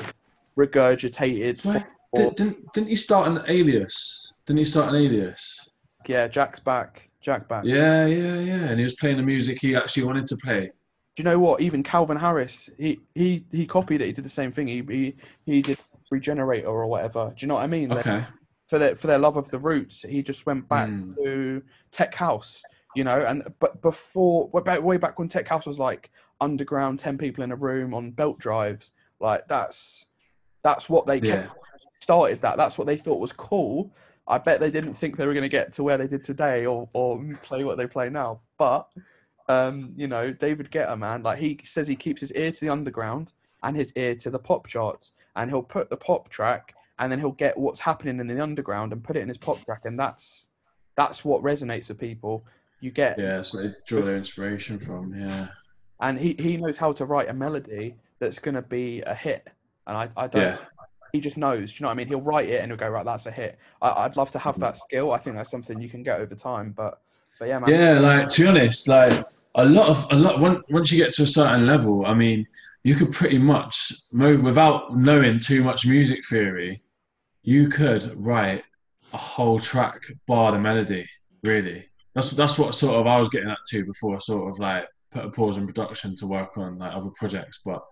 Regurgitated. 0.57 1.65
Wait, 1.65 1.83
or- 2.13 2.33
didn't 2.33 2.73
didn't 2.73 2.89
he 2.89 2.97
start 2.97 3.29
an 3.29 3.43
alias? 3.49 4.35
Didn't 4.47 4.59
he 4.59 4.65
start 4.65 4.95
an 4.95 4.97
alias? 5.03 5.71
yeah, 6.07 6.27
Jack's 6.27 6.59
back. 6.61 7.11
Jack 7.21 7.49
back. 7.49 7.65
Yeah, 7.67 8.07
yeah, 8.07 8.39
yeah. 8.41 8.65
And 8.71 8.79
he 8.79 8.85
was 8.85 8.95
playing 8.95 9.19
the 9.19 9.23
music 9.23 9.59
he 9.61 9.77
actually 9.77 10.05
wanted 10.05 10.27
to 10.29 10.37
play. 10.37 10.71
Do 11.17 11.23
you 11.23 11.25
know 11.25 11.39
what? 11.39 11.61
Even 11.61 11.83
Calvin 11.83 12.17
Harris, 12.17 12.71
he 12.79 12.99
he 13.15 13.45
he 13.53 13.67
copied 13.67 14.01
it. 14.01 14.07
He 14.07 14.13
did 14.13 14.25
the 14.25 14.29
same 14.31 14.51
thing. 14.53 14.67
He 14.67 14.83
he 14.89 15.15
he 15.45 15.63
did 15.63 15.79
Regenerator 16.11 16.69
or 16.69 16.87
whatever. 16.87 17.27
Do 17.37 17.45
you 17.45 17.49
know 17.49 17.57
what 17.57 17.65
I 17.65 17.67
mean? 17.67 17.91
Like, 17.91 18.07
Okay. 18.07 18.25
For 18.69 18.79
their 18.79 18.95
for 18.95 19.07
their 19.07 19.19
love 19.19 19.37
of 19.37 19.51
the 19.51 19.59
roots, 19.59 20.05
he 20.09 20.23
just 20.23 20.47
went 20.47 20.69
back 20.69 20.89
Mm. 20.89 21.14
to 21.16 21.62
Tech 21.91 22.14
House. 22.14 22.64
You 22.95 23.05
know, 23.05 23.21
and 23.21 23.43
but 23.61 23.81
before 23.81 24.49
way 24.49 24.62
back, 24.62 24.83
way 24.83 24.97
back 24.97 25.19
when 25.19 25.29
Tech 25.29 25.49
House 25.49 25.66
was 25.66 25.79
like 25.79 26.11
underground, 26.41 26.99
ten 26.99 27.16
people 27.16 27.45
in 27.45 27.53
a 27.53 27.57
room 27.57 27.95
on 27.95 28.11
belt 28.11 28.39
drives, 28.39 28.93
like 29.21 29.47
that's 29.49 30.07
that's 30.62 30.89
what 30.89 31.07
they 31.07 31.19
Yeah. 31.21 31.49
started. 32.01 32.41
That 32.43 32.57
that's 32.57 32.77
what 32.77 32.87
they 32.87 32.97
thought 32.97 33.21
was 33.21 33.33
cool. 33.33 33.93
I 34.27 34.39
bet 34.39 34.61
they 34.61 34.71
didn't 34.71 34.95
think 34.95 35.16
they 35.16 35.27
were 35.27 35.33
going 35.33 35.43
to 35.43 35.49
get 35.49 35.73
to 35.75 35.83
where 35.83 35.97
they 35.97 36.07
did 36.09 36.25
today, 36.25 36.66
or 36.66 36.89
or 36.93 37.23
play 37.43 37.64
what 37.64 37.79
they 37.79 37.87
play 37.87 38.11
now. 38.11 38.41
But 38.59 38.89
um, 39.49 39.93
you 39.97 40.09
know, 40.09 40.31
David 40.31 40.71
Guetta, 40.71 40.99
man, 40.99 41.23
like 41.23 41.39
he 41.39 41.59
says 41.64 41.89
he 41.89 41.97
keeps 41.97 42.21
his 42.21 42.33
ear 42.33 42.53
to 42.53 42.61
the 42.61 42.69
underground 42.71 43.33
and 43.62 43.77
his 43.77 43.93
ear 43.97 44.14
to 44.16 44.31
the 44.31 44.39
pop 44.39 44.66
charts, 44.66 45.12
and 45.37 45.51
he'll 45.51 45.62
put 45.62 45.89
the 45.89 45.97
pop 45.97 46.29
track, 46.29 46.75
and 46.99 47.11
then 47.11 47.19
he'll 47.21 47.33
get 47.33 47.57
what's 47.57 47.81
happening 47.81 48.19
in 48.21 48.27
the 48.27 48.43
underground 48.43 48.93
and 48.93 49.03
put 49.05 49.17
it 49.17 49.21
in 49.21 49.29
his 49.29 49.39
pop 49.39 49.65
track, 49.65 49.85
and 49.85 49.99
that's 49.99 50.49
that's 50.97 51.25
what 51.25 51.43
resonates 51.43 51.89
with 51.89 51.99
people. 51.99 52.45
You 52.81 52.91
get, 52.93 53.19
Yeah, 53.19 53.43
so 53.43 53.63
they 53.63 53.75
draw 53.87 54.03
their 54.03 54.17
inspiration 54.17 54.79
from, 54.79 55.15
yeah. 55.15 55.49
and 56.01 56.19
he 56.19 56.35
he 56.39 56.57
knows 56.57 56.77
how 56.77 56.93
to 56.93 57.05
write 57.05 57.29
a 57.29 57.33
melody 57.35 57.97
that's 58.21 58.39
gonna 58.39 58.63
be 58.63 59.01
a 59.03 59.15
hit, 59.15 59.49
and 59.87 59.97
I 59.97 60.09
I 60.17 60.27
don't. 60.29 60.43
Yeah. 60.43 60.59
He 61.13 61.21
just 61.21 61.39
knows. 61.39 61.73
Do 61.73 61.77
you 61.79 61.85
know 61.85 61.89
what 61.89 61.93
I 61.93 61.97
mean? 61.97 62.07
He'll 62.09 62.21
write 62.21 62.51
it 62.51 62.61
and 62.61 62.71
he'll 62.71 62.77
go 62.77 62.89
right. 62.91 63.03
That's 63.05 63.25
a 63.25 63.31
hit. 63.31 63.59
I, 63.81 63.89
I'd 64.05 64.17
love 64.17 64.31
to 64.33 64.39
have 64.39 64.57
Mm-hmm. 64.57 64.61
that 64.65 64.77
skill. 64.77 65.11
I 65.13 65.17
think 65.19 65.37
that's 65.37 65.51
something 65.51 65.81
you 65.81 65.89
can 65.89 66.03
get 66.03 66.21
over 66.21 66.35
time. 66.35 66.75
But 66.77 67.01
but 67.39 67.49
yeah, 67.49 67.59
man. 67.59 67.71
Yeah, 67.71 67.99
like 67.99 68.29
to 68.31 68.43
be 68.43 68.47
honest, 68.49 68.89
like 68.89 69.25
a 69.55 69.65
lot 69.65 69.89
of 69.89 70.07
a 70.13 70.17
lot 70.17 70.39
once 70.39 70.63
once 70.69 70.93
you 70.93 71.03
get 71.03 71.15
to 71.15 71.23
a 71.23 71.27
certain 71.27 71.67
level, 71.67 72.05
I 72.05 72.13
mean, 72.13 72.47
you 72.85 72.95
could 72.95 73.11
pretty 73.13 73.39
much 73.39 73.93
without 74.13 74.97
knowing 74.99 75.39
too 75.39 75.65
much 75.65 75.87
music 75.87 76.21
theory, 76.29 76.83
you 77.49 77.67
could 77.67 78.13
write 78.15 78.63
a 79.15 79.17
whole 79.17 79.59
track 79.59 80.03
bar 80.27 80.53
the 80.53 80.59
melody. 80.59 81.07
Really, 81.43 81.89
that's 82.15 82.33
that's 82.33 82.59
what 82.59 82.75
sort 82.75 82.97
of 82.97 83.07
I 83.07 83.19
was 83.19 83.31
getting 83.31 83.49
at 83.49 83.57
too 83.67 83.87
before 83.87 84.15
I 84.15 84.19
sort 84.19 84.51
of 84.51 84.59
like 84.59 84.87
put 85.11 85.25
a 85.25 85.31
pause 85.31 85.57
in 85.57 85.67
production 85.67 86.15
to 86.17 86.27
work 86.27 86.59
on 86.59 86.77
like 86.77 86.95
other 86.95 87.09
projects. 87.15 87.63
But 87.65 87.83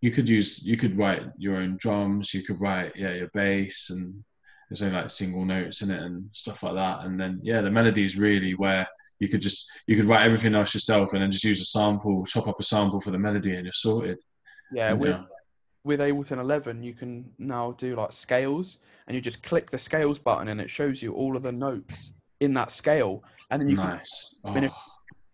you 0.00 0.10
could 0.10 0.26
use 0.26 0.64
you 0.64 0.78
could 0.78 0.96
write 0.96 1.22
your 1.36 1.56
own 1.56 1.76
drums, 1.76 2.32
you 2.32 2.44
could 2.44 2.62
write 2.62 2.96
yeah 2.96 3.12
your 3.12 3.28
bass 3.34 3.90
and 3.90 4.24
there's 4.70 4.80
only 4.80 4.96
like 4.96 5.10
single 5.10 5.44
notes 5.44 5.82
in 5.82 5.90
it 5.90 6.00
and 6.00 6.24
stuff 6.32 6.62
like 6.62 6.74
that. 6.76 7.04
And 7.04 7.20
then 7.20 7.40
yeah, 7.42 7.60
the 7.60 7.70
melody 7.70 8.04
is 8.04 8.16
really 8.16 8.52
where 8.52 8.88
you 9.18 9.28
could 9.28 9.42
just 9.42 9.70
you 9.86 9.96
could 9.96 10.06
write 10.06 10.24
everything 10.24 10.54
else 10.54 10.72
yourself 10.72 11.12
and 11.12 11.20
then 11.20 11.30
just 11.30 11.44
use 11.44 11.60
a 11.60 11.66
sample, 11.66 12.24
chop 12.24 12.48
up 12.48 12.58
a 12.58 12.62
sample 12.62 13.02
for 13.02 13.10
the 13.10 13.18
melody, 13.18 13.54
and 13.54 13.66
you're 13.66 13.72
sorted. 13.74 14.18
yeah. 14.72 14.92
you 14.92 14.96
With 14.96 15.10
know? 15.10 15.26
With 15.84 16.00
Ableton 16.00 16.38
11, 16.38 16.82
you 16.82 16.94
can 16.94 17.30
now 17.38 17.72
do 17.72 17.94
like 17.94 18.12
scales, 18.12 18.78
and 19.06 19.14
you 19.14 19.20
just 19.20 19.42
click 19.42 19.70
the 19.70 19.78
scales 19.78 20.18
button, 20.18 20.48
and 20.48 20.60
it 20.60 20.70
shows 20.70 21.02
you 21.02 21.12
all 21.12 21.36
of 21.36 21.42
the 21.42 21.52
notes 21.52 22.12
in 22.40 22.54
that 22.54 22.70
scale, 22.70 23.22
and 23.50 23.60
then 23.60 23.68
you 23.68 23.76
nice. 23.76 24.34
Oh, 24.44 24.54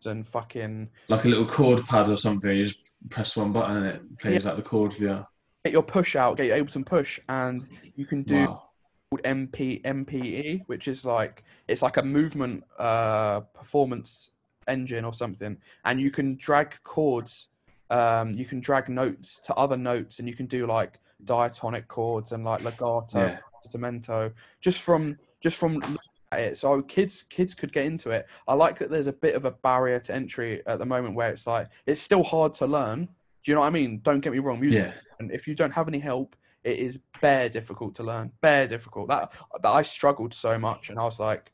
and 0.07 0.27
fucking 0.27 0.89
like 1.09 1.27
a 1.27 1.29
little 1.29 1.45
chord 1.45 1.85
pad 1.87 2.09
or 2.09 2.17
something. 2.17 2.57
You 2.57 2.65
just 2.65 3.09
press 3.11 3.37
one 3.37 3.53
button 3.53 3.77
and 3.77 3.87
it 3.87 4.19
plays 4.19 4.47
like 4.47 4.57
the 4.57 4.63
chord 4.63 4.95
for 4.95 5.03
you. 5.03 5.27
get 5.65 5.73
your 5.73 5.83
push 5.83 6.17
out, 6.17 6.39
get 6.39 6.47
your 6.47 6.57
Ableton 6.65 6.87
push, 6.87 7.21
and 7.29 7.69
you 7.97 8.07
can 8.07 8.23
do 8.23 8.47
Wow. 8.47 8.63
called 9.11 9.23
MP 9.25 9.83
MPE, 9.83 10.63
which 10.67 10.89
is 10.89 11.05
like 11.05 11.45
it's 11.69 11.83
like 11.83 11.99
a 11.99 12.03
movement 12.03 12.65
uh, 12.79 13.41
performance 13.41 14.31
engine 14.67 15.05
or 15.05 15.13
something, 15.13 15.59
and 15.85 16.01
you 16.01 16.11
can 16.11 16.37
drag 16.37 16.83
chords. 16.83 17.49
Um, 17.91 18.33
you 18.35 18.45
can 18.45 18.61
drag 18.61 18.89
notes 18.89 19.41
to 19.41 19.55
other 19.55 19.77
notes, 19.77 20.19
and 20.19 20.29
you 20.29 20.35
can 20.35 20.47
do 20.47 20.67
like 20.67 20.99
diatonic 21.25 21.89
chords 21.89 22.33
and 22.33 22.45
like 22.45 22.63
legato, 22.63 23.27
Yeah. 23.27 23.39
portamento, 23.63 24.33
just 24.61 24.83
from 24.83 25.17
just 25.41 25.59
from 25.59 25.83
at 26.33 26.41
it. 26.41 26.57
So 26.57 26.81
kids 26.83 27.25
kids 27.25 27.55
could 27.55 27.73
get 27.73 27.87
into 27.87 28.11
it. 28.11 28.29
I 28.47 28.55
like 28.55 28.79
that 28.79 28.91
there's 28.91 29.07
a 29.09 29.13
bit 29.13 29.35
of 29.35 29.45
a 29.45 29.51
barrier 29.51 29.99
to 30.01 30.15
entry 30.15 30.63
at 30.67 30.79
the 30.79 30.87
moment 30.87 31.15
where 31.17 31.31
it's 31.31 31.47
like 31.47 31.69
it's 31.87 32.01
still 32.01 32.23
hard 32.23 32.55
to 32.55 32.67
learn. 32.67 33.07
Do 33.43 33.51
you 33.51 33.55
know 33.55 33.63
what 33.63 33.69
I 33.69 33.71
mean? 33.71 34.01
Don't 34.03 34.21
get 34.21 34.33
me 34.33 34.39
wrong. 34.39 34.61
Music 34.61 34.85
Yeah. 34.87 34.93
and 35.19 35.31
if 35.33 35.49
you 35.49 35.55
don't 35.55 35.73
have 35.73 35.89
any 35.89 35.99
help, 35.99 36.37
it 36.63 36.79
is 36.79 36.99
bare 37.23 37.49
difficult 37.49 37.95
to 37.97 38.03
learn. 38.05 38.33
Bare 38.41 38.67
difficult. 38.69 39.09
That 39.09 39.33
that 39.63 39.71
I 39.71 39.83
struggled 39.83 40.33
so 40.35 40.59
much, 40.59 40.91
and 40.91 40.99
I 40.99 41.05
was 41.05 41.19
like, 41.19 41.53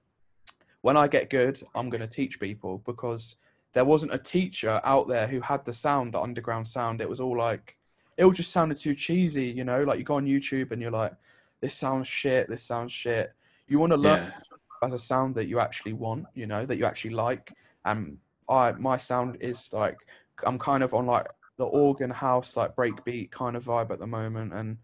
when 0.83 0.97
I 0.97 1.09
get 1.09 1.31
good, 1.31 1.61
I'm 1.75 1.89
going 1.91 2.01
to 2.03 2.07
teach 2.09 2.39
people 2.39 2.79
because 2.85 3.37
there 3.77 3.85
wasn't 3.85 4.15
a 4.15 4.19
teacher 4.19 4.81
out 4.85 5.07
there 5.07 5.27
who 5.27 5.39
had 5.39 5.63
the 5.67 5.73
sound, 5.75 6.15
the 6.15 6.19
underground 6.19 6.67
sound. 6.67 7.03
It 7.03 7.11
was 7.11 7.21
all 7.21 7.37
like, 7.37 7.77
it 8.17 8.25
all 8.25 8.33
just 8.33 8.51
sounded 8.51 8.79
too 8.79 8.95
cheesy, 8.95 9.49
you 9.49 9.65
know. 9.65 9.85
Like 9.85 9.99
you 9.99 10.05
go 10.05 10.15
on 10.15 10.25
YouTube 10.25 10.73
and 10.73 10.81
you're 10.81 10.91
like, 10.91 11.13
this 11.61 11.75
sounds 11.75 12.09
shit. 12.09 12.49
This 12.49 12.63
sounds 12.63 12.91
shit. 12.91 13.35
You 13.69 13.79
want 13.79 13.91
to 13.93 13.99
learn 13.99 14.33
Yeah. 14.33 14.87
as 14.87 14.95
a 14.95 14.99
sound 14.99 15.35
that 15.35 15.47
you 15.47 15.61
actually 15.61 15.93
want, 15.93 16.25
you 16.33 16.47
know, 16.47 16.65
that 16.65 16.79
you 16.79 16.87
actually 16.87 17.11
like. 17.11 17.53
And 17.85 18.17
I 18.49 18.73
my 18.73 18.97
sound 18.97 19.37
is 19.41 19.71
like 19.75 19.99
I'm 20.47 20.59
kind 20.59 20.83
of 20.83 20.95
on 20.95 21.05
like 21.05 21.27
the 21.59 21.67
organ 21.67 22.09
house 22.09 22.57
like 22.57 22.77
breakbeat 22.77 23.31
kind 23.31 23.57
of 23.57 23.67
vibe 23.67 23.91
at 23.91 23.99
the 23.99 24.07
moment, 24.07 24.55
and 24.55 24.79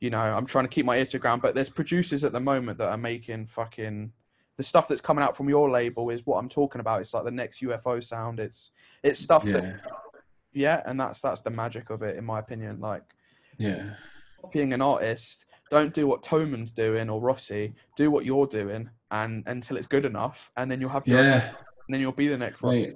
you 0.00 0.10
know 0.10 0.20
I'm 0.20 0.44
trying 0.44 0.66
to 0.66 0.74
keep 0.76 0.84
my 0.84 0.98
ear 0.98 1.06
to 1.06 1.18
ground. 1.18 1.40
But 1.40 1.54
there's 1.54 1.70
producers 1.70 2.24
at 2.24 2.32
the 2.32 2.40
moment 2.40 2.76
that 2.76 2.90
are 2.90 2.98
making 2.98 3.46
fucking 3.46 4.12
the 4.56 4.62
stuff 4.62 4.86
that's 4.88 5.00
coming 5.00 5.24
out 5.24 5.36
from 5.36 5.48
your 5.48 5.70
label 5.70 6.10
is 6.10 6.20
what 6.24 6.38
I'm 6.38 6.48
talking 6.48 6.80
about. 6.80 7.00
It's 7.00 7.12
like 7.14 7.24
the 7.24 7.30
next 7.30 7.60
UFO 7.62 8.02
sound. 8.02 8.38
It's 8.40 8.70
it's 9.02 9.20
stuff 9.20 9.44
Yeah. 9.44 9.52
that 9.60 9.80
yeah, 10.52 10.82
and 10.86 10.98
that's 11.00 11.20
that's 11.20 11.40
the 11.40 11.50
magic 11.50 11.90
of 11.90 12.02
it 12.02 12.16
in 12.16 12.24
my 12.24 12.38
opinion. 12.38 12.80
Like 12.80 13.02
Yeah. 13.58 13.94
copying 14.40 14.72
an 14.72 14.82
artist, 14.82 15.46
don't 15.70 15.92
do 15.92 16.06
what 16.06 16.22
Toman's 16.22 16.70
doing 16.70 17.10
or 17.10 17.20
Rossi. 17.20 17.74
Do 17.96 18.10
what 18.10 18.24
you're 18.24 18.46
doing, 18.46 18.90
and 19.10 19.42
until 19.46 19.76
it's 19.76 19.86
good 19.88 20.04
enough, 20.04 20.52
and 20.56 20.70
then 20.70 20.80
you'll 20.80 20.90
have 20.90 21.06
your, 21.06 21.20
Yeah. 21.22 21.48
and 21.48 21.88
then 21.94 22.00
you'll 22.00 22.12
be 22.12 22.28
the 22.28 22.38
next 22.38 22.62
Rossi. 22.62 22.86
Mate, 22.86 22.94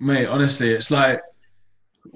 mate, 0.00 0.26
honestly, 0.26 0.70
it's 0.70 0.90
like 0.90 1.20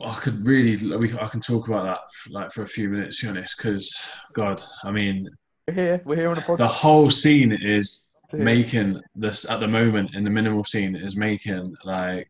I 0.04 0.14
could 0.14 0.38
really, 0.46 0.96
we, 0.96 1.12
I 1.18 1.26
can 1.26 1.40
talk 1.40 1.66
about 1.68 1.84
that 1.84 2.32
like 2.32 2.52
for 2.52 2.62
a 2.62 2.66
few 2.66 2.88
minutes, 2.88 3.18
to 3.20 3.26
be 3.26 3.30
honest, 3.30 3.56
because 3.58 4.10
God, 4.32 4.62
I 4.84 4.92
mean, 4.92 5.28
We're 5.66 5.74
here. 5.74 6.00
We're 6.04 6.16
here 6.16 6.30
on 6.30 6.38
a 6.38 6.40
podcast. 6.40 6.58
the 6.58 6.66
whole 6.68 7.10
scene 7.10 7.52
is 7.52 8.16
Yeah. 8.32 8.44
making 8.44 9.00
this 9.14 9.48
at 9.48 9.60
the 9.60 9.68
moment 9.68 10.14
in 10.14 10.24
the 10.24 10.30
minimal 10.30 10.64
scene 10.64 10.94
is 10.94 11.16
making 11.16 11.74
like 11.84 12.28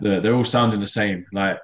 the, 0.00 0.20
they're 0.20 0.34
all 0.34 0.44
sounding 0.44 0.80
the 0.80 0.86
same, 0.86 1.24
like 1.32 1.58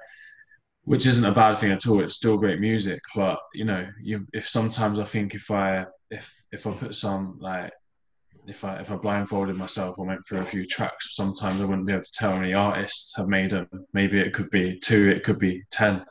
which 0.85 1.05
isn't 1.05 1.25
a 1.25 1.31
bad 1.31 1.57
thing 1.57 1.71
at 1.71 1.87
all. 1.87 2.01
It's 2.01 2.15
still 2.15 2.37
great 2.37 2.59
music, 2.59 3.01
but 3.15 3.39
you 3.53 3.65
know, 3.65 3.85
you 4.01 4.27
if 4.33 4.47
sometimes 4.47 4.99
I 4.99 5.05
think 5.05 5.33
if 5.33 5.49
I 5.51 5.85
if 6.09 6.33
if 6.51 6.67
I 6.67 6.71
put 6.73 6.95
some 6.95 7.37
like 7.39 7.71
if 8.47 8.63
I 8.65 8.75
if 8.77 8.91
I 8.91 8.95
blindfolded 8.95 9.55
myself 9.55 9.97
or 9.97 10.05
went 10.05 10.25
through 10.25 10.41
a 10.41 10.45
few 10.45 10.65
tracks, 10.65 11.15
sometimes 11.15 11.61
I 11.61 11.65
wouldn't 11.65 11.87
be 11.87 11.93
able 11.93 12.03
to 12.03 12.11
tell 12.13 12.31
how 12.31 12.39
many 12.39 12.53
artists 12.53 13.15
have 13.17 13.27
made 13.27 13.51
them. 13.51 13.67
Maybe 13.93 14.19
it 14.19 14.33
could 14.33 14.49
be 14.49 14.77
two, 14.79 15.09
it 15.09 15.23
could 15.23 15.39
be 15.39 15.63
ten. 15.71 16.03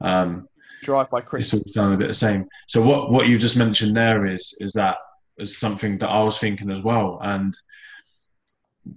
Um, 0.00 0.48
Drive 0.82 1.10
by 1.10 1.20
chris 1.20 1.52
it's 1.52 1.76
all 1.76 1.84
sound 1.84 1.94
a 1.94 1.98
bit 1.98 2.08
the 2.08 2.14
same. 2.14 2.46
So 2.66 2.80
what 2.80 3.12
what 3.12 3.28
you 3.28 3.38
just 3.38 3.56
mentioned 3.56 3.94
there 3.94 4.24
is 4.24 4.56
is 4.60 4.72
that 4.72 4.96
is 5.40 5.58
something 5.58 5.98
that 5.98 6.08
I 6.08 6.22
was 6.22 6.38
thinking 6.38 6.70
as 6.70 6.82
well, 6.82 7.18
and 7.22 7.52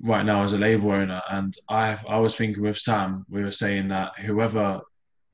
right 0.01 0.25
now 0.25 0.43
as 0.43 0.53
a 0.53 0.57
label 0.57 0.91
owner, 0.91 1.21
and 1.29 1.53
I 1.69 1.97
I 2.07 2.19
was 2.19 2.35
thinking 2.35 2.63
with 2.63 2.77
Sam, 2.77 3.25
we 3.29 3.43
were 3.43 3.51
saying 3.51 3.89
that 3.89 4.17
whoever 4.19 4.81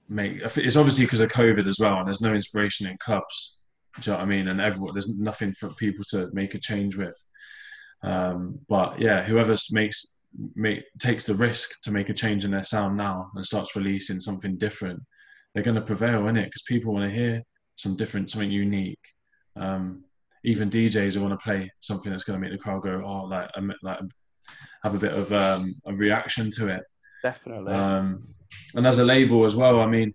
make 0.08 0.42
it's 0.42 0.76
obviously 0.76 1.06
because 1.06 1.22
of 1.22 1.32
COVID 1.32 1.68
as 1.68 1.80
well, 1.80 2.00
and 2.00 2.08
there's 2.08 2.22
no 2.22 2.34
inspiration 2.34 2.88
in 2.88 2.98
clubs. 2.98 3.62
Do 4.00 4.12
you 4.12 4.14
know 4.14 4.20
what 4.20 4.28
I 4.28 4.30
mean? 4.30 4.48
And 4.48 4.62
everyone, 4.62 4.94
there's 4.94 5.18
nothing 5.20 5.54
for 5.54 5.74
people 5.74 6.06
to 6.10 6.30
make 6.34 6.56
a 6.56 6.60
change 6.60 6.96
with. 6.96 7.18
Um, 8.02 8.60
but 8.70 9.00
yeah, 9.00 9.24
whoever 9.24 9.56
makes 9.72 10.20
make 10.56 10.84
takes 11.00 11.26
the 11.26 11.36
risk 11.36 11.82
to 11.82 11.92
make 11.92 12.10
a 12.10 12.14
change 12.14 12.46
in 12.46 12.52
their 12.52 12.64
sound 12.64 12.98
now 12.98 13.30
and 13.36 13.46
starts 13.46 13.76
releasing 13.76 14.20
something 14.20 14.58
different, 14.58 15.02
they're 15.54 15.64
going 15.64 15.76
to 15.76 15.82
prevail 15.82 16.28
in 16.28 16.38
it 16.38 16.46
because 16.46 16.64
people 16.64 16.94
want 16.94 17.10
to 17.10 17.16
hear 17.16 17.44
some 17.76 17.96
different, 17.96 18.30
something 18.30 18.52
unique. 18.52 19.00
Um, 19.56 20.04
even 20.44 20.70
DJs 20.70 21.16
who 21.16 21.22
want 21.22 21.40
to 21.40 21.44
play 21.44 21.72
something 21.80 22.12
that's 22.12 22.24
going 22.24 22.40
to 22.40 22.42
make 22.42 22.58
the 22.58 22.64
crowd 22.64 22.84
go, 22.84 23.04
oh, 23.06 23.26
like, 23.26 23.50
um, 23.56 23.74
like 23.84 24.00
have 24.84 24.96
a 24.96 25.00
bit 25.00 25.14
of 25.14 25.32
um, 25.32 25.72
a 25.86 25.94
reaction 25.94 26.50
to 26.52 26.68
it. 26.68 26.84
Definitely. 27.24 27.74
Um, 27.74 28.24
and 28.76 28.88
as 28.88 29.00
a 29.00 29.06
label 29.06 29.46
as 29.46 29.56
well, 29.56 29.82
I 29.82 29.86
mean, 29.86 30.14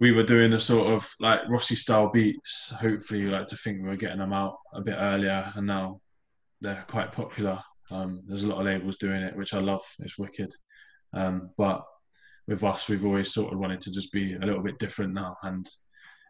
we 0.00 0.12
were 0.12 0.24
doing 0.24 0.52
a 0.52 0.58
sort 0.58 0.88
of 0.88 1.08
like 1.20 1.48
Rossi 1.48 1.76
style 1.76 2.10
beats. 2.10 2.72
Hopefully, 2.80 3.26
like 3.26 3.46
to 3.46 3.56
think 3.56 3.78
we 3.78 3.88
were 3.88 3.96
getting 3.96 4.18
them 4.18 4.32
out 4.32 4.56
a 4.74 4.80
bit 4.80 4.96
earlier, 4.98 5.52
and 5.54 5.66
now 5.66 6.00
they're 6.60 6.84
quite 6.88 7.12
popular. 7.12 7.62
Um, 7.90 8.22
there's 8.26 8.44
a 8.44 8.48
lot 8.48 8.58
of 8.58 8.66
labels 8.66 8.96
doing 8.96 9.22
it, 9.22 9.36
which 9.36 9.54
I 9.54 9.60
love. 9.60 9.82
It's 10.00 10.18
wicked. 10.18 10.52
Um, 11.12 11.50
but 11.56 11.84
with 12.48 12.64
us, 12.64 12.88
we've 12.88 13.04
always 13.04 13.32
sort 13.32 13.52
of 13.52 13.58
wanted 13.58 13.80
to 13.80 13.92
just 13.92 14.12
be 14.12 14.34
a 14.34 14.40
little 14.40 14.62
bit 14.62 14.78
different 14.78 15.14
now, 15.14 15.36
and 15.42 15.66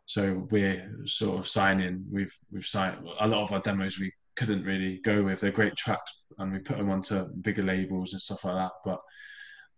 so 0.07 0.47
we're 0.51 0.91
sort 1.05 1.39
of 1.39 1.49
signing. 1.49 2.05
We've 2.11 2.35
we've 2.53 2.67
signed 2.67 2.99
a 3.21 3.27
lot 3.29 3.43
of 3.43 3.53
our 3.53 3.61
demos. 3.61 3.99
We 3.99 4.13
couldn't 4.37 4.65
really 4.65 4.99
go 4.99 5.23
with. 5.23 5.41
They're 5.41 5.51
great 5.53 5.77
tracks, 5.77 6.23
and 6.39 6.53
we've 6.53 6.65
put 6.65 6.79
them 6.79 6.91
onto 6.91 7.27
bigger 7.43 7.63
labels 7.63 8.13
and 8.13 8.23
stuff 8.23 8.45
like 8.45 8.55
that. 8.57 8.73
But 8.85 9.01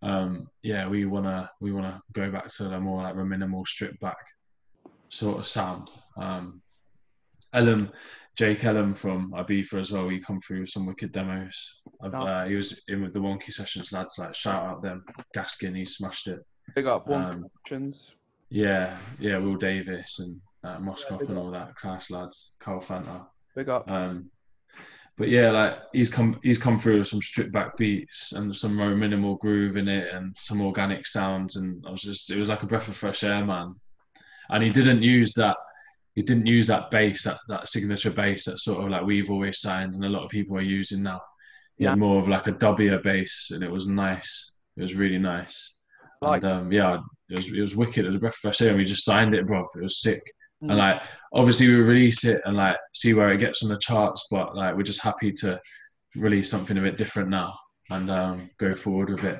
um, 0.07 0.47
yeah, 0.63 0.87
we 0.87 1.05
wanna 1.05 1.49
we 1.61 1.71
wanna 1.71 2.01
go 2.13 2.29
back 2.31 2.47
to 2.49 2.63
the 2.65 2.79
more 2.79 3.03
like 3.03 3.15
a 3.15 3.25
minimal 3.25 3.65
stripped 3.65 3.99
back 3.99 4.17
sort 5.09 5.39
of 5.39 5.47
sound. 5.47 5.89
Um, 6.17 6.61
Ellum, 7.53 7.89
Jake 8.35 8.65
Ellum 8.65 8.93
from 8.93 9.31
Ibiza 9.31 9.79
as 9.79 9.91
well. 9.91 10.09
He 10.09 10.19
come 10.19 10.39
through 10.41 10.59
with 10.61 10.69
some 10.69 10.85
wicked 10.85 11.13
demos. 11.13 11.79
I've, 12.03 12.13
Oh. 12.13 12.27
uh, 12.27 12.45
he 12.45 12.55
was 12.55 12.83
in 12.89 13.01
with 13.01 13.13
the 13.13 13.19
Wonky 13.21 13.53
Sessions 13.53 13.93
lads. 13.93 14.17
Like 14.19 14.35
shout 14.35 14.63
out 14.63 14.81
them, 14.83 15.05
Gaskin. 15.35 15.75
He 15.77 15.85
smashed 15.85 16.27
it. 16.27 16.45
Big 16.75 16.85
up 16.87 17.07
one 17.07 17.21
Um, 17.23 17.45
productions. 17.63 18.11
Yeah, 18.49 18.97
yeah. 19.19 19.37
Will 19.37 19.55
Davis 19.55 20.19
and 20.19 20.39
uh, 20.63 20.77
Moskop 20.79 21.27
and 21.27 21.37
all 21.37 21.51
that 21.51 21.75
class 21.75 22.09
lads. 22.11 22.55
Carl 22.59 22.79
Fanta. 22.81 23.25
Big 23.55 23.69
up. 23.69 23.89
Um, 23.89 24.29
but 25.17 25.29
yeah, 25.29 25.49
like 25.49 25.79
he's 25.93 26.09
come 26.09 26.39
he's 26.43 26.59
come 26.59 26.77
through 26.77 26.99
with 26.99 27.07
some 27.07 27.21
stripped 27.21 27.51
back 27.51 27.75
beats 27.75 28.33
and 28.33 28.55
some 28.55 28.75
more 28.75 28.95
minimal 28.95 29.35
groove 29.37 29.75
in 29.75 29.87
it 29.87 30.13
and 30.13 30.35
some 30.37 30.61
organic 30.61 31.07
sounds 31.07 31.55
and 31.55 31.83
I 31.87 31.91
was 31.91 32.01
just 32.03 32.29
it 32.29 32.37
was 32.37 32.49
like 32.49 32.61
a 32.63 32.67
breath 32.67 32.87
of 32.87 32.95
fresh 32.95 33.23
air, 33.23 33.43
man. 33.43 33.73
And 34.49 34.63
he 34.63 34.69
didn't 34.69 35.01
use 35.01 35.33
that 35.33 35.57
he 36.13 36.21
didn't 36.21 36.47
use 36.47 36.67
that 36.67 36.89
bass, 36.89 37.23
that, 37.23 37.37
that 37.47 37.67
signature 37.69 38.11
bass 38.11 38.45
that 38.45 38.59
sort 38.59 38.83
of 38.83 38.89
like 38.89 39.05
we've 39.05 39.29
always 39.29 39.59
signed 39.59 39.93
and 39.93 40.05
a 40.05 40.09
lot 40.09 40.23
of 40.23 40.29
people 40.29 40.57
are 40.57 40.61
using 40.61 41.03
now. 41.03 41.21
He 41.77 41.83
Yeah. 41.83 41.95
more 41.95 42.19
of 42.19 42.27
like 42.27 42.47
a 42.47 42.51
dubbier 42.53 43.01
bass 43.01 43.49
and 43.51 43.63
it 43.63 43.71
was 43.71 43.87
nice. 43.87 44.61
It 44.77 44.81
was 44.81 44.95
really 44.95 45.19
nice. 45.19 45.81
Like- 46.21 46.43
and 46.43 46.51
um, 46.51 46.71
yeah, 46.71 46.99
it 47.29 47.37
was 47.37 47.51
it 47.51 47.59
was 47.59 47.75
wicked. 47.75 48.03
It 48.03 48.07
was 48.07 48.15
a 48.15 48.19
breath 48.19 48.33
of 48.33 48.39
fresh 48.39 48.61
air 48.61 48.69
and 48.69 48.77
we 48.77 48.85
just 48.85 49.05
signed 49.05 49.33
it, 49.35 49.47
bro. 49.47 49.59
It 49.59 49.83
was 49.83 50.01
sick. 50.01 50.21
Mm. 50.63 50.69
And 50.69 50.77
like 50.77 51.01
obviously 51.33 51.67
we 51.67 51.75
release 51.75 52.25
it 52.25 52.41
and 52.45 52.55
like 52.57 52.77
see 52.93 53.13
where 53.13 53.31
it 53.31 53.39
gets 53.39 53.63
on 53.63 53.69
the 53.69 53.77
charts, 53.77 54.27
but 54.31 54.55
like 54.55 54.75
we're 54.75 54.83
just 54.83 55.03
happy 55.03 55.31
to 55.33 55.59
release 56.15 56.49
something 56.49 56.77
a 56.77 56.81
bit 56.81 56.97
different 56.97 57.29
now 57.29 57.53
and 57.89 58.09
um, 58.09 58.49
go 58.57 58.73
forward 58.73 59.09
with 59.09 59.23
it. 59.23 59.39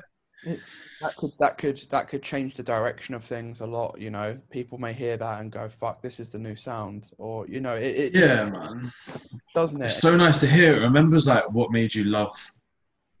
That 1.00 1.16
could 1.16 1.32
that 1.40 1.58
could 1.58 1.78
that 1.90 2.08
could 2.08 2.22
change 2.22 2.54
the 2.54 2.62
direction 2.62 3.14
of 3.14 3.24
things 3.24 3.60
a 3.60 3.66
lot. 3.66 4.00
You 4.00 4.10
know, 4.10 4.38
people 4.50 4.78
may 4.78 4.92
hear 4.92 5.16
that 5.16 5.40
and 5.40 5.50
go, 5.50 5.68
"Fuck, 5.68 6.00
this 6.00 6.20
is 6.20 6.30
the 6.30 6.38
new 6.38 6.54
sound," 6.54 7.10
or 7.18 7.46
you 7.48 7.60
know, 7.60 7.74
it, 7.74 8.14
it 8.14 8.14
Yeah, 8.14 8.44
man. 8.44 8.90
doesn't 9.54 9.82
it? 9.82 9.86
It's 9.86 9.98
so 9.98 10.16
nice 10.16 10.38
to 10.40 10.46
hear. 10.46 10.76
It 10.76 10.82
remembers 10.82 11.26
like 11.26 11.50
what 11.52 11.72
made 11.72 11.92
you 11.92 12.04
love 12.04 12.30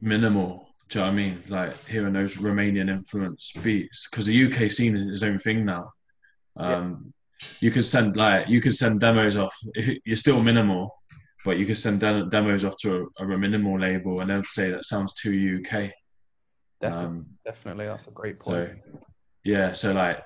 minimal. 0.00 0.67
Do 0.88 0.98
you 0.98 1.04
know 1.04 1.10
what 1.10 1.12
I 1.12 1.16
mean? 1.16 1.42
Like 1.48 1.86
hearing 1.86 2.14
those 2.14 2.36
Romanian 2.38 2.88
influence 2.90 3.52
beats 3.62 4.08
because 4.10 4.26
the 4.26 4.44
UK 4.46 4.70
scene 4.70 4.96
is 4.96 5.06
its 5.08 5.22
own 5.22 5.38
thing 5.38 5.64
now. 5.64 5.92
Um, 6.56 7.12
You 7.60 7.70
could 7.70 7.84
send 7.86 8.16
like 8.16 8.48
you 8.48 8.60
could 8.60 8.74
send 8.74 9.00
demos 9.00 9.36
off. 9.36 9.54
If 9.74 9.98
you're 10.04 10.16
still 10.16 10.42
minimal, 10.42 10.94
but 11.44 11.58
you 11.58 11.66
could 11.66 11.78
send 11.78 12.00
de- 12.00 12.26
demos 12.26 12.64
off 12.64 12.76
to 12.82 13.08
a, 13.18 13.24
a 13.24 13.38
minimal 13.38 13.78
label, 13.78 14.20
and 14.20 14.30
they'd 14.30 14.46
say 14.46 14.70
that 14.70 14.84
sounds 14.84 15.14
too 15.14 15.60
UK. 15.60 15.92
definitely, 16.80 17.06
Um, 17.06 17.26
definitely, 17.44 17.86
that's 17.86 18.08
a 18.08 18.10
great 18.10 18.42
so 18.42 18.50
point. 18.66 18.78
yeah, 19.44 19.72
so 19.72 19.92
like 19.92 20.24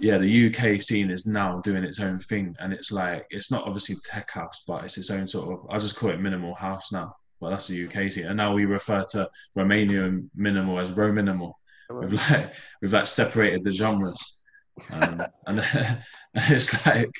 yeah, 0.00 0.18
the 0.18 0.48
UK 0.48 0.82
scene 0.82 1.10
is 1.10 1.24
now 1.24 1.60
doing 1.60 1.84
its 1.84 2.00
own 2.00 2.18
thing, 2.18 2.54
and 2.58 2.72
it's 2.72 2.90
like 2.92 3.26
it's 3.30 3.50
not 3.50 3.64
obviously 3.64 3.96
tech 4.04 4.30
house, 4.32 4.64
but 4.66 4.84
it's 4.84 4.98
its 4.98 5.10
own 5.10 5.26
sort 5.26 5.52
of. 5.54 5.66
I 5.70 5.78
just 5.78 5.96
call 5.96 6.10
it 6.10 6.20
minimal 6.20 6.54
house 6.56 6.92
now, 6.92 7.14
but 7.40 7.50
that's 7.50 7.68
the 7.68 7.86
UK 7.86 8.10
scene, 8.10 8.26
and 8.26 8.36
now 8.36 8.54
we 8.54 8.64
refer 8.64 9.04
to 9.10 9.28
Romanian 9.56 10.28
minimal 10.34 10.78
as 10.78 10.92
Rominimal. 10.92 11.58
We've 11.90 12.12
like 12.12 12.50
we've 12.80 12.92
like 12.92 13.06
separated 13.06 13.64
the 13.64 13.70
genres, 13.70 14.42
um, 14.92 15.20
and 15.46 15.64
it's 16.34 16.86
like 16.86 17.10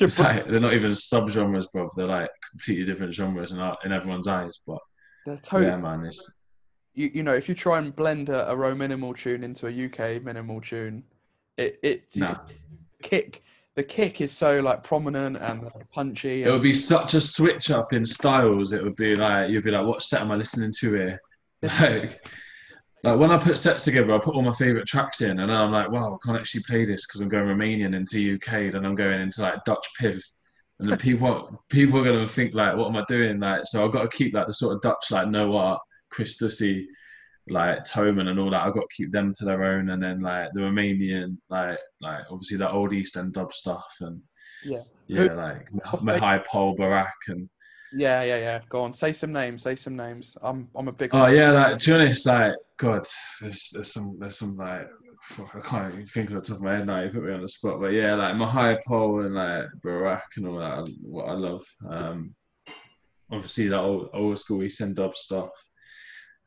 it's 0.00 0.18
like 0.18 0.46
they're 0.46 0.60
not 0.60 0.74
even 0.74 0.90
subgenres, 0.90 1.70
bro. 1.72 1.88
They're 1.96 2.06
like 2.06 2.30
completely 2.50 2.84
different 2.84 3.14
genres 3.14 3.52
in 3.52 3.60
our, 3.60 3.76
in 3.84 3.92
everyone's 3.92 4.26
eyes. 4.26 4.60
But 4.66 4.78
they're 5.26 5.36
totally 5.36 5.70
yeah, 5.70 5.76
man, 5.76 6.04
it's 6.04 6.40
you, 6.94 7.10
you 7.14 7.22
know, 7.22 7.34
if 7.34 7.48
you 7.48 7.54
try 7.54 7.78
and 7.78 7.94
blend 7.94 8.28
a, 8.28 8.50
a 8.50 8.74
minimal 8.74 9.14
tune 9.14 9.44
into 9.44 9.66
a 9.66 9.86
UK 9.86 10.22
minimal 10.22 10.60
tune, 10.60 11.04
it 11.56 11.78
it 11.82 12.16
Nah. 12.16 12.40
kick 13.02 13.42
the 13.76 13.82
kick 13.82 14.20
is 14.20 14.32
so 14.32 14.60
like 14.60 14.82
prominent 14.82 15.36
and 15.36 15.62
like, 15.62 15.90
punchy. 15.90 16.42
it 16.42 16.50
would 16.50 16.62
be 16.62 16.74
such 16.74 17.14
a 17.14 17.20
switch 17.20 17.70
up 17.70 17.92
in 17.92 18.04
styles. 18.04 18.72
It 18.72 18.82
would 18.82 18.96
be 18.96 19.14
like 19.14 19.50
you'd 19.50 19.64
be 19.64 19.70
like, 19.70 19.86
what 19.86 20.02
set 20.02 20.20
am 20.20 20.32
I 20.32 20.36
listening 20.36 20.72
to 20.80 20.94
here? 20.94 21.20
Like, 21.62 22.26
like 23.02 23.18
when 23.18 23.30
I 23.30 23.38
put 23.38 23.56
sets 23.56 23.84
together, 23.84 24.14
I 24.14 24.18
put 24.18 24.34
all 24.34 24.42
my 24.42 24.52
favorite 24.52 24.86
tracks 24.86 25.22
in, 25.22 25.40
and 25.40 25.50
then 25.50 25.50
I'm 25.50 25.70
like, 25.70 25.90
wow, 25.90 26.14
I 26.14 26.26
can't 26.26 26.38
actually 26.38 26.62
play 26.66 26.84
this 26.84 27.06
because 27.06 27.20
I'm 27.20 27.28
going 27.28 27.46
Romanian 27.46 27.94
into 27.94 28.34
UK, 28.34 28.72
then 28.72 28.84
I'm 28.84 28.94
going 28.94 29.20
into 29.20 29.42
like 29.42 29.64
Dutch 29.64 29.86
piv, 30.00 30.22
and 30.78 30.90
then 30.90 30.98
people 30.98 31.62
people 31.70 32.00
are 32.00 32.04
gonna 32.04 32.26
think 32.26 32.54
like, 32.54 32.76
what 32.76 32.88
am 32.88 32.96
I 32.96 33.04
doing? 33.08 33.40
Like, 33.40 33.62
so 33.64 33.84
I've 33.84 33.92
got 33.92 34.10
to 34.10 34.16
keep 34.16 34.34
like 34.34 34.46
the 34.46 34.54
sort 34.54 34.74
of 34.74 34.82
Dutch 34.82 35.10
like 35.10 35.28
no 35.28 35.56
art, 35.56 35.80
Chris 36.10 36.36
Stussy, 36.36 36.84
like 37.48 37.78
Toman 37.84 38.28
and 38.28 38.38
all 38.38 38.50
that. 38.50 38.64
I've 38.64 38.74
got 38.74 38.88
to 38.88 38.94
keep 38.96 39.10
them 39.12 39.32
to 39.38 39.44
their 39.44 39.64
own, 39.64 39.90
and 39.90 40.02
then 40.02 40.20
like 40.20 40.50
the 40.52 40.60
Romanian, 40.60 41.36
like 41.48 41.78
like 42.00 42.24
obviously 42.30 42.56
the 42.58 42.70
old 42.70 42.92
East 42.92 43.16
End 43.16 43.32
dub 43.32 43.52
stuff, 43.52 43.86
and 44.00 44.20
Yeah. 44.64 44.82
yeah, 45.06 45.28
Who- 45.28 45.34
like 45.34 45.70
Mihai 46.02 46.44
Pol 46.46 46.76
Barac 46.76 47.10
and 47.28 47.48
Yeah, 47.92 48.22
yeah, 48.22 48.36
yeah. 48.36 48.60
Go 48.68 48.82
on, 48.82 48.94
say 48.94 49.12
some 49.12 49.32
names. 49.32 49.62
Say 49.62 49.76
some 49.76 49.96
names. 49.96 50.36
I'm 50.42 50.68
I'm 50.76 50.88
a 50.88 50.92
big. 50.92 51.10
Oh 51.12 51.26
yeah, 51.26 51.50
like 51.50 51.78
to 51.78 51.90
be 51.90 51.94
honest, 51.94 52.26
like 52.26 52.54
God, 52.78 53.02
there's 53.40 53.70
there's 53.72 53.92
some 53.92 54.16
there's 54.20 54.38
some 54.38 54.56
like 54.56 54.86
I 55.54 55.60
can't 55.60 55.92
even 55.92 56.06
think 56.06 56.30
of 56.30 56.36
the 56.36 56.40
top 56.40 56.56
of 56.58 56.62
my 56.62 56.76
head 56.76 56.86
now. 56.86 57.00
You 57.02 57.10
put 57.10 57.24
me 57.24 57.32
on 57.32 57.42
the 57.42 57.48
spot, 57.48 57.80
but 57.80 57.92
yeah, 57.92 58.14
like 58.14 58.34
Mihai 58.34 58.78
Pol 58.86 59.24
and 59.24 59.34
like 59.34 59.64
Barac 59.84 60.22
and 60.36 60.46
all 60.46 60.58
that, 60.58 60.88
what 61.02 61.28
I 61.28 61.32
love. 61.34 61.62
Um, 61.88 62.34
obviously 63.30 63.68
that 63.68 63.78
old 63.80 64.08
old 64.14 64.38
school 64.38 64.62
East 64.62 64.80
End 64.80 64.96
dub 64.96 65.14
stuff. 65.14 65.50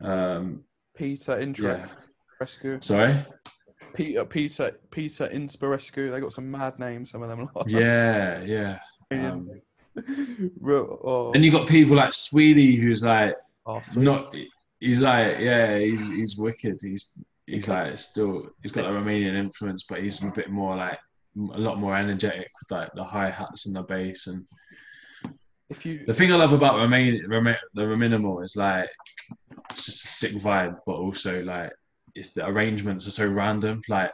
Um, 0.01 0.63
Peter 0.95 1.39
yeah. 1.39 1.87
Inspirescu. 2.41 2.83
Sorry. 2.83 3.15
Peter 3.93 4.25
Peter 4.25 4.79
Peter 4.91 5.27
Inspirescu. 5.27 6.11
They 6.11 6.19
got 6.19 6.33
some 6.33 6.49
mad 6.49 6.79
names. 6.79 7.11
Some 7.11 7.23
of 7.23 7.29
them. 7.29 7.49
Yeah, 7.67 8.41
yeah. 8.43 8.79
Um, 9.11 9.49
oh, 10.65 11.31
and 11.33 11.45
you 11.45 11.51
got 11.51 11.67
people 11.67 11.95
like 11.95 12.13
Sweetie, 12.13 12.75
who's 12.75 13.03
like 13.03 13.35
oh, 13.65 13.81
not. 13.95 14.35
He's 14.79 14.99
like, 14.99 15.39
yeah, 15.39 15.77
he's 15.77 16.07
he's 16.07 16.37
wicked. 16.37 16.79
He's 16.81 17.17
he's 17.45 17.67
like 17.67 17.97
still 17.97 18.49
he's 18.61 18.71
got 18.71 18.85
a 18.85 18.89
Romanian 18.89 19.35
influence, 19.35 19.85
but 19.87 20.01
he's 20.01 20.21
a 20.23 20.31
bit 20.31 20.49
more 20.49 20.75
like 20.75 20.99
a 21.37 21.59
lot 21.59 21.79
more 21.79 21.95
energetic 21.95 22.49
with 22.59 22.71
like 22.71 22.89
the 22.95 23.03
hi 23.03 23.29
hats 23.29 23.65
and 23.65 23.75
the 23.75 23.83
bass. 23.83 24.27
And 24.27 24.45
if 25.69 25.85
you 25.85 26.03
the 26.05 26.13
thing 26.13 26.31
I 26.31 26.35
love 26.35 26.53
about 26.53 26.77
Romain, 26.77 27.23
Roma- 27.27 27.57
the 27.73 27.83
Romanimal 27.83 28.43
is 28.43 28.55
like 28.55 28.89
it's 28.89 28.89
just 28.89 28.89
a 28.89 29.02
sick 30.23 30.41
vibe, 30.41 30.77
but 30.85 30.93
also 30.93 31.43
like 31.43 31.71
it's 32.15 32.33
the 32.33 32.45
arrangements 32.45 33.07
are 33.07 33.11
so 33.11 33.27
random. 33.27 33.81
Like 33.89 34.11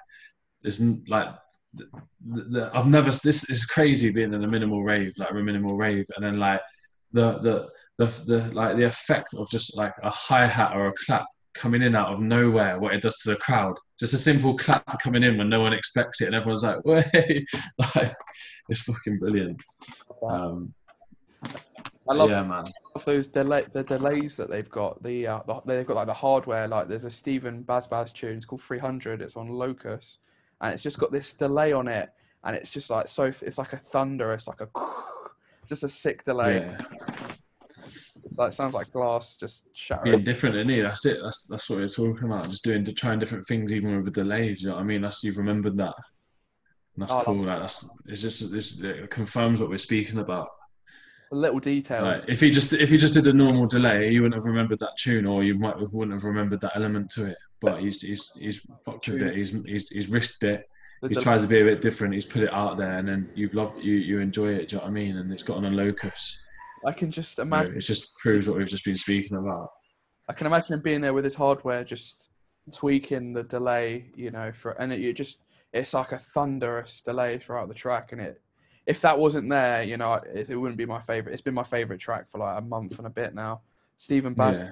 there's 0.61 0.81
like 1.07 1.27
the, 1.73 1.85
the, 2.25 2.71
I've 2.73 2.87
never 2.87 3.11
this 3.11 3.49
is 3.49 3.65
crazy 3.65 4.11
being 4.11 4.33
in 4.33 4.43
a 4.43 4.47
minimal 4.47 4.83
rave, 4.83 5.13
like 5.17 5.31
a 5.31 5.33
minimal 5.33 5.77
rave, 5.77 6.05
and 6.15 6.25
then 6.25 6.39
like 6.39 6.61
the 7.11 7.39
the 7.39 7.69
the, 7.97 8.05
the 8.25 8.53
like 8.53 8.77
the 8.77 8.85
effect 8.85 9.33
of 9.37 9.49
just 9.49 9.77
like 9.77 9.93
a 10.03 10.09
hi 10.09 10.47
hat 10.47 10.75
or 10.75 10.87
a 10.87 10.93
clap 11.05 11.25
coming 11.53 11.81
in 11.81 11.95
out 11.95 12.13
of 12.13 12.21
nowhere, 12.21 12.79
what 12.79 12.93
it 12.93 13.01
does 13.01 13.17
to 13.17 13.29
the 13.29 13.35
crowd. 13.35 13.75
Just 13.99 14.13
a 14.13 14.17
simple 14.17 14.57
clap 14.57 14.85
coming 15.01 15.23
in 15.23 15.37
when 15.37 15.49
no 15.49 15.59
one 15.59 15.73
expects 15.73 16.21
it, 16.21 16.27
and 16.27 16.35
everyone's 16.35 16.63
like, 16.63 16.83
"Way!" 16.85 17.45
like 17.95 18.13
it's 18.69 18.81
fucking 18.81 19.17
brilliant. 19.17 19.61
Um, 20.27 20.73
I 22.09 22.13
love 22.13 22.29
yeah, 22.29 22.43
man. 22.43 22.65
of 22.95 23.05
those 23.05 23.27
delay 23.27 23.65
the 23.71 23.83
delays 23.83 24.35
that 24.37 24.49
they've 24.49 24.69
got. 24.69 25.01
The, 25.03 25.27
uh, 25.27 25.39
the 25.45 25.61
they've 25.65 25.85
got 25.85 25.95
like 25.97 26.07
the 26.07 26.13
hardware. 26.13 26.67
Like 26.67 26.87
there's 26.87 27.05
a 27.05 27.11
Stephen 27.11 27.63
Bazbaz 27.63 28.13
tune. 28.13 28.37
It's 28.37 28.45
called 28.45 28.61
300. 28.63 29.21
It's 29.21 29.35
on 29.35 29.49
Locus, 29.49 30.17
and 30.61 30.73
it's 30.73 30.83
just 30.83 30.97
got 30.97 31.11
this 31.11 31.33
delay 31.33 31.71
on 31.71 31.87
it, 31.87 32.09
and 32.43 32.55
it's 32.55 32.71
just 32.71 32.89
like 32.89 33.07
so. 33.07 33.25
It's 33.25 33.57
like 33.57 33.73
a 33.73 33.77
thunder. 33.77 34.33
It's 34.33 34.47
like 34.47 34.61
a. 34.61 34.69
It's 35.61 35.69
just 35.69 35.83
a 35.83 35.89
sick 35.89 36.25
delay. 36.25 36.59
Yeah, 36.59 36.77
It's 38.23 38.37
like 38.37 38.53
sounds 38.53 38.73
like 38.73 38.91
glass 38.91 39.35
just 39.35 39.65
shattering. 39.73 40.11
being 40.13 40.23
different, 40.23 40.55
isn't 40.55 40.69
it? 40.69 40.81
That's 40.83 41.05
it. 41.05 41.17
That's 41.21 41.45
that's 41.47 41.69
what 41.69 41.79
we're 41.79 41.87
talking 41.87 42.25
about. 42.25 42.49
Just 42.49 42.63
doing, 42.63 42.83
trying 42.95 43.19
different 43.19 43.45
things, 43.45 43.71
even 43.71 43.95
with 43.97 44.07
a 44.07 44.11
delay. 44.11 44.53
Do 44.55 44.61
you 44.61 44.67
know 44.69 44.75
what 44.75 44.81
I 44.81 44.83
mean? 44.83 45.01
That's 45.01 45.23
you've 45.23 45.37
remembered 45.37 45.77
that. 45.77 45.93
And 46.95 47.03
that's 47.03 47.13
Oh, 47.13 47.21
cool. 47.23 47.45
Like 47.45 47.59
that's 47.61 47.87
it's 48.07 48.21
just 48.21 48.51
this 48.51 48.79
it 48.81 49.09
confirms 49.11 49.61
what 49.61 49.69
we're 49.69 49.77
speaking 49.77 50.19
about. 50.19 50.49
A 51.31 51.35
little 51.35 51.59
detail. 51.59 52.03
Like 52.03 52.23
if 52.27 52.39
he 52.41 52.49
just 52.49 52.73
if 52.73 52.89
he 52.89 52.97
just 52.97 53.13
did 53.13 53.27
a 53.27 53.33
normal 53.33 53.67
delay, 53.67 54.11
you 54.11 54.23
wouldn't 54.23 54.35
have 54.41 54.45
remembered 54.45 54.79
that 54.79 54.97
tune, 54.97 55.25
or 55.27 55.43
you 55.43 55.55
might 55.55 55.77
have, 55.77 55.93
wouldn't 55.93 56.17
have 56.17 56.23
remembered 56.23 56.59
that 56.61 56.71
element 56.75 57.11
to 57.11 57.25
it. 57.25 57.37
But 57.61 57.81
he's 57.81 58.01
he's 58.01 58.31
he's 58.39 58.65
fucked 58.83 59.07
with 59.07 59.21
it. 59.21 59.35
He's 59.35 59.51
he's 59.65 59.89
he's 59.89 60.09
risked 60.09 60.43
it. 60.43 60.67
The 61.01 61.09
He's 61.09 61.17
del- 61.17 61.23
tried 61.23 61.41
to 61.41 61.47
be 61.47 61.61
a 61.61 61.63
bit 61.63 61.81
different. 61.81 62.13
He's 62.15 62.25
put 62.25 62.41
it 62.41 62.51
out 62.51 62.77
there, 62.77 62.97
and 62.97 63.07
then 63.07 63.29
you've 63.35 63.53
loved 63.53 63.77
you 63.83 63.93
you 63.93 64.19
enjoy 64.19 64.53
it. 64.53 64.69
Do 64.69 64.75
you 64.75 64.79
know 64.79 64.85
what 64.85 64.89
I 64.89 64.93
mean? 64.93 65.17
And 65.17 65.31
it's 65.31 65.43
gotten 65.43 65.65
a 65.65 65.69
locus. 65.69 66.43
I 66.85 66.93
can 66.93 67.11
just 67.11 67.37
You 67.37 67.45
know, 67.45 67.57
imagine. 67.57 67.77
it 67.77 67.81
just 67.81 68.15
proves 68.17 68.47
what 68.47 68.57
we've 68.57 68.67
just 68.67 68.85
been 68.85 68.97
speaking 68.97 69.37
about. 69.37 69.69
I 70.27 70.33
can 70.33 70.47
imagine 70.47 70.73
him 70.73 70.81
being 70.81 71.01
there 71.01 71.13
with 71.13 71.25
his 71.25 71.35
hardware, 71.35 71.83
just 71.83 72.29
tweaking 72.73 73.33
the 73.33 73.43
delay, 73.43 74.11
you 74.15 74.31
know, 74.31 74.51
for 74.51 74.71
and 74.73 74.91
it, 74.91 74.99
you 74.99 75.13
just 75.13 75.43
it's 75.73 75.93
like 75.93 76.11
a 76.11 76.17
thunderous 76.17 77.01
delay 77.01 77.37
throughout 77.37 77.67
the 77.67 77.73
track, 77.75 78.13
and 78.13 78.21
it 78.21 78.41
if 78.89 79.01
that 79.01 79.19
wasn't 79.19 79.49
there, 79.49 79.83
you 79.83 79.97
know, 79.97 80.15
it, 80.15 80.49
it 80.49 80.55
wouldn't 80.57 80.77
be 80.79 80.85
my 80.87 80.99
favorite. 80.99 81.33
It's 81.33 81.43
been 81.43 81.53
my 81.53 81.63
favorite 81.63 81.99
track 81.99 82.27
for 82.27 82.39
like 82.39 82.57
a 82.57 82.61
month 82.61 82.97
and 82.97 83.05
a 83.07 83.11
bit 83.11 83.35
now. 83.35 83.61
Stephen 83.97 84.33
Baz 84.33 84.57
Yeah, 84.57 84.71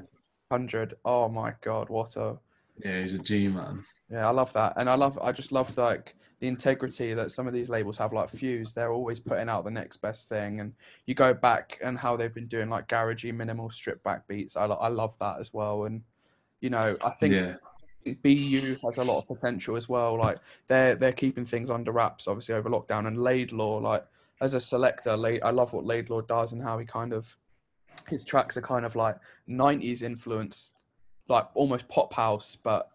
hundred. 0.52 0.96
Oh 1.06 1.30
my 1.30 1.54
god, 1.62 1.90
what 1.90 2.16
a 2.18 2.40
yeah, 2.84 3.00
he's 3.02 3.14
a 3.14 3.20
G 3.20 3.48
man. 3.48 3.84
yeah, 4.10 4.28
I 4.28 4.32
love 4.32 4.54
that, 4.54 4.74
and 4.78 4.90
I 4.90 4.96
love 4.96 5.20
I 5.22 5.32
just 5.32 5.52
love 5.52 5.78
like 5.78 6.16
the 6.40 6.48
integrity 6.48 7.14
that 7.14 7.32
some 7.32 7.48
of 7.48 7.54
these 7.54 7.70
labels 7.70 7.98
have. 7.98 8.14
Like 8.14 8.30
Fuse, 8.30 8.74
they're 8.74 8.92
always 8.92 9.20
putting 9.20 9.50
out 9.50 9.66
the 9.66 9.72
next 9.72 9.98
best 9.98 10.30
thing, 10.30 10.62
and 10.62 10.74
you 11.06 11.14
go 11.14 11.34
back 11.34 11.78
and 11.84 12.00
how 12.00 12.16
they've 12.18 12.34
been 12.34 12.48
doing 12.48 12.70
like 12.70 12.88
garagey, 12.88 13.34
minimal, 13.34 13.70
stripped 13.70 14.04
back 14.04 14.28
beats. 14.28 14.56
I 14.58 14.66
I 14.66 14.88
love 14.88 15.18
that 15.20 15.40
as 15.40 15.54
well, 15.54 15.86
and 15.86 16.02
you 16.62 16.70
know 16.72 16.98
I 17.04 17.12
think 17.12 17.34
Yeah, 17.34 17.56
BU 18.16 18.78
has 18.84 18.98
a 18.98 19.04
lot 19.04 19.20
of 19.20 19.28
potential 19.28 19.76
as 19.76 19.88
well. 19.88 20.18
Like 20.18 20.38
they're 20.68 20.96
they're 20.96 21.12
keeping 21.12 21.46
things 21.46 21.70
under 21.70 21.92
wraps, 21.92 22.28
obviously 22.28 22.56
over 22.56 22.70
lockdown. 22.70 23.08
And 23.08 23.18
Laidlaw, 23.18 23.78
like 23.78 24.06
as 24.42 24.54
a 24.54 24.60
selector, 24.60 25.12
I 25.12 25.52
love 25.52 25.74
what 25.74 25.86
Laidlaw 25.86 26.22
does 26.22 26.54
and 26.54 26.62
how 26.62 26.78
he 26.78 26.86
kind 26.86 27.14
of 27.14 27.36
his 28.08 28.24
tracks 28.24 28.58
are 28.58 28.62
kind 28.62 28.86
of 28.86 28.96
like 28.96 29.18
'90s 29.50 30.04
influenced, 30.04 30.74
like 31.28 31.48
almost 31.54 31.88
pop 31.90 32.14
house, 32.14 32.58
but 32.62 32.90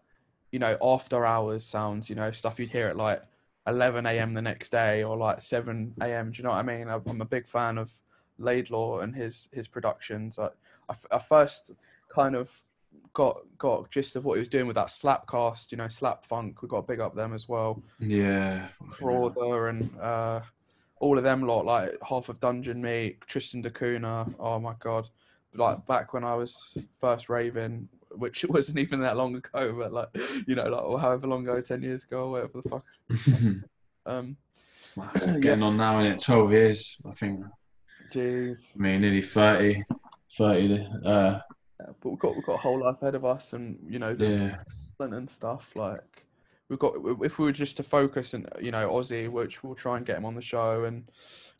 you 0.51 0.59
know 0.59 0.77
after 0.81 1.25
hours 1.25 1.63
sounds. 1.63 2.09
You 2.09 2.15
know 2.15 2.31
stuff 2.31 2.59
you'd 2.59 2.71
hear 2.71 2.87
at 2.87 2.97
like 2.97 3.21
11 3.67 4.05
a.m. 4.05 4.33
the 4.33 4.41
next 4.41 4.71
day 4.71 5.03
or 5.03 5.17
like 5.17 5.41
7 5.41 5.93
a.m. 6.01 6.31
Do 6.31 6.37
you 6.37 6.43
know 6.43 6.51
what 6.51 6.59
I 6.59 6.63
mean? 6.63 6.89
I'm 6.89 7.21
a 7.21 7.25
big 7.25 7.47
fan 7.47 7.77
of 7.77 7.91
Laidlaw 8.37 8.99
and 8.99 9.15
his 9.15 9.49
his 9.51 9.67
productions. 9.67 10.39
I, 10.39 10.49
I, 10.89 10.95
I 11.11 11.19
first 11.19 11.71
kind 12.13 12.35
of 12.35 12.63
got 13.13 13.41
got 13.57 13.89
gist 13.91 14.15
of 14.15 14.25
what 14.25 14.35
he 14.35 14.39
was 14.39 14.49
doing 14.49 14.67
with 14.67 14.75
that 14.75 14.87
slapcast, 14.87 15.71
you 15.71 15.77
know, 15.77 15.87
slap 15.87 16.25
funk. 16.25 16.61
We 16.61 16.67
got 16.67 16.81
to 16.81 16.87
big 16.87 16.99
up 16.99 17.15
them 17.15 17.33
as 17.33 17.47
well. 17.47 17.81
yeah. 17.99 18.69
Brother 18.99 19.67
and 19.67 19.89
uh, 19.99 20.41
all 20.99 21.17
of 21.17 21.23
them 21.23 21.43
lot, 21.45 21.65
like 21.65 21.97
half 22.07 22.29
of 22.29 22.39
Dungeon 22.39 22.81
Meat, 22.81 23.21
Tristan 23.27 23.61
da 23.61 23.69
Cunha. 23.69 24.33
Oh 24.39 24.59
my 24.59 24.73
god! 24.79 25.09
Like 25.53 25.85
back 25.85 26.13
when 26.13 26.23
I 26.23 26.35
was 26.35 26.75
first 26.99 27.29
raving, 27.29 27.87
which 28.11 28.45
wasn't 28.49 28.79
even 28.79 29.01
that 29.01 29.17
long 29.17 29.35
ago, 29.35 29.75
but 29.77 29.93
like 29.93 30.09
you 30.47 30.55
know, 30.55 30.67
like 30.69 30.83
or 30.83 30.99
however 30.99 31.27
long 31.27 31.47
ago, 31.47 31.61
ten 31.61 31.81
years 31.81 32.03
ago, 32.03 32.31
whatever 32.31 32.61
the 32.61 32.69
fuck. 32.69 32.85
Um, 34.05 34.35
Getting 35.39 35.63
on 35.63 35.77
now 35.77 35.99
in 35.99 36.05
it, 36.07 36.19
12 36.21 36.51
years, 36.51 37.01
I 37.07 37.11
think. 37.11 37.39
jeez. 38.13 38.75
I 38.75 38.81
mean, 38.81 38.99
nearly 39.01 39.21
30. 39.21 39.81
30. 40.37 40.87
Uh, 41.05 41.39
Yeah, 41.79 41.91
but 42.01 42.09
we've 42.09 42.19
got 42.19 42.35
we've 42.35 42.45
got 42.45 42.53
a 42.55 42.57
whole 42.57 42.79
life 42.83 43.01
ahead 43.01 43.15
of 43.15 43.25
us, 43.25 43.53
and 43.53 43.79
you 43.87 43.99
know, 43.99 44.13
the 44.13 44.27
yeah. 44.29 45.05
and 45.05 45.29
stuff. 45.29 45.75
Like 45.75 46.25
we've 46.69 46.79
got 46.79 46.93
if 47.21 47.39
we 47.39 47.45
were 47.45 47.51
just 47.51 47.77
to 47.77 47.83
focus 47.83 48.33
and 48.33 48.47
you 48.61 48.71
know 48.71 48.89
Ozzy, 48.89 49.29
which 49.29 49.63
we'll 49.63 49.75
try 49.75 49.97
and 49.97 50.05
get 50.05 50.17
him 50.17 50.25
on 50.25 50.35
the 50.35 50.41
show, 50.41 50.83
and 50.85 51.09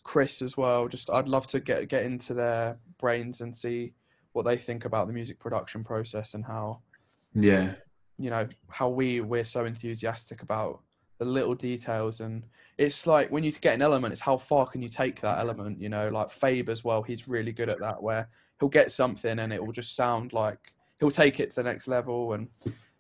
Chris 0.03 0.41
as 0.41 0.56
well. 0.57 0.88
Just 0.88 1.10
I'd 1.10 1.27
love 1.27 1.48
to 1.48 1.60
get 1.60 1.88
get 1.88 2.06
into 2.06 2.34
their 2.34 2.77
brains 2.99 3.41
and 3.41 3.56
see 3.56 3.94
what 4.34 4.45
they 4.45 4.57
think 4.57 4.85
about 4.85 5.07
the 5.07 5.14
music 5.14 5.40
production 5.40 5.84
process 5.84 6.34
and 6.34 6.45
how 6.45 6.81
Yeah. 7.34 7.76
you 8.18 8.30
know 8.30 8.48
how 8.69 8.90
we 8.90 9.22
we're 9.22 9.45
so 9.45 9.65
enthusiastic 9.65 10.41
about 10.41 10.81
the 11.24 11.30
little 11.30 11.56
details 11.56 12.20
and 12.20 12.44
it's 12.78 13.08
like 13.08 13.32
when 13.32 13.44
you 13.44 13.52
get 13.52 13.76
an 13.76 13.82
element 13.82 14.12
it's 14.12 14.22
how 14.22 14.38
far 14.38 14.66
can 14.66 14.82
you 14.82 14.90
take 14.90 15.22
that 15.22 15.40
element 15.40 15.80
you 15.80 15.90
know 15.90 16.10
like 16.10 16.28
fabe 16.28 16.70
as 16.70 16.84
well 16.84 17.02
he's 17.02 17.28
really 17.28 17.52
good 17.52 17.70
at 17.70 17.80
that 17.80 18.02
where 18.02 18.28
he'll 18.60 18.70
get 18.70 18.91
something 18.91 19.40
and 19.40 19.54
it 19.54 19.64
will 19.64 19.72
just 19.72 19.95
sound 19.95 20.34
like 20.34 20.74
he'll 21.00 21.12
take 21.12 21.40
it 21.40 21.50
to 21.50 21.56
the 21.58 21.64
next 21.64 21.88
level 21.88 22.34
and 22.34 22.48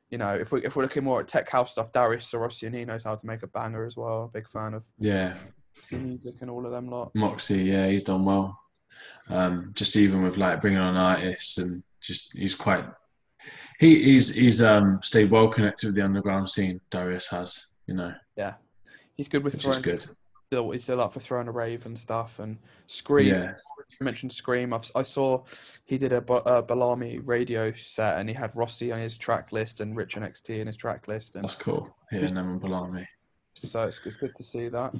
you 0.09 0.17
know 0.17 0.33
if, 0.33 0.51
we, 0.51 0.63
if 0.63 0.75
we're 0.75 0.83
looking 0.83 1.03
more 1.03 1.19
at 1.19 1.27
tech 1.27 1.49
house 1.49 1.71
stuff 1.71 1.91
darius 1.91 2.31
Syrossian, 2.31 2.73
he 2.73 2.85
knows 2.85 3.03
how 3.03 3.15
to 3.15 3.25
make 3.25 3.43
a 3.43 3.47
banger 3.47 3.85
as 3.85 3.97
well 3.97 4.29
big 4.33 4.47
fan 4.47 4.73
of 4.73 4.85
Yeah. 4.99 5.35
Music 5.91 6.35
and 6.41 6.49
all 6.49 6.65
of 6.65 6.71
them 6.71 6.87
lot 6.87 7.13
Moxie, 7.15 7.63
yeah, 7.63 7.89
he's 7.89 8.03
done 8.03 8.23
well. 8.25 8.59
Um, 9.29 9.71
just 9.75 9.95
even 9.95 10.21
with 10.23 10.37
like 10.37 10.61
bringing 10.61 10.79
on 10.79 10.95
artists 10.95 11.57
and 11.57 11.83
just 11.99 12.37
he's 12.37 12.55
quite 12.55 12.85
he 13.79 14.03
he's 14.03 14.33
he's 14.35 14.61
um 14.61 14.99
stayed 15.01 15.31
well 15.31 15.47
connected 15.47 15.87
with 15.87 15.95
the 15.95 16.05
underground 16.05 16.49
scene. 16.49 16.79
Darius 16.89 17.27
has, 17.27 17.67
you 17.87 17.93
know, 17.93 18.13
yeah 18.35 18.53
he's 19.15 19.27
good 19.27 19.43
with 19.43 19.53
which 19.53 19.61
is 19.61 19.65
throwing 19.65 19.81
good. 19.81 20.05
still 20.47 20.71
he's 20.71 20.83
still 20.83 21.01
up 21.01 21.13
for 21.13 21.19
throwing 21.19 21.47
a 21.47 21.51
rave 21.51 21.85
and 21.85 21.97
stuff 21.97 22.39
and 22.39 22.57
scream 22.87 23.27
Yeah, 23.27 23.53
you 23.99 24.05
mentioned 24.05 24.33
Scream. 24.33 24.73
I've, 24.73 24.89
I 24.95 25.03
saw 25.03 25.43
he 25.85 25.97
did 25.97 26.11
a, 26.11 26.17
a 26.17 26.63
Balamii 26.63 27.21
radio 27.23 27.71
set 27.73 28.19
and 28.19 28.27
he 28.27 28.35
had 28.35 28.55
Rossi 28.55 28.91
on 28.91 28.99
his 28.99 29.17
track 29.17 29.51
list 29.51 29.79
and 29.79 29.95
Rich 29.95 30.15
NxT 30.15 30.59
in 30.59 30.67
his 30.67 30.77
track 30.77 31.07
list. 31.07 31.35
And 31.35 31.43
that's 31.43 31.55
cool. 31.55 31.95
Them 32.11 32.37
and 32.37 32.61
Balamii. 32.61 33.05
so 33.53 33.83
it's, 33.83 33.99
it's 34.05 34.15
good 34.15 34.35
to 34.35 34.43
see 34.43 34.67
that. 34.69 34.93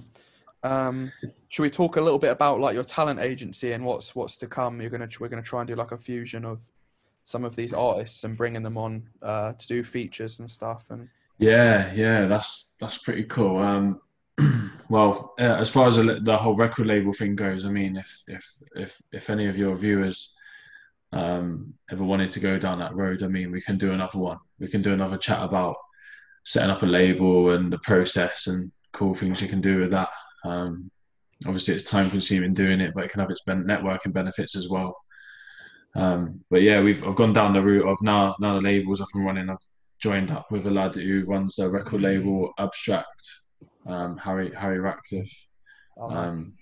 Um, 0.63 1.11
should 1.49 1.63
we 1.63 1.69
talk 1.69 1.97
a 1.97 2.01
little 2.01 2.19
bit 2.19 2.31
about 2.31 2.59
like 2.59 2.73
your 2.73 2.85
talent 2.85 3.19
agency 3.19 3.73
and 3.73 3.83
what's 3.83 4.15
what's 4.15 4.37
to 4.37 4.47
come? 4.47 4.79
You're 4.79 4.89
gonna 4.89 5.09
we're 5.19 5.27
gonna 5.27 5.41
try 5.41 5.59
and 5.61 5.67
do 5.67 5.75
like 5.75 5.91
a 5.91 5.97
fusion 5.97 6.45
of 6.45 6.61
some 7.25 7.43
of 7.43 7.55
these 7.55 7.73
artists 7.73 8.23
and 8.23 8.37
bringing 8.37 8.63
them 8.63 8.77
on 8.77 9.09
uh, 9.21 9.53
to 9.53 9.67
do 9.67 9.83
features 9.83 10.39
and 10.39 10.49
stuff. 10.49 10.89
And 10.89 11.09
Yeah, 11.37 11.91
yeah, 11.93 12.25
that's 12.25 12.75
that's 12.79 12.97
pretty 12.99 13.23
cool. 13.25 13.57
Um, 13.57 13.99
well, 14.89 15.33
uh, 15.39 15.55
as 15.55 15.69
far 15.69 15.87
as 15.87 15.97
the, 15.97 16.19
the 16.21 16.37
whole 16.37 16.55
record 16.55 16.87
label 16.87 17.13
thing 17.13 17.35
goes, 17.35 17.65
I 17.65 17.69
mean, 17.69 17.97
if 17.97 18.23
if 18.27 18.45
if 18.75 19.01
if 19.11 19.29
any 19.29 19.47
of 19.47 19.57
your 19.57 19.75
viewers 19.75 20.35
um, 21.11 21.73
ever 21.91 22.03
wanted 22.03 22.29
to 22.31 22.39
go 22.39 22.57
down 22.59 22.79
that 22.79 22.95
road, 22.95 23.23
I 23.23 23.27
mean, 23.27 23.51
we 23.51 23.61
can 23.61 23.77
do 23.77 23.93
another 23.93 24.19
one. 24.19 24.37
We 24.59 24.67
can 24.67 24.81
do 24.81 24.93
another 24.93 25.17
chat 25.17 25.41
about 25.43 25.77
setting 26.45 26.69
up 26.71 26.83
a 26.83 26.85
label 26.85 27.51
and 27.51 27.71
the 27.71 27.79
process 27.79 28.47
and 28.47 28.71
cool 28.91 29.13
things 29.13 29.41
you 29.41 29.47
can 29.47 29.61
do 29.61 29.79
with 29.79 29.91
that. 29.91 30.09
Um, 30.45 30.91
obviously, 31.45 31.73
it's 31.75 31.83
time 31.89 32.09
consuming 32.09 32.53
doing 32.53 32.79
it, 32.81 32.93
but 32.93 33.05
it 33.05 33.11
can 33.11 33.21
have 33.21 33.31
its 33.31 33.43
ben- 33.45 33.65
networking 33.65 34.13
benefits 34.13 34.55
as 34.55 34.69
well. 34.69 34.95
Um, 35.95 36.43
but 36.49 36.61
yeah, 36.61 36.81
we've 36.81 37.05
I've 37.07 37.15
gone 37.15 37.33
down 37.33 37.53
the 37.53 37.61
route 37.61 37.87
of 37.87 37.97
now 38.01 38.35
now 38.39 38.55
the 38.55 38.61
label's 38.61 39.01
up 39.01 39.09
and 39.13 39.25
running. 39.25 39.49
I've 39.49 39.57
joined 40.03 40.31
up 40.31 40.51
with 40.51 40.67
a 40.67 40.69
lad 40.69 40.93
who 40.95 41.23
runs 41.23 41.55
the 41.55 41.69
record 41.69 42.01
label 42.01 42.51
Abstract, 42.59 43.23
um, 43.87 44.17
Harry 44.17 44.53
Harry 44.53 44.79
Ratcliffe. 44.79 45.47
Oh. 45.97 46.11
Um, 46.11 46.55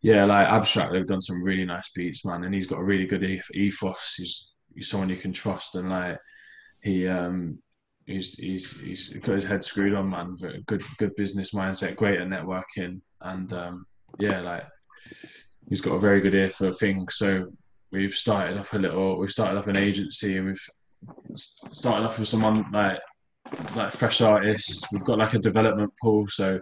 yeah, 0.00 0.24
like 0.24 0.46
Abstract, 0.48 0.92
they've 0.92 1.06
done 1.06 1.22
some 1.22 1.42
really 1.42 1.64
nice 1.64 1.90
beats, 1.90 2.24
man, 2.24 2.44
and 2.44 2.54
he's 2.54 2.68
got 2.68 2.78
a 2.78 2.84
really 2.84 3.06
good 3.06 3.24
ethos. 3.24 4.14
He's 4.16 4.54
he's 4.74 4.88
someone 4.88 5.08
you 5.08 5.16
can 5.16 5.32
trust, 5.32 5.74
and 5.74 5.90
like 5.90 6.18
he 6.82 7.08
um 7.08 7.58
he's 8.06 8.34
he's 8.34 8.80
he's 8.80 9.16
got 9.18 9.34
his 9.34 9.44
head 9.44 9.64
screwed 9.64 9.94
on, 9.94 10.10
man. 10.10 10.36
Good 10.66 10.82
good 10.98 11.14
business 11.16 11.52
mindset, 11.52 11.96
great 11.96 12.20
at 12.20 12.28
networking, 12.28 13.00
and 13.20 13.52
um 13.52 13.86
yeah, 14.20 14.40
like 14.40 14.64
he's 15.68 15.80
got 15.80 15.96
a 15.96 16.00
very 16.06 16.20
good 16.20 16.34
ear 16.34 16.50
for 16.50 16.72
things. 16.72 17.16
So 17.16 17.48
we've 17.90 18.14
started 18.14 18.56
up 18.56 18.72
a 18.72 18.78
little, 18.78 19.18
we've 19.18 19.30
started 19.30 19.58
up 19.58 19.66
an 19.66 19.76
agency, 19.76 20.36
and 20.36 20.46
we've 20.46 20.66
started 21.36 22.06
off 22.06 22.18
with 22.18 22.28
someone 22.28 22.64
like 22.72 23.00
like 23.74 23.92
fresh 23.92 24.20
artists. 24.20 24.90
We've 24.92 25.04
got 25.04 25.18
like 25.18 25.34
a 25.34 25.38
development 25.38 25.92
pool, 26.00 26.26
so 26.26 26.60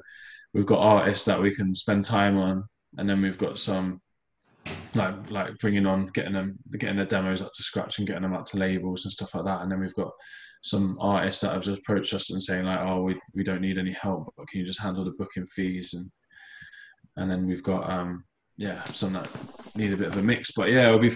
we've 0.54 0.66
got 0.66 0.80
artists 0.80 1.24
that 1.26 1.40
we 1.40 1.54
can 1.54 1.74
spend 1.74 2.04
time 2.04 2.38
on, 2.38 2.64
and 2.98 3.08
then 3.08 3.20
we've 3.22 3.38
got 3.38 3.58
some 3.58 4.00
like 4.94 5.30
like 5.30 5.56
bringing 5.58 5.86
on 5.86 6.06
getting 6.08 6.32
them 6.32 6.58
getting 6.78 6.96
their 6.96 7.06
demos 7.06 7.42
up 7.42 7.52
to 7.54 7.62
scratch 7.62 7.98
and 7.98 8.06
getting 8.06 8.22
them 8.22 8.34
out 8.34 8.46
to 8.46 8.58
labels 8.58 9.04
and 9.04 9.12
stuff 9.12 9.34
like 9.34 9.44
that. 9.44 9.62
And 9.62 9.70
then 9.70 9.80
we've 9.80 9.94
got 9.94 10.12
some 10.62 10.98
artists 11.00 11.40
that 11.42 11.52
have 11.52 11.64
just 11.64 11.80
approached 11.80 12.12
us 12.12 12.30
and 12.30 12.42
saying 12.42 12.66
like, 12.66 12.80
oh, 12.80 13.02
we, 13.02 13.18
we 13.34 13.42
don't 13.42 13.62
need 13.62 13.78
any 13.78 13.92
help, 13.92 14.32
but 14.36 14.46
can 14.48 14.60
you 14.60 14.66
just 14.66 14.82
handle 14.82 15.04
the 15.04 15.12
booking 15.12 15.46
fees 15.46 15.94
and 15.94 16.10
and 17.16 17.30
then 17.30 17.46
we've 17.46 17.62
got 17.62 17.90
um 17.90 18.24
yeah 18.56 18.82
some 18.84 19.12
that 19.12 19.28
need 19.76 19.92
a 19.92 19.96
bit 19.96 20.08
of 20.08 20.16
a 20.16 20.22
mix, 20.22 20.52
but 20.52 20.70
yeah, 20.70 20.88
it'll 20.88 20.98
be 20.98 21.10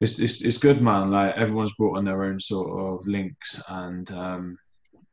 it's 0.00 0.18
it's, 0.18 0.42
it's 0.42 0.58
good, 0.58 0.80
man. 0.80 1.10
Like 1.10 1.36
everyone's 1.36 1.74
brought 1.76 1.98
on 1.98 2.04
their 2.04 2.24
own 2.24 2.40
sort 2.40 2.70
of 2.70 3.06
links 3.06 3.62
and. 3.68 4.10
um 4.12 4.58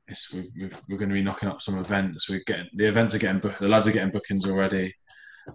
it's, 0.08 0.34
we've, 0.34 0.82
we're 0.88 0.98
going 0.98 1.10
to 1.10 1.16
be 1.16 1.22
knocking 1.22 1.50
up 1.50 1.62
some 1.62 1.78
events. 1.78 2.30
We're 2.30 2.44
getting 2.46 2.70
the 2.74 2.86
events 2.88 3.14
are 3.14 3.20
getting 3.20 3.42
booked. 3.42 3.60
The 3.60 3.68
lads 3.68 3.88
are 3.88 3.92
getting 3.92 4.12
bookings 4.12 4.48
already, 4.48 4.94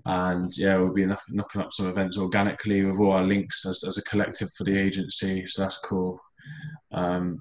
and 0.04 0.50
yeah, 0.56 0.76
we'll 0.76 0.92
be 0.92 1.06
knock, 1.06 1.22
knocking 1.30 1.62
up 1.62 1.72
some 1.72 1.88
events 1.88 2.18
organically 2.18 2.84
with 2.84 2.98
all 2.98 3.12
our 3.12 3.24
links 3.24 3.64
as, 3.66 3.82
as 3.82 3.98
a 3.98 4.04
collective 4.04 4.50
for 4.52 4.64
the 4.64 4.78
agency. 4.78 5.46
So 5.46 5.62
that's 5.62 5.78
cool. 5.78 6.20
Um, 6.92 7.38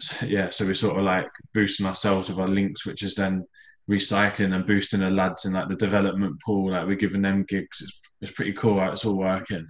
so, 0.00 0.26
yeah, 0.26 0.50
so 0.50 0.64
we're 0.64 0.74
sort 0.74 0.98
of 0.98 1.04
like 1.04 1.28
boosting 1.54 1.86
ourselves 1.86 2.28
with 2.28 2.38
our 2.38 2.48
links, 2.48 2.84
which 2.84 3.02
is 3.02 3.14
then 3.14 3.46
recycling 3.90 4.54
and 4.54 4.66
boosting 4.66 5.00
the 5.00 5.10
lads 5.10 5.44
in 5.44 5.52
like 5.52 5.68
the 5.68 5.76
development 5.76 6.40
pool. 6.44 6.72
Like 6.72 6.86
we're 6.86 6.96
giving 6.96 7.22
them 7.22 7.44
gigs. 7.48 7.80
It's, 7.80 8.00
it's 8.20 8.32
pretty 8.32 8.52
cool 8.52 8.80
it's 8.90 9.04
all 9.04 9.18
working. 9.18 9.66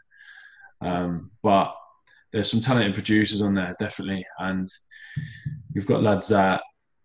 Um, 0.81 1.31
but 1.43 1.75
there's 2.33 2.51
some 2.51 2.61
talented 2.61 2.95
producers 2.95 3.41
on 3.41 3.55
there, 3.55 3.75
definitely, 3.79 4.25
and 4.39 4.69
we've 5.75 5.87
got 5.87 6.03
lads 6.03 6.29
that 6.29 6.63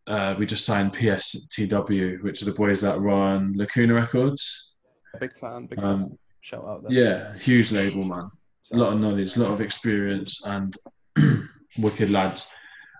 uh, 0.07 0.35
we 0.37 0.45
just 0.45 0.65
signed 0.65 0.93
PSTW, 0.93 2.21
which 2.23 2.41
are 2.41 2.45
the 2.45 2.53
boys 2.53 2.81
that 2.81 2.99
run 2.99 3.53
Lacuna 3.55 3.93
Records. 3.93 4.75
Big 5.19 5.37
fan, 5.37 5.67
big 5.67 5.79
fan. 5.79 5.89
Um, 5.89 6.17
Shout 6.41 6.65
out 6.65 6.83
there. 6.83 6.91
yeah, 6.91 7.37
huge 7.37 7.71
label, 7.71 8.03
man. 8.03 8.29
A 8.73 8.77
lot 8.77 8.93
of 8.93 8.99
knowledge, 8.99 9.35
a 9.35 9.41
lot 9.41 9.51
of 9.51 9.61
experience, 9.61 10.43
and 10.45 10.75
wicked 11.77 12.09
lads. 12.09 12.47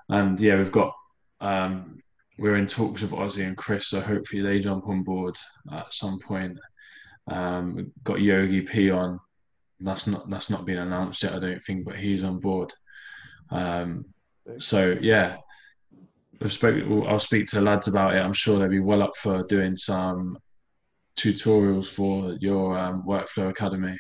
And 0.10 0.40
yeah, 0.40 0.58
we've 0.58 0.72
got 0.72 0.94
um, 1.40 2.00
we're 2.38 2.58
in 2.58 2.68
talks 2.68 3.02
with 3.02 3.12
Ozzy 3.12 3.46
and 3.46 3.58
Chris, 3.58 3.88
so 3.88 4.02
hopefully 4.02 4.42
they 4.42 4.60
jump 4.60 4.88
on 4.88 5.04
board 5.04 5.36
at 5.72 5.94
some 5.94 6.20
point. 6.20 6.58
Um, 7.30 7.76
we've 7.76 7.92
got 8.04 8.22
Yogi 8.22 8.62
P 8.62 8.92
on. 8.92 9.20
That's 9.84 10.08
not 10.08 10.30
that's 10.30 10.50
not 10.50 10.66
been 10.66 10.78
announced 10.78 11.24
yet, 11.24 11.34
I 11.34 11.40
don't 11.40 11.64
think, 11.64 11.86
but 11.86 11.96
he's 11.96 12.24
on 12.24 12.40
board. 12.40 12.72
Um, 13.50 14.06
so 14.58 14.98
yeah, 15.02 15.38
I've 16.42 16.52
spoke, 16.52 16.84
I'll 17.08 17.20
speak 17.20 17.48
to 17.48 17.58
the 17.58 17.62
lads 17.62 17.88
about 17.88 18.16
it. 18.16 18.20
I'm 18.20 18.34
sure 18.34 18.58
they'll 18.58 18.70
be 18.70 18.80
well 18.80 19.04
up 19.04 19.16
for 19.16 19.44
doing 19.44 19.78
some 19.78 20.38
tutorials 21.18 21.94
for 21.94 22.34
your 22.40 22.78
um, 22.78 23.04
Workflow 23.08 23.50
Academy. 23.50 23.98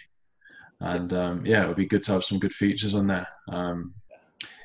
And 0.79 1.13
um, 1.13 1.45
yeah, 1.45 1.63
it 1.63 1.67
would 1.67 1.77
be 1.77 1.85
good 1.85 2.01
to 2.03 2.13
have 2.13 2.23
some 2.23 2.39
good 2.39 2.53
features 2.53 2.95
on 2.95 3.07
there. 3.07 3.27
Um, 3.49 3.93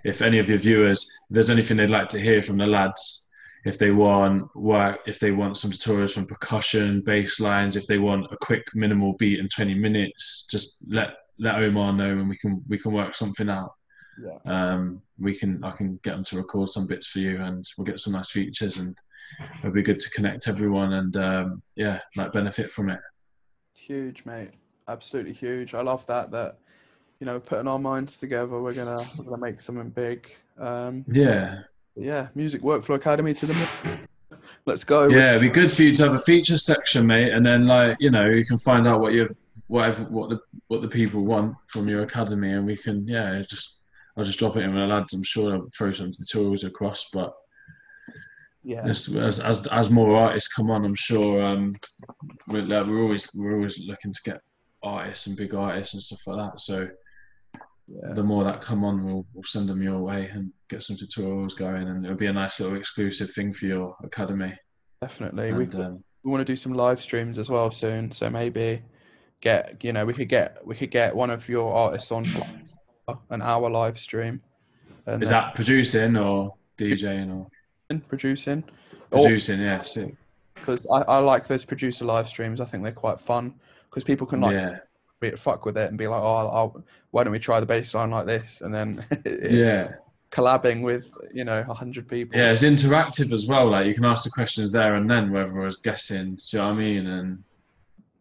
if 0.04 0.22
any 0.22 0.38
of 0.38 0.48
your 0.48 0.58
viewers, 0.58 1.02
if 1.02 1.34
there's 1.34 1.50
anything 1.50 1.76
they'd 1.76 1.90
like 1.90 2.08
to 2.08 2.20
hear 2.20 2.42
from 2.42 2.56
the 2.56 2.66
lads, 2.66 3.25
if 3.66 3.78
they 3.78 3.90
want 3.90 4.54
work, 4.54 5.00
if 5.06 5.18
they 5.18 5.32
want 5.32 5.56
some 5.56 5.72
tutorials 5.72 6.14
from 6.14 6.26
percussion, 6.26 7.00
bass 7.00 7.40
lines, 7.40 7.74
if 7.74 7.86
they 7.86 7.98
want 7.98 8.26
a 8.30 8.36
quick 8.40 8.64
minimal 8.74 9.14
beat 9.14 9.40
in 9.40 9.48
20 9.48 9.74
minutes, 9.74 10.46
just 10.50 10.84
let 10.88 11.14
let 11.38 11.56
Omar 11.56 11.92
know 11.92 12.10
and 12.10 12.28
we 12.28 12.36
can 12.36 12.62
we 12.68 12.78
can 12.78 12.92
work 12.92 13.14
something 13.14 13.50
out. 13.50 13.72
Yeah. 14.22 14.38
Um, 14.72 15.02
we 15.18 15.34
can 15.34 15.62
I 15.64 15.72
can 15.72 15.98
get 16.04 16.12
them 16.12 16.24
to 16.24 16.36
record 16.36 16.68
some 16.68 16.86
bits 16.86 17.08
for 17.08 17.18
you 17.18 17.42
and 17.42 17.64
we'll 17.76 17.84
get 17.84 17.98
some 17.98 18.12
nice 18.12 18.30
features 18.30 18.78
and 18.78 18.96
it'll 19.58 19.72
be 19.72 19.82
good 19.82 19.98
to 19.98 20.10
connect 20.10 20.48
everyone 20.48 20.92
and 20.92 21.16
um, 21.16 21.62
yeah, 21.74 22.00
like 22.16 22.32
benefit 22.32 22.70
from 22.70 22.90
it. 22.90 23.00
Huge, 23.74 24.24
mate. 24.24 24.50
Absolutely 24.88 25.32
huge. 25.32 25.74
I 25.74 25.82
love 25.82 26.06
that. 26.06 26.30
That 26.30 26.58
you 27.18 27.26
know, 27.26 27.40
putting 27.40 27.66
our 27.66 27.78
minds 27.78 28.16
together, 28.16 28.60
we're 28.60 28.74
gonna 28.74 29.04
we're 29.18 29.24
gonna 29.24 29.38
make 29.38 29.60
something 29.60 29.90
big. 29.90 30.30
Um, 30.56 31.04
Yeah, 31.08 31.62
yeah, 31.96 32.28
Music 32.34 32.62
Workflow 32.62 32.94
Academy 32.94 33.34
to 33.34 33.46
the. 33.46 33.68
Let's 34.66 34.84
go. 34.84 35.08
yeah, 35.08 35.30
it'd 35.30 35.42
be 35.42 35.48
good 35.48 35.70
for 35.70 35.82
you 35.82 35.94
to 35.94 36.04
have 36.04 36.12
a 36.12 36.18
feature 36.18 36.58
section, 36.58 37.06
mate, 37.06 37.32
and 37.32 37.44
then 37.44 37.66
like 37.66 37.96
you 38.00 38.10
know 38.10 38.26
you 38.26 38.44
can 38.44 38.58
find 38.58 38.86
out 38.86 39.00
what 39.00 39.12
you 39.12 39.34
whatever 39.68 40.04
what 40.04 40.30
the 40.30 40.40
what 40.68 40.82
the 40.82 40.88
people 40.88 41.24
want 41.24 41.56
from 41.68 41.88
your 41.88 42.02
academy, 42.02 42.52
and 42.52 42.66
we 42.66 42.76
can 42.76 43.06
yeah 43.06 43.40
just 43.48 43.84
I'll 44.16 44.24
just 44.24 44.38
drop 44.38 44.56
it 44.56 44.62
in 44.62 44.74
with 44.74 44.82
the 44.82 44.86
lads. 44.86 45.12
I'm 45.12 45.22
sure 45.22 45.50
they'll 45.50 45.66
throw 45.76 45.92
some 45.92 46.10
tutorials 46.10 46.64
across, 46.64 47.08
but 47.12 47.32
yeah, 48.62 48.82
as 48.84 49.08
as 49.14 49.40
as, 49.40 49.66
as 49.68 49.90
more 49.90 50.16
artists 50.16 50.52
come 50.52 50.70
on, 50.70 50.84
I'm 50.84 50.94
sure 50.94 51.44
um, 51.44 51.76
we're, 52.48 52.62
like, 52.62 52.86
we're 52.86 53.02
always 53.02 53.30
we're 53.34 53.54
always 53.54 53.78
looking 53.86 54.12
to 54.12 54.20
get 54.24 54.40
artists 54.82 55.26
and 55.28 55.36
big 55.36 55.54
artists 55.54 55.94
and 55.94 56.02
stuff 56.02 56.26
like 56.26 56.50
that. 56.50 56.60
So 56.60 56.88
yeah. 57.86 58.12
the 58.14 58.22
more 58.22 58.42
that 58.44 58.60
come 58.60 58.84
on, 58.84 59.04
we'll, 59.04 59.26
we'll 59.32 59.44
send 59.44 59.68
them 59.68 59.82
your 59.82 60.00
way 60.00 60.28
and 60.32 60.52
get 60.68 60.82
some 60.82 60.96
tutorials 60.96 61.56
going, 61.56 61.88
and 61.88 62.04
it'll 62.04 62.16
be 62.16 62.26
a 62.26 62.32
nice 62.32 62.60
little 62.60 62.76
exclusive 62.76 63.30
thing 63.30 63.52
for 63.52 63.66
your 63.66 63.96
academy. 64.02 64.52
definitely. 65.00 65.52
we 65.52 65.64
And, 65.64 65.80
um, 65.80 66.04
we 66.24 66.30
want 66.30 66.40
to 66.40 66.52
do 66.52 66.56
some 66.56 66.72
live 66.72 67.00
streams 67.00 67.38
as 67.38 67.48
well 67.48 67.70
soon. 67.70 68.10
So 68.10 68.28
maybe 68.28 68.82
get 69.40 69.84
you 69.84 69.92
know 69.92 70.04
we 70.04 70.12
could 70.12 70.28
get 70.28 70.58
we 70.66 70.74
could 70.74 70.90
get 70.90 71.14
one 71.14 71.30
of 71.30 71.48
your 71.48 71.72
artists 71.74 72.10
on 72.10 72.26
an 73.30 73.42
hour 73.42 73.70
live 73.70 73.98
stream. 73.98 74.42
And 75.06 75.22
is 75.22 75.30
that 75.30 75.54
producing 75.54 76.16
or 76.16 76.54
DJing 76.78 77.32
or 77.34 78.00
producing? 78.08 78.64
Producing? 79.10 79.60
Yeah, 79.60 79.82
because 80.54 80.84
I, 80.92 81.02
I 81.02 81.18
like 81.18 81.46
those 81.46 81.64
producer 81.64 82.04
live 82.04 82.28
streams. 82.28 82.60
I 82.60 82.64
think 82.64 82.82
they're 82.82 82.92
quite 82.92 83.20
fun 83.20 83.54
because 83.88 84.02
people 84.02 84.26
can 84.26 84.40
like 84.40 84.54
yeah, 84.54 84.78
be, 85.20 85.30
fuck 85.32 85.64
with 85.64 85.78
it 85.78 85.88
and 85.88 85.96
be 85.96 86.08
like, 86.08 86.20
oh, 86.20 86.34
I'll, 86.34 86.50
I'll, 86.50 86.84
why 87.12 87.22
don't 87.22 87.32
we 87.32 87.38
try 87.38 87.60
the 87.60 87.66
bass 87.66 87.94
line 87.94 88.10
like 88.10 88.26
this? 88.26 88.60
And 88.60 88.74
then 88.74 89.04
yeah, 89.48 89.92
collabing 90.32 90.82
with 90.82 91.06
you 91.32 91.44
know 91.44 91.64
a 91.68 91.74
hundred 91.74 92.08
people. 92.08 92.38
yeah. 92.38 92.50
It's 92.52 92.62
interactive 92.62 93.32
as 93.32 93.46
well. 93.46 93.70
Like 93.70 93.86
you 93.86 93.94
can 93.94 94.04
ask 94.04 94.24
the 94.24 94.30
questions 94.30 94.72
there 94.72 94.94
and 94.96 95.08
then, 95.10 95.30
whether 95.30 95.60
I 95.60 95.64
was 95.64 95.76
guessing. 95.76 96.34
Do 96.36 96.42
you 96.50 96.58
know 96.58 96.66
what 96.68 96.74
I 96.74 96.78
mean? 96.78 97.06
And 97.06 97.44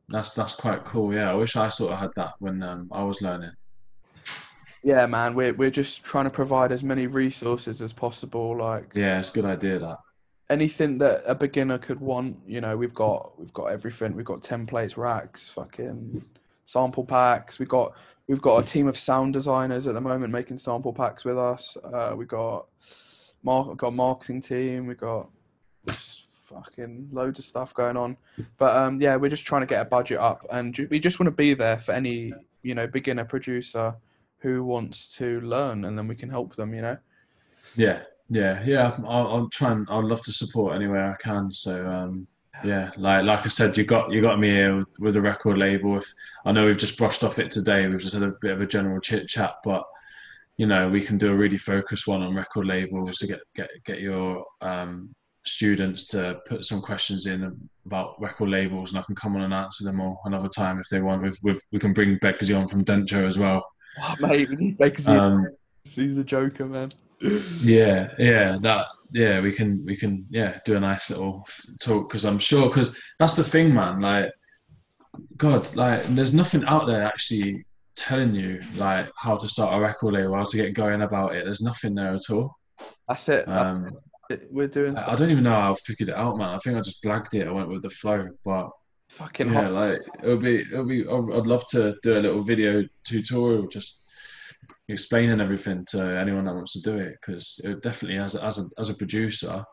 that's 0.09 0.33
that's 0.33 0.55
quite 0.55 0.85
cool. 0.85 1.13
Yeah, 1.13 1.31
I 1.31 1.35
wish 1.35 1.55
I 1.55 1.69
sort 1.69 1.93
of 1.93 1.99
had 1.99 2.11
that 2.15 2.33
when 2.39 2.61
um, 2.63 2.89
I 2.91 3.03
was 3.03 3.21
learning. 3.21 3.51
Yeah, 4.83 5.07
man, 5.07 5.33
we're 5.33 5.53
we're 5.53 5.71
just 5.71 6.03
trying 6.03 6.25
to 6.25 6.29
provide 6.29 6.71
as 6.71 6.83
many 6.83 7.07
resources 7.07 7.81
as 7.81 7.91
possible. 7.91 8.55
Like 8.57 8.91
Yeah, 8.93 9.17
it's 9.19 9.31
a 9.31 9.33
good 9.33 9.45
idea 9.45 9.79
that. 9.79 9.97
anything 10.51 10.99
that 10.99 11.23
a 11.25 11.33
beginner 11.33 11.79
could 11.79 11.99
want. 11.99 12.37
You 12.45 12.61
know, 12.61 12.77
we've 12.77 12.93
got 12.93 13.37
we've 13.39 13.53
got 13.53 13.71
everything. 13.71 14.15
We've 14.15 14.25
got 14.25 14.41
templates, 14.41 14.95
racks, 14.95 15.49
fucking 15.49 16.23
sample 16.65 17.05
packs. 17.05 17.59
We've 17.59 17.69
got 17.69 17.93
we've 18.27 18.41
got 18.41 18.63
a 18.63 18.67
team 18.67 18.87
of 18.87 18.99
sound 18.99 19.33
designers 19.33 19.87
at 19.87 19.93
the 19.93 20.01
moment 20.01 20.33
making 20.33 20.57
sample 20.57 20.93
packs 20.93 21.23
with 21.23 21.37
us. 21.37 21.77
Uh, 21.77 22.13
we 22.17 22.25
got 22.25 22.67
mar- 23.43 23.73
got 23.75 23.87
a 23.87 23.91
marketing 23.91 24.41
team. 24.41 24.87
We 24.87 24.95
got 24.95 25.29
fucking 25.87 27.09
loads 27.11 27.39
of 27.39 27.45
stuff 27.45 27.73
going 27.73 27.97
on. 27.97 28.17
But 28.57 28.75
um, 28.75 28.99
yeah, 28.99 29.15
we're 29.15 29.29
just 29.29 29.45
trying 29.45 29.61
to 29.61 29.67
get 29.67 29.81
a 29.81 29.89
budget 29.89 30.19
up, 30.19 30.45
and 30.51 30.77
we 30.89 30.99
just 30.99 31.19
want 31.19 31.27
to 31.27 31.31
be 31.31 31.53
there 31.53 31.77
for 31.77 31.93
any 31.93 32.33
you 32.63 32.75
know 32.75 32.87
beginner 32.87 33.25
producer 33.25 33.95
who 34.39 34.63
wants 34.63 35.15
to 35.17 35.39
learn, 35.41 35.85
and 35.85 35.97
then 35.97 36.07
we 36.07 36.15
can 36.15 36.29
help 36.29 36.55
them. 36.55 36.73
You 36.73 36.81
know. 36.81 36.97
Yeah, 37.75 38.01
yeah, 38.29 38.63
yeah. 38.65 38.97
I'll, 39.05 39.27
I'll 39.27 39.49
try 39.49 39.71
and 39.71 39.87
I'd 39.89 40.03
love 40.05 40.21
to 40.23 40.31
support 40.31 40.75
any 40.75 40.87
way 40.87 40.99
I 40.99 41.15
can. 41.19 41.51
So 41.51 41.85
um, 41.87 42.27
yeah, 42.63 42.91
like 42.97 43.23
like 43.25 43.45
I 43.45 43.49
said, 43.49 43.77
you 43.77 43.83
got 43.83 44.11
you 44.11 44.21
got 44.21 44.39
me 44.39 44.49
here 44.49 44.77
with, 44.77 44.99
with 44.99 45.15
a 45.17 45.21
record 45.21 45.57
label. 45.57 45.97
If 45.97 46.05
I 46.45 46.51
know 46.51 46.65
we've 46.65 46.77
just 46.77 46.97
brushed 46.97 47.23
off 47.23 47.39
it 47.39 47.51
today, 47.51 47.87
we've 47.87 47.99
just 47.99 48.13
had 48.13 48.23
a 48.23 48.33
bit 48.41 48.51
of 48.51 48.61
a 48.61 48.67
general 48.67 48.99
chit 48.99 49.27
chat, 49.27 49.55
but 49.63 49.83
you 50.57 50.65
know 50.65 50.89
we 50.89 51.01
can 51.01 51.17
do 51.17 51.31
a 51.31 51.35
really 51.35 51.57
focused 51.57 52.07
one 52.07 52.21
on 52.21 52.35
record 52.35 52.65
labels 52.65 53.17
to 53.17 53.27
get 53.27 53.39
get 53.55 53.69
get 53.83 53.99
your 53.99 54.45
um, 54.61 55.13
students 55.45 56.07
to 56.07 56.39
put 56.47 56.65
some 56.65 56.81
questions 56.81 57.27
in 57.27 57.69
about 57.85 58.19
record 58.21 58.49
labels, 58.49 58.91
and 58.91 58.99
I 58.99 59.03
can 59.03 59.15
come 59.15 59.35
on 59.35 59.43
and 59.43 59.53
answer 59.53 59.83
them 59.83 60.01
all 60.01 60.21
another 60.25 60.49
time 60.49 60.79
if 60.79 60.87
they 60.89 61.01
want. 61.01 61.23
With 61.23 61.39
with 61.43 61.61
we 61.71 61.79
can 61.79 61.93
bring 61.93 62.17
Begsy 62.19 62.57
on 62.57 62.67
from 62.67 62.83
Dentro 62.83 63.27
as 63.27 63.37
well. 63.37 63.65
Oh, 63.99 64.15
mate, 64.19 64.49
we 64.49 64.55
need 64.55 64.77
Begsy. 64.77 65.07
Um, 65.07 65.47
He's 65.83 66.17
a 66.17 66.23
joker, 66.23 66.65
man. 66.65 66.91
Yeah, 67.21 68.09
yeah, 68.17 68.57
that 68.61 68.87
yeah, 69.11 69.39
we 69.39 69.51
can 69.51 69.83
we 69.85 69.95
can 69.95 70.25
yeah 70.29 70.59
do 70.65 70.75
a 70.75 70.79
nice 70.79 71.09
little 71.09 71.45
talk 71.81 72.09
because 72.09 72.25
I'm 72.25 72.39
sure 72.39 72.67
because 72.67 72.97
that's 73.19 73.35
the 73.35 73.43
thing, 73.43 73.73
man. 73.73 74.01
Like, 74.01 74.31
God, 75.37 75.73
like 75.75 76.03
there's 76.07 76.33
nothing 76.33 76.65
out 76.65 76.87
there 76.87 77.03
actually 77.03 77.65
telling 77.95 78.35
you 78.35 78.61
like 78.75 79.09
how 79.17 79.37
to 79.37 79.47
start 79.47 79.73
a 79.73 79.79
record 79.79 80.13
label, 80.13 80.35
how 80.35 80.43
to 80.43 80.57
get 80.57 80.73
going 80.73 81.01
about 81.01 81.35
it. 81.35 81.45
There's 81.45 81.61
nothing 81.61 81.95
there 81.95 82.13
at 82.13 82.29
all. 82.29 82.55
That's 83.07 83.29
it. 83.29 83.45
That's 83.45 83.77
um, 83.79 83.97
it. 84.29 84.47
We're 84.51 84.67
doing. 84.67 84.97
I, 84.97 85.13
I 85.13 85.15
don't 85.15 85.31
even 85.31 85.43
know 85.43 85.51
how 85.51 85.71
I 85.71 85.75
figured 85.75 86.09
it 86.09 86.15
out, 86.15 86.37
man. 86.37 86.49
I 86.49 86.57
think 86.59 86.77
I 86.77 86.81
just 86.81 87.03
blagged 87.03 87.33
it. 87.33 87.47
I 87.47 87.51
went 87.51 87.69
with 87.69 87.83
the 87.83 87.89
flow, 87.89 88.27
but 88.43 88.69
fucking 89.09 89.47
yeah, 89.47 89.63
hot. 89.63 89.71
like 89.71 90.01
it'll 90.23 90.37
be 90.37 90.61
it'll 90.61 90.85
be. 90.85 91.07
I'd 91.07 91.47
love 91.47 91.65
to 91.69 91.95
do 92.03 92.17
a 92.17 92.21
little 92.21 92.41
video 92.41 92.83
tutorial 93.05 93.67
just 93.67 94.04
explaining 94.87 95.41
everything 95.41 95.83
to 95.89 96.19
anyone 96.19 96.45
that 96.45 96.53
wants 96.53 96.73
to 96.73 96.81
do 96.81 96.97
it 96.97 97.15
because 97.19 97.59
it 97.63 97.81
definitely 97.81 98.19
as 98.19 98.35
a, 98.35 98.43
as 98.43 98.59
a, 98.59 98.63
as 98.79 98.89
a 98.89 98.93
producer 98.93 99.63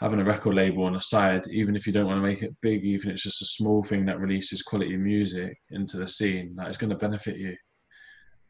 having 0.00 0.20
a 0.20 0.24
record 0.24 0.54
label 0.54 0.84
on 0.84 0.94
the 0.94 1.00
side 1.00 1.42
even 1.50 1.76
if 1.76 1.86
you 1.86 1.92
don't 1.92 2.06
want 2.06 2.18
to 2.18 2.26
make 2.26 2.42
it 2.42 2.54
big 2.60 2.84
even 2.84 3.10
if 3.10 3.14
it's 3.14 3.22
just 3.22 3.42
a 3.42 3.46
small 3.46 3.82
thing 3.82 4.04
that 4.04 4.20
releases 4.20 4.62
quality 4.62 4.96
music 4.96 5.56
into 5.70 5.96
the 5.96 6.06
scene 6.06 6.54
that 6.56 6.68
is 6.68 6.76
going 6.76 6.90
to 6.90 6.96
benefit 6.96 7.36
you. 7.36 7.56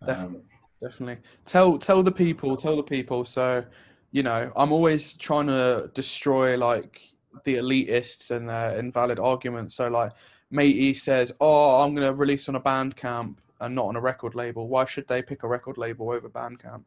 Definitely, 0.04 0.36
um, 0.36 0.42
definitely. 0.82 1.18
Tell 1.44 1.78
tell 1.78 2.02
the 2.02 2.12
people 2.12 2.56
tell 2.56 2.76
the 2.76 2.82
people. 2.82 3.24
So 3.24 3.64
you 4.12 4.24
know 4.24 4.50
i'm 4.56 4.72
always 4.72 5.14
trying 5.14 5.46
to 5.46 5.88
destroy 5.94 6.56
like 6.56 7.00
the 7.44 7.54
elitists 7.56 8.32
and 8.32 8.48
their 8.48 8.76
invalid 8.76 9.20
arguments. 9.20 9.76
So 9.76 9.88
like 9.88 10.12
matey 10.50 10.94
says 10.94 11.32
oh 11.40 11.82
i'm 11.82 11.94
going 11.94 12.06
to 12.06 12.14
release 12.14 12.48
on 12.48 12.56
a 12.56 12.60
Bandcamp 12.60 13.36
and 13.60 13.74
not 13.74 13.86
on 13.86 13.96
a 13.96 14.00
record 14.00 14.34
label? 14.34 14.68
Why 14.68 14.84
should 14.84 15.06
they 15.08 15.22
pick 15.22 15.42
a 15.42 15.48
record 15.48 15.78
label 15.78 16.10
over 16.10 16.28
Bandcamp, 16.28 16.84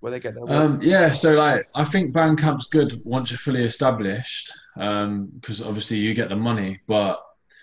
where 0.00 0.10
they 0.10 0.20
get 0.20 0.34
their? 0.34 0.44
Um, 0.48 0.80
yeah, 0.82 1.10
so 1.10 1.34
like 1.34 1.66
I 1.74 1.84
think 1.84 2.14
Bandcamp's 2.14 2.68
good 2.68 2.92
once 3.04 3.30
you're 3.30 3.38
fully 3.38 3.64
established, 3.64 4.52
because 4.74 5.60
um, 5.60 5.66
obviously 5.66 5.98
you 5.98 6.14
get 6.14 6.28
the 6.28 6.36
money, 6.36 6.80
but 6.86 7.22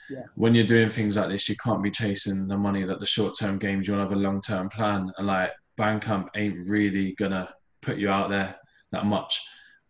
yeah. 0.10 0.24
when 0.36 0.56
you're 0.56 0.66
doing 0.66 0.90
things 0.90 1.18
like 1.18 1.30
this, 1.30 1.50
you 1.50 1.56
can't 1.58 1.84
be 1.84 1.92
chasing 1.92 2.48
the 2.48 2.58
money 2.58 2.84
that 2.84 3.00
the 3.00 3.06
short-term 3.06 3.58
games. 3.58 3.88
You 3.88 3.94
want 3.94 4.08
to 4.08 4.16
have 4.16 4.20
a 4.20 4.28
long-term 4.28 4.70
plan, 4.70 5.12
and 5.18 5.28
like 5.28 5.52
Bandcamp 5.78 6.30
ain't 6.36 6.68
really 6.68 7.14
gonna 7.14 7.50
put 7.82 7.98
you 7.98 8.10
out 8.10 8.30
there 8.30 8.56
that 8.92 9.06
much. 9.06 9.42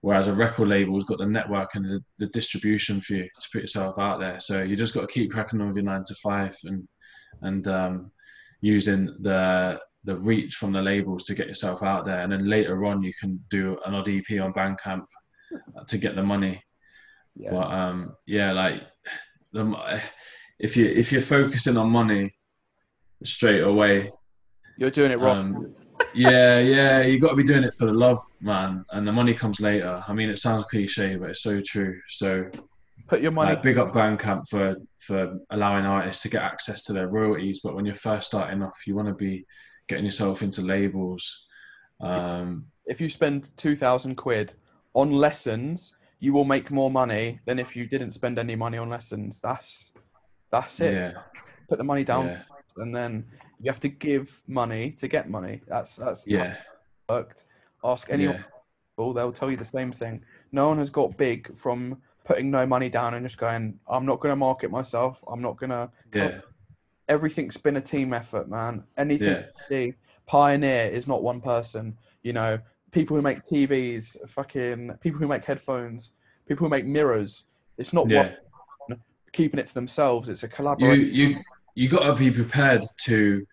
Whereas 0.01 0.27
a 0.27 0.33
record 0.33 0.67
label's 0.67 1.05
got 1.05 1.17
the 1.17 1.25
network 1.25 1.73
and 1.73 1.83
the, 1.83 2.03
the 2.19 2.27
distribution 2.27 3.01
for 3.01 3.13
you 3.13 3.23
to 3.23 3.49
put 3.51 3.61
yourself 3.61 3.97
out 3.97 4.19
there. 4.19 4.39
So 4.39 4.61
you 4.61 4.75
just 4.75 4.93
got 4.93 5.01
to 5.01 5.13
keep 5.13 5.31
cracking 5.31 5.59
on 5.59 5.67
with 5.67 5.75
your 5.75 5.85
nine 5.85 6.03
to 6.05 6.15
five 6.23 6.55
and 6.65 6.87
and 7.41 7.67
um, 7.67 8.11
using 8.61 9.05
the 9.19 9.79
the 10.03 10.15
reach 10.21 10.55
from 10.55 10.71
the 10.71 10.81
labels 10.81 11.23
to 11.25 11.35
get 11.35 11.47
yourself 11.47 11.83
out 11.83 12.05
there, 12.05 12.21
and 12.21 12.31
then 12.31 12.49
later 12.49 12.85
on 12.85 13.03
you 13.03 13.11
can 13.19 13.43
do 13.49 13.77
an 13.85 13.93
odd 13.93 14.07
EP 14.07 14.41
on 14.41 14.53
Bandcamp 14.53 15.05
to 15.87 15.97
get 15.97 16.15
the 16.15 16.23
money. 16.23 16.61
Yeah. 17.35 17.51
But 17.51 17.71
um, 17.71 18.15
yeah, 18.25 18.51
like 18.51 18.83
the, 19.53 20.01
if 20.59 20.77
you 20.77 20.85
if 20.85 21.11
you're 21.11 21.21
focusing 21.21 21.77
on 21.77 21.89
money 21.89 22.33
straight 23.23 23.61
away, 23.61 24.09
you're 24.77 24.91
doing 24.91 25.11
it 25.11 25.19
wrong. 25.19 25.55
Um, 25.55 25.75
yeah, 26.13 26.59
yeah, 26.59 27.01
you 27.01 27.19
got 27.19 27.31
to 27.31 27.35
be 27.35 27.43
doing 27.43 27.63
it 27.63 27.73
for 27.77 27.85
the 27.85 27.93
love, 27.93 28.19
man, 28.41 28.85
and 28.91 29.07
the 29.07 29.11
money 29.11 29.33
comes 29.33 29.59
later. 29.59 30.03
I 30.07 30.13
mean, 30.13 30.29
it 30.29 30.39
sounds 30.39 30.65
cliche, 30.65 31.15
but 31.15 31.31
it's 31.31 31.43
so 31.43 31.61
true. 31.65 31.99
So 32.07 32.49
Put 33.07 33.21
your 33.21 33.31
money. 33.31 33.51
Like, 33.51 33.63
big 33.63 33.77
up 33.77 33.93
Bandcamp 33.93 34.47
for 34.49 34.75
for 34.99 35.39
allowing 35.49 35.85
artists 35.85 36.23
to 36.23 36.29
get 36.29 36.41
access 36.41 36.83
to 36.85 36.93
their 36.93 37.09
royalties. 37.09 37.61
But 37.63 37.75
when 37.75 37.85
you're 37.85 37.95
first 37.95 38.27
starting 38.27 38.61
off, 38.61 38.85
you 38.85 38.95
want 38.95 39.07
to 39.07 39.13
be 39.13 39.45
getting 39.87 40.05
yourself 40.05 40.41
into 40.41 40.61
labels. 40.61 41.47
Um, 42.01 42.67
if 42.85 42.99
you 42.99 43.09
spend 43.09 43.55
two 43.57 43.75
thousand 43.75 44.15
quid 44.15 44.55
on 44.93 45.11
lessons, 45.11 45.97
you 46.19 46.33
will 46.33 46.43
make 46.43 46.69
more 46.69 46.91
money 46.91 47.39
than 47.45 47.59
if 47.59 47.75
you 47.75 47.87
didn't 47.87 48.11
spend 48.11 48.37
any 48.39 48.55
money 48.55 48.77
on 48.77 48.89
lessons. 48.89 49.39
That's 49.39 49.93
that's 50.51 50.79
it. 50.81 50.93
Yeah. 50.93 51.13
Put 51.69 51.77
the 51.77 51.83
money 51.83 52.03
down, 52.03 52.27
yeah. 52.27 52.41
and 52.77 52.93
then 52.93 53.25
you 53.61 53.71
have 53.71 53.79
to 53.81 53.89
give 53.89 54.41
money 54.47 54.91
to 54.91 55.07
get 55.07 55.29
money. 55.29 55.61
That's 55.67 55.95
that's 55.95 56.27
yeah 56.27 56.57
worked. 57.09 57.45
Ask 57.83 58.09
anyone. 58.09 58.35
Yeah. 58.35 59.13
They'll 59.13 59.31
tell 59.31 59.51
you 59.51 59.57
the 59.57 59.65
same 59.65 59.91
thing. 59.91 60.23
No 60.51 60.69
one 60.69 60.79
has 60.79 60.89
got 60.89 61.17
big 61.17 61.55
from 61.55 62.01
putting 62.27 62.51
no 62.51 62.67
money 62.67 62.89
down 62.89 63.13
and 63.13 63.25
just 63.25 63.37
going, 63.37 63.79
I'm 63.87 64.05
not 64.05 64.19
going 64.19 64.33
to 64.33 64.35
market 64.35 64.69
myself. 64.69 65.23
I'm 65.27 65.41
not 65.41 65.57
going 65.57 65.69
to. 65.69 65.89
Yeah. 66.13 66.39
Everything's 67.07 67.55
been 67.55 67.77
a 67.77 67.81
team 67.81 68.13
effort, 68.13 68.49
man. 68.49 68.83
Anything. 68.97 69.45
Yeah. 69.69 69.91
Pioneer 70.25 70.89
is 70.89 71.07
not 71.07 71.23
one 71.23 71.39
person. 71.39 71.97
You 72.23 72.33
know, 72.33 72.59
people 72.91 73.15
who 73.15 73.21
make 73.21 73.43
TVs, 73.43 74.17
fucking 74.29 74.97
people 74.99 75.19
who 75.19 75.27
make 75.27 75.45
headphones, 75.45 76.11
people 76.45 76.65
who 76.65 76.69
make 76.69 76.85
mirrors. 76.85 77.45
It's 77.77 77.93
not 77.93 78.09
yeah. 78.09 78.33
one 78.87 78.99
keeping 79.31 79.59
it 79.59 79.67
to 79.67 79.73
themselves. 79.73 80.27
It's 80.27 80.43
a 80.43 80.49
collaboration. 80.49 80.99
You 80.99 81.27
you 81.29 81.43
you 81.75 81.87
got 81.87 82.03
to 82.03 82.13
be 82.13 82.29
prepared 82.29 82.83
to 83.05 83.47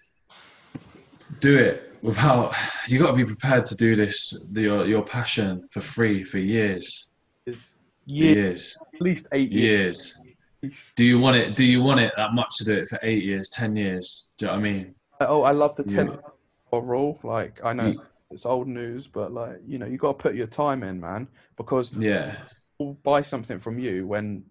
do 1.39 1.57
it 1.57 1.97
without. 2.03 2.53
You 2.89 2.99
got 2.99 3.13
to 3.13 3.17
be 3.17 3.25
prepared 3.25 3.67
to 3.67 3.77
do 3.77 3.95
this. 3.95 4.49
Your 4.53 4.85
your 4.85 5.05
passion 5.05 5.69
for 5.71 5.81
free 5.81 6.25
for 6.25 6.39
years. 6.39 7.13
Is 7.47 7.77
years, 8.07 8.37
years. 8.37 8.79
at 8.95 9.01
least 9.01 9.29
eight 9.33 9.51
years. 9.51 10.19
years. 10.63 10.93
Do 10.97 11.05
you 11.05 11.19
want 11.19 11.37
it? 11.37 11.55
Do 11.55 11.65
you 11.65 11.83
want 11.83 12.01
it 12.01 12.13
that 12.17 12.33
much 12.33 12.57
to 12.59 12.65
do 12.65 12.73
it 12.73 12.89
for 12.89 12.99
eight 13.03 13.25
years, 13.25 13.51
ten 13.51 13.77
years? 13.77 14.35
Do 14.39 14.47
you 14.47 14.49
know 14.49 14.55
what 14.55 14.59
I 14.59 14.63
mean? 14.63 14.95
Oh, 15.21 15.43
I 15.43 15.53
love 15.53 15.77
the 15.77 15.85
ten 15.85 16.07
yeah. 16.09 16.81
rule. 16.83 17.19
Like 17.23 17.61
I 17.65 17.73
know 17.73 17.93
it's 18.31 18.47
old 18.47 18.69
news, 18.69 19.07
but 19.07 19.33
like 19.33 19.61
you 19.67 19.79
know, 19.79 19.87
you 19.87 19.99
got 19.99 20.19
to 20.19 20.23
put 20.23 20.35
your 20.35 20.47
time 20.47 20.83
in, 20.83 21.01
man, 21.01 21.29
because 21.57 21.93
yeah, 21.93 22.37
we'll 22.79 22.95
buy 22.95 23.23
something 23.23 23.59
from 23.59 23.79
you 23.79 24.07
when 24.07 24.45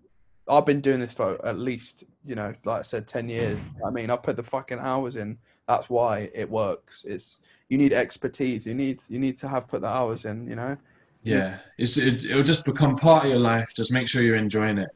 I've 0.49 0.65
been 0.65 0.81
doing 0.81 0.99
this 0.99 1.13
for 1.13 1.43
at 1.45 1.57
least 1.57 2.03
you 2.25 2.35
know, 2.35 2.53
like 2.63 2.80
I 2.80 2.84
said, 2.84 3.07
ten 3.07 3.27
years. 3.27 3.59
I 3.85 3.89
mean, 3.89 4.09
I've 4.09 4.23
put 4.23 4.35
the 4.35 4.43
fucking 4.43 4.80
hours 4.80 5.15
in. 5.15 5.38
That's 5.67 5.89
why 5.89 6.30
it 6.34 6.49
works. 6.49 7.05
It's 7.05 7.39
you 7.69 7.77
need 7.77 7.93
expertise. 7.93 8.65
You 8.65 8.73
need 8.73 9.01
you 9.09 9.19
need 9.19 9.38
to 9.39 9.47
have 9.47 9.67
put 9.67 9.81
the 9.81 9.88
hours 9.88 10.25
in. 10.25 10.47
You 10.47 10.55
know. 10.55 10.77
Yeah, 11.24 11.58
it's 11.78 11.98
it, 11.98 12.26
it'll 12.26 12.44
just 12.44 12.66
become 12.66 12.95
part 12.95 13.26
of 13.26 13.32
your 13.32 13.40
life. 13.40 13.72
Just 13.76 13.91
make 13.91 14.08
sure 14.08 14.22
you're 14.22 14.36
enjoying 14.36 14.78
it. 14.78 14.90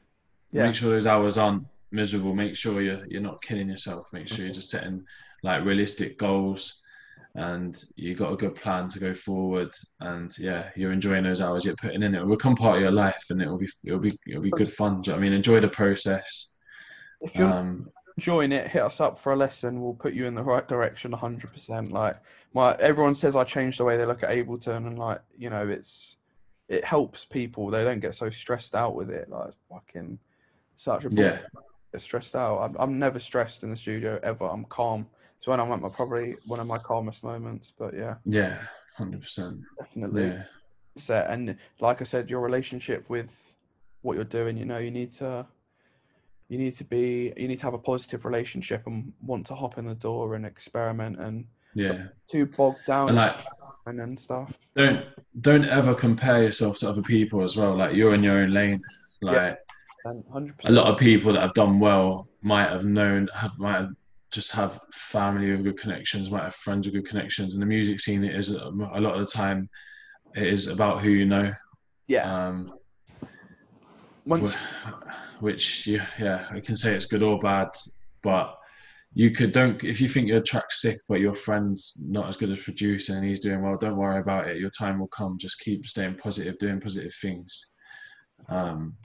Yeah. 0.51 0.65
Make 0.65 0.75
sure 0.75 0.89
those 0.89 1.07
hours 1.07 1.37
aren't 1.37 1.65
miserable. 1.91 2.35
Make 2.35 2.55
sure 2.55 2.81
you're 2.81 3.05
you're 3.07 3.21
not 3.21 3.41
killing 3.41 3.69
yourself. 3.69 4.11
Make 4.13 4.27
sure 4.27 4.45
you're 4.45 4.53
just 4.53 4.69
setting 4.69 5.05
like 5.43 5.63
realistic 5.63 6.17
goals, 6.17 6.81
and 7.35 7.81
you 7.95 8.13
got 8.15 8.33
a 8.33 8.37
good 8.37 8.55
plan 8.55 8.89
to 8.89 8.99
go 8.99 9.13
forward. 9.13 9.71
And 10.01 10.37
yeah, 10.37 10.69
you're 10.75 10.91
enjoying 10.91 11.23
those 11.23 11.41
hours 11.41 11.63
you're 11.63 11.75
putting 11.75 12.03
in. 12.03 12.13
It 12.13 12.25
will 12.25 12.35
become 12.35 12.55
part 12.55 12.77
of 12.77 12.81
your 12.81 12.91
life, 12.91 13.25
and 13.29 13.41
it 13.41 13.47
will 13.47 13.57
be 13.57 13.69
it'll 13.85 13.99
be 13.99 14.17
it'll 14.27 14.41
be 14.41 14.51
good 14.51 14.71
fun. 14.71 15.01
You 15.05 15.13
know 15.13 15.17
I 15.17 15.21
mean, 15.21 15.33
enjoy 15.33 15.61
the 15.61 15.69
process. 15.69 16.55
If 17.21 17.35
you're 17.35 17.51
um, 17.51 17.89
enjoying 18.17 18.51
it, 18.51 18.67
hit 18.67 18.81
us 18.81 18.99
up 18.99 19.19
for 19.19 19.33
a 19.33 19.35
lesson. 19.35 19.81
We'll 19.81 19.93
put 19.93 20.13
you 20.13 20.25
in 20.25 20.35
the 20.35 20.43
right 20.43 20.67
direction, 20.67 21.11
hundred 21.11 21.53
percent. 21.53 21.91
Like 21.91 22.17
my 22.53 22.73
everyone 22.79 23.15
says, 23.15 23.35
I 23.35 23.43
changed 23.43 23.79
the 23.79 23.83
way 23.83 23.97
they 23.97 24.05
look 24.05 24.23
at 24.23 24.29
Ableton, 24.29 24.87
and 24.87 24.99
like 24.99 25.21
you 25.37 25.49
know, 25.49 25.67
it's 25.67 26.17
it 26.67 26.83
helps 26.83 27.25
people. 27.25 27.69
They 27.69 27.83
don't 27.83 27.99
get 27.99 28.15
so 28.15 28.29
stressed 28.29 28.75
out 28.75 28.95
with 28.95 29.09
it. 29.09 29.29
Like 29.29 29.53
fucking 29.69 30.19
such 30.75 31.05
a 31.05 31.09
yeah. 31.11 31.39
Get 31.93 32.01
stressed 32.01 32.35
out. 32.35 32.59
I'm, 32.59 32.75
I'm 32.79 32.99
never 32.99 33.17
stressed 33.17 33.63
in 33.63 33.69
the 33.69 33.77
studio 33.77 34.19
ever. 34.21 34.45
I'm 34.45 34.65
calm. 34.65 35.07
It's 35.37 35.47
when 35.47 35.59
I'm 35.59 35.71
at 35.71 35.79
my 35.79 35.87
probably 35.87 36.35
one 36.45 36.59
of 36.59 36.67
my 36.67 36.77
calmest 36.77 37.23
moments. 37.23 37.71
But 37.77 37.93
yeah. 37.93 38.15
Yeah, 38.25 38.59
hundred 38.95 39.21
percent. 39.21 39.61
Definitely. 39.79 40.27
Yeah. 40.27 40.43
Set 40.97 41.29
and 41.29 41.55
like 41.79 42.01
I 42.01 42.05
said, 42.05 42.29
your 42.29 42.41
relationship 42.41 43.07
with 43.07 43.53
what 44.01 44.15
you're 44.15 44.25
doing. 44.25 44.57
You 44.57 44.65
know, 44.65 44.79
you 44.79 44.91
need 44.91 45.11
to. 45.13 45.47
You 46.49 46.57
need 46.57 46.73
to 46.73 46.83
be. 46.83 47.33
You 47.35 47.47
need 47.47 47.59
to 47.59 47.65
have 47.65 47.73
a 47.73 47.79
positive 47.79 48.25
relationship 48.25 48.87
and 48.87 49.13
want 49.21 49.45
to 49.47 49.55
hop 49.55 49.77
in 49.77 49.85
the 49.85 49.95
door 49.95 50.35
and 50.35 50.45
experiment 50.45 51.19
and. 51.19 51.45
Yeah. 51.73 52.07
Too 52.31 52.47
bogged 52.47 52.85
down. 52.87 53.09
And 53.09 53.17
like 53.17 53.35
and 53.87 54.19
stuff. 54.19 54.57
Don't 54.75 55.05
don't 55.41 55.65
ever 55.65 55.93
compare 55.93 56.43
yourself 56.43 56.79
to 56.79 56.89
other 56.89 57.01
people 57.01 57.41
as 57.41 57.55
well. 57.55 57.75
Like 57.75 57.95
you're 57.95 58.13
in 58.13 58.23
your 58.23 58.39
own 58.39 58.51
lane. 58.51 58.81
Like 59.21 59.57
yeah, 60.05 60.13
a 60.65 60.71
lot 60.71 60.87
of 60.87 60.97
people 60.97 61.33
that 61.33 61.41
have 61.41 61.53
done 61.53 61.79
well 61.79 62.27
might 62.41 62.69
have 62.69 62.85
known 62.85 63.29
have 63.33 63.57
might 63.57 63.77
have 63.77 63.91
just 64.31 64.51
have 64.51 64.79
family 64.91 65.51
with 65.51 65.63
good 65.63 65.77
connections, 65.79 66.29
might 66.29 66.43
have 66.43 66.55
friends 66.55 66.85
with 66.85 66.95
good 66.95 67.07
connections. 67.07 67.53
And 67.53 67.61
the 67.61 67.67
music 67.67 67.99
scene 67.99 68.23
it 68.23 68.35
is 68.35 68.51
a 68.51 68.69
lot 68.69 69.15
of 69.15 69.25
the 69.25 69.31
time 69.31 69.69
it 70.35 70.43
is 70.43 70.67
about 70.67 71.01
who 71.01 71.09
you 71.09 71.25
know. 71.25 71.53
Yeah. 72.07 72.47
Um, 72.47 72.71
once 74.27 74.55
which 75.39 75.87
yeah, 75.87 76.05
yeah, 76.19 76.47
I 76.51 76.59
can 76.59 76.75
say 76.75 76.93
it's 76.93 77.05
good 77.05 77.23
or 77.23 77.37
bad, 77.37 77.69
but 78.23 78.57
you 79.13 79.31
could 79.31 79.51
don't 79.51 79.83
if 79.83 80.01
you 80.01 80.07
think 80.07 80.27
your 80.27 80.41
track's 80.41 80.81
sick, 80.81 80.97
but 81.07 81.19
your 81.19 81.33
friend's 81.33 82.01
not 82.05 82.27
as 82.27 82.37
good 82.37 82.51
as 82.51 82.61
producing 82.61 83.15
and 83.15 83.25
he's 83.25 83.39
doing 83.39 83.61
well. 83.61 83.77
Don't 83.77 83.97
worry 83.97 84.19
about 84.19 84.47
it. 84.47 84.57
Your 84.57 84.69
time 84.69 84.99
will 84.99 85.07
come. 85.07 85.37
Just 85.39 85.59
keep 85.59 85.85
staying 85.85 86.15
positive, 86.15 86.57
doing 86.57 86.79
positive 86.79 87.13
things. 87.13 87.71
Um, 88.49 88.95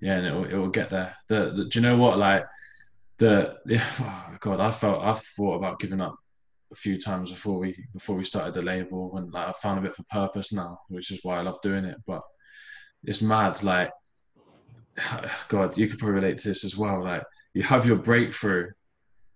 yeah, 0.00 0.16
and 0.16 0.26
it 0.26 0.32
will, 0.32 0.44
it 0.44 0.54
will 0.54 0.68
get 0.68 0.90
there. 0.90 1.14
The, 1.28 1.52
the 1.54 1.64
do 1.66 1.78
you 1.78 1.82
know 1.82 1.96
what 1.96 2.18
like 2.18 2.44
the, 3.18 3.58
the 3.64 3.80
oh 4.00 4.36
God 4.40 4.60
I 4.60 4.70
felt 4.70 5.02
I've 5.02 5.20
thought 5.20 5.56
about 5.56 5.80
giving 5.80 6.00
up 6.00 6.16
a 6.72 6.74
few 6.74 6.98
times 6.98 7.30
before 7.30 7.58
we 7.58 7.76
before 7.92 8.16
we 8.16 8.24
started 8.24 8.54
the 8.54 8.62
label 8.62 9.16
and 9.16 9.30
like 9.32 9.48
I 9.48 9.52
found 9.52 9.78
a 9.78 9.82
bit 9.82 9.92
of 9.92 10.00
a 10.00 10.14
purpose 10.14 10.52
now, 10.52 10.78
which 10.88 11.10
is 11.10 11.20
why 11.22 11.38
I 11.38 11.42
love 11.42 11.60
doing 11.62 11.84
it. 11.84 11.98
But 12.06 12.22
it's 13.04 13.22
mad 13.22 13.62
like 13.62 13.90
God, 15.48 15.76
you 15.78 15.88
could 15.88 15.98
probably 15.98 16.16
relate 16.16 16.38
to 16.38 16.48
this 16.48 16.64
as 16.64 16.76
well. 16.76 17.02
Like 17.04 17.24
you 17.54 17.62
have 17.62 17.86
your 17.86 17.96
breakthrough, 17.96 18.70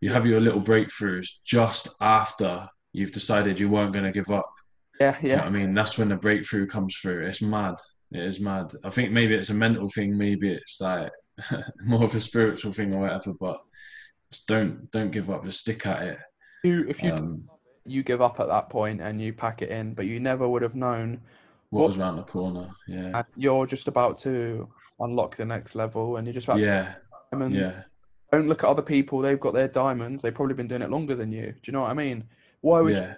you 0.01 0.11
have 0.11 0.27
your 0.27 0.41
little 0.41 0.61
breakthroughs 0.61 1.29
just 1.45 1.89
after 2.01 2.69
you've 2.93 3.13
decided 3.13 3.59
you 3.59 3.69
weren't 3.69 3.93
going 3.93 4.05
to 4.05 4.13
give 4.13 4.31
up. 4.31 4.51
yeah 5.01 5.19
Do 5.21 5.23
you 5.23 5.29
know 5.29 5.35
yeah 5.35 5.41
what 5.41 5.47
I 5.49 5.51
mean? 5.51 5.75
That's 5.75 5.99
when 5.99 6.09
the 6.09 6.17
breakthrough 6.17 6.67
comes 6.67 6.97
through. 6.97 7.27
It's 7.27 7.43
mad. 7.43 7.75
It 8.13 8.23
is 8.23 8.41
mad. 8.41 8.73
I 8.85 8.91
think 8.91 9.11
maybe 9.13 9.35
it's 9.35 9.51
a 9.51 9.55
mental 9.55 9.89
thing. 9.89 10.17
Maybe 10.17 10.53
it's 10.53 10.81
like 10.81 11.11
more 11.85 12.05
of 12.05 12.15
a 12.15 12.21
spiritual 12.21 12.73
thing 12.73 12.95
or 12.95 13.01
whatever. 13.01 13.35
But 13.39 13.59
just 14.31 14.47
don't 14.47 14.91
don't 14.91 15.11
give 15.11 15.31
up. 15.31 15.45
Just 15.45 15.61
stick 15.61 15.87
at 15.87 16.03
it. 16.03 16.19
you 16.63 16.85
if 16.89 17.03
you 17.03 17.13
Um, 17.13 17.49
you 17.85 18.03
give 18.03 18.21
up 18.21 18.41
at 18.41 18.49
that 18.49 18.69
point 18.69 19.01
and 19.01 19.21
you 19.21 19.33
pack 19.33 19.63
it 19.63 19.71
in, 19.71 19.95
but 19.95 20.07
you 20.07 20.19
never 20.21 20.49
would 20.49 20.63
have 20.63 20.75
known 20.75 21.21
what 21.71 21.87
was 21.87 21.99
around 21.99 22.17
the 22.17 22.23
corner? 22.23 22.71
Yeah. 22.89 23.23
you're 23.37 23.67
just 23.67 23.89
about 23.89 24.19
to 24.21 24.69
unlock 25.01 25.37
the 25.37 25.45
next 25.45 25.75
level 25.75 26.17
and 26.17 26.27
you're 26.27 26.35
just 26.35 26.47
about 26.49 26.59
to 26.63 26.67
Yeah. 26.69 26.95
and 27.33 27.55
Yeah. 27.55 27.83
don't 28.33 28.49
look 28.49 28.65
at 28.65 28.71
other 28.71 28.83
people 28.83 29.21
they've 29.21 29.39
got 29.41 29.53
their 29.55 29.69
diamonds 29.69 30.23
they've 30.23 30.35
probably 30.35 30.55
been 30.55 30.69
doing 30.69 30.83
it 30.83 30.91
longer 30.91 31.15
than 31.15 31.33
you 31.33 31.53
do 31.53 31.61
you 31.67 31.73
know 31.73 31.83
what 31.83 31.91
i 31.91 31.95
mean 31.95 32.25
why 32.63 32.81
would 32.81 32.97
you 32.97 33.15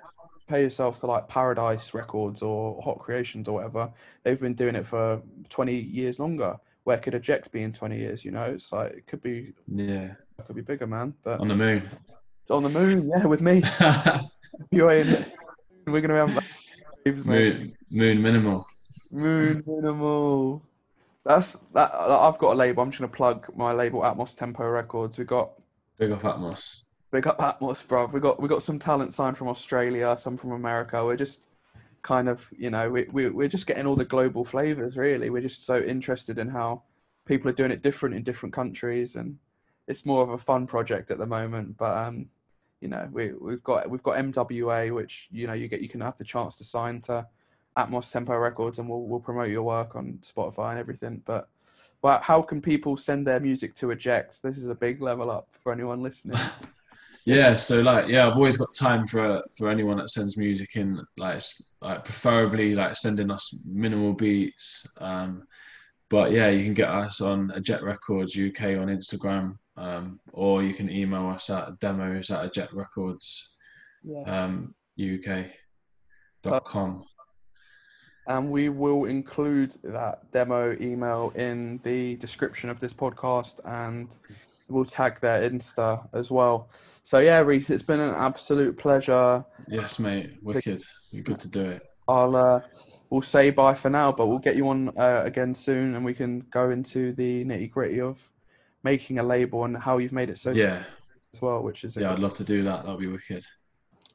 pay 0.49 0.63
yourself 0.63 0.99
to 1.01 1.07
like 1.07 1.29
paradise 1.29 1.93
records 1.95 2.43
or 2.43 2.81
hot 2.83 2.99
creations 2.99 3.49
or 3.49 3.55
whatever 3.55 3.91
they've 4.25 4.41
been 4.41 4.55
doing 4.55 4.75
it 4.75 4.87
for 4.87 5.23
20 5.51 5.75
years 5.75 6.19
longer 6.19 6.57
where 6.85 6.99
could 6.99 7.15
eject 7.15 7.53
be 7.53 7.63
in 7.63 7.73
20 7.73 7.97
years 7.99 8.25
you 8.25 8.31
know 8.31 8.45
it's 8.45 8.73
like 8.73 8.93
it 8.93 9.07
could 9.07 9.21
be 9.23 9.53
Yeah. 9.67 10.13
it 10.39 10.47
could 10.47 10.57
be 10.57 10.63
bigger 10.63 10.87
man 10.87 11.15
but 11.23 11.39
On 11.41 11.49
the 11.49 11.57
moon. 11.57 11.89
on 12.51 12.63
the 12.63 12.71
moon 12.71 13.09
yeah 13.09 13.25
with 13.27 13.41
me 13.43 13.63
you 14.71 14.91
ain't 14.91 15.31
we're 15.87 16.01
gonna 16.01 16.17
have 16.27 16.35
moon. 17.25 17.73
Moon 17.91 18.23
minimal. 18.23 18.67
Moon 19.11 19.63
minimal. 19.67 20.63
That's 21.29 21.59
that. 21.75 21.93
I've 21.95 22.39
got 22.39 22.55
a 22.55 22.57
label. 22.57 22.83
I'm 22.83 22.91
just 22.91 23.01
gonna 23.01 23.13
plug 23.13 23.55
my 23.55 23.73
label, 23.73 24.01
Atmos 24.01 24.35
Tempo 24.35 24.67
Records. 24.67 25.19
We 25.19 25.27
got 25.27 25.53
Big 25.99 26.11
up 26.15 26.23
Atmos. 26.23 26.85
big 27.11 27.27
up 27.27 27.37
Atmos, 27.39 27.87
bro. 27.87 28.07
We 28.07 28.19
got 28.19 28.41
we 28.41 28.49
got 28.49 28.63
some 28.63 28.79
talent 28.79 29.13
signed 29.13 29.37
from 29.37 29.49
Australia, 29.49 30.17
some 30.17 30.39
from 30.39 30.53
America. 30.53 31.05
We're 31.05 31.17
just 31.17 31.49
kind 32.01 32.31
of, 32.31 32.49
you 32.57 32.71
know, 32.71 32.89
we, 32.89 33.05
we 33.13 33.29
we're 33.29 33.49
just 33.49 33.67
getting 33.67 33.87
all 33.87 33.95
the 33.95 34.07
global 34.07 34.43
flavors. 34.43 34.97
Really, 34.97 35.29
we're 35.29 35.43
just 35.43 35.67
so 35.67 35.79
interested 35.79 36.39
in 36.39 36.49
how 36.49 36.85
people 37.27 37.51
are 37.51 37.55
doing 37.55 37.73
it 37.73 37.83
different 37.83 38.15
in 38.15 38.23
different 38.23 38.55
countries, 38.55 39.15
and 39.15 39.37
it's 39.87 40.07
more 40.07 40.23
of 40.23 40.31
a 40.31 40.39
fun 40.39 40.67
project 40.67 41.11
at 41.11 41.19
the 41.19 41.27
moment. 41.27 41.77
But 41.77 42.07
um, 42.07 42.31
you 42.81 42.89
know, 42.89 43.07
we 43.13 43.33
we've 43.35 43.63
got 43.63 43.91
we've 43.91 44.03
got 44.03 44.17
MWA, 44.17 44.95
which 44.95 45.29
you 45.31 45.47
know 45.47 45.53
you 45.53 45.69
get 45.69 45.83
you 45.83 45.91
can 45.91 46.01
have 46.01 46.17
the 46.17 46.25
chance 46.25 46.57
to 46.57 46.65
sign 46.65 47.03
to 47.03 47.27
Atmos 47.79 48.11
Tempo 48.13 48.37
Records, 48.37 48.79
and 48.79 48.89
we'll 48.89 49.03
we'll 49.03 49.21
promote 49.21 49.51
your 49.51 49.63
work 49.63 49.97
on 49.97 50.19
Spotify 50.23 50.71
and 50.71 50.79
everything. 50.79 51.23
But 51.25 51.49
but 52.03 52.23
how 52.23 52.43
can 52.43 52.61
people 52.61 52.97
send 52.97 53.27
their 53.27 53.41
music 53.41 53.75
to 53.77 53.91
Eject? 53.91 54.43
This 54.43 54.59
is 54.59 54.69
a 54.69 54.75
big 54.75 55.01
level 55.01 55.31
up 55.31 55.49
for 55.63 55.73
anyone 55.73 56.03
listening. 56.03 56.39
Yeah, 57.29 57.57
so 57.57 57.83
like 57.83 58.09
yeah, 58.09 58.27
I've 58.27 58.39
always 58.39 58.57
got 58.57 58.73
time 58.75 59.07
for 59.07 59.43
for 59.55 59.69
anyone 59.69 59.99
that 59.99 60.09
sends 60.09 60.39
music 60.39 60.77
in, 60.77 60.99
like 61.19 61.43
like 61.83 62.03
preferably 62.03 62.75
like 62.75 62.97
sending 62.97 63.31
us 63.31 63.63
minimal 63.67 64.15
beats. 64.15 64.91
Um, 64.99 65.47
but 66.09 66.33
yeah, 66.33 66.49
you 66.49 66.65
can 66.65 66.73
get 66.73 66.89
us 66.89 67.21
on 67.21 67.51
Eject 67.55 67.83
Records 67.83 68.35
UK 68.35 68.79
on 68.79 68.87
Instagram, 68.87 69.59
um, 69.77 70.21
or 70.33 70.63
you 70.63 70.73
can 70.73 70.91
email 70.91 71.27
us 71.27 71.51
at 71.51 71.79
demos 71.81 72.31
at 72.31 72.47
Eject 72.47 72.73
Records 72.73 73.59
yeah. 74.03 74.23
um, 74.23 74.75
UK 74.99 75.49
dot 76.43 76.65
com. 76.65 77.05
And 78.29 78.51
we 78.51 78.69
will 78.69 79.07
include 79.07 79.77
that 79.83 80.31
demo 80.33 80.77
email 80.81 81.33
in 81.35 81.81
the 81.83 82.17
description 82.17 82.71
of 82.71 82.79
this 82.79 82.95
podcast 82.95 83.61
and 83.65 84.17
we'll 84.69 84.85
tag 84.85 85.19
their 85.21 85.49
insta 85.49 86.07
as 86.13 86.31
well 86.31 86.69
so 87.03 87.19
yeah 87.19 87.39
reese 87.41 87.71
it's 87.71 87.83
been 87.83 88.01
an 88.01 88.15
absolute 88.17 88.77
pleasure 88.79 89.45
Yes, 89.67 89.99
mate, 89.99 90.37
wicked. 90.43 90.83
You're 91.11 91.25
good 91.25 91.39
to 91.41 91.49
do 91.49 91.65
it. 91.65 91.83
i'll 92.09 92.37
uh 92.37 92.61
we'll 93.11 93.23
say 93.23 93.51
bye 93.51 93.75
for 93.75 93.91
now 93.91 94.13
but 94.13 94.27
we'll 94.29 94.39
get 94.39 94.57
you 94.57 94.69
on 94.69 94.91
uh, 94.99 95.23
again 95.25 95.55
soon 95.55 95.95
and 95.95 96.05
we 96.05 96.15
can 96.15 96.41
go 96.51 96.71
into 96.71 97.13
the 97.15 97.45
nitty 97.45 97.71
gritty 97.71 98.01
of 98.01 98.31
making 98.85 99.19
a 99.19 99.23
label 99.23 99.65
and 99.65 99.77
how 99.77 99.99
you've 99.99 100.13
made 100.13 100.31
it 100.31 100.39
so 100.39 100.51
Yeah, 100.51 100.83
as 101.35 101.41
well 101.43 101.63
which 101.63 101.85
is 101.85 101.97
yeah, 101.97 102.13
I'd 102.13 102.19
love 102.19 102.35
to 102.35 102.45
do 102.45 102.63
that. 102.65 102.85
That'd 102.85 103.01
be 103.01 103.07
wicked. 103.09 103.45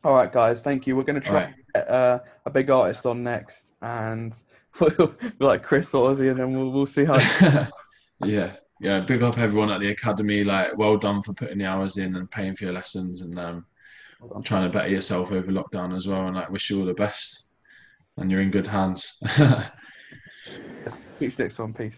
all 0.04 0.16
right 0.16 0.32
guys 0.32 0.62
thank 0.64 0.86
you 0.88 0.96
we're 0.96 1.04
going 1.04 1.20
to 1.22 1.28
try 1.28 1.54
uh, 1.76 2.20
a 2.46 2.50
big 2.50 2.70
artist 2.70 3.06
on 3.06 3.24
next 3.24 3.74
and 3.82 4.44
we'll 4.80 5.08
be 5.08 5.32
like 5.40 5.64
chris 5.64 5.92
Ozzy, 5.92 6.32
and 6.32 6.40
then 6.40 6.56
we'll, 6.56 6.72
we'll 6.72 6.86
see 6.86 7.06
how 7.06 7.18
yeah, 8.26 8.54
yeah. 8.80 9.00
Big 9.02 9.22
up 9.24 9.38
everyone 9.38 9.72
at 9.72 9.82
the 9.82 9.92
academy. 9.92 10.44
Like, 10.44 10.78
well 10.78 10.98
done 10.98 11.22
for 11.22 11.34
putting 11.34 11.60
the 11.60 11.66
hours 11.66 11.98
in 11.98 12.16
and 12.16 12.30
paying 12.30 12.56
for 12.56 12.66
your 12.66 12.74
lessons 12.74 13.22
and 13.22 13.38
um, 13.38 13.66
trying 14.44 14.64
to 14.64 14.76
better 14.76 14.90
yourself 14.90 15.32
over 15.32 15.52
lockdown 15.52 15.96
as 15.96 16.08
well. 16.08 16.28
And 16.28 16.36
like, 16.36 16.50
wish 16.50 16.70
you 16.70 16.80
all 16.80 16.86
the 16.86 16.94
best. 16.94 17.50
And 18.18 18.30
you're 18.30 18.42
in 18.42 18.52
good 18.52 18.68
hands. 18.68 19.18
yes. 20.82 21.08
Keep 21.20 21.32
sticks 21.32 21.60
on 21.60 21.74
peace 21.74 21.92